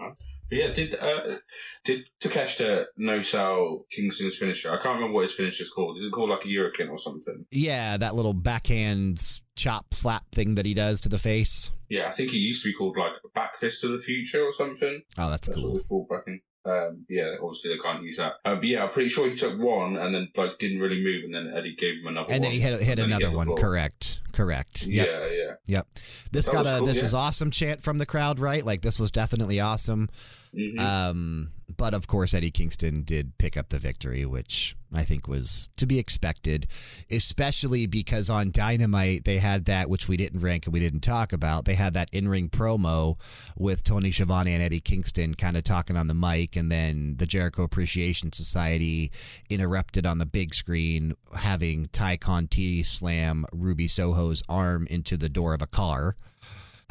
Yeah, 0.52 0.68
did 0.74 0.96
uh, 0.96 1.38
did 1.86 2.04
Takeshita 2.22 2.86
no 2.98 3.22
sell 3.22 3.86
Kingston's 3.90 4.38
finisher? 4.38 4.70
I 4.70 4.76
can't 4.82 4.96
remember 4.96 5.14
what 5.14 5.22
his 5.24 5.34
finisher's 5.34 5.70
called. 5.70 5.98
Is 5.98 6.04
it 6.04 6.12
called 6.12 6.30
like 6.30 6.46
a 6.46 6.54
Hurricane 6.54 6.90
or 6.90 6.98
something? 6.98 7.46
Yeah, 7.52 7.96
that 7.98 8.16
little 8.16 8.34
backhand 8.34 9.42
chop 9.56 9.94
slap 9.94 10.24
thing 10.34 10.56
that 10.56 10.66
he 10.66 10.74
does 10.74 11.00
to 11.02 11.10
the 11.10 11.18
face. 11.20 11.72
Yeah, 11.90 12.08
I 12.08 12.12
think 12.12 12.32
he 12.32 12.38
used 12.38 12.64
to 12.64 12.70
be 12.70 12.74
called 12.74 12.98
like 12.98 13.14
Back 13.34 13.58
Fist 13.58 13.84
of 13.84 13.92
the 13.92 14.00
Future 14.00 14.44
or 14.44 14.54
something. 14.54 15.02
Oh, 15.18 15.30
that's 15.30 15.48
That's 15.48 15.60
cool. 15.60 15.80
called 15.88 16.10
back 16.10 16.24
in. 16.28 16.42
Um, 16.64 17.06
yeah, 17.10 17.36
obviously 17.42 17.72
they 17.72 17.82
can't 17.82 18.04
use 18.04 18.18
that. 18.18 18.34
Um, 18.46 18.58
but 18.60 18.66
yeah, 18.66 18.84
I'm 18.84 18.90
pretty 18.92 19.10
sure 19.10 19.28
he 19.28 19.36
took 19.36 19.58
one 19.60 19.98
and 19.98 20.14
then 20.14 20.28
like 20.36 20.60
didn't 20.60 20.80
really 20.80 21.02
move, 21.04 21.24
and 21.24 21.34
then 21.34 21.54
Eddie 21.58 21.76
gave 21.76 21.96
him 21.96 22.08
another. 22.08 22.32
And 22.32 22.36
one, 22.36 22.42
then 22.44 22.52
he 22.52 22.60
hit 22.60 22.80
hit 22.82 23.00
and 23.00 23.12
then 23.12 23.20
he 23.20 23.26
another 23.26 23.36
one. 23.36 23.56
Correct. 23.56 24.22
Correct. 24.32 24.86
Yep. 24.86 25.08
Yeah, 25.08 25.28
yeah. 25.28 25.52
Yep. 25.66 25.88
This 26.32 26.46
That 26.46 26.52
got 26.52 26.68
a 26.68 26.78
cool, 26.78 26.88
this 26.88 26.98
yeah. 26.98 27.06
is 27.06 27.14
awesome 27.14 27.52
chant 27.52 27.82
from 27.82 27.98
the 27.98 28.06
crowd, 28.06 28.40
right? 28.40 28.64
Like 28.66 28.82
this 28.82 29.00
was 29.00 29.12
definitely 29.12 29.60
awesome. 29.60 30.10
Mhm. 30.56 30.80
Um, 30.80 31.52
but 31.78 31.94
of 31.94 32.08
course, 32.08 32.34
Eddie 32.34 32.52
Kingston 32.52 33.04
did 33.04 33.38
pick 33.38 33.56
up 33.56 33.70
the 33.70 33.80
victory, 33.80 34.26
which 34.26 34.76
I 34.94 35.04
think 35.06 35.28
was 35.28 35.70
to 35.78 35.86
be 35.86 35.98
expected, 36.00 36.68
especially 37.10 37.86
because 37.86 38.30
on 38.30 38.52
Dynamite 38.52 39.24
they 39.24 39.38
had 39.38 39.66
that, 39.66 39.90
which 39.90 40.10
we 40.10 40.18
didn't 40.18 40.42
rank 40.42 40.66
and 40.66 40.74
we 40.74 40.82
didn't 40.82 41.00
talk 41.00 41.32
about. 41.32 41.64
They 41.64 41.76
had 41.76 41.94
that 41.94 42.10
in 42.12 42.28
ring 42.28 42.50
promo 42.50 43.18
with 43.58 43.84
Tony 43.84 44.12
Schiavone 44.12 44.54
and 44.54 44.62
Eddie 44.62 44.82
Kingston 44.82 45.36
kind 45.36 45.56
of 45.56 45.64
talking 45.64 45.96
on 45.96 46.08
the 46.08 46.14
mic, 46.14 46.58
and 46.58 46.70
then 46.70 47.16
the 47.18 47.26
Jericho 47.26 47.64
Appreciation 47.64 48.34
Society 48.34 49.12
interrupted 49.50 50.06
on 50.06 50.18
the 50.18 50.26
big 50.26 50.54
screen, 50.54 51.14
having 51.38 51.86
Tay 51.86 52.18
Conti 52.18 52.84
slam 52.84 53.46
Ruby 53.54 53.88
Soho's 53.88 54.44
arm 54.50 54.88
into 54.88 55.16
the 55.16 55.30
door 55.30 55.54
of 55.54 55.62
a 55.62 55.68
car 55.68 56.18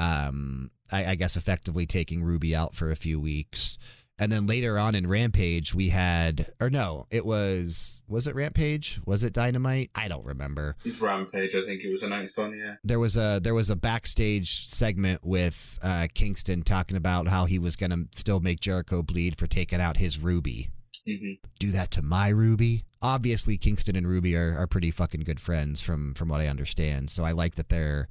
um, 0.01 0.70
I, 0.90 1.12
I 1.12 1.14
guess 1.14 1.36
effectively 1.36 1.86
taking 1.86 2.22
Ruby 2.22 2.57
out 2.57 2.74
for 2.74 2.90
a 2.90 2.96
few 2.96 3.20
weeks. 3.20 3.78
And 4.18 4.30
then 4.30 4.46
later 4.46 4.78
on 4.78 4.94
in 4.94 5.07
Rampage, 5.07 5.74
we 5.74 5.88
had, 5.88 6.53
or 6.61 6.68
no, 6.68 7.07
it 7.11 7.24
was, 7.24 8.05
was 8.07 8.26
it 8.26 8.34
Rampage? 8.34 9.01
Was 9.07 9.24
it 9.24 9.32
Dynamite? 9.32 9.90
I 9.94 10.09
don't 10.09 10.26
remember. 10.26 10.76
It's 10.84 11.01
Rampage, 11.01 11.55
I 11.55 11.64
think 11.64 11.82
it 11.82 11.90
was 11.90 12.03
announced 12.03 12.38
on. 12.38 12.55
Yeah. 12.55 12.74
There 12.84 12.98
was 12.98 13.16
a 13.16 13.40
there 13.42 13.55
was 13.55 13.70
a 13.70 13.76
backstage 13.76 14.68
segment 14.68 15.20
with 15.24 15.78
uh, 15.82 16.09
Kingston 16.12 16.62
talking 16.62 16.98
about 16.98 17.28
how 17.28 17.46
he 17.46 17.59
was 17.59 17.76
gonna 17.76 18.05
still 18.12 18.40
make 18.40 18.61
Jericho 18.61 19.03
bleed 19.03 19.38
for 19.38 19.46
taking 19.46 19.80
out 19.80 19.96
his 19.96 20.22
Ruby. 20.22 20.68
hmm 21.07 21.32
Do 21.59 21.70
that 21.70 21.90
to 21.92 22.03
my 22.03 22.28
Ruby. 22.28 22.84
Obviously, 23.01 23.57
Kingston 23.57 23.96
and 23.96 24.07
Ruby 24.07 24.36
are, 24.36 24.55
are 24.59 24.66
pretty 24.66 24.90
fucking 24.90 25.22
good 25.22 25.40
friends 25.40 25.80
from 25.80 26.12
from 26.12 26.28
what 26.28 26.42
I 26.42 26.48
understand. 26.48 27.09
So 27.09 27.24
I 27.24 27.32
like 27.32 27.55
that 27.55 27.70
they're 27.70 28.07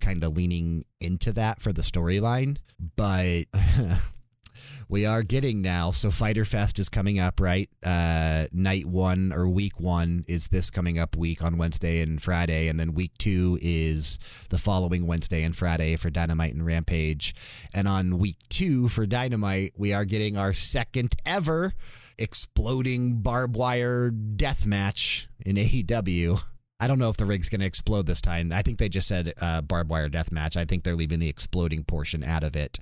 kind 0.00 0.22
of 0.24 0.36
leaning 0.36 0.84
into 1.00 1.32
that 1.32 1.60
for 1.60 1.72
the 1.72 1.82
storyline. 1.82 2.58
But 2.96 3.44
we 4.88 5.04
are 5.04 5.22
getting 5.22 5.60
now. 5.60 5.90
So 5.90 6.10
Fyter 6.10 6.44
Fest 6.44 6.78
is 6.78 6.88
coming 6.88 7.18
up, 7.18 7.40
right? 7.40 7.68
Uh, 7.84 8.46
night 8.52 8.86
one 8.86 9.32
or 9.32 9.48
week 9.48 9.78
one 9.78 10.24
is 10.26 10.48
this 10.48 10.70
coming 10.70 10.98
up 10.98 11.16
week 11.16 11.42
on 11.44 11.58
Wednesday 11.58 12.00
and 12.00 12.20
Friday, 12.22 12.68
and 12.68 12.80
then 12.80 12.94
week 12.94 13.12
two 13.18 13.58
is 13.60 14.18
the 14.50 14.58
following 14.58 15.06
Wednesday 15.06 15.42
and 15.42 15.54
Friday 15.54 15.96
for 15.96 16.10
Dynamite 16.10 16.54
and 16.54 16.64
Rampage. 16.64 17.34
And 17.74 17.86
on 17.86 18.18
week 18.18 18.36
two 18.48 18.88
for 18.88 19.06
Dynamite, 19.06 19.74
we 19.76 19.92
are 19.92 20.04
getting 20.04 20.36
our 20.36 20.52
second 20.52 21.14
ever 21.26 21.74
exploding 22.18 23.20
barbed 23.20 23.56
wire 23.56 24.10
death 24.10 24.66
match 24.66 25.28
in 25.44 25.56
AEW. 25.56 26.40
I 26.80 26.86
don't 26.86 27.00
know 27.00 27.10
if 27.10 27.16
the 27.16 27.26
rig's 27.26 27.48
going 27.48 27.60
to 27.60 27.66
explode 27.66 28.06
this 28.06 28.20
time. 28.20 28.52
I 28.52 28.62
think 28.62 28.78
they 28.78 28.88
just 28.88 29.08
said 29.08 29.34
uh, 29.40 29.62
barbed 29.62 29.90
wire 29.90 30.08
death 30.08 30.30
match. 30.30 30.56
I 30.56 30.64
think 30.64 30.84
they're 30.84 30.94
leaving 30.94 31.18
the 31.18 31.28
exploding 31.28 31.82
portion 31.82 32.22
out 32.22 32.44
of 32.44 32.54
it. 32.54 32.78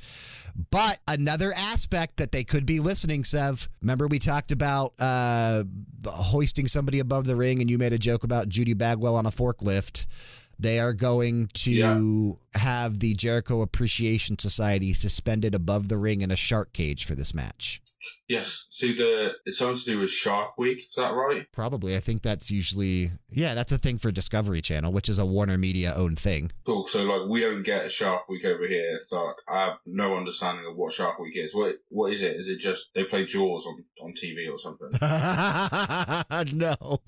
But 0.70 1.00
another 1.08 1.52
aspect 1.56 2.18
that 2.18 2.30
they 2.30 2.44
could 2.44 2.66
be 2.66 2.80
listening, 2.80 3.24
Sev. 3.24 3.68
Remember 3.80 4.06
we 4.06 4.18
talked 4.18 4.52
about 4.52 4.92
uh, 4.98 5.64
hoisting 6.06 6.68
somebody 6.68 6.98
above 6.98 7.24
the 7.24 7.36
ring, 7.36 7.60
and 7.60 7.70
you 7.70 7.78
made 7.78 7.94
a 7.94 7.98
joke 7.98 8.22
about 8.22 8.48
Judy 8.48 8.74
Bagwell 8.74 9.16
on 9.16 9.24
a 9.24 9.30
forklift. 9.30 10.06
They 10.58 10.78
are 10.78 10.94
going 10.94 11.48
to 11.54 11.70
yeah. 11.72 12.60
have 12.60 12.98
the 12.98 13.14
Jericho 13.14 13.60
Appreciation 13.60 14.38
Society 14.38 14.92
suspended 14.92 15.54
above 15.54 15.88
the 15.88 15.98
ring 15.98 16.22
in 16.22 16.30
a 16.30 16.36
shark 16.36 16.72
cage 16.72 17.04
for 17.04 17.14
this 17.14 17.34
match. 17.34 17.82
Yes. 18.28 18.66
See, 18.70 18.96
the 18.96 19.36
it's 19.44 19.58
something 19.58 19.78
to 19.78 19.84
do 19.84 20.00
with 20.00 20.10
Shark 20.10 20.58
Week. 20.58 20.78
Is 20.78 20.94
that 20.96 21.14
right? 21.14 21.46
Probably. 21.52 21.96
I 21.96 22.00
think 22.00 22.22
that's 22.22 22.50
usually 22.50 23.12
yeah, 23.30 23.54
that's 23.54 23.70
a 23.70 23.78
thing 23.78 23.98
for 23.98 24.10
Discovery 24.10 24.60
Channel, 24.60 24.92
which 24.92 25.08
is 25.08 25.18
a 25.18 25.26
Warner 25.26 25.56
Media 25.56 25.94
owned 25.96 26.18
thing. 26.18 26.50
Cool. 26.64 26.86
So 26.88 27.02
like, 27.02 27.28
we 27.28 27.40
don't 27.40 27.62
get 27.62 27.86
a 27.86 27.88
Shark 27.88 28.28
Week 28.28 28.44
over 28.44 28.66
here. 28.66 29.00
Like, 29.10 29.36
I 29.48 29.66
have 29.66 29.78
no 29.86 30.16
understanding 30.16 30.66
of 30.68 30.76
what 30.76 30.92
Shark 30.92 31.18
Week 31.20 31.36
is. 31.36 31.54
What 31.54 31.76
what 31.88 32.12
is 32.12 32.22
it? 32.22 32.34
Is 32.36 32.48
it 32.48 32.58
just 32.58 32.88
they 32.94 33.04
play 33.04 33.24
Jaws 33.24 33.64
on 33.64 33.84
on 34.02 34.12
TV 34.12 34.50
or 34.50 34.58
something? 34.58 34.90
no. 36.58 36.98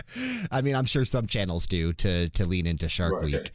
I 0.51 0.61
mean, 0.61 0.75
I'm 0.75 0.85
sure 0.85 1.03
some 1.03 1.27
channels 1.27 1.67
do 1.67 1.91
to 1.93 2.29
to 2.29 2.45
lean 2.45 2.65
into 2.65 2.87
Shark 2.87 3.13
right, 3.13 3.23
Week. 3.25 3.35
Okay 3.35 3.51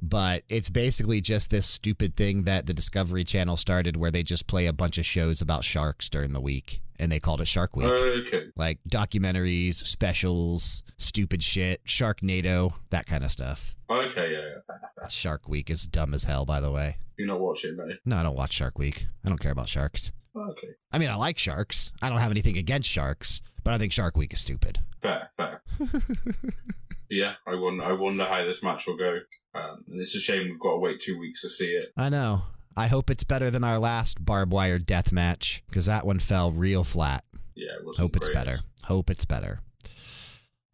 but 0.00 0.44
it's 0.48 0.68
basically 0.68 1.20
just 1.20 1.50
this 1.50 1.66
stupid 1.66 2.14
thing 2.14 2.44
that 2.44 2.66
the 2.66 2.72
Discovery 2.72 3.24
Channel 3.24 3.56
started 3.56 3.96
where 3.96 4.12
they 4.12 4.22
just 4.22 4.46
play 4.46 4.66
a 4.66 4.72
bunch 4.72 4.96
of 4.96 5.04
shows 5.04 5.42
about 5.42 5.64
sharks 5.64 6.08
during 6.08 6.32
the 6.32 6.40
week 6.40 6.80
and 6.98 7.10
they 7.12 7.20
called 7.20 7.40
it 7.40 7.48
Shark 7.48 7.76
Week. 7.76 7.86
Okay. 7.86 8.46
Like 8.56 8.78
documentaries, 8.88 9.74
specials, 9.74 10.82
stupid 10.96 11.42
shit, 11.42 11.84
Sharknado, 11.84 12.74
that 12.90 13.06
kind 13.06 13.24
of 13.24 13.30
stuff. 13.30 13.74
Okay, 13.90 14.32
yeah, 14.32 14.76
yeah. 15.00 15.08
Shark 15.08 15.48
Week 15.48 15.70
is 15.70 15.86
dumb 15.86 16.14
as 16.14 16.24
hell, 16.24 16.44
by 16.44 16.60
the 16.60 16.70
way. 16.70 16.96
You're 17.16 17.28
not 17.28 17.40
watching, 17.40 17.76
no? 17.76 17.88
No, 18.04 18.18
I 18.18 18.22
don't 18.22 18.36
watch 18.36 18.52
Shark 18.52 18.78
Week. 18.78 19.06
I 19.24 19.28
don't 19.28 19.38
care 19.38 19.52
about 19.52 19.68
sharks. 19.68 20.12
Okay. 20.36 20.68
I 20.92 20.98
mean, 20.98 21.10
I 21.10 21.16
like 21.16 21.38
sharks. 21.38 21.92
I 22.00 22.08
don't 22.08 22.18
have 22.18 22.30
anything 22.30 22.56
against 22.56 22.88
sharks, 22.88 23.40
but 23.64 23.74
I 23.74 23.78
think 23.78 23.92
Shark 23.92 24.16
Week 24.16 24.32
is 24.32 24.40
stupid. 24.40 24.78
Fair, 25.02 25.30
fair. 25.36 25.62
yeah, 27.10 27.34
I 27.46 27.54
wonder. 27.54 27.84
I 27.84 27.92
wonder 27.92 28.24
how 28.24 28.44
this 28.44 28.62
match 28.62 28.86
will 28.86 28.96
go. 28.96 29.18
Um, 29.54 29.84
and 29.88 30.00
it's 30.00 30.14
a 30.14 30.20
shame 30.20 30.44
we've 30.44 30.60
got 30.60 30.72
to 30.72 30.78
wait 30.78 31.00
two 31.00 31.18
weeks 31.18 31.42
to 31.42 31.48
see 31.48 31.66
it. 31.66 31.92
I 31.96 32.08
know. 32.08 32.42
I 32.78 32.86
hope 32.86 33.10
it's 33.10 33.24
better 33.24 33.50
than 33.50 33.64
our 33.64 33.80
last 33.80 34.24
barbed 34.24 34.52
wire 34.52 34.78
death 34.78 35.10
match 35.10 35.64
because 35.66 35.86
that 35.86 36.06
one 36.06 36.20
fell 36.20 36.52
real 36.52 36.84
flat. 36.84 37.24
Yeah, 37.56 37.72
hope 37.96 38.12
great. 38.12 38.16
it's 38.16 38.28
better. 38.28 38.60
Hope 38.84 39.10
it's 39.10 39.24
better. 39.24 39.58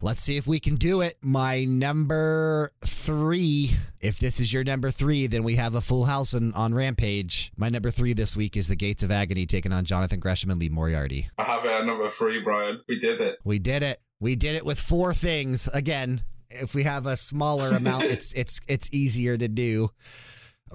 Let's 0.02 0.22
see 0.22 0.36
if 0.36 0.46
we 0.46 0.60
can 0.60 0.74
do 0.74 1.00
it. 1.00 1.16
My 1.22 1.64
number 1.64 2.68
three. 2.84 3.76
If 4.02 4.18
this 4.18 4.38
is 4.38 4.52
your 4.52 4.64
number 4.64 4.90
three, 4.90 5.26
then 5.26 5.44
we 5.44 5.56
have 5.56 5.74
a 5.74 5.80
full 5.80 6.04
house 6.04 6.34
on, 6.34 6.52
on 6.52 6.74
Rampage. 6.74 7.50
My 7.56 7.70
number 7.70 7.90
three 7.90 8.12
this 8.12 8.36
week 8.36 8.54
is 8.54 8.68
the 8.68 8.76
Gates 8.76 9.02
of 9.02 9.10
Agony 9.10 9.46
taking 9.46 9.72
on 9.72 9.86
Jonathan 9.86 10.20
Gresham 10.20 10.50
and 10.50 10.60
Lee 10.60 10.68
Moriarty. 10.68 11.30
I 11.38 11.44
have 11.44 11.64
it 11.64 11.70
at 11.70 11.86
number 11.86 12.10
three, 12.10 12.42
Bryan. 12.42 12.82
We 12.86 13.00
did 13.00 13.22
it. 13.22 13.38
We 13.44 13.58
did 13.58 13.82
it. 13.82 13.98
We 14.20 14.36
did 14.36 14.56
it 14.56 14.66
with 14.66 14.78
four 14.78 15.14
things. 15.14 15.68
Again, 15.68 16.20
if 16.50 16.74
we 16.74 16.82
have 16.82 17.06
a 17.06 17.16
smaller 17.16 17.70
amount, 17.70 18.04
it's 18.10 18.34
it's 18.34 18.60
it's 18.68 18.90
easier 18.92 19.38
to 19.38 19.48
do 19.48 19.88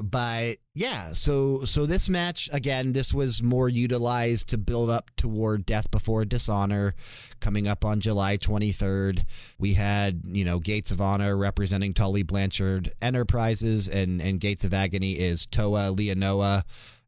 but 0.01 0.57
yeah, 0.73 1.07
so 1.13 1.63
so 1.65 1.85
this 1.85 2.09
match 2.09 2.49
again, 2.51 2.93
this 2.93 3.13
was 3.13 3.43
more 3.43 3.69
utilized 3.69 4.49
to 4.49 4.57
build 4.57 4.89
up 4.89 5.11
toward 5.15 5.65
Death 5.65 5.91
Before 5.91 6.25
Dishonor, 6.25 6.93
coming 7.39 7.67
up 7.67 7.83
on 7.83 7.99
July 7.99 8.37
23rd. 8.37 9.25
We 9.57 9.73
had 9.73 10.21
you 10.25 10.45
know 10.45 10.59
Gates 10.59 10.91
of 10.91 11.01
Honor 11.01 11.35
representing 11.37 11.93
Tully 11.93 12.23
Blanchard 12.23 12.91
Enterprises, 13.01 13.87
and 13.87 14.21
and 14.21 14.39
Gates 14.39 14.63
of 14.63 14.73
Agony 14.73 15.13
is 15.13 15.45
Toa 15.45 15.93
Liona 15.93 16.63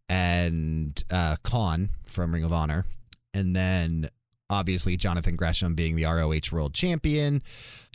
and 0.10 1.04
uh, 1.12 1.38
Kaun 1.44 1.90
from 2.06 2.34
Ring 2.34 2.44
of 2.44 2.54
Honor, 2.54 2.86
and 3.34 3.56
then 3.56 4.10
obviously 4.50 4.98
Jonathan 4.98 5.36
Gresham 5.36 5.76
being 5.76 5.96
the 5.96 6.04
ROH 6.06 6.52
World 6.52 6.74
Champion. 6.74 7.42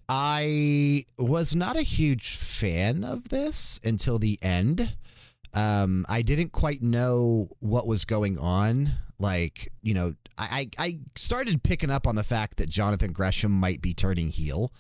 I 0.09 1.05
was 1.19 1.57
not 1.57 1.77
a 1.77 1.83
huge 1.83 2.37
fan 2.37 3.03
of 3.03 3.29
this 3.29 3.81
until 3.85 4.19
the 4.19 4.39
end. 4.41 4.97
Um, 5.53 6.05
I 6.09 6.23
didn't 6.23 6.53
quite 6.53 6.83
know 6.83 7.49
what 7.61 7.87
was 7.87 8.05
going 8.05 8.39
on. 8.39 8.91
Like, 9.19 9.73
you 9.83 9.95
know, 9.95 10.15
I, 10.39 10.69
I 10.79 10.99
started 11.15 11.63
picking 11.63 11.91
up 11.91 12.07
on 12.07 12.15
the 12.15 12.23
fact 12.23 12.59
that 12.59 12.69
Jonathan 12.69 13.13
Gresham 13.13 13.53
might 13.53 13.81
be 13.81 13.95
turning 13.95 14.29
heel 14.29 14.73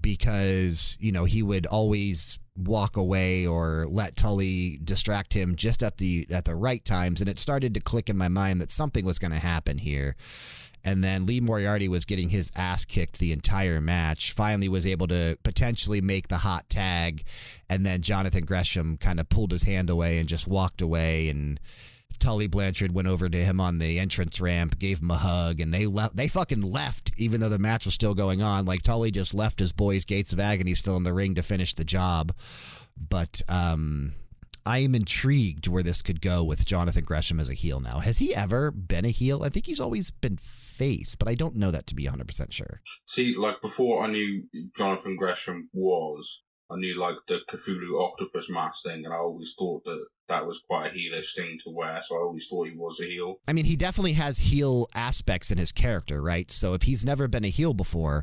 because, 0.00 0.96
you 1.00 1.12
know, 1.12 1.24
he 1.24 1.42
would 1.42 1.66
always 1.66 2.38
walk 2.56 2.96
away 2.96 3.46
or 3.46 3.86
let 3.88 4.16
Tully 4.16 4.78
distract 4.84 5.32
him 5.32 5.56
just 5.56 5.82
at 5.82 5.96
the 5.96 6.26
at 6.30 6.44
the 6.44 6.54
right 6.54 6.84
times 6.84 7.22
and 7.22 7.30
it 7.30 7.38
started 7.38 7.72
to 7.72 7.80
click 7.80 8.10
in 8.10 8.16
my 8.16 8.28
mind 8.28 8.60
that 8.60 8.70
something 8.70 9.06
was 9.06 9.18
going 9.18 9.32
to 9.32 9.38
happen 9.38 9.78
here 9.78 10.14
and 10.84 11.02
then 11.02 11.26
Lee 11.26 11.40
Moriarty 11.40 11.88
was 11.88 12.04
getting 12.04 12.30
his 12.30 12.50
ass 12.56 12.84
kicked 12.84 13.18
the 13.18 13.32
entire 13.32 13.80
match. 13.80 14.32
Finally, 14.32 14.68
was 14.68 14.86
able 14.86 15.06
to 15.08 15.36
potentially 15.42 16.00
make 16.00 16.28
the 16.28 16.38
hot 16.38 16.68
tag, 16.68 17.22
and 17.68 17.86
then 17.86 18.02
Jonathan 18.02 18.44
Gresham 18.44 18.96
kind 18.96 19.20
of 19.20 19.28
pulled 19.28 19.52
his 19.52 19.62
hand 19.62 19.90
away 19.90 20.18
and 20.18 20.28
just 20.28 20.48
walked 20.48 20.80
away. 20.80 21.28
And 21.28 21.60
Tully 22.18 22.46
Blanchard 22.46 22.92
went 22.92 23.08
over 23.08 23.28
to 23.28 23.38
him 23.38 23.60
on 23.60 23.78
the 23.78 23.98
entrance 23.98 24.40
ramp, 24.40 24.78
gave 24.78 25.00
him 25.00 25.10
a 25.10 25.16
hug, 25.16 25.60
and 25.60 25.72
they 25.72 25.86
left. 25.86 26.16
They 26.16 26.28
fucking 26.28 26.62
left, 26.62 27.12
even 27.16 27.40
though 27.40 27.48
the 27.48 27.58
match 27.58 27.84
was 27.84 27.94
still 27.94 28.14
going 28.14 28.42
on. 28.42 28.64
Like 28.64 28.82
Tully 28.82 29.10
just 29.10 29.34
left 29.34 29.58
his 29.58 29.72
boys, 29.72 30.04
Gates 30.04 30.32
of 30.32 30.40
Agony, 30.40 30.74
still 30.74 30.96
in 30.96 31.02
the 31.02 31.12
ring 31.12 31.34
to 31.34 31.42
finish 31.42 31.74
the 31.74 31.84
job. 31.84 32.32
But 32.96 33.42
um, 33.48 34.12
I 34.64 34.78
am 34.78 34.94
intrigued 34.94 35.68
where 35.68 35.82
this 35.82 36.02
could 36.02 36.20
go 36.20 36.44
with 36.44 36.64
Jonathan 36.64 37.04
Gresham 37.04 37.40
as 37.40 37.50
a 37.50 37.54
heel 37.54 37.80
now. 37.80 37.98
Has 37.98 38.18
he 38.18 38.34
ever 38.34 38.70
been 38.70 39.04
a 39.04 39.10
heel? 39.10 39.42
I 39.42 39.48
think 39.48 39.66
he's 39.66 39.80
always 39.80 40.10
been 40.10 40.36
face, 40.36 41.14
but 41.14 41.28
I 41.28 41.34
don't 41.34 41.56
know 41.56 41.70
that 41.70 41.86
to 41.88 41.94
be 41.94 42.04
100% 42.04 42.52
sure. 42.52 42.80
See, 43.06 43.34
like 43.36 43.60
before 43.60 44.04
I 44.04 44.10
knew 44.10 44.44
Jonathan 44.76 45.16
Gresham 45.16 45.68
was, 45.72 46.42
I 46.70 46.76
knew 46.76 46.98
like 46.98 47.16
the 47.28 47.38
Cthulhu 47.50 48.00
octopus 48.00 48.46
mask 48.48 48.84
thing, 48.84 49.04
and 49.04 49.12
I 49.12 49.18
always 49.18 49.54
thought 49.58 49.84
that 49.84 50.04
that 50.28 50.46
was 50.46 50.60
quite 50.66 50.86
a 50.86 50.94
heelish 50.94 51.34
thing 51.36 51.58
to 51.64 51.70
wear. 51.70 52.00
So 52.02 52.16
I 52.16 52.20
always 52.20 52.46
thought 52.48 52.68
he 52.68 52.76
was 52.76 53.00
a 53.00 53.06
heel. 53.06 53.36
I 53.46 53.52
mean, 53.52 53.66
he 53.66 53.76
definitely 53.76 54.14
has 54.14 54.38
heel 54.38 54.86
aspects 54.94 55.50
in 55.50 55.58
his 55.58 55.72
character, 55.72 56.22
right? 56.22 56.50
So 56.50 56.74
if 56.74 56.82
he's 56.82 57.04
never 57.04 57.28
been 57.28 57.44
a 57.44 57.48
heel 57.48 57.74
before, 57.74 58.22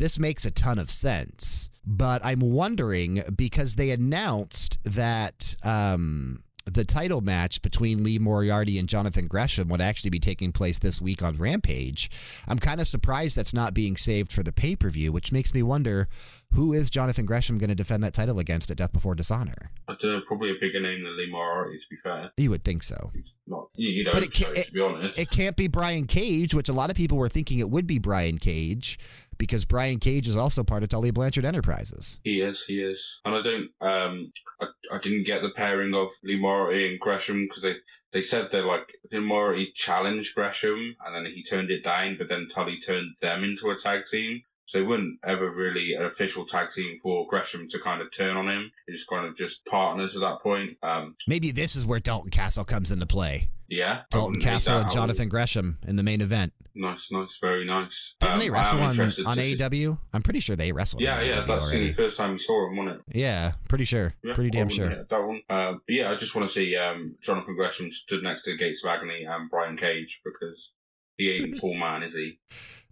this 0.00 0.18
makes 0.18 0.46
a 0.46 0.50
ton 0.50 0.78
of 0.78 0.90
sense. 0.90 1.70
But 1.86 2.24
I'm 2.24 2.40
wondering 2.40 3.22
because 3.36 3.76
they 3.76 3.90
announced 3.90 4.78
that 4.84 5.56
um, 5.62 6.42
the 6.64 6.84
title 6.84 7.20
match 7.20 7.60
between 7.62 8.02
Lee 8.02 8.18
Moriarty 8.18 8.78
and 8.78 8.88
Jonathan 8.88 9.26
Gresham 9.26 9.68
would 9.68 9.80
actually 9.80 10.10
be 10.10 10.18
taking 10.18 10.52
place 10.52 10.78
this 10.78 11.00
week 11.02 11.22
on 11.22 11.36
Rampage. 11.36 12.10
I'm 12.48 12.58
kind 12.58 12.80
of 12.80 12.86
surprised 12.86 13.36
that's 13.36 13.52
not 13.52 13.74
being 13.74 13.96
saved 13.96 14.32
for 14.32 14.42
the 14.42 14.52
pay 14.52 14.74
per 14.74 14.88
view, 14.88 15.12
which 15.12 15.32
makes 15.32 15.52
me 15.52 15.62
wonder 15.62 16.08
who 16.52 16.72
is 16.72 16.88
Jonathan 16.90 17.26
Gresham 17.26 17.58
going 17.58 17.68
to 17.68 17.74
defend 17.74 18.02
that 18.02 18.14
title 18.14 18.38
against 18.38 18.70
at 18.70 18.78
Death 18.78 18.92
Before 18.92 19.14
Dishonor? 19.14 19.70
Uh, 19.88 19.94
probably 20.26 20.50
a 20.50 20.54
bigger 20.60 20.80
name 20.80 21.04
than 21.04 21.16
Lee 21.16 21.30
Moriarty, 21.30 21.78
to 21.78 21.84
be 21.90 21.96
fair. 22.02 22.30
You 22.36 22.50
would 22.50 22.64
think 22.64 22.82
so. 22.82 23.12
Not, 23.46 23.68
you 23.74 24.04
know, 24.04 24.12
but 24.12 24.22
it, 24.22 24.34
so, 24.34 24.50
it, 24.50 24.66
to 24.66 24.72
be 24.72 24.80
honest. 24.80 25.18
It 25.18 25.30
can't 25.30 25.56
be 25.56 25.68
Brian 25.68 26.06
Cage, 26.06 26.54
which 26.54 26.68
a 26.68 26.72
lot 26.72 26.90
of 26.90 26.96
people 26.96 27.18
were 27.18 27.28
thinking 27.28 27.58
it 27.58 27.70
would 27.70 27.86
be 27.86 27.98
Brian 27.98 28.38
Cage 28.38 28.98
because 29.40 29.64
Brian 29.64 29.98
Cage 29.98 30.28
is 30.28 30.36
also 30.36 30.62
part 30.62 30.82
of 30.82 30.90
Tully 30.90 31.10
Blanchard 31.10 31.46
Enterprises. 31.46 32.20
He 32.22 32.42
is, 32.42 32.62
he 32.66 32.82
is, 32.82 33.20
and 33.24 33.34
I 33.34 33.40
don't, 33.42 33.70
um, 33.80 34.32
I, 34.60 34.66
I 34.92 34.98
didn't 34.98 35.24
get 35.24 35.40
the 35.40 35.50
pairing 35.56 35.94
of 35.94 36.08
Lee 36.22 36.38
Moriarty 36.38 36.90
and 36.90 37.00
Gresham 37.00 37.46
because 37.46 37.62
they 37.62 37.76
they 38.12 38.20
said 38.20 38.48
they're 38.52 38.66
like 38.66 38.86
Lee 39.10 39.18
Moriarty 39.20 39.72
challenged 39.74 40.34
Gresham 40.34 40.94
and 41.04 41.14
then 41.14 41.32
he 41.32 41.42
turned 41.42 41.70
it 41.70 41.82
down, 41.82 42.16
but 42.18 42.28
then 42.28 42.48
Tully 42.52 42.78
turned 42.78 43.14
them 43.22 43.42
into 43.42 43.70
a 43.70 43.78
tag 43.78 44.04
team. 44.04 44.42
So 44.66 44.78
they 44.78 44.84
weren't 44.84 45.18
ever 45.24 45.50
really 45.50 45.94
an 45.94 46.04
official 46.04 46.44
tag 46.44 46.68
team 46.70 46.98
for 47.02 47.26
Gresham 47.26 47.66
to 47.70 47.78
kind 47.80 48.02
of 48.02 48.12
turn 48.12 48.36
on 48.36 48.48
him. 48.48 48.70
It's 48.86 49.04
kind 49.04 49.26
of 49.26 49.34
just 49.34 49.64
partners 49.64 50.14
at 50.14 50.20
that 50.20 50.42
point. 50.42 50.76
Um, 50.82 51.16
Maybe 51.26 51.50
this 51.50 51.74
is 51.74 51.86
where 51.86 51.98
Dalton 51.98 52.30
Castle 52.30 52.64
comes 52.64 52.92
into 52.92 53.06
play. 53.06 53.48
Yeah. 53.70 54.02
Dalton 54.10 54.40
Castle 54.40 54.78
and 54.78 54.90
Jonathan 54.90 55.28
Gresham 55.28 55.78
in 55.86 55.96
the 55.96 56.02
main 56.02 56.20
event. 56.20 56.52
Nice, 56.74 57.10
nice, 57.10 57.38
very 57.40 57.64
nice. 57.64 58.14
Didn't 58.20 58.34
Um, 58.34 58.38
they 58.40 58.50
wrestle 58.50 58.80
on, 58.80 58.90
interested 58.90 59.26
on 59.26 59.36
AEW? 59.38 59.98
I'm 60.12 60.22
pretty 60.22 60.40
sure 60.40 60.56
they 60.56 60.72
wrestled. 60.72 61.02
Yeah, 61.02 61.18
on 61.18 61.26
yeah, 61.26 61.32
AEW 61.42 61.46
that's 61.46 61.64
already. 61.64 61.86
the 61.88 61.92
first 61.94 62.16
time 62.16 62.32
we 62.32 62.38
saw 62.38 62.68
him, 62.68 62.76
wasn't 62.76 62.96
it? 63.08 63.16
Yeah, 63.18 63.52
pretty 63.68 63.84
sure. 63.84 64.14
Yeah, 64.24 64.34
pretty 64.34 64.50
damn 64.50 64.66
I 64.66 64.70
sure. 64.70 64.88
wouldn't 64.88 65.08
That 65.08 65.22
one. 65.26 65.40
Uh, 65.48 65.72
but 65.72 65.80
yeah, 65.94 66.10
I 66.10 66.16
just 66.16 66.34
want 66.34 66.46
to 66.48 66.52
see 66.54 66.76
um, 66.76 67.16
Jonathan 67.22 67.54
Gresham 67.56 67.90
stood 67.90 68.22
next 68.22 68.42
to 68.44 68.52
the 68.52 68.56
Gates 68.58 68.84
of 68.84 68.90
Agony 68.90 69.24
and 69.24 69.48
Brian 69.50 69.76
Cage 69.76 70.20
because 70.24 70.72
he 71.16 71.30
ain't 71.30 71.56
a 71.56 71.60
tall 71.60 71.74
man, 71.74 72.02
is 72.02 72.14
he? 72.14 72.38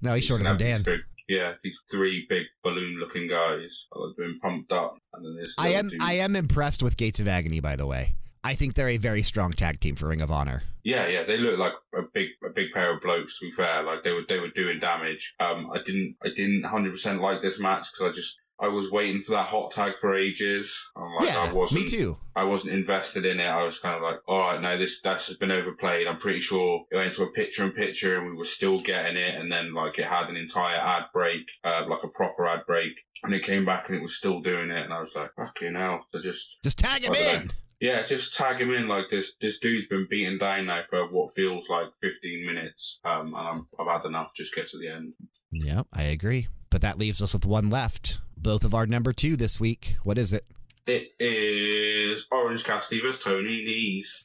No, 0.02 0.14
he's 0.14 0.24
shorter 0.24 0.42
than 0.44 0.56
gonna 0.58 0.58
Dan. 0.58 0.84
have 0.84 1.00
Yeah, 1.28 1.52
these 1.62 1.76
three 1.90 2.26
big 2.28 2.46
balloon-looking 2.64 3.28
guys 3.28 3.86
that 3.92 4.06
have 4.08 4.16
been 4.16 4.38
pumped 4.40 4.72
up, 4.72 4.96
and 5.14 5.24
then 5.24 5.34
there's. 5.36 5.54
I 5.58 5.68
am 5.70 5.90
two- 5.90 5.98
I 6.00 6.14
am 6.14 6.34
impressed 6.36 6.82
with 6.82 6.96
Gates 6.96 7.20
of 7.20 7.26
Agony, 7.28 7.60
by 7.60 7.76
the 7.76 7.86
way. 7.86 8.14
I 8.44 8.54
think 8.54 8.74
they're 8.74 8.88
a 8.88 8.96
very 8.96 9.22
strong 9.22 9.52
tag 9.52 9.80
team 9.80 9.96
for 9.96 10.08
Ring 10.08 10.20
of 10.20 10.30
Honor. 10.30 10.62
Yeah, 10.84 11.06
yeah, 11.08 11.24
they 11.24 11.36
look 11.38 11.58
like 11.58 11.72
a 11.94 12.02
big, 12.14 12.28
a 12.44 12.50
big 12.50 12.72
pair 12.72 12.94
of 12.94 13.02
blokes. 13.02 13.38
To 13.38 13.46
be 13.46 13.52
fair, 13.52 13.82
like 13.82 14.04
they 14.04 14.12
were, 14.12 14.22
they 14.28 14.38
were 14.38 14.48
doing 14.48 14.80
damage. 14.80 15.34
Um, 15.40 15.70
I 15.72 15.82
didn't, 15.84 16.16
I 16.24 16.28
didn't 16.34 16.64
hundred 16.64 16.92
percent 16.92 17.20
like 17.20 17.42
this 17.42 17.58
match 17.60 17.86
because 17.92 18.12
I 18.12 18.16
just, 18.16 18.36
I 18.60 18.68
was 18.68 18.90
waiting 18.90 19.20
for 19.22 19.32
that 19.32 19.46
hot 19.48 19.70
tag 19.70 19.94
for 20.00 20.16
ages. 20.16 20.76
I'm 20.96 21.14
like, 21.16 21.28
I 21.28 21.44
yeah, 21.44 21.52
wasn't, 21.52 21.80
me 21.80 21.84
too. 21.86 22.18
I 22.34 22.44
wasn't 22.44 22.74
invested 22.74 23.24
in 23.24 23.38
it. 23.38 23.46
I 23.46 23.62
was 23.62 23.78
kind 23.78 23.96
of 23.96 24.02
like, 24.02 24.20
all 24.26 24.38
right, 24.40 24.60
no, 24.60 24.78
this 24.78 25.00
this 25.00 25.26
has 25.28 25.36
been 25.36 25.50
overplayed. 25.52 26.06
I'm 26.06 26.18
pretty 26.18 26.40
sure 26.40 26.84
it 26.90 26.96
went 26.96 27.12
to 27.14 27.22
a 27.24 27.32
picture 27.32 27.64
in 27.64 27.72
picture, 27.72 28.16
and 28.18 28.26
we 28.30 28.36
were 28.36 28.44
still 28.44 28.78
getting 28.78 29.16
it. 29.16 29.34
And 29.34 29.52
then 29.52 29.74
like 29.74 29.98
it 29.98 30.06
had 30.06 30.28
an 30.28 30.36
entire 30.36 30.76
ad 30.76 31.04
break, 31.12 31.42
uh, 31.64 31.82
like 31.88 32.02
a 32.02 32.08
proper 32.08 32.48
ad 32.48 32.62
break, 32.66 32.92
and 33.22 33.34
it 33.34 33.44
came 33.44 33.64
back 33.64 33.88
and 33.88 33.96
it 33.98 34.02
was 34.02 34.16
still 34.16 34.40
doing 34.40 34.70
it. 34.70 34.84
And 34.84 34.92
I 34.92 35.00
was 35.00 35.12
like, 35.14 35.30
fucking 35.36 35.74
hell, 35.74 36.06
they're 36.12 36.22
just 36.22 36.62
Just 36.64 36.78
tag 36.78 37.02
him 37.04 37.14
in. 37.14 37.46
know. 37.46 37.52
Yeah, 37.80 38.02
just 38.02 38.34
tag 38.34 38.60
him 38.60 38.72
in 38.72 38.88
like 38.88 39.04
this. 39.10 39.32
This 39.40 39.58
dude's 39.58 39.86
been 39.86 40.06
beaten 40.10 40.38
down 40.38 40.66
now 40.66 40.82
for 40.90 41.06
what 41.06 41.34
feels 41.34 41.66
like 41.68 41.86
15 42.02 42.44
minutes. 42.44 42.98
Um, 43.04 43.34
and 43.34 43.36
I'm, 43.36 43.66
I've 43.78 43.86
had 43.86 44.06
enough. 44.06 44.30
Just 44.34 44.54
get 44.54 44.66
to 44.68 44.78
the 44.78 44.88
end. 44.88 45.12
Yep, 45.52 45.86
I 45.92 46.02
agree. 46.02 46.48
But 46.70 46.82
that 46.82 46.98
leaves 46.98 47.22
us 47.22 47.32
with 47.32 47.46
one 47.46 47.70
left. 47.70 48.20
Both 48.36 48.64
of 48.64 48.74
our 48.74 48.86
number 48.86 49.12
two 49.12 49.36
this 49.36 49.60
week. 49.60 49.96
What 50.02 50.18
is 50.18 50.32
it? 50.32 50.44
It 50.86 51.12
is 51.20 52.24
Orange 52.32 52.64
Cassidy 52.64 53.00
versus 53.00 53.22
Tony 53.22 53.64
Nese. 53.64 54.24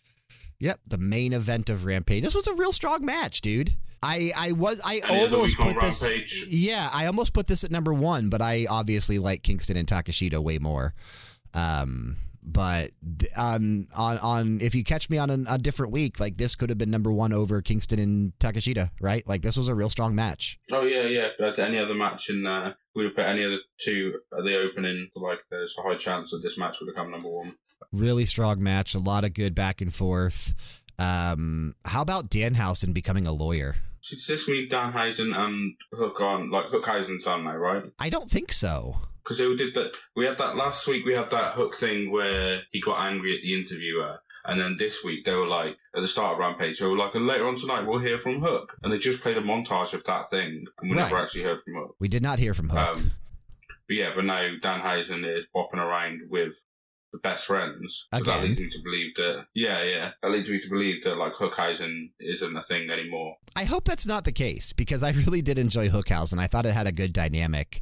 Yep, 0.60 0.80
the 0.88 0.97
main 0.97 1.34
event 1.34 1.70
of 1.70 1.86
Rampage. 1.86 2.24
This 2.24 2.36
was 2.36 2.47
a 2.47 2.54
real 2.54 2.72
strong 2.72 3.04
match, 3.06 3.41
dude. 3.41 3.76
I 4.01 4.32
I 4.36 4.51
was 4.54 4.82
I 4.84 5.01
other 5.04 5.36
almost 5.36 5.58
put 5.58 5.80
this. 5.80 6.01
Rampage? 6.01 6.45
Yeah, 6.49 6.89
I 6.93 7.06
almost 7.06 7.34
put 7.34 7.47
this 7.47 7.64
at 7.64 7.72
number 7.72 7.93
one, 7.93 8.30
but 8.30 8.41
I 8.41 8.66
obviously 8.70 9.20
like 9.20 9.43
Kingston 9.43 9.78
and 9.78 9.88
Takeshita 9.88 10.39
way 10.39 10.58
more. 10.60 10.93
Um, 11.54 12.16
but 12.46 12.91
on 13.36 13.88
on 13.96 14.62
if 14.62 14.76
you 14.76 14.84
catch 14.84 15.10
me 15.10 15.18
on 15.18 15.30
a, 15.30 15.54
a 15.54 15.58
different 15.58 15.91
week, 15.91 16.20
like 16.20 16.38
this 16.38 16.56
could 16.56 16.70
have 16.70 16.78
been 16.78 16.91
number 16.91 17.12
one 17.12 17.34
over 17.34 17.62
Kingston 17.62 18.00
and 18.00 18.34
Takeshita, 18.39 18.91
right? 19.00 19.28
Like 19.28 19.41
this 19.41 19.58
was 19.58 19.68
a 19.68 19.76
real 19.76 19.89
strong 19.89 20.16
match. 20.16 20.60
Oh 20.72 20.84
yeah, 20.84 21.04
yeah. 21.04 21.30
But 21.38 21.60
any 21.60 21.78
other 21.78 21.94
match 21.94 22.30
in 22.30 22.46
uh, 22.46 22.74
we 22.96 23.04
would 23.04 23.16
put 23.16 23.26
any 23.26 23.44
other 23.46 23.60
two 23.80 24.20
at 24.38 24.44
the 24.44 24.58
opening. 24.58 25.10
Like 25.16 25.39
there's 25.50 25.76
a 25.78 25.82
high 25.82 25.96
chance 25.96 26.32
that 26.32 26.41
this 26.44 26.58
match 26.58 26.78
would 26.80 26.88
have 26.88 26.96
come 26.96 27.12
number 27.12 27.30
one. 27.30 27.56
Really 27.91 28.26
strong 28.26 28.62
match. 28.62 28.96
A 28.96 29.00
lot 29.00 29.24
of 29.24 29.34
good 29.34 29.56
back 29.56 29.82
and 29.82 29.94
forth. 29.94 30.54
Um, 31.00 31.74
how 31.86 32.02
about 32.02 32.30
Danhausen 32.30 32.94
becoming 32.94 33.26
a 33.26 33.34
lawyer? 33.34 33.76
Does 34.10 34.28
this 34.28 34.47
mean 34.47 34.70
Danhausen 34.70 35.36
and 35.36 35.76
Hook 35.93 36.20
on 36.20 36.51
like 36.51 36.66
Hookhausen's 36.68 37.24
done 37.24 37.45
now, 37.45 37.56
right? 37.56 37.84
I 37.99 38.10
don't 38.10 38.30
think 38.30 38.51
so. 38.51 38.97
Because 39.24 39.38
they 39.38 39.56
did 39.56 39.74
that. 39.76 39.91
We 40.16 40.26
had 40.26 40.38
that 40.39 40.58
last 40.58 40.86
week. 40.88 41.06
We 41.06 41.14
had 41.14 41.30
that 41.30 41.54
Hook 41.54 41.76
thing 41.78 42.12
where 42.12 42.64
he 42.72 42.82
got 42.82 42.99
angry 42.99 43.36
at 43.36 43.41
the 43.41 43.58
interviewer, 43.58 44.20
and 44.43 44.60
then 44.60 44.76
this 44.78 45.04
week 45.04 45.24
they 45.24 45.34
were 45.34 45.47
like 45.47 45.78
at 45.95 46.01
the 46.01 46.08
start 46.08 46.34
of 46.34 46.39
Rampage. 46.39 46.80
They 46.80 46.86
were 46.86 46.97
like, 46.97 47.16
and 47.16 47.26
later 47.26 47.47
on 47.47 47.56
tonight 47.56 47.86
we'll 47.88 47.99
hear 47.99 48.18
from 48.18 48.41
Hook, 48.41 48.74
and 48.84 48.91
they 48.91 48.97
just 48.97 49.22
played 49.22 49.38
a 49.38 49.41
montage 49.41 49.93
of 49.93 50.04
that 50.04 50.30
thing, 50.30 50.66
and 50.82 50.89
we 50.89 50.97
never 50.97 51.18
actually 51.18 51.43
heard 51.43 51.62
from 51.62 51.76
Hook. 51.76 51.95
We 51.99 52.10
did 52.10 52.22
not 52.24 52.39
hear 52.39 52.54
from 52.54 52.70
Hook. 52.70 52.97
Um, 52.97 53.12
but 53.88 53.95
yeah, 53.95 54.12
but 54.14 54.26
now 54.26 54.49
Danhausen 54.62 55.26
is 55.26 55.45
bopping 55.56 55.76
around 55.76 56.24
with 56.30 56.56
the 57.14 57.20
best 57.20 57.45
friends. 57.45 58.07
So 58.14 58.24
that 58.24 58.43
leads 58.43 58.59
me 58.59 58.68
to 58.68 58.80
believe 58.84 59.16
that. 59.16 59.45
Yeah, 59.53 59.84
yeah, 59.84 60.11
that 60.22 60.32
leads 60.32 60.49
me 60.49 60.59
to 60.59 60.70
believe 60.70 61.03
that 61.03 61.16
like 61.16 61.34
Hookhausen 61.34 62.09
isn't 62.20 62.57
a 62.57 62.64
thing 62.64 62.89
anymore. 62.89 63.36
I 63.55 63.64
hope 63.64 63.86
that's 63.86 64.07
not 64.07 64.26
the 64.26 64.32
case 64.34 64.74
because 64.74 65.03
I 65.03 65.11
really 65.26 65.41
did 65.41 65.57
enjoy 65.57 65.89
Hookhausen. 65.89 66.39
I 66.39 66.47
thought 66.47 66.66
it 66.66 66.74
had 66.74 66.88
a 66.88 66.91
good 66.91 67.14
dynamic. 67.14 67.82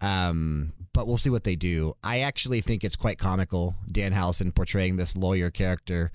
Um, 0.00 0.72
but 0.92 1.06
we'll 1.06 1.18
see 1.18 1.30
what 1.30 1.44
they 1.44 1.54
do. 1.54 1.94
I 2.02 2.20
actually 2.20 2.60
think 2.60 2.82
it's 2.82 2.96
quite 2.96 3.18
comical, 3.18 3.76
Danhausen 3.90 4.54
portraying 4.54 4.96
this 4.96 5.16
lawyer 5.16 5.50
character 5.50 6.10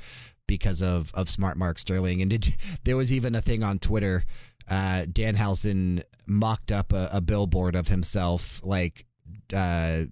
because 0.45 0.81
of, 0.81 1.11
of 1.13 1.29
Smart 1.29 1.57
Mark 1.57 1.77
Sterling. 1.79 2.21
And 2.21 2.29
did 2.31 2.55
there 2.83 2.97
was 2.97 3.13
even 3.13 3.35
a 3.35 3.41
thing 3.41 3.63
on 3.63 3.79
Twitter. 3.79 4.23
Uh, 4.69 5.05
Danhausen 5.07 6.03
mocked 6.27 6.71
up 6.71 6.91
a, 6.91 7.09
a 7.13 7.21
billboard 7.21 7.75
of 7.75 7.87
himself 7.87 8.59
like 8.65 9.05
uh, 9.53 10.05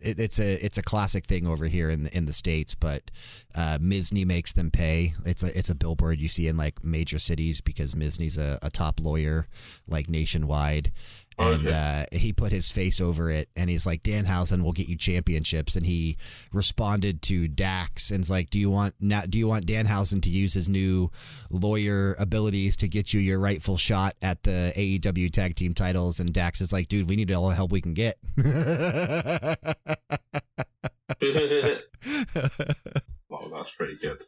it, 0.00 0.18
it's 0.18 0.38
a 0.38 0.64
it's 0.64 0.78
a 0.78 0.82
classic 0.82 1.26
thing 1.26 1.46
over 1.46 1.66
here 1.66 1.90
in 1.90 2.04
the 2.04 2.16
in 2.16 2.24
the 2.26 2.32
states, 2.32 2.74
but 2.74 3.10
uh, 3.54 3.78
Misny 3.80 4.24
makes 4.24 4.52
them 4.52 4.70
pay. 4.70 5.14
It's 5.24 5.42
a 5.42 5.56
it's 5.56 5.70
a 5.70 5.74
billboard 5.74 6.20
you 6.20 6.28
see 6.28 6.48
in 6.48 6.56
like 6.56 6.84
major 6.84 7.18
cities 7.18 7.60
because 7.60 7.94
Misny's 7.94 8.38
a, 8.38 8.58
a 8.62 8.70
top 8.70 9.00
lawyer 9.00 9.48
like 9.88 10.08
nationwide, 10.08 10.92
and 11.38 11.66
Okay. 11.66 12.06
uh, 12.12 12.16
he 12.16 12.32
put 12.32 12.52
his 12.52 12.70
face 12.70 13.00
over 13.00 13.30
it, 13.30 13.48
and 13.56 13.68
he's 13.68 13.86
like 13.86 14.02
Danhausen 14.02 14.62
will 14.62 14.72
get 14.72 14.88
you 14.88 14.96
championships, 14.96 15.76
and 15.76 15.86
he 15.86 16.16
responded 16.52 17.22
to 17.22 17.48
Dax 17.48 18.10
and's 18.10 18.30
like, 18.30 18.50
do 18.50 18.58
you 18.58 18.70
want 18.70 18.94
now? 19.00 19.22
Do 19.28 19.38
you 19.38 19.48
want 19.48 19.66
Danhausen 19.66 20.22
to 20.22 20.30
use 20.30 20.54
his 20.54 20.68
new 20.68 21.10
lawyer 21.50 22.14
abilities 22.18 22.76
to 22.78 22.88
get 22.88 23.12
you 23.12 23.20
your 23.20 23.38
rightful 23.38 23.76
shot 23.76 24.14
at 24.22 24.42
the 24.44 24.72
AEW 24.76 25.32
tag 25.32 25.56
team 25.56 25.74
titles? 25.74 26.20
And 26.20 26.32
Dax 26.32 26.60
is 26.60 26.72
like, 26.72 26.88
dude, 26.88 27.08
we 27.08 27.16
need 27.16 27.32
all 27.32 27.48
the 27.48 27.54
help 27.54 27.72
we 27.72 27.80
can 27.80 27.94
get. 27.94 28.16
Well, 33.28 33.50
that's 33.52 33.70
pretty 33.72 33.96
good. 34.00 34.22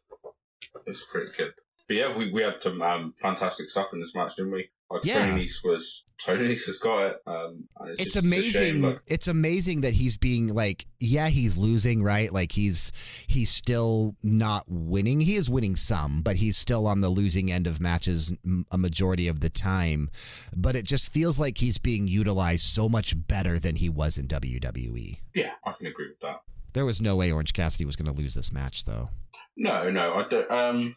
it's 0.86 1.04
pretty 1.10 1.30
good. 1.36 1.52
But 1.86 1.96
yeah, 1.96 2.16
we, 2.16 2.32
we 2.32 2.42
had 2.42 2.56
some 2.62 2.82
um, 2.82 3.14
fantastic 3.20 3.70
stuff 3.70 3.88
in 3.92 4.00
this 4.00 4.14
match, 4.14 4.36
didn't 4.36 4.52
we? 4.52 4.70
Like 4.90 5.04
Yeah. 5.04 5.30
Tony 5.30 5.46
Nese 5.46 5.62
was 5.64 6.02
Tony 6.24 6.48
Nese 6.48 6.66
has 6.66 6.78
got 6.78 7.06
it. 7.06 7.16
Um, 7.26 7.68
it's 7.86 8.00
it's 8.00 8.14
just- 8.14 8.24
amazing 8.24 8.76
It's, 8.76 8.84
like, 8.84 9.00
it's 9.06 9.28
amazing 9.28 9.80
that 9.82 9.94
he's 9.94 10.16
being 10.16 10.48
like 10.54 10.86
yeah 10.98 11.28
he's 11.28 11.56
losing 11.58 12.02
right 12.02 12.32
like 12.32 12.52
he's 12.52 12.90
he's 13.26 13.50
still 13.50 14.16
not 14.22 14.64
winning 14.66 15.20
he 15.20 15.36
is 15.36 15.48
winning 15.50 15.76
some 15.76 16.22
but 16.22 16.36
he's 16.36 16.56
still 16.56 16.86
on 16.88 17.02
the 17.02 17.08
losing 17.08 17.52
end 17.52 17.66
of 17.68 17.80
matches 17.80 18.32
a 18.72 18.78
majority 18.78 19.28
of 19.28 19.40
the 19.40 19.48
time 19.50 20.10
but 20.56 20.74
it 20.74 20.84
just 20.84 21.12
feels 21.12 21.38
like 21.38 21.58
he's 21.58 21.78
being 21.78 22.08
utilized 22.08 22.64
so 22.64 22.88
much 22.88 23.14
better 23.28 23.58
than 23.60 23.76
he 23.76 23.88
was 23.88 24.18
in 24.18 24.26
WWE 24.26 25.18
yeah, 25.34 25.52
I 25.64 25.72
can 25.72 25.86
agree 25.86 26.08
with 26.08 26.20
that. 26.20 26.40
there 26.72 26.84
was 26.84 27.00
no 27.00 27.14
way 27.14 27.30
Orange 27.30 27.52
Cassidy 27.52 27.84
was 27.84 27.94
going 27.94 28.12
to 28.12 28.20
lose 28.20 28.34
this 28.34 28.52
match 28.52 28.84
though 28.86 29.10
No, 29.56 29.88
no, 29.90 30.14
I 30.14 30.28
don't. 30.28 30.50
Um, 30.50 30.96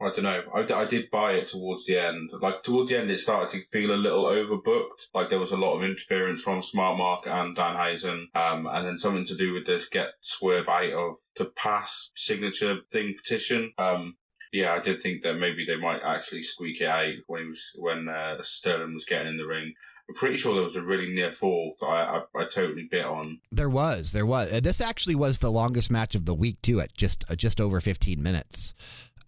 I 0.00 0.10
don't 0.10 0.24
know. 0.24 0.42
I, 0.54 0.62
d- 0.62 0.74
I 0.74 0.84
did 0.84 1.10
buy 1.10 1.32
it 1.32 1.46
towards 1.46 1.86
the 1.86 1.98
end. 1.98 2.30
Like 2.42 2.62
towards 2.62 2.90
the 2.90 2.98
end, 2.98 3.10
it 3.10 3.18
started 3.18 3.48
to 3.50 3.66
feel 3.72 3.94
a 3.94 3.96
little 3.96 4.24
overbooked. 4.24 5.08
Like 5.14 5.30
there 5.30 5.38
was 5.38 5.52
a 5.52 5.56
lot 5.56 5.76
of 5.76 5.84
interference 5.84 6.42
from 6.42 6.60
Smart 6.60 6.98
Mark 6.98 7.24
and 7.26 7.56
Danhausen, 7.56 8.26
um, 8.34 8.66
and 8.66 8.86
then 8.86 8.98
something 8.98 9.24
to 9.24 9.36
do 9.36 9.54
with 9.54 9.66
this 9.66 9.88
get 9.88 10.08
swerve 10.20 10.68
out 10.68 10.92
of 10.92 11.16
the 11.38 11.46
pass 11.46 12.10
signature 12.14 12.78
thing 12.90 13.14
petition. 13.16 13.72
Um, 13.78 14.16
yeah, 14.52 14.74
I 14.74 14.80
did 14.80 15.02
think 15.02 15.22
that 15.22 15.34
maybe 15.34 15.64
they 15.66 15.76
might 15.76 16.00
actually 16.04 16.42
squeak 16.42 16.80
it 16.80 16.88
out 16.88 17.14
when 17.26 17.42
he 17.42 17.48
was 17.48 17.72
when 17.76 18.08
uh, 18.08 18.42
Sterling 18.42 18.94
was 18.94 19.06
getting 19.06 19.28
in 19.28 19.36
the 19.38 19.46
ring. 19.46 19.72
I'm 20.08 20.14
pretty 20.14 20.36
sure 20.36 20.54
there 20.54 20.62
was 20.62 20.76
a 20.76 20.82
really 20.82 21.12
near 21.12 21.32
fall 21.32 21.74
that 21.80 21.86
I, 21.86 22.18
I, 22.18 22.42
I 22.42 22.44
totally 22.48 22.86
bit 22.88 23.04
on. 23.04 23.40
there 23.50 23.68
was 23.68 24.12
there 24.12 24.26
was 24.26 24.52
uh, 24.52 24.60
this 24.60 24.80
actually 24.80 25.14
was 25.16 25.38
the 25.38 25.50
longest 25.50 25.90
match 25.90 26.14
of 26.14 26.26
the 26.26 26.34
week 26.34 26.60
too 26.62 26.80
at 26.80 26.94
just 26.94 27.24
uh, 27.30 27.34
just 27.34 27.60
over 27.60 27.80
15 27.80 28.22
minutes 28.22 28.74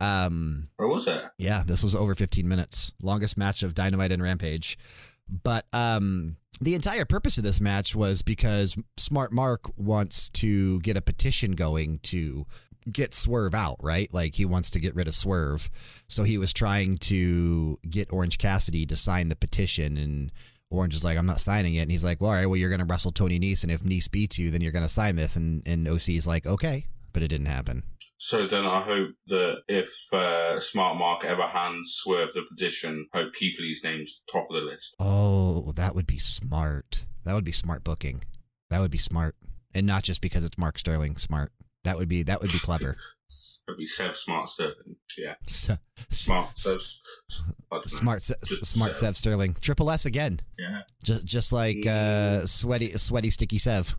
um 0.01 0.69
Or 0.79 0.89
was 0.89 1.07
it? 1.07 1.25
Yeah, 1.39 1.63
this 1.67 1.83
was 1.83 1.95
over 1.95 2.15
15 2.15 2.47
minutes. 2.49 2.93
Longest 3.03 3.37
match 3.37 3.63
of 3.63 3.75
Dynamite 3.75 4.13
and 4.13 4.23
Rampage. 4.23 4.79
But 5.29 5.67
um 5.73 6.37
the 6.61 6.75
entire 6.75 7.05
purpose 7.05 7.39
of 7.39 7.45
this 7.45 7.61
match 7.61 7.95
was 7.95 8.23
because 8.23 8.77
Smart 8.97 9.33
Mark 9.33 9.71
wants 9.79 10.29
to 10.31 10.81
get 10.81 10.97
a 10.97 11.03
petition 11.03 11.53
going 11.53 12.01
to 12.05 12.47
get 12.91 13.15
Swerve 13.15 13.55
out, 13.55 13.77
right? 13.83 14.13
Like 14.13 14.35
he 14.35 14.45
wants 14.45 14.71
to 14.71 14.81
get 14.81 14.95
rid 14.95 15.09
of 15.09 15.15
Swerve. 15.15 15.71
So 16.09 16.25
he 16.25 16.39
was 16.39 16.53
trying 16.53 16.97
to 16.99 17.79
get 17.89 18.13
Orange 18.13 18.39
Cassidy 18.39 18.87
to 18.87 18.97
sign 18.97 19.29
the 19.29 19.37
petition 19.37 19.97
and 19.97 20.33
Orange 20.71 20.95
is 20.95 21.05
like, 21.05 21.17
I'm 21.17 21.27
not 21.27 21.41
signing 21.41 21.77
it. 21.77 21.83
And 21.83 21.91
he's 21.91 22.05
like, 22.05 22.21
well, 22.21 22.31
all 22.31 22.37
right, 22.37 22.47
well, 22.47 22.57
you're 22.57 22.69
going 22.69 22.81
to 22.81 22.85
wrestle 22.85 23.13
Tony 23.13 23.39
Nese. 23.39 23.63
And 23.63 23.73
if 23.73 23.83
Nese 23.83 24.11
beats 24.11 24.39
you, 24.39 24.51
then 24.51 24.61
you're 24.61 24.73
going 24.73 24.85
to 24.85 24.89
sign 24.89 25.17
this. 25.17 25.35
And, 25.35 25.63
and 25.67 25.89
OC 25.89 26.11
is 26.11 26.27
like, 26.27 26.47
okay. 26.47 26.87
But 27.13 27.23
it 27.23 27.29
didn't 27.29 27.47
happen. 27.47 27.85
So 28.21 28.49
then 28.49 28.65
I 28.67 28.83
hope 28.83 29.11
that 29.29 29.59
if 29.69 29.91
uh, 30.13 30.59
Smart 30.59 30.99
Mark 30.99 31.25
ever 31.25 31.47
hands 31.47 31.95
Swerve 32.03 32.31
the 32.35 32.43
petition, 32.51 33.07
hope 33.15 33.33
Lee's 33.41 33.81
name's 33.85 34.23
top 34.31 34.49
of 34.51 34.57
the 34.57 34.61
list. 34.61 34.97
Oh, 34.99 35.73
that 35.77 35.95
would 35.95 36.07
be 36.07 36.19
smart. 36.19 37.05
That 37.25 37.35
would 37.35 37.45
be 37.45 37.53
smart 37.53 37.85
booking. 37.85 38.25
That 38.71 38.81
would 38.81 38.91
be 38.91 38.99
smart. 38.99 39.37
And 39.73 39.87
not 39.87 40.03
just 40.03 40.21
because 40.21 40.43
it's 40.43 40.59
Mark 40.59 40.79
Sterling, 40.79 41.17
smart. 41.17 41.53
That 41.85 41.97
would 41.97 42.09
be 42.09 42.25
that 42.25 42.41
would 42.41 42.53
be 42.53 42.59
clever. 42.59 42.97
That'd 43.69 43.79
be 43.79 43.87
Sev 43.87 44.17
Smart 44.17 44.49
Sterling. 44.49 44.97
Yeah. 45.19 45.35
Smart 46.09 46.59
Sev. 46.59 46.79
I 47.71 47.75
don't 47.77 47.81
know. 47.81 47.83
smart, 47.87 48.23
Se- 48.23 48.35
smart 48.43 48.97
Sev. 48.97 49.09
Sev 49.09 49.17
Sterling. 49.19 49.57
Triple 49.61 49.91
S 49.91 50.07
again. 50.07 50.41
Yeah. 50.59 50.81
Just 51.05 51.27
just 51.27 51.53
like 51.53 51.87
uh, 51.87 52.47
sweaty 52.47 52.97
sweaty 52.97 53.29
sticky 53.29 53.59
Sev. 53.59 53.95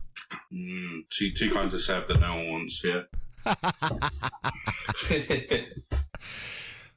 Mm, 0.52 1.02
two 1.10 1.30
two 1.32 1.52
kinds 1.52 1.72
of 1.72 1.82
Sev 1.82 2.08
that 2.08 2.18
no 2.20 2.34
one 2.34 2.50
wants. 2.50 2.82
Yeah. 2.82 3.02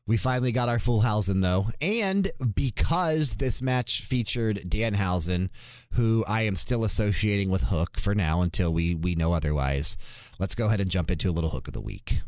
We 0.05 0.17
finally 0.17 0.51
got 0.51 0.67
our 0.67 0.79
full 0.79 0.99
Hausen 0.99 1.39
though, 1.39 1.67
and 1.79 2.29
because 2.53 3.35
this 3.35 3.61
match 3.61 4.01
featured 4.01 4.57
Danhausen, 4.67 5.47
who 5.93 6.25
I 6.27 6.41
am 6.41 6.57
still 6.57 6.83
associating 6.83 7.49
with 7.49 7.63
Hook 7.63 8.01
for 8.01 8.13
now 8.13 8.41
until 8.41 8.73
we 8.73 8.95
we 8.95 9.15
know 9.15 9.31
otherwise. 9.31 9.95
Let's 10.39 10.55
go 10.55 10.65
ahead 10.65 10.81
and 10.81 10.91
jump 10.91 11.09
into 11.09 11.29
a 11.29 11.31
little 11.31 11.51
Hook 11.51 11.69
of 11.69 11.73
the 11.73 11.79
week. 11.79 12.19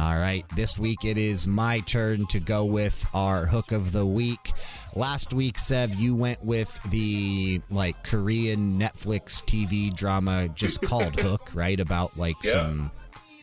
All 0.00 0.16
right, 0.16 0.46
this 0.56 0.78
week 0.78 1.04
it 1.04 1.18
is 1.18 1.46
my 1.46 1.80
turn 1.80 2.26
to 2.28 2.40
go 2.40 2.64
with 2.64 3.06
our 3.12 3.44
hook 3.44 3.70
of 3.70 3.92
the 3.92 4.06
week. 4.06 4.52
Last 4.96 5.34
week, 5.34 5.58
Sev, 5.58 5.94
you 5.96 6.14
went 6.14 6.42
with 6.42 6.80
the 6.90 7.60
like 7.68 8.02
Korean 8.02 8.80
Netflix 8.80 9.44
TV 9.44 9.92
drama 9.92 10.48
just 10.54 10.80
called 10.86 11.20
Hook, 11.20 11.50
right? 11.52 11.78
About 11.78 12.16
like 12.16 12.36
Yeah. 12.42 12.52
some 12.52 12.90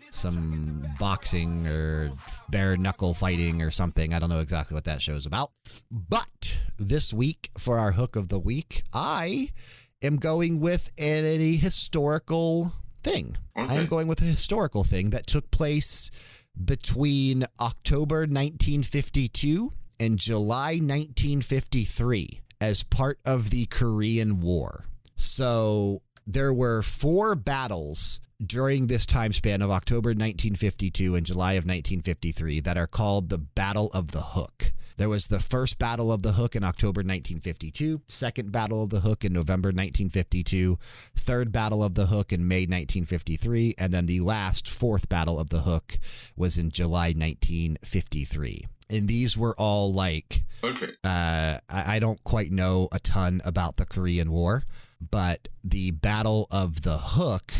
some 0.10 0.84
boxing 1.00 1.68
or 1.68 2.12
bare 2.50 2.76
knuckle 2.76 3.14
fighting 3.14 3.62
or 3.62 3.70
something. 3.70 4.12
I 4.16 4.18
don't 4.18 4.30
know 4.30 4.40
exactly 4.40 4.74
what 4.74 4.86
that 4.86 5.00
show's 5.04 5.28
about. 5.28 5.52
But 5.92 6.58
this 6.80 7.14
week 7.14 7.52
for 7.56 7.78
our 7.78 7.92
hook 7.92 8.16
of 8.16 8.30
the 8.30 8.40
week, 8.40 8.82
I 8.92 9.52
am 10.02 10.18
going 10.18 10.60
with 10.60 10.90
a 10.98 11.56
historical 11.56 12.74
thing. 13.04 13.38
I 13.56 13.76
am 13.76 13.86
going 13.86 14.08
with 14.08 14.22
a 14.22 14.26
historical 14.26 14.84
thing 14.84 15.12
that 15.12 15.28
took 15.28 15.50
place 15.52 16.12
between 16.64 17.46
October 17.60 18.20
1952 18.22 19.72
and 20.00 20.18
July 20.18 20.74
1953 20.74 22.42
as 22.60 22.84
part 22.84 23.20
of 23.26 23.50
the 23.50 23.66
Korean 23.68 24.40
War. 24.42 24.86
So 25.16 26.02
there 26.26 26.54
were 26.54 26.82
four 26.82 27.36
battles 27.36 28.20
during 28.46 28.88
this 28.88 29.06
time 29.06 29.34
span 29.34 29.62
of 29.62 29.72
October 29.72 30.10
1952 30.10 31.16
and 31.16 31.26
July 31.26 31.54
of 31.54 31.64
1953 31.64 32.60
that 32.62 32.78
are 32.78 32.88
called 32.88 33.30
the 33.30 33.38
Battle 33.38 33.90
of 33.94 34.12
the 34.12 34.22
Hook. 34.22 34.74
There 34.98 35.10
was 35.10 35.28
the 35.28 35.40
first 35.40 35.78
Battle 35.78 36.12
of 36.12 36.24
the 36.24 36.34
Hook 36.34 36.56
in 36.56 36.64
October 36.64 37.00
1952, 37.00 38.02
second 38.08 38.52
Battle 38.52 38.82
of 38.82 38.90
the 38.90 39.02
Hook 39.02 39.24
in 39.24 39.32
November 39.32 39.68
1952, 39.68 40.80
third 41.16 41.52
Battle 41.52 41.84
of 41.84 41.94
the 41.94 42.08
Hook 42.08 42.34
in 42.34 42.48
May 42.48 42.62
1953, 42.62 43.76
and 43.78 43.94
then 43.94 44.08
the 44.08 44.22
last 44.22 44.68
fourth 44.68 45.08
Battle 45.08 45.40
of 45.40 45.50
the 45.50 45.60
Hook 45.60 46.00
was 46.36 46.58
in 46.58 46.72
July 46.72 47.14
1953. 47.16 48.66
And 48.90 49.08
these 49.08 49.38
were 49.38 49.54
all 49.60 49.94
like 49.94 50.46
okay. 50.64 50.90
uh, 51.04 51.60
I, 51.70 51.96
I 51.96 52.00
don't 52.00 52.24
quite 52.24 52.52
know 52.52 52.88
a 52.92 53.00
ton 53.00 53.42
about 53.46 53.78
the 53.78 53.86
Korean 53.86 54.32
War, 54.32 54.64
but 55.00 55.48
the 55.64 55.92
Battle 55.92 56.48
of 56.50 56.82
the 56.82 56.98
Hook 56.98 57.54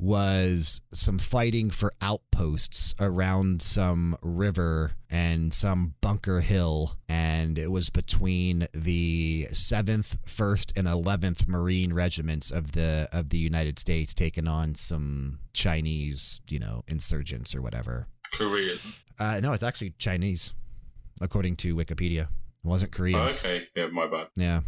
was 0.00 0.80
some 0.92 1.18
fighting 1.18 1.68
for 1.70 1.92
outposts 2.00 2.94
around 2.98 3.60
some 3.60 4.16
river 4.22 4.92
and 5.10 5.52
some 5.52 5.94
bunker 6.00 6.40
hill 6.40 6.96
and 7.08 7.58
it 7.58 7.70
was 7.70 7.90
between 7.90 8.66
the 8.72 9.46
7th 9.52 10.18
1st 10.26 10.72
and 10.78 10.88
11th 10.88 11.46
marine 11.46 11.92
regiments 11.92 12.50
of 12.50 12.72
the 12.72 13.08
of 13.12 13.28
the 13.28 13.38
United 13.38 13.78
States 13.78 14.14
taking 14.14 14.48
on 14.48 14.74
some 14.74 15.38
Chinese 15.52 16.40
you 16.48 16.58
know 16.58 16.82
insurgents 16.88 17.54
or 17.54 17.60
whatever 17.60 18.06
Korean. 18.32 18.78
uh, 19.18 19.38
no 19.42 19.52
it's 19.52 19.62
actually 19.62 19.92
Chinese 19.98 20.54
according 21.20 21.56
to 21.56 21.76
Wikipedia 21.76 22.28
it 22.64 22.68
wasn't 22.68 22.92
Koreans 22.92 23.42
Oh, 23.44 23.48
okay. 23.48 23.64
Yeah, 23.76 23.86
my 23.88 24.06
bad. 24.06 24.28
yeah. 24.36 24.60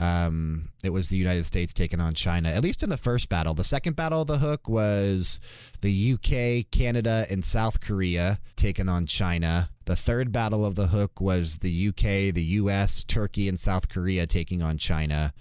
Um, 0.00 0.68
it 0.84 0.90
was 0.90 1.08
the 1.08 1.16
United 1.16 1.44
States 1.44 1.72
taking 1.72 2.00
on 2.00 2.14
China, 2.14 2.50
at 2.50 2.62
least 2.62 2.84
in 2.84 2.88
the 2.88 2.96
first 2.96 3.28
battle. 3.28 3.54
The 3.54 3.64
second 3.64 3.96
battle 3.96 4.20
of 4.22 4.28
the 4.28 4.38
hook 4.38 4.68
was 4.68 5.40
the 5.80 6.12
UK, 6.12 6.70
Canada, 6.70 7.26
and 7.28 7.44
South 7.44 7.80
Korea 7.80 8.38
taking 8.54 8.88
on 8.88 9.06
China. 9.06 9.70
The 9.86 9.96
third 9.96 10.30
battle 10.30 10.64
of 10.64 10.76
the 10.76 10.86
hook 10.88 11.20
was 11.20 11.58
the 11.58 11.88
UK, 11.88 12.32
the 12.32 12.44
US, 12.60 13.02
Turkey, 13.02 13.48
and 13.48 13.58
South 13.58 13.88
Korea 13.88 14.24
taking 14.28 14.62
on 14.62 14.78
China. 14.78 15.32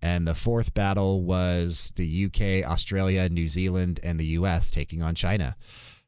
And 0.00 0.28
the 0.28 0.34
fourth 0.34 0.72
battle 0.72 1.24
was 1.24 1.92
the 1.96 2.26
UK, 2.26 2.70
Australia, 2.70 3.28
New 3.28 3.48
Zealand, 3.48 3.98
and 4.04 4.20
the 4.20 4.26
US 4.26 4.70
taking 4.70 5.02
on 5.02 5.16
China. 5.16 5.56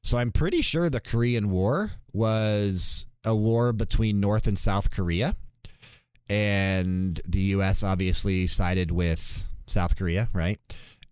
So 0.03 0.19
I'm 0.19 0.31
pretty 0.31 0.63
sure 0.63 0.89
the 0.89 1.01
Korean 1.01 1.51
War 1.51 1.93
was 2.13 3.07
a 3.25 3.35
war 3.35 3.73
between 3.73 4.21
North 4.21 4.47
and 4.47 4.59
South 4.59 4.91
Korea 4.91 5.35
and 6.31 7.21
the 7.27 7.41
U.S. 7.57 7.83
obviously 7.83 8.47
sided 8.47 8.91
with 8.91 9.45
South 9.67 9.97
Korea, 9.97 10.29
right? 10.33 10.59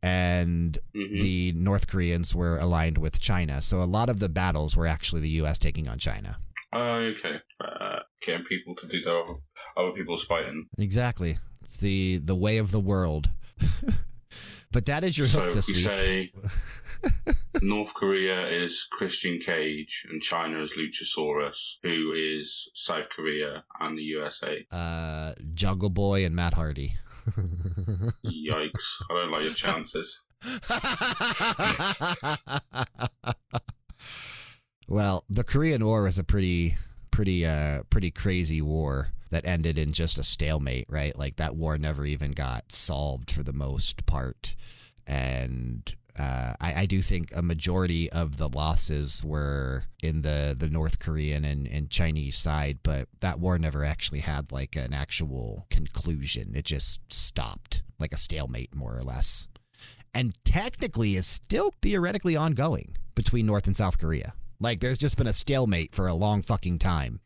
And 0.03 0.79
Mhm. 0.95 1.21
the 1.21 1.53
North 1.53 1.87
Koreans 1.89 2.35
were 2.35 2.59
aligned 2.59 2.99
with 2.99 3.19
China. 3.21 3.63
So 3.63 3.83
a 3.83 3.85
lot 3.85 4.09
of 4.09 4.19
the 4.19 4.29
battles 4.29 4.77
were 4.77 4.87
actually 4.87 5.23
the 5.23 5.31
U.S. 5.41 5.59
taking 5.59 5.89
on 5.89 5.99
China. 5.99 6.39
Oh, 6.73 6.97
okay. 7.17 7.37
Uh, 7.61 8.01
getting 8.25 8.45
people 8.47 8.75
to 8.77 8.87
do 8.89 9.01
their 9.03 9.23
other, 9.23 9.35
other 9.77 9.93
people's 9.93 10.25
fighting. 10.25 10.67
Exactly. 10.79 11.39
It's 11.63 11.79
the 11.79 12.19
the 12.19 12.35
way 12.37 12.59
of 12.59 12.71
the 12.71 12.81
world. 12.81 13.31
but 14.73 14.85
that 14.87 15.03
is 15.05 15.17
your 15.17 15.27
So 15.29 15.41
hook 15.41 15.55
this 15.55 15.69
we 15.69 15.75
week. 15.75 15.85
say 15.85 16.33
North 17.63 17.95
Korea 17.95 18.47
is 18.49 18.87
Christian 18.91 19.39
Cage 19.39 20.07
and 20.11 20.21
China 20.23 20.63
is 20.63 20.75
Luchasaurus, 20.77 21.75
who 21.83 22.13
is 22.13 22.69
South 22.75 23.09
Korea 23.15 23.65
and 23.81 23.97
the 23.99 24.03
USA. 24.03 24.67
uh, 24.71 25.33
Jungle 25.55 25.91
Boy 25.91 26.25
and 26.25 26.35
Matt 26.37 26.55
Hardy. 26.55 26.95
Yikes. 28.25 29.03
I 29.11 29.15
don't 29.15 29.31
like 29.33 29.45
your 29.45 29.53
chances. 29.55 30.21
well, 34.89 35.25
the 35.29 35.45
Korean 35.45 35.85
War 35.85 36.03
was 36.03 36.19
a 36.19 36.25
pretty, 36.25 36.77
pretty, 37.11 37.45
uh, 37.47 37.83
pretty 37.91 38.11
crazy 38.11 38.63
war 38.63 39.09
that 39.31 39.47
ended 39.47 39.79
in 39.79 39.93
just 39.93 40.19
a 40.19 40.23
stalemate, 40.23 40.87
right? 40.89 41.17
Like 41.19 41.37
that 41.37 41.57
war 41.57 41.79
never 41.79 42.07
even 42.07 42.33
got 42.33 42.71
solved 42.71 43.31
for 43.31 43.43
the 43.43 43.53
most 43.53 44.07
part, 44.07 44.55
and 45.07 45.93
uh, 46.19 46.55
I, 46.61 46.83
I 46.83 46.87
do 46.87 47.03
think 47.03 47.31
a 47.35 47.43
majority 47.43 48.11
of 48.11 48.37
the 48.39 48.49
losses 48.49 49.23
were 49.25 49.85
in 50.03 50.23
the 50.23 50.55
the 50.59 50.69
North 50.69 50.99
Korean 50.99 51.45
and, 51.45 51.67
and 51.67 51.91
Chinese 51.91 52.37
side, 52.37 52.79
but 52.83 53.09
that 53.21 53.39
war 53.39 53.59
never 53.59 53.85
actually 53.85 54.21
had 54.21 54.53
like 54.53 54.77
an 54.77 54.95
actual 54.95 55.67
conclusion. 55.71 56.53
It 56.55 56.65
just 56.65 57.13
stopped, 57.13 57.83
like 57.99 58.13
a 58.13 58.17
stalemate, 58.17 58.75
more 58.75 58.97
or 58.97 59.03
less 59.03 59.49
and 60.17 60.33
technically 60.47 61.15
is 61.15 61.27
still 61.27 61.75
theoretically 61.83 62.35
ongoing 62.35 62.97
between 63.15 63.45
North 63.45 63.67
and 63.67 63.77
South 63.77 63.99
Korea. 63.99 64.33
Like 64.59 64.81
there's 64.81 64.99
just 64.99 65.19
been 65.19 65.27
a 65.27 65.33
stalemate 65.35 65.95
for 65.95 66.07
a 66.07 66.15
long 66.15 66.41
fucking 66.41 66.79
time, 66.79 67.21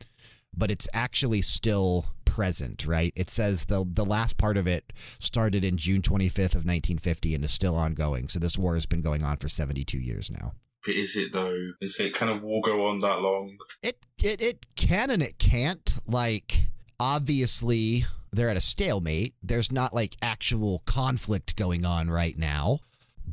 but 0.52 0.72
it's 0.72 0.88
actually 0.92 1.40
still 1.42 2.06
present, 2.30 2.86
right? 2.86 3.12
It 3.16 3.28
says 3.28 3.64
the 3.64 3.84
the 3.84 4.04
last 4.04 4.38
part 4.38 4.56
of 4.56 4.66
it 4.68 4.92
started 5.18 5.64
in 5.64 5.76
June 5.76 6.00
25th 6.00 6.54
of 6.54 6.64
1950 6.64 7.34
and 7.34 7.44
is 7.44 7.50
still 7.50 7.74
ongoing. 7.74 8.28
So 8.28 8.38
this 8.38 8.56
war 8.56 8.74
has 8.74 8.86
been 8.86 9.02
going 9.02 9.24
on 9.24 9.36
for 9.36 9.48
72 9.48 9.98
years 9.98 10.30
now. 10.30 10.52
But 10.86 10.94
is 10.94 11.16
it 11.16 11.32
though? 11.32 11.72
Is 11.80 11.98
it 11.98 12.14
kind 12.14 12.30
of 12.30 12.42
war 12.42 12.62
go 12.64 12.86
on 12.86 13.00
that 13.00 13.20
long? 13.20 13.58
It 13.82 13.98
it 14.22 14.40
it 14.40 14.66
can 14.76 15.10
and 15.10 15.22
it 15.22 15.38
can't. 15.38 15.98
Like 16.06 16.68
obviously 16.98 18.04
they're 18.32 18.48
at 18.48 18.56
a 18.56 18.62
stalemate. 18.62 19.34
There's 19.42 19.72
not 19.72 19.92
like 19.92 20.16
actual 20.22 20.82
conflict 20.86 21.56
going 21.56 21.84
on 21.84 22.08
right 22.08 22.38
now. 22.38 22.78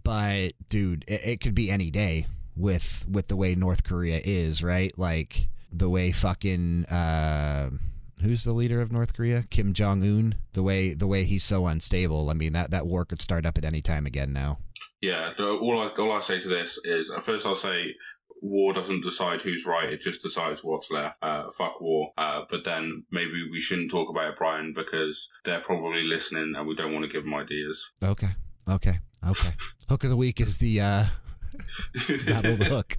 But 0.04 0.54
dude, 0.70 1.06
it, 1.08 1.22
it 1.24 1.42
could 1.42 1.56
be 1.56 1.70
any 1.70 1.92
day 1.92 2.28
with 2.56 3.06
with 3.10 3.28
the 3.28 3.36
way 3.36 3.56
North 3.56 3.84
Korea 3.84 4.20
is, 4.24 4.64
right? 4.64 4.98
Like 4.98 5.48
the 5.72 5.90
way 5.90 6.12
fucking 6.12 6.86
uh 6.86 7.70
who's 8.22 8.44
the 8.44 8.54
leader 8.54 8.82
of 8.82 8.92
North 8.92 9.14
Korea? 9.14 9.44
Kim 9.50 9.74
Jong 9.74 10.04
Un. 10.04 10.36
The 10.54 10.64
way 10.64 10.94
the 10.94 11.08
way 11.08 11.24
he's 11.24 11.44
so 11.44 11.68
unstable. 11.68 12.30
I 12.30 12.34
mean 12.34 12.54
that 12.54 12.72
that 12.72 12.88
war 12.88 13.06
could 13.06 13.22
start 13.22 13.46
up 13.46 13.58
at 13.58 13.66
any 13.66 13.82
time 13.82 14.06
again 14.06 14.34
now. 14.34 14.60
Yeah. 15.02 15.32
So 15.36 15.60
all 15.60 15.80
I 15.80 15.88
all 15.88 16.12
I 16.12 16.20
say 16.20 16.40
to 16.40 16.48
this 16.48 16.80
is 16.84 17.12
at 17.12 17.24
first 17.24 17.46
I'll 17.46 17.56
say 17.56 17.96
war 18.42 18.74
doesn't 18.74 19.02
decide 19.02 19.42
who's 19.42 19.66
right; 19.66 19.92
it 19.92 20.02
just 20.02 20.22
decides 20.22 20.64
what's 20.64 20.92
left. 20.92 21.18
Uh, 21.22 21.50
fuck 21.58 21.82
war. 21.82 22.12
Uh, 22.18 22.42
but 22.50 22.64
then 22.66 23.04
maybe 23.12 23.48
we 23.52 23.60
shouldn't 23.60 23.92
talk 23.92 24.10
about 24.10 24.30
it, 24.30 24.38
Bryan, 24.38 24.74
because 24.76 25.28
they're 25.46 25.62
probably 25.62 26.04
listening 26.04 26.54
and 26.56 26.68
we 26.68 26.76
don't 26.76 26.94
want 26.94 27.06
to 27.06 27.12
give 27.12 27.24
them 27.24 27.34
ideas. 27.34 27.92
Okay. 28.04 28.30
Okay. 28.70 29.00
Okay. 29.28 29.50
Hook 29.90 30.04
of 30.04 30.10
the 30.10 30.18
week 30.18 30.40
is 30.40 30.58
the 30.58 30.82
uh 30.82 31.06
Battle 32.26 32.54
of 32.54 32.60
the 32.60 32.66
Hook. 32.66 32.98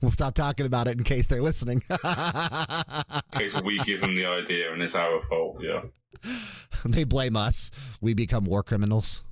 We'll 0.00 0.10
stop 0.10 0.34
talking 0.34 0.66
about 0.66 0.88
it 0.88 0.98
in 0.98 1.04
case 1.04 1.26
they're 1.26 1.42
listening. 1.42 1.82
In 1.90 3.38
case 3.38 3.60
we 3.62 3.78
give 3.78 4.00
them 4.00 4.14
the 4.14 4.26
idea 4.26 4.72
and 4.72 4.82
it's 4.82 4.94
our 4.94 5.22
fault. 5.28 5.58
Yeah. 5.60 5.82
they 6.84 7.04
blame 7.04 7.36
us. 7.36 7.70
We 8.00 8.14
become 8.14 8.44
war 8.44 8.62
criminals. 8.62 9.24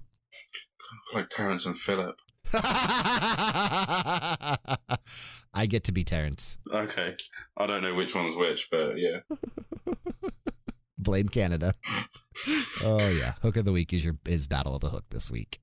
Like 1.15 1.31
Terrence 1.31 1.67
and 1.67 1.77
Philip. 1.77 2.17
I 2.53 4.57
get 5.69 5.85
to 5.85 5.93
be 5.93 6.05
Terrence. 6.05 6.59
Okay. 6.73 7.17
I 7.57 7.67
don't 7.67 7.83
know 7.83 7.95
which 7.95 8.15
one's 8.15 8.37
which, 8.37 8.69
but 8.71 8.95
yeah. 8.99 9.21
Blame 10.99 11.29
Canada. 11.29 11.75
oh 12.85 13.09
yeah, 13.09 13.35
hook 13.43 13.57
of 13.57 13.65
the 13.65 13.73
week 13.73 13.93
is 13.93 14.05
your 14.05 14.17
is 14.27 14.47
Battle 14.47 14.75
of 14.75 14.81
the 14.81 14.91
Hook 14.91 15.05
this 15.11 15.31
week. 15.31 15.61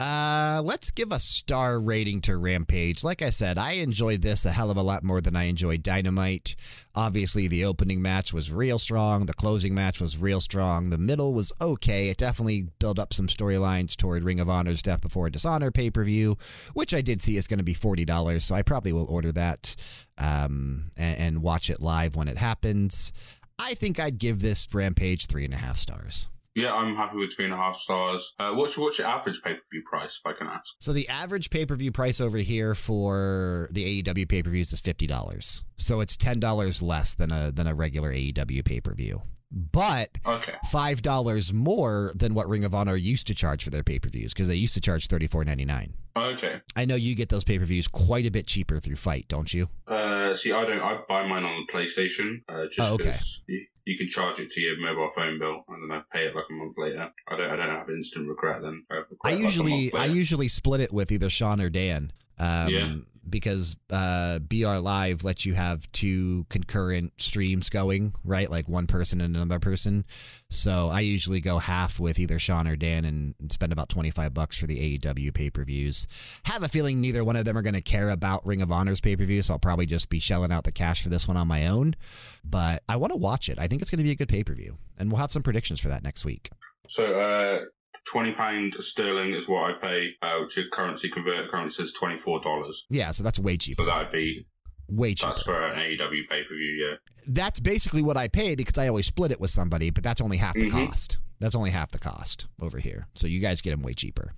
Uh, 0.00 0.62
let's 0.64 0.90
give 0.90 1.12
a 1.12 1.18
star 1.18 1.78
rating 1.78 2.22
to 2.22 2.34
Rampage. 2.38 3.04
Like 3.04 3.20
I 3.20 3.28
said, 3.28 3.58
I 3.58 3.72
enjoyed 3.72 4.22
this 4.22 4.46
a 4.46 4.50
hell 4.50 4.70
of 4.70 4.78
a 4.78 4.82
lot 4.82 5.04
more 5.04 5.20
than 5.20 5.36
I 5.36 5.44
enjoyed 5.44 5.82
Dynamite. 5.82 6.56
Obviously, 6.94 7.46
the 7.48 7.66
opening 7.66 8.00
match 8.00 8.32
was 8.32 8.50
real 8.50 8.78
strong. 8.78 9.26
The 9.26 9.34
closing 9.34 9.74
match 9.74 10.00
was 10.00 10.16
real 10.16 10.40
strong. 10.40 10.88
The 10.88 10.96
middle 10.96 11.34
was 11.34 11.52
okay. 11.60 12.08
It 12.08 12.16
definitely 12.16 12.68
built 12.78 12.98
up 12.98 13.12
some 13.12 13.26
storylines 13.26 13.94
toward 13.94 14.24
Ring 14.24 14.40
of 14.40 14.48
Honor's 14.48 14.80
Death 14.80 15.02
Before 15.02 15.28
Dishonor 15.28 15.70
pay 15.70 15.90
per 15.90 16.02
view, 16.02 16.38
which 16.72 16.94
I 16.94 17.02
did 17.02 17.20
see 17.20 17.36
is 17.36 17.46
going 17.46 17.58
to 17.58 17.64
be 17.64 17.74
$40. 17.74 18.40
So 18.40 18.54
I 18.54 18.62
probably 18.62 18.94
will 18.94 19.06
order 19.10 19.32
that 19.32 19.76
um, 20.16 20.92
and, 20.96 21.18
and 21.18 21.42
watch 21.42 21.68
it 21.68 21.82
live 21.82 22.16
when 22.16 22.26
it 22.26 22.38
happens. 22.38 23.12
I 23.58 23.74
think 23.74 24.00
I'd 24.00 24.18
give 24.18 24.40
this 24.40 24.66
Rampage 24.72 25.26
three 25.26 25.44
and 25.44 25.52
a 25.52 25.58
half 25.58 25.76
stars. 25.76 26.30
Yeah, 26.60 26.72
I'm 26.74 26.94
happy 26.96 27.16
with 27.16 27.32
three 27.34 27.46
and 27.46 27.54
a 27.54 27.56
half 27.56 27.76
stars. 27.76 28.32
Uh, 28.38 28.52
what's 28.52 28.76
what's 28.76 28.98
your 28.98 29.08
average 29.08 29.40
pay 29.42 29.54
per 29.54 29.60
view 29.72 29.82
price, 29.88 30.20
if 30.24 30.30
I 30.30 30.36
can 30.36 30.46
ask? 30.48 30.74
So 30.78 30.92
the 30.92 31.08
average 31.08 31.50
pay 31.50 31.64
per 31.66 31.76
view 31.76 31.92
price 31.92 32.20
over 32.20 32.38
here 32.38 32.74
for 32.74 33.68
the 33.72 34.02
AEW 34.02 34.28
pay 34.28 34.42
per 34.42 34.50
views 34.50 34.72
is 34.72 34.80
fifty 34.80 35.06
dollars. 35.06 35.62
So 35.78 36.00
it's 36.00 36.16
ten 36.16 36.38
dollars 36.40 36.82
less 36.82 37.14
than 37.14 37.32
a 37.32 37.50
than 37.50 37.66
a 37.66 37.74
regular 37.74 38.10
AEW 38.12 38.64
pay 38.64 38.80
per 38.80 38.94
view. 38.94 39.22
But 39.52 40.10
Okay. 40.24 40.54
five 40.70 41.02
dollars 41.02 41.52
more 41.52 42.12
than 42.14 42.34
what 42.34 42.48
Ring 42.48 42.64
of 42.64 42.72
Honor 42.72 42.94
used 42.94 43.26
to 43.26 43.34
charge 43.34 43.64
for 43.64 43.70
their 43.70 43.82
pay 43.82 43.98
per 43.98 44.08
views 44.08 44.32
because 44.32 44.46
they 44.48 44.54
used 44.54 44.74
to 44.74 44.80
charge 44.80 45.08
thirty 45.08 45.26
four 45.26 45.44
ninety 45.44 45.64
nine. 45.64 45.94
Okay. 46.16 46.60
I 46.76 46.84
know 46.84 46.94
you 46.96 47.14
get 47.16 47.30
those 47.30 47.44
pay 47.44 47.58
per 47.58 47.64
views 47.64 47.88
quite 47.88 48.26
a 48.26 48.30
bit 48.30 48.46
cheaper 48.46 48.78
through 48.78 48.96
FITE, 48.96 49.26
don't 49.28 49.52
you? 49.52 49.68
Uh, 49.88 50.34
see, 50.34 50.52
I 50.52 50.64
don't. 50.64 50.80
I 50.80 51.00
buy 51.08 51.26
mine 51.26 51.44
on 51.44 51.66
the 51.66 51.72
PlayStation. 51.72 52.42
Uh, 52.48 52.66
just 52.66 52.80
Oh, 52.80 52.94
okay. 52.94 53.16
you, 53.46 53.66
you 53.84 53.96
can 53.96 54.08
charge 54.08 54.38
it 54.38 54.50
to 54.50 54.60
your 54.60 54.78
mobile 54.78 55.10
phone 55.14 55.38
bill 55.38 55.64
and 55.68 55.90
then 55.90 55.96
I 55.96 56.02
pay 56.12 56.26
it 56.26 56.34
like 56.34 56.44
a 56.50 56.52
month 56.52 56.74
later. 56.76 57.10
I 57.28 57.36
don't. 57.36 57.50
I 57.50 57.56
don't 57.56 57.68
have 57.68 57.88
instant 57.90 58.28
regret 58.28 58.62
then. 58.62 58.84
I, 58.90 59.02
I 59.24 59.32
usually 59.32 59.92
I 59.94 60.06
usually 60.06 60.48
split 60.48 60.80
it 60.80 60.92
with 60.92 61.10
either 61.12 61.30
Sean 61.30 61.60
or 61.60 61.70
Dan. 61.70 62.12
Um, 62.40 62.68
Yeah. 62.68 62.96
Because 63.28 63.76
uh, 63.90 64.38
BR 64.40 64.78
Live 64.78 65.22
lets 65.22 65.44
you 65.44 65.52
have 65.54 65.92
two 65.92 66.46
concurrent 66.48 67.12
streams 67.20 67.68
going, 67.68 68.14
right? 68.24 68.50
Like 68.50 68.66
one 68.66 68.86
person 68.88 69.20
and 69.20 69.36
another 69.36 69.60
person. 69.60 70.04
So 70.48 70.88
I 70.88 71.00
usually 71.00 71.40
go 71.40 71.58
half 71.58 72.00
with 72.00 72.18
either 72.18 72.38
Sean 72.40 72.66
or 72.66 72.74
Dan 72.76 73.04
and 73.04 73.34
spend 73.52 73.72
about 73.72 73.88
25 73.90 74.34
bucks 74.34 74.58
for 74.58 74.66
the 74.66 74.98
AEW 74.98 75.32
pay 75.34 75.50
per 75.50 75.64
views. 75.64 76.08
Have 76.44 76.62
a 76.64 76.68
feeling 76.68 77.00
neither 77.00 77.22
one 77.22 77.36
of 77.36 77.44
them 77.44 77.56
are 77.56 77.62
going 77.62 77.74
to 77.74 77.82
care 77.82 78.08
about 78.08 78.44
Ring 78.44 78.62
of 78.62 78.72
Honor's 78.72 79.02
pay 79.02 79.14
per 79.14 79.24
view. 79.26 79.42
So 79.42 79.52
I'll 79.52 79.60
probably 79.60 79.86
just 79.86 80.08
be 80.08 80.18
shelling 80.18 80.50
out 80.50 80.64
the 80.64 80.72
cash 80.72 81.02
for 81.02 81.10
this 81.10 81.28
one 81.28 81.36
on 81.36 81.46
my 81.46 81.68
own. 81.68 81.94
But 82.42 82.82
I 82.88 82.96
want 82.96 83.12
to 83.12 83.18
watch 83.18 83.48
it. 83.48 83.60
I 83.60 83.68
think 83.68 83.82
it's 83.82 83.90
going 83.90 83.98
to 83.98 84.04
be 84.04 84.12
a 84.12 84.16
good 84.16 84.30
pay 84.30 84.42
per 84.42 84.54
view. 84.54 84.78
And 84.98 85.12
we'll 85.12 85.20
have 85.20 85.30
some 85.30 85.42
predictions 85.42 85.78
for 85.78 85.88
that 85.88 86.02
next 86.02 86.24
week. 86.24 86.50
So, 86.88 87.04
uh, 87.04 87.58
twenty 88.06 88.32
pound 88.32 88.74
sterling 88.80 89.34
is 89.34 89.46
what 89.48 89.70
I 89.70 89.72
pay, 89.80 90.08
uh, 90.22 90.38
which 90.42 90.56
your 90.56 90.66
currency 90.72 91.08
convert 91.08 91.50
currency 91.50 91.76
says 91.82 91.92
twenty 91.92 92.16
four 92.18 92.40
dollars. 92.40 92.84
Yeah, 92.90 93.10
so 93.10 93.22
that's 93.22 93.38
way 93.38 93.56
cheaper. 93.56 93.82
So 93.84 93.86
that'd 93.86 94.12
be 94.12 94.46
Way 94.88 95.14
cheaper. 95.14 95.30
that's 95.32 95.42
for 95.42 95.66
an 95.66 95.78
AEW 95.78 96.28
pay 96.28 96.42
per 96.42 96.54
view. 96.54 96.88
Yeah. 96.90 96.96
that's 97.28 97.60
basically 97.60 98.02
what 98.02 98.16
I 98.16 98.28
pay 98.28 98.54
because 98.54 98.76
I 98.78 98.88
always 98.88 99.06
split 99.06 99.30
it 99.30 99.40
with 99.40 99.50
somebody, 99.50 99.90
but 99.90 100.02
that's 100.02 100.20
only 100.20 100.38
half 100.38 100.54
the 100.54 100.70
Mhm. 100.70 100.86
cost. 100.88 101.18
That's 101.38 101.54
only 101.54 101.70
half 101.70 101.90
the 101.92 101.98
cost 101.98 102.48
over 102.60 102.78
here. 102.78 103.06
So 103.14 103.26
you 103.26 103.38
guys 103.40 103.60
get 103.60 103.70
them 103.70 103.82
way 103.82 103.94
cheaper. 103.94 104.34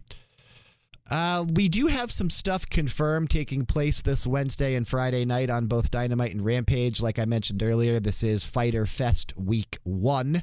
Uh, 1.11 1.45
we 1.55 1.69
do 1.69 1.89
have 1.89 2.13
some 2.13 2.31
stuff 2.31 2.69
confirmed 2.71 3.29
taking 3.29 3.67
place 3.67 4.01
this 4.03 4.27
Wednesday 4.27 4.75
and 4.77 4.87
Friday 4.87 5.25
night 5.25 5.51
on 5.51 5.67
both 5.67 5.91
Dynamite 5.91 6.31
and 6.31 6.45
Rampage. 6.45 7.01
Like 7.03 7.19
I 7.19 7.25
mentioned 7.25 7.63
earlier, 7.63 7.99
this 7.99 8.23
is 8.23 8.45
Fyter 8.45 8.87
Fest 8.87 9.37
Week 9.37 9.79
1. 9.83 10.43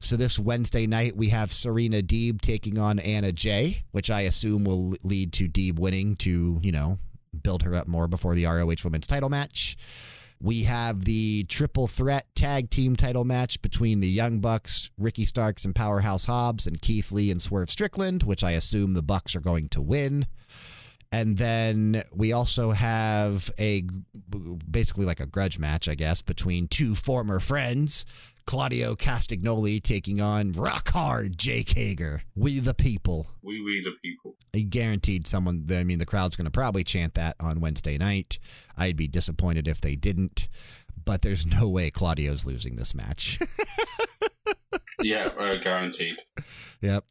So 0.00 0.16
this 0.16 0.38
Wednesday 0.38 0.86
night, 0.86 1.16
we 1.16 1.30
have 1.30 1.50
Serena 1.50 2.02
Deeb 2.02 2.40
taking 2.40 2.78
on 2.78 3.00
Anna 3.00 3.32
Jay, 3.32 3.82
which 3.90 4.10
I 4.10 4.22
assume 4.22 4.64
will 4.64 4.94
lead 5.02 5.32
to 5.34 5.48
Deeb 5.48 5.78
winning 5.78 6.14
to, 6.16 6.58
you 6.62 6.70
know, 6.70 6.98
build 7.42 7.64
her 7.64 7.74
up 7.74 7.88
more 7.88 8.06
before 8.06 8.34
the 8.34 8.46
ROH 8.46 8.84
Women's 8.84 9.08
title 9.08 9.28
match. 9.28 9.76
We 10.40 10.62
have 10.64 11.04
the 11.04 11.44
triple 11.44 11.88
threat 11.88 12.26
tag 12.36 12.70
team 12.70 12.94
title 12.94 13.24
match 13.24 13.60
between 13.60 13.98
the 13.98 14.08
Young 14.08 14.38
Bucks, 14.38 14.88
Ricky 14.96 15.24
Starks 15.24 15.64
and 15.64 15.74
Powerhouse 15.74 16.26
Hobbs, 16.26 16.68
and 16.68 16.80
Keith 16.80 17.10
Lee 17.10 17.32
and 17.32 17.42
Swerve 17.42 17.70
Strickland, 17.70 18.22
which 18.22 18.44
I 18.44 18.52
assume 18.52 18.94
the 18.94 19.02
Bucks 19.02 19.34
are 19.34 19.40
going 19.40 19.68
to 19.70 19.82
win. 19.82 20.28
And 21.10 21.38
then 21.38 22.02
we 22.12 22.32
also 22.32 22.72
have 22.72 23.50
a 23.58 23.84
basically 24.70 25.06
like 25.06 25.20
a 25.20 25.26
grudge 25.26 25.58
match, 25.58 25.88
I 25.88 25.94
guess, 25.94 26.20
between 26.22 26.68
two 26.68 26.94
former 26.94 27.40
friends. 27.40 28.04
Claudio 28.46 28.94
Castagnoli 28.94 29.82
taking 29.82 30.22
on 30.22 30.52
rock 30.52 30.88
hard 30.90 31.36
Jake 31.36 31.76
Hager. 31.76 32.22
We 32.34 32.60
the 32.60 32.74
people. 32.74 33.26
We 33.42 33.60
we 33.60 33.82
the 33.82 33.92
people. 34.02 34.36
I 34.54 34.60
guaranteed 34.60 35.26
someone. 35.26 35.66
I 35.70 35.84
mean, 35.84 35.98
the 35.98 36.06
crowd's 36.06 36.36
going 36.36 36.46
to 36.46 36.50
probably 36.50 36.82
chant 36.84 37.14
that 37.14 37.36
on 37.40 37.60
Wednesday 37.60 37.98
night. 37.98 38.38
I'd 38.76 38.96
be 38.96 39.06
disappointed 39.06 39.68
if 39.68 39.80
they 39.82 39.96
didn't, 39.96 40.48
but 41.04 41.20
there's 41.22 41.44
no 41.44 41.68
way 41.68 41.90
Claudio's 41.90 42.46
losing 42.46 42.76
this 42.76 42.94
match. 42.94 43.38
Yeah, 45.02 45.28
uh, 45.38 45.56
guaranteed. 45.56 46.16
yep. 46.80 47.04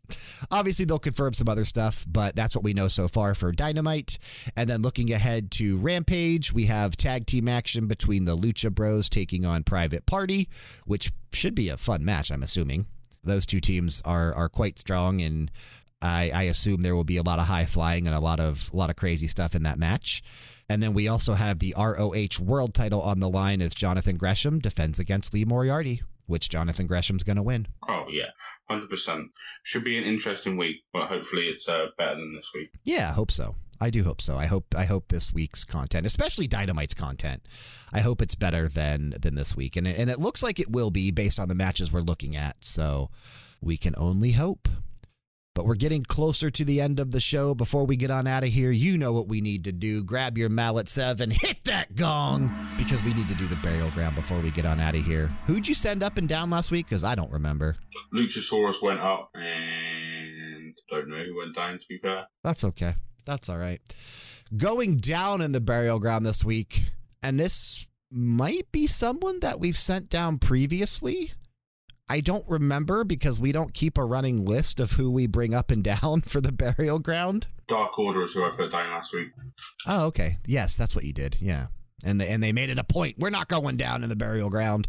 Obviously, 0.52 0.86
they'll 0.86 1.00
confirm 1.00 1.34
some 1.34 1.48
other 1.48 1.66
stuff, 1.66 2.06
but 2.08 2.36
that's 2.36 2.56
what 2.56 2.64
we 2.64 2.74
know 2.74 2.88
so 2.88 3.08
far 3.08 3.34
for 3.34 3.52
Dynamite. 3.52 4.18
And 4.56 4.70
then 4.70 4.82
looking 4.82 5.12
ahead 5.12 5.52
to 5.52 5.78
Rampage, 5.78 6.54
we 6.54 6.66
have 6.66 6.98
tag 6.98 7.26
team 7.26 7.48
action 7.48 7.88
between 7.88 8.26
the 8.26 8.36
Lucha 8.38 8.74
Bros 8.74 9.10
taking 9.10 9.46
on 9.46 9.64
Private 9.64 10.06
Party, 10.06 10.50
which 10.86 11.12
should 11.32 11.56
be 11.56 11.70
a 11.70 11.78
fun 11.78 12.04
match, 12.04 12.30
I'm 12.32 12.44
assuming. 12.44 12.88
Those 13.24 13.46
two 13.46 13.60
teams 13.60 14.02
are 14.06 14.34
are 14.34 14.50
quite 14.50 14.80
strong, 14.80 15.22
and 15.22 15.52
I, 16.02 16.32
I 16.34 16.44
assume 16.44 16.82
there 16.82 16.96
will 16.96 17.04
be 17.04 17.18
a 17.18 17.24
lot 17.24 17.40
of 17.40 17.48
high 17.48 17.66
flying 17.66 18.06
and 18.06 18.16
a 18.16 18.20
lot 18.20 18.40
of 18.40 18.70
a 18.74 18.78
lot 18.78 18.90
of 18.90 18.96
crazy 18.96 19.28
stuff 19.28 19.56
in 19.56 19.64
that 19.64 19.80
match. 19.80 20.22
And 20.70 20.84
then 20.84 20.94
we 20.94 21.08
also 21.08 21.34
have 21.34 21.60
the 21.60 21.74
ROH 21.78 22.44
World 22.44 22.74
Title 22.74 23.02
on 23.02 23.20
the 23.20 23.30
line 23.30 23.62
as 23.62 23.74
Jonathan 23.74 24.18
Gresham 24.18 24.60
defends 24.60 25.00
against 25.00 25.34
Lee 25.34 25.46
Moriarty, 25.46 26.02
which 26.28 26.50
Jonathan 26.50 26.88
Gresham's 26.88 27.24
going 27.24 27.38
to 27.38 27.44
win. 27.44 27.68
Oh 27.88 28.06
yeah, 28.10 28.30
hundred 28.70 28.90
percent. 28.90 29.30
Should 29.64 29.84
be 29.84 29.98
an 29.98 30.04
interesting 30.04 30.58
week, 30.58 30.84
but 30.94 31.08
hopefully 31.08 31.48
it's 31.48 31.68
uh, 31.68 31.88
better 31.98 32.16
than 32.16 32.36
this 32.36 32.52
week. 32.54 32.70
Yeah, 32.84 33.10
I 33.10 33.14
hope 33.14 33.32
so. 33.32 33.56
I 33.80 33.90
do 33.90 34.04
hope 34.04 34.22
so. 34.22 34.38
I 34.38 34.46
hope 34.46 34.74
I 34.76 34.86
hope 34.86 35.08
this 35.08 35.34
week's 35.34 35.64
content, 35.64 36.06
especially 36.06 36.48
Dynamite's 36.48 36.94
content, 36.94 37.44
I 37.94 38.00
hope 38.00 38.22
it's 38.22 38.36
better 38.36 38.68
than 38.68 39.14
than 39.20 39.36
this 39.36 39.56
week, 39.56 39.76
and 39.76 39.88
it, 39.88 39.98
and 39.98 40.10
it 40.10 40.20
looks 40.20 40.42
like 40.44 40.60
it 40.60 40.72
will 40.72 40.92
be 40.92 41.12
based 41.12 41.40
on 41.40 41.48
the 41.48 41.56
matches 41.56 41.92
we're 41.92 42.02
looking 42.02 42.36
at. 42.36 42.58
So 42.64 43.10
we 43.62 43.78
can 43.78 43.94
only 43.98 44.32
hope. 44.34 44.68
But 45.58 45.66
we're 45.66 45.74
getting 45.74 46.04
closer 46.04 46.52
to 46.52 46.64
the 46.64 46.80
end 46.80 47.00
of 47.00 47.10
the 47.10 47.20
show. 47.20 47.56
Before 47.56 47.84
we 47.84 47.96
get 47.96 48.12
on 48.12 48.28
out 48.28 48.44
of 48.44 48.50
here, 48.50 48.70
you 48.70 48.96
know 48.96 49.12
what 49.12 49.28
we 49.28 49.42
need 49.42 49.64
to 49.64 49.72
do. 49.72 50.04
Grab 50.04 50.38
your 50.38 50.50
mallet, 50.50 50.88
Sev, 50.88 51.20
and 51.20 51.34
hit 51.42 51.64
that 51.64 51.96
gong 51.96 52.56
because 52.78 53.04
we 53.04 53.12
need 53.16 53.28
to 53.28 53.34
do 53.34 53.48
the 53.48 53.56
burial 53.56 53.90
ground 53.90 54.16
before 54.16 54.40
we 54.40 54.52
get 54.52 54.68
on 54.68 54.80
out 54.80 54.94
of 54.94 55.04
here. 55.04 55.36
Who'd 55.48 55.68
you 55.68 55.74
send 55.74 56.04
up 56.04 56.20
and 56.20 56.30
down 56.30 56.52
last 56.52 56.70
week? 56.70 56.86
Because 56.86 57.04
I 57.04 57.16
don't 57.16 57.32
remember. 57.32 57.76
Luchasaurus 58.14 58.84
went 58.84 59.00
up, 59.00 59.32
and 59.34 60.76
don't 60.92 61.10
know 61.10 61.24
who 61.24 61.36
went 61.40 61.56
down. 61.56 61.80
To 61.80 61.86
be 61.90 61.98
fair, 62.04 62.28
That's 62.44 62.64
okay. 62.64 62.94
That's 63.26 63.50
all 63.50 63.58
right. 63.58 63.82
Going 64.56 64.98
down 64.98 65.42
in 65.42 65.54
the 65.54 65.60
burial 65.60 65.98
ground 65.98 66.24
this 66.24 66.46
week, 66.46 66.92
and 67.24 67.40
this 67.40 67.88
might 68.12 68.72
be 68.72 68.86
someone 68.86 69.40
that 69.40 69.60
we've 69.60 69.76
sent 69.76 70.12
down 70.12 70.38
previously. 70.38 71.32
I 72.10 72.22
don't 72.22 72.48
remember 72.48 73.04
because 73.04 73.40
we 73.40 73.52
don't 73.52 73.74
keep 73.74 73.98
a 73.98 74.04
running 74.06 74.46
list 74.46 74.80
of 74.80 74.94
who 74.94 75.12
we 75.12 75.28
bring 75.28 75.54
up 75.54 75.72
and 75.72 75.84
down 75.84 76.22
for 76.22 76.40
the 76.42 76.52
burial 76.52 77.00
ground. 77.00 77.48
Dark 77.68 77.98
Order 78.00 78.24
is 78.24 78.34
who 78.34 78.44
I 78.46 78.52
put 78.56 78.72
down 78.72 78.90
last 78.92 79.14
week. 79.14 79.28
Oh, 79.86 80.06
okay. 80.08 80.38
Yes, 80.46 80.78
that's 80.78 80.96
what 80.96 81.04
you 81.04 81.12
did. 81.14 81.38
Yeah. 81.42 81.68
And 82.06 82.22
they, 82.22 82.28
and 82.30 82.42
they 82.42 82.54
made 82.54 82.70
it 82.70 82.78
a 82.78 82.84
point. 82.84 83.16
We're 83.18 83.30
not 83.30 83.48
going 83.50 83.76
down 83.76 84.04
in 84.04 84.10
the 84.10 84.16
burial 84.16 84.50
ground. 84.50 84.88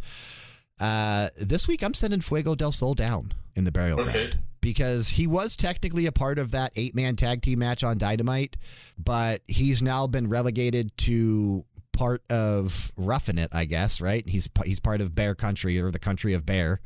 Uh, 0.81 1.29
this 1.37 1.67
week, 1.67 1.83
I'm 1.83 1.95
sending 1.95 2.21
Fuego 2.21 2.55
del 2.55 2.71
Sol 2.71 2.95
down 2.95 3.35
in 3.57 3.65
the 3.65 3.73
burial 3.73 3.99
Okay. 4.01 4.13
ground 4.13 4.39
because 4.61 5.09
he 5.09 5.27
was 5.27 5.57
technically 5.57 6.07
a 6.07 6.13
part 6.13 6.39
of 6.39 6.51
that 6.53 6.71
eight 6.77 6.95
man 6.95 7.17
tag 7.17 7.43
team 7.43 7.59
match 7.61 7.83
on 7.83 7.99
Dynamite, 7.99 8.57
but 8.97 9.43
he's 9.49 9.83
now 9.83 10.07
been 10.07 10.29
relegated 10.29 10.97
to 10.99 11.65
part 11.99 12.23
of 12.31 12.93
Roughing 12.97 13.39
It, 13.39 13.51
I 13.53 13.65
guess. 13.65 14.01
Right? 14.01 14.27
He's 14.29 14.49
he's 14.65 14.81
part 14.81 15.01
of 15.01 15.15
Bear 15.15 15.35
Country 15.35 15.81
or 15.81 15.91
the 15.91 15.99
Country 15.99 16.33
of 16.33 16.47
Bear. 16.47 16.81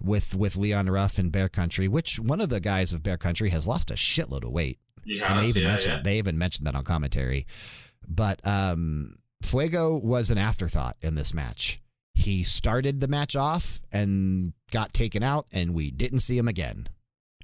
With 0.00 0.34
with 0.34 0.56
Leon 0.56 0.90
Ruff 0.90 1.18
in 1.20 1.30
Bear 1.30 1.48
Country, 1.48 1.86
which 1.86 2.18
one 2.18 2.40
of 2.40 2.48
the 2.48 2.58
guys 2.58 2.92
of 2.92 3.04
Bear 3.04 3.16
Country 3.16 3.50
has 3.50 3.68
lost 3.68 3.88
a 3.88 3.94
shitload 3.94 4.42
of 4.42 4.50
weight 4.50 4.80
Yeah, 5.04 5.30
and 5.30 5.38
they 5.38 5.46
even 5.46 5.62
yeah, 5.62 5.68
mentioned 5.68 5.94
yeah. 5.98 6.02
they 6.02 6.18
even 6.18 6.36
mentioned 6.36 6.66
that 6.66 6.74
on 6.74 6.82
commentary. 6.82 7.46
But 8.08 8.44
um, 8.44 9.14
Fuego 9.42 9.96
was 9.96 10.28
an 10.30 10.38
afterthought 10.38 10.96
in 11.02 11.14
this 11.14 11.32
match. 11.32 11.80
He 12.14 12.42
started 12.42 13.00
the 13.00 13.06
match 13.06 13.36
off 13.36 13.80
and 13.92 14.54
got 14.72 14.92
taken 14.92 15.22
out, 15.22 15.46
and 15.52 15.72
we 15.72 15.92
didn't 15.92 16.20
see 16.20 16.36
him 16.36 16.48
again. 16.48 16.88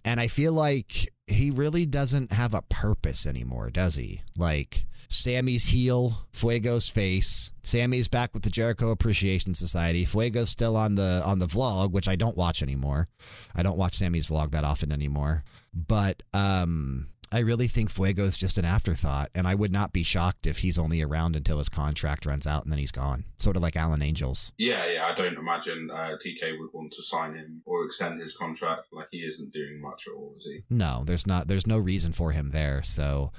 And 0.05 0.18
I 0.18 0.26
feel 0.26 0.52
like 0.52 1.12
he 1.30 1.50
really 1.50 1.86
doesn't 1.86 2.32
have 2.32 2.55
a 2.55 2.62
purpose 2.62 3.26
anymore, 3.26 3.70
does 3.70 3.94
he? 3.96 4.22
Like, 4.36 4.86
Sammy's 5.09 5.68
heel, 5.68 6.26
Fuego's 6.32 6.88
face. 6.88 7.50
Sammy's 7.62 8.09
back 8.09 8.34
with 8.34 8.42
the 8.42 8.50
Jericho 8.50 8.90
Appreciation 8.90 9.55
Society. 9.55 10.05
Fuego's 10.05 10.50
still 10.50 10.76
on 10.76 10.96
the 10.96 11.22
on 11.24 11.38
the 11.38 11.46
vlog, 11.46 11.92
which 11.92 12.09
I 12.09 12.16
don't 12.16 12.36
watch 12.36 12.62
anymore. 12.62 13.09
I 13.55 13.62
don't 13.62 13.78
watch 13.78 13.94
Sammy's 13.94 14.28
vlog 14.28 14.50
that 14.50 14.64
often 14.64 14.92
anymore. 14.92 15.44
But 15.72 16.22
um 16.34 17.09
I 17.30 17.40
really 17.40 17.68
think 17.68 17.90
Fuego 17.90 18.24
is 18.24 18.38
just 18.38 18.56
an 18.56 18.64
afterthought, 18.64 19.28
and 19.34 19.46
I 19.46 19.55
would 19.55 19.72
not 19.72 19.92
be 19.92 20.02
shocked 20.02 20.46
if 20.46 20.59
he's 20.59 20.78
only 20.78 21.02
around 21.02 21.36
until 21.36 21.59
his 21.59 21.68
contract 21.68 22.24
runs 22.24 22.46
out 22.46 22.62
and 22.62 22.72
then 22.72 22.78
he's 22.78 22.92
gone. 22.92 23.24
Sort 23.38 23.56
of 23.56 23.62
like 23.62 23.76
Alan 23.76 24.02
Angels. 24.02 24.52
Yeah, 24.56 24.86
yeah. 24.86 25.05
I 25.06 25.14
don't 25.14 25.36
imagine 25.36 25.90
uh, 25.92 26.16
TK 26.24 26.59
would 26.59 26.70
want 26.72 26.92
to 26.94 27.02
sign 27.02 27.34
him 27.34 27.62
or 27.66 27.84
extend 27.84 28.20
his 28.20 28.34
contract. 28.34 28.86
Like 28.92 29.09
he 29.10 29.18
isn't 29.18 29.52
doing 29.52 29.80
much 29.80 30.06
at 30.06 30.14
all, 30.14 30.34
is 30.38 30.44
he? 30.44 30.62
No, 30.70 31.02
there's 31.05 31.26
not. 31.26 31.48
There's 31.48 31.66
no 31.66 31.78
reason 31.78 32.12
for 32.12 32.32
him 32.32 32.50
there. 32.50 32.82
So 32.82 33.32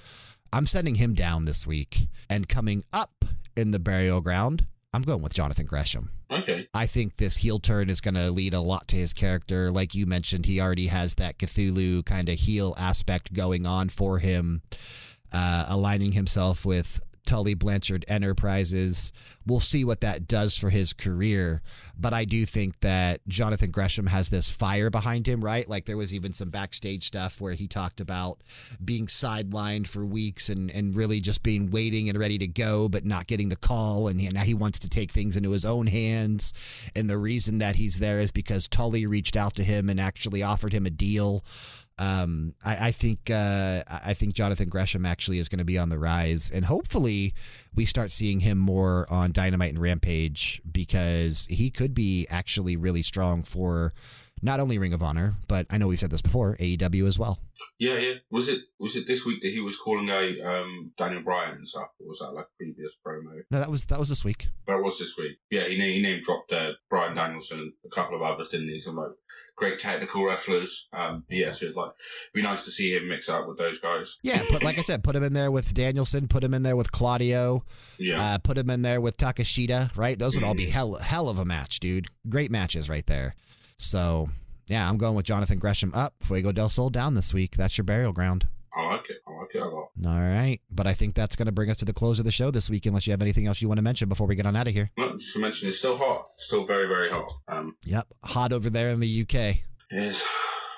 I'm 0.53 0.66
sending 0.68 0.95
him 0.95 1.14
down 1.14 1.45
this 1.45 1.66
week. 1.66 2.07
And 2.30 2.48
coming 2.48 2.84
up 2.94 3.26
in 3.56 3.72
the 3.72 3.80
burial 3.80 4.22
ground, 4.22 4.66
I'm 4.94 5.03
going 5.03 5.22
with 5.22 5.34
Jonathan 5.34 5.68
Gresham. 5.68 6.10
Okay. 6.32 6.68
I 6.74 6.88
think 6.88 7.18
this 7.18 7.38
heel 7.38 7.60
turn 7.60 7.90
is 7.90 8.02
going 8.02 8.16
to 8.16 8.32
lead 8.32 8.53
a 8.53 8.60
lot 8.60 8.88
to 8.88 8.95
his 8.95 9.14
character. 9.14 9.70
Like 9.70 9.94
you 9.94 10.06
mentioned, 10.06 10.48
he 10.48 10.60
already 10.60 10.88
has 10.88 11.16
that 11.16 11.38
Cthulhu 11.38 12.03
kind 12.06 12.28
of 12.28 12.36
heel 12.36 12.76
aspect 12.80 13.34
going 13.34 13.68
on 13.68 13.90
for 13.90 14.18
him, 14.18 14.64
uh, 15.32 15.66
aligning 15.70 16.14
himself 16.14 16.66
with 16.66 17.03
Tully 17.30 17.53
Blanchard 17.53 18.06
Enterprises. 18.07 19.14
We'll 19.45 19.60
see 19.60 19.85
what 19.85 20.01
that 20.01 20.27
does 20.27 20.57
for 20.57 20.72
his 20.72 20.93
career. 20.93 21.61
But 21.95 22.11
I 22.11 22.26
do 22.26 22.43
think 22.43 22.80
that 22.80 23.22
Jonathan 23.27 23.69
Gresham 23.69 24.07
has 24.07 24.31
this 24.31 24.49
fire 24.49 24.89
behind 24.89 25.27
him, 25.27 25.45
right? 25.45 25.69
Like 25.69 25.85
there 25.85 25.95
was 25.95 26.11
even 26.11 26.34
some 26.34 26.49
backstage 26.49 27.03
stuff 27.06 27.39
where 27.39 27.53
he 27.53 27.68
talked 27.68 28.01
about 28.01 28.39
being 28.84 29.06
sidelined 29.06 29.88
for 29.88 30.03
weeks 30.03 30.49
and, 30.49 30.72
and 30.72 30.95
really 30.95 31.22
just 31.22 31.43
being 31.43 31.69
waiting 31.69 32.10
and 32.10 32.18
ready 32.18 32.39
to 32.39 32.47
go, 32.47 32.89
but 32.89 33.06
not 33.06 33.27
getting 33.27 33.49
the 33.49 33.56
call. 33.56 34.07
And 34.07 34.19
now 34.34 34.41
he 34.41 34.56
wants 34.56 34.80
to 34.80 34.89
take 34.89 35.11
things 35.11 35.38
into 35.38 35.51
his 35.51 35.65
own 35.65 35.85
hands. 35.85 36.51
And 36.95 37.07
the 37.07 37.19
reason 37.19 37.60
that 37.60 37.76
he's 37.76 37.99
there 37.99 38.18
is 38.18 38.31
because 38.31 38.68
Tully 38.68 39.06
reached 39.06 39.38
out 39.38 39.53
to 39.57 39.64
him 39.64 39.88
and 39.88 39.99
actually 39.99 40.41
offered 40.41 40.73
him 40.73 40.88
a 40.88 40.89
deal. 40.89 41.43
Um, 42.00 42.54
I, 42.66 42.88
I, 42.88 42.92
think 42.92 43.30
uh, 43.30 43.84
I 43.88 44.14
think 44.14 44.34
Jonathan 44.34 44.70
Gresham 44.70 45.06
actually 45.06 45.38
is 45.38 45.50
going 45.50 45.60
to 45.60 45.66
be 45.66 45.78
on 45.78 45.90
the 45.90 46.00
rise, 46.00 46.50
and 46.50 46.66
hopefully 46.66 47.34
we 47.76 47.86
start 47.86 48.12
seeing 48.12 48.40
him 48.40 48.58
more 48.58 49.06
on 49.10 49.34
Dynamite 49.34 49.72
and 49.72 49.80
Rampage 49.80 50.62
because 50.72 51.46
he 51.50 51.70
could 51.70 51.94
be 51.94 52.26
actually 52.30 52.78
really 52.78 53.02
strong 53.02 53.44
for 53.44 53.94
not 54.42 54.60
only 54.60 54.78
Ring 54.78 54.94
of 54.94 55.04
Honor, 55.04 55.36
but 55.48 55.66
I 55.70 55.78
know 55.78 55.88
we've 55.88 56.00
said 56.00 56.12
this 56.12 56.22
before, 56.22 56.56
AEW 56.58 57.08
as 57.08 57.20
well. 57.20 57.40
Yeah, 57.78 57.98
yeah. 57.98 58.14
Was 58.32 58.48
it 58.48 58.62
was 58.80 58.96
it 58.96 59.08
this 59.08 59.26
week 59.26 59.42
that 59.42 59.52
he 59.52 59.60
was 59.60 59.78
calling 59.78 60.10
a 60.10 60.42
um, 60.46 60.92
Daniel 60.98 61.22
Bryan 61.22 61.56
and 61.56 61.68
stuff? 61.68 61.90
Or 62.00 62.08
was 62.08 62.20
that 62.20 62.32
like 62.32 62.46
previous 62.58 62.94
promo? 63.06 63.42
No, 63.52 63.60
that 63.60 63.70
was 63.70 63.86
that 63.86 64.00
was 64.00 64.10
this 64.10 64.24
week. 64.24 64.48
That 64.68 64.82
was 64.82 65.00
this 65.00 65.16
week. 65.18 65.38
Yeah, 65.50 65.68
he, 65.68 65.76
he 65.76 66.02
name 66.02 66.22
dropped 66.22 66.52
uh, 66.54 66.72
Bryan 66.90 67.16
Danielson 67.16 67.60
and 67.60 67.74
a 67.86 67.94
couple 67.94 68.16
of 68.16 68.22
others, 68.22 68.50
didn't 68.50 68.70
he? 68.70 68.80
Some 68.80 68.96
like 68.96 69.12
great 69.60 69.77
technical 69.80 70.23
wrestlers. 70.26 70.88
Um, 70.94 71.26
yeah, 71.30 71.52
so 71.52 71.68
it's 71.68 71.76
like 71.76 71.91
be 72.34 72.41
nice 72.41 72.65
to 72.65 72.72
see 72.72 72.95
him 72.95 73.07
mix 73.10 73.30
up 73.30 73.48
with 73.48 73.57
those 73.57 73.77
guys. 73.80 74.18
Yeah, 74.23 74.41
but 74.49 74.64
like 74.64 74.80
I 74.80 74.81
said, 74.81 75.03
put 75.03 75.15
him 75.15 75.23
in 75.23 75.34
there 75.34 75.52
with 75.52 75.73
Danielson, 75.73 76.27
put 76.27 76.44
him 76.44 76.53
in 76.53 76.64
there 76.64 76.76
with 76.76 76.91
Claudio, 76.91 77.64
Yeah, 77.99 78.22
uh, 78.22 78.38
put 78.40 78.57
him 78.57 78.69
in 78.69 78.81
there 78.81 79.02
with 79.02 79.18
Takeshita. 79.18 79.95
Right, 79.98 80.18
those 80.18 80.36
would 80.36 80.44
all 80.45 80.56
be 80.56 80.65
Mhm. 80.68 80.72
hell 80.72 80.94
hell 80.95 81.30
of 81.30 81.38
a 81.38 81.45
match, 81.45 81.80
dude. 81.80 82.07
Great 82.27 82.49
matches 82.49 82.90
right 82.90 83.06
there. 83.06 83.36
So 83.77 84.30
yeah, 84.68 84.90
I'm 84.90 84.98
going 84.98 85.15
with 85.15 85.26
Jonathan 85.26 85.60
Gresham 85.60 85.91
up, 85.94 86.15
Fuego 86.22 86.52
del 86.52 86.69
Sol 86.69 86.90
down 86.90 87.15
this 87.15 87.34
week. 87.34 87.56
That's 87.57 87.77
your 87.77 87.86
burial 87.86 88.14
ground. 88.14 88.48
I 88.76 88.84
like 88.94 89.10
it. 89.10 89.18
I 89.27 89.31
like 89.31 89.49
it 89.53 89.61
a 89.61 89.65
lot. 89.68 89.89
All 90.06 90.20
right, 90.20 90.62
but 90.72 90.88
I 90.88 90.94
think 90.94 91.14
that's 91.14 91.36
going 91.36 91.48
to 91.48 91.52
bring 91.52 91.70
us 91.70 91.78
to 91.78 91.86
the 91.86 91.94
close 91.94 92.20
of 92.20 92.26
the 92.26 92.32
show 92.32 92.52
this 92.52 92.70
week. 92.70 92.86
Unless 92.86 93.06
you 93.08 93.12
have 93.12 93.22
anything 93.22 93.48
else 93.48 93.62
you 93.62 93.68
want 93.68 93.80
to 93.80 93.84
mention 93.84 94.08
before 94.08 94.28
we 94.28 94.36
get 94.36 94.46
on 94.46 94.56
out 94.56 94.68
of 94.68 94.74
here. 94.74 94.92
Well, 94.98 95.12
just 95.18 95.34
to 95.34 95.40
mention, 95.40 95.68
it's 95.68 95.80
still 95.80 95.98
hot. 95.98 96.26
Still 96.38 96.66
very, 96.66 96.88
very 96.88 97.10
hot. 97.10 97.30
Um, 97.50 97.76
Yep, 97.86 98.08
hot 98.24 98.54
over 98.54 98.70
there 98.70 98.90
in 98.90 99.02
the 99.02 99.22
UK. 99.22 99.34
it 99.36 99.62
is. 99.92 100.24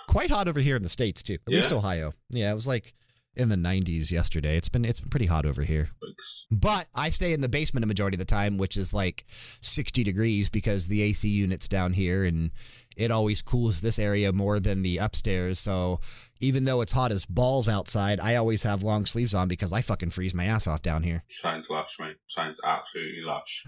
Quite 0.07 0.31
hot 0.31 0.47
over 0.47 0.59
here 0.59 0.75
in 0.75 0.83
the 0.83 0.89
states 0.89 1.21
too. 1.23 1.37
At 1.47 1.53
least 1.53 1.71
Ohio. 1.71 2.13
Yeah, 2.29 2.51
it 2.51 2.55
was 2.55 2.67
like 2.67 2.93
in 3.35 3.47
the 3.49 3.55
90s 3.55 4.11
yesterday. 4.11 4.57
It's 4.57 4.67
been 4.69 4.83
it's 4.83 4.99
been 4.99 5.09
pretty 5.09 5.27
hot 5.27 5.45
over 5.45 5.61
here. 5.61 5.89
It's- 6.03 6.45
But 6.51 6.87
I 6.95 7.09
stay 7.09 7.31
in 7.31 7.39
the 7.41 7.47
basement 7.47 7.83
a 7.83 7.87
majority 7.87 8.15
of 8.15 8.19
the 8.19 8.25
time, 8.25 8.57
which 8.57 8.75
is 8.75 8.93
like 8.93 9.25
60 9.61 10.03
degrees 10.03 10.49
because 10.49 10.87
the 10.87 11.01
AC 11.03 11.29
unit's 11.29 11.67
down 11.69 11.93
here 11.93 12.25
and 12.25 12.51
it 12.97 13.09
always 13.11 13.41
cools 13.41 13.79
this 13.81 13.99
area 13.99 14.33
more 14.33 14.59
than 14.59 14.81
the 14.81 14.97
upstairs. 14.97 15.59
So 15.59 16.01
even 16.41 16.65
though 16.65 16.81
it's 16.81 16.91
hot 16.91 17.11
as 17.11 17.25
balls 17.25 17.69
outside, 17.69 18.19
I 18.19 18.35
always 18.35 18.63
have 18.63 18.83
long 18.83 19.05
sleeves 19.05 19.33
on 19.33 19.47
because 19.47 19.71
I 19.71 19.81
fucking 19.81 20.09
freeze 20.09 20.33
my 20.33 20.45
ass 20.45 20.67
off 20.67 20.81
down 20.81 21.03
here. 21.03 21.23
Sounds 21.29 21.65
lush, 21.69 21.95
mate. 21.99 22.17
Sounds 22.27 22.57
absolutely 22.65 23.23
lush. 23.23 23.65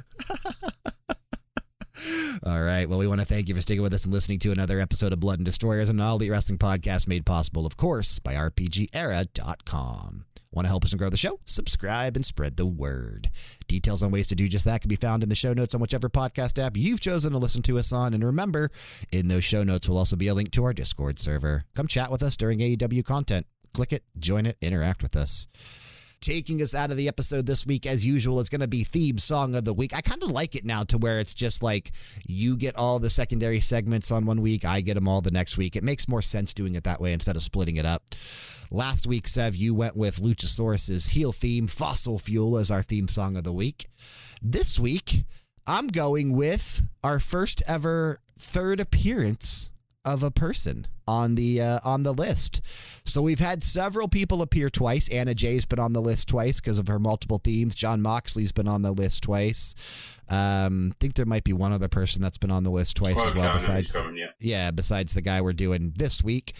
All 2.44 2.62
right. 2.62 2.90
Well, 2.90 3.00
we 3.00 3.08
want 3.08 3.22
to 3.22 3.28
thank 3.28 3.48
you 3.48 3.56
for 3.56 3.62
sticking 3.62 3.84
with 3.84 3.94
us 3.94 4.04
and 4.04 4.14
listening 4.14 4.40
to 4.40 4.52
another 4.52 4.80
episode 4.80 5.14
of 5.14 5.20
Blood 5.20 5.40
and 5.40 5.46
Destroyers, 5.46 5.90
an 5.90 6.00
all 6.00 6.16
elite 6.16 6.32
wrestling 6.32 6.58
podcast 6.58 7.08
made 7.08 7.26
possible, 7.26 7.66
of 7.66 7.78
course, 7.78 8.18
by 8.20 8.34
RPGera.com. 8.34 10.26
Want 10.54 10.66
to 10.66 10.70
help 10.70 10.86
us 10.86 10.92
and 10.92 11.00
grow 11.00 11.10
the 11.10 11.18
show? 11.18 11.40
Subscribe 11.46 12.16
and 12.16 12.24
spread 12.24 12.58
the 12.58 12.66
word. 12.66 13.32
Details 13.68 14.04
on 14.04 14.12
ways 14.12 14.28
to 14.28 14.36
do 14.36 14.48
just 14.48 14.66
that 14.66 14.82
can 14.82 14.90
be 14.90 14.96
found 14.96 15.24
in 15.24 15.30
the 15.30 15.36
show 15.36 15.54
notes 15.54 15.74
on 15.74 15.82
whichever 15.82 16.10
podcast 16.10 16.64
app 16.64 16.78
you've 16.78 17.02
chosen 17.02 17.32
to 17.32 17.40
listen 17.40 17.64
to 17.64 17.80
us 17.80 17.92
on. 17.92 18.14
And 18.14 18.24
remember, 18.24 18.70
in 19.12 19.30
those 19.30 19.44
show 19.44 19.64
notes 19.64 19.90
will 19.90 19.98
also 19.98 20.16
be 20.16 20.28
a 20.28 20.34
link 20.36 20.52
to 20.52 20.64
our 20.64 20.74
Discord 20.74 21.20
server. 21.20 21.66
Come 21.74 21.88
chat 21.88 22.12
with 22.12 22.22
us 22.22 22.38
during 22.38 22.60
AEW 22.60 23.04
content. 23.04 23.48
Click 23.74 23.92
it, 23.92 24.04
join 24.20 24.46
it, 24.46 24.58
interact 24.62 25.02
with 25.02 25.16
us 25.16 25.48
taking 26.24 26.62
us 26.62 26.74
out 26.74 26.90
of 26.90 26.96
the 26.96 27.10
episode 27.10 27.46
this 27.46 27.66
week, 27.66 27.86
as 27.86 28.06
usual, 28.06 28.40
is 28.40 28.48
going 28.48 28.62
to 28.62 28.68
be 28.68 28.86
theme 28.86 29.18
song 29.18 29.56
of 29.56 29.66
the 29.66 29.74
week. 29.74 29.94
I 29.94 30.00
kind 30.00 30.24
of 30.24 30.32
like 30.32 30.56
it 30.56 30.64
now 30.64 30.84
to 30.84 30.98
where 30.98 31.20
it's 31.20 31.34
just 31.34 31.62
like 31.62 31.92
you 32.26 32.56
get 32.56 32.78
all 32.78 32.98
the 32.98 33.10
secondary 33.10 33.60
segments 33.60 34.10
on 34.10 34.26
one 34.26 34.42
week, 34.42 34.64
I 34.64 34.80
get 34.80 34.94
them 34.94 35.08
all 35.08 35.22
the 35.22 35.32
next 35.32 35.58
week. 35.58 35.76
It 35.76 35.84
makes 35.84 36.08
more 36.08 36.22
sense 36.22 36.54
doing 36.54 36.76
it 36.76 36.86
that 36.86 37.02
way 37.02 37.12
instead 37.12 37.36
of 37.36 37.44
splitting 37.44 37.76
it 37.76 37.86
up. 37.86 38.04
Last 38.72 39.06
week, 39.06 39.28
Sev, 39.28 39.58
you 39.58 39.76
went 39.76 39.98
with 39.98 40.22
Luchasaurus's 40.22 41.08
heel 41.08 41.34
theme, 41.34 41.68
Fossil 41.68 42.18
Fuel, 42.20 42.58
as 42.58 42.72
our 42.72 42.82
theme 42.82 43.10
song 43.10 43.36
of 43.36 43.44
the 43.44 43.52
week. 43.52 43.88
This 44.42 44.80
week, 44.80 45.26
I'm 45.68 45.88
going 45.88 46.32
with 46.32 46.84
our 47.04 47.20
first 47.20 47.62
ever 47.68 48.18
third 48.40 48.80
appearance 48.80 49.72
of 50.06 50.24
a 50.24 50.32
person 50.32 50.88
on 51.08 51.36
the 51.36 51.62
uh, 51.62 51.80
on 51.84 52.04
the 52.04 52.14
list. 52.14 52.62
So 53.06 53.22
we've 53.22 53.40
had 53.40 53.64
several 53.64 54.08
people 54.08 54.42
appear 54.42 54.70
twice. 54.70 55.10
Anna 55.10 55.34
Jay's 55.34 55.66
been 55.66 55.80
on 55.80 55.94
the 55.94 56.02
list 56.02 56.28
twice 56.28 56.60
because 56.60 56.78
of 56.78 56.88
her 56.88 57.00
multiple 57.00 57.40
themes. 57.44 57.76
Jon 57.76 58.02
Moxley's 58.02 58.52
been 58.52 58.68
on 58.68 58.82
the 58.82 58.92
list 58.92 59.24
twice. 59.24 59.76
Um, 60.30 60.94
I 60.94 60.96
think 61.00 61.16
there 61.16 61.26
might 61.26 61.44
be 61.44 61.54
one 61.54 61.74
other 61.74 61.88
person 61.88 62.22
that's 62.22 62.38
been 62.38 62.52
on 62.52 62.64
the 62.64 62.72
list 62.72 62.98
twice 62.98 63.20
as 63.24 63.34
well. 63.34 63.52
Besides, 63.54 63.92
coming, 63.92 64.18
yeah. 64.18 64.28
yeah, 64.40 64.72
besides 64.72 65.14
the 65.14 65.22
guy 65.22 65.42
we're 65.42 65.54
doing 65.54 65.94
this 65.96 66.24
week. 66.24 66.54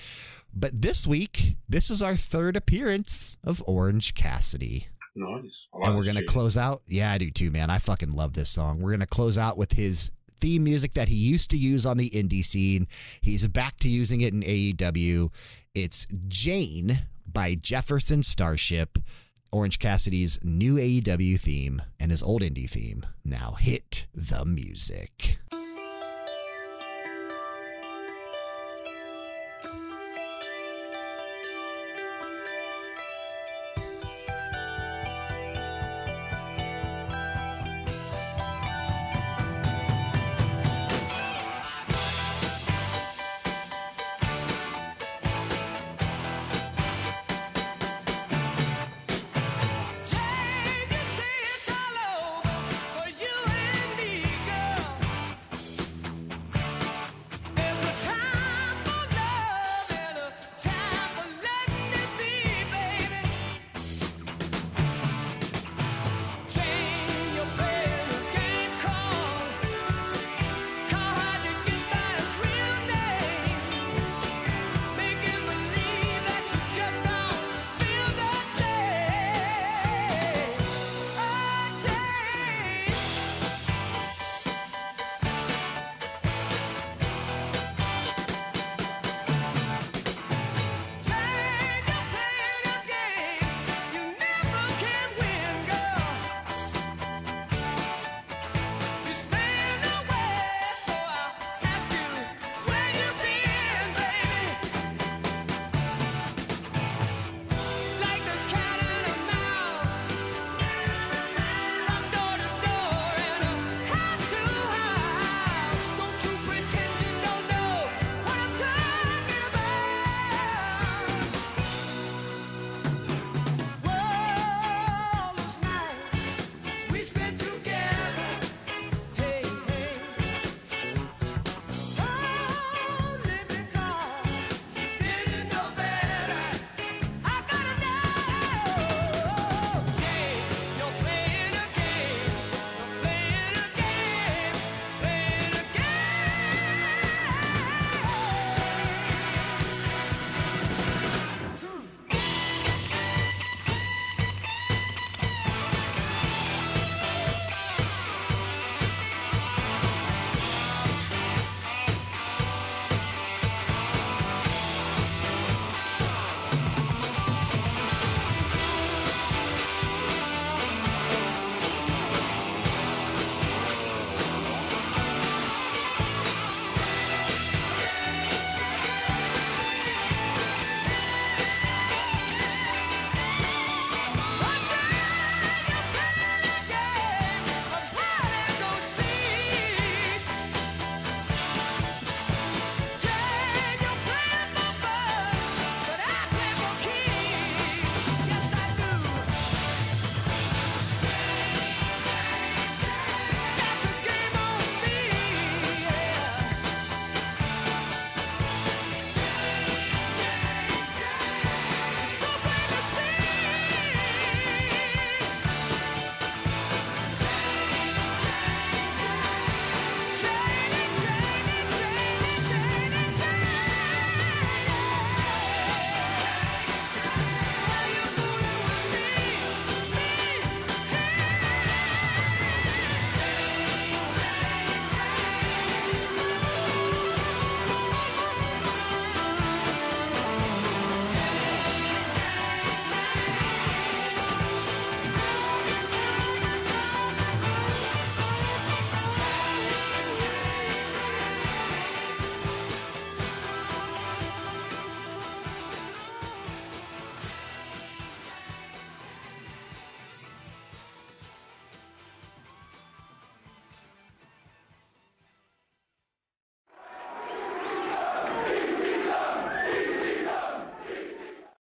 But 0.54 0.82
this 0.82 1.08
week, 1.08 1.56
this 1.68 1.90
is 1.90 2.02
our 2.02 2.16
third 2.16 2.56
appearance 2.56 3.38
of 3.44 3.64
Orange 3.66 4.14
Cassidy. 4.14 4.88
Nice. 5.16 5.68
Like 5.74 5.88
And 5.88 5.96
we're 5.96 6.04
going 6.04 6.16
to 6.16 6.26
close 6.26 6.58
out. 6.58 6.82
Yeah, 6.88 7.12
I 7.12 7.18
do 7.18 7.32
too, 7.32 7.52
man. 7.52 7.70
I 7.70 7.78
fucking 7.78 8.12
love 8.12 8.34
this 8.34 8.50
song. 8.50 8.82
We're 8.82 8.92
going 8.92 9.00
to 9.00 9.08
close 9.08 9.38
out 9.38 9.58
with 9.58 9.74
his 9.74 10.12
theme 10.40 10.64
music 10.64 10.94
that 10.94 11.10
he 11.10 11.16
used 11.16 11.50
to 11.52 11.58
use 11.58 11.86
on 11.86 11.98
the 11.98 12.10
indie 12.10 12.44
scene. 12.44 12.88
He's 13.22 13.48
back 13.48 13.78
to 13.80 13.90
using 13.90 14.22
it 14.22 14.34
in 14.34 14.42
AEW. 14.42 15.30
It's 15.74 16.08
Jane 16.28 17.08
by 17.26 17.56
Jefferson 17.56 18.24
Starship, 18.24 19.00
Orange 19.52 19.80
Cassidy's 19.80 20.40
new 20.44 20.76
AEW 20.76 21.40
theme 21.40 21.82
and 22.00 22.12
his 22.12 22.24
old 22.24 22.42
indie 22.42 22.70
theme. 22.70 23.06
Now 23.24 23.56
hit 23.60 24.08
the 24.14 24.46
music. 24.46 25.40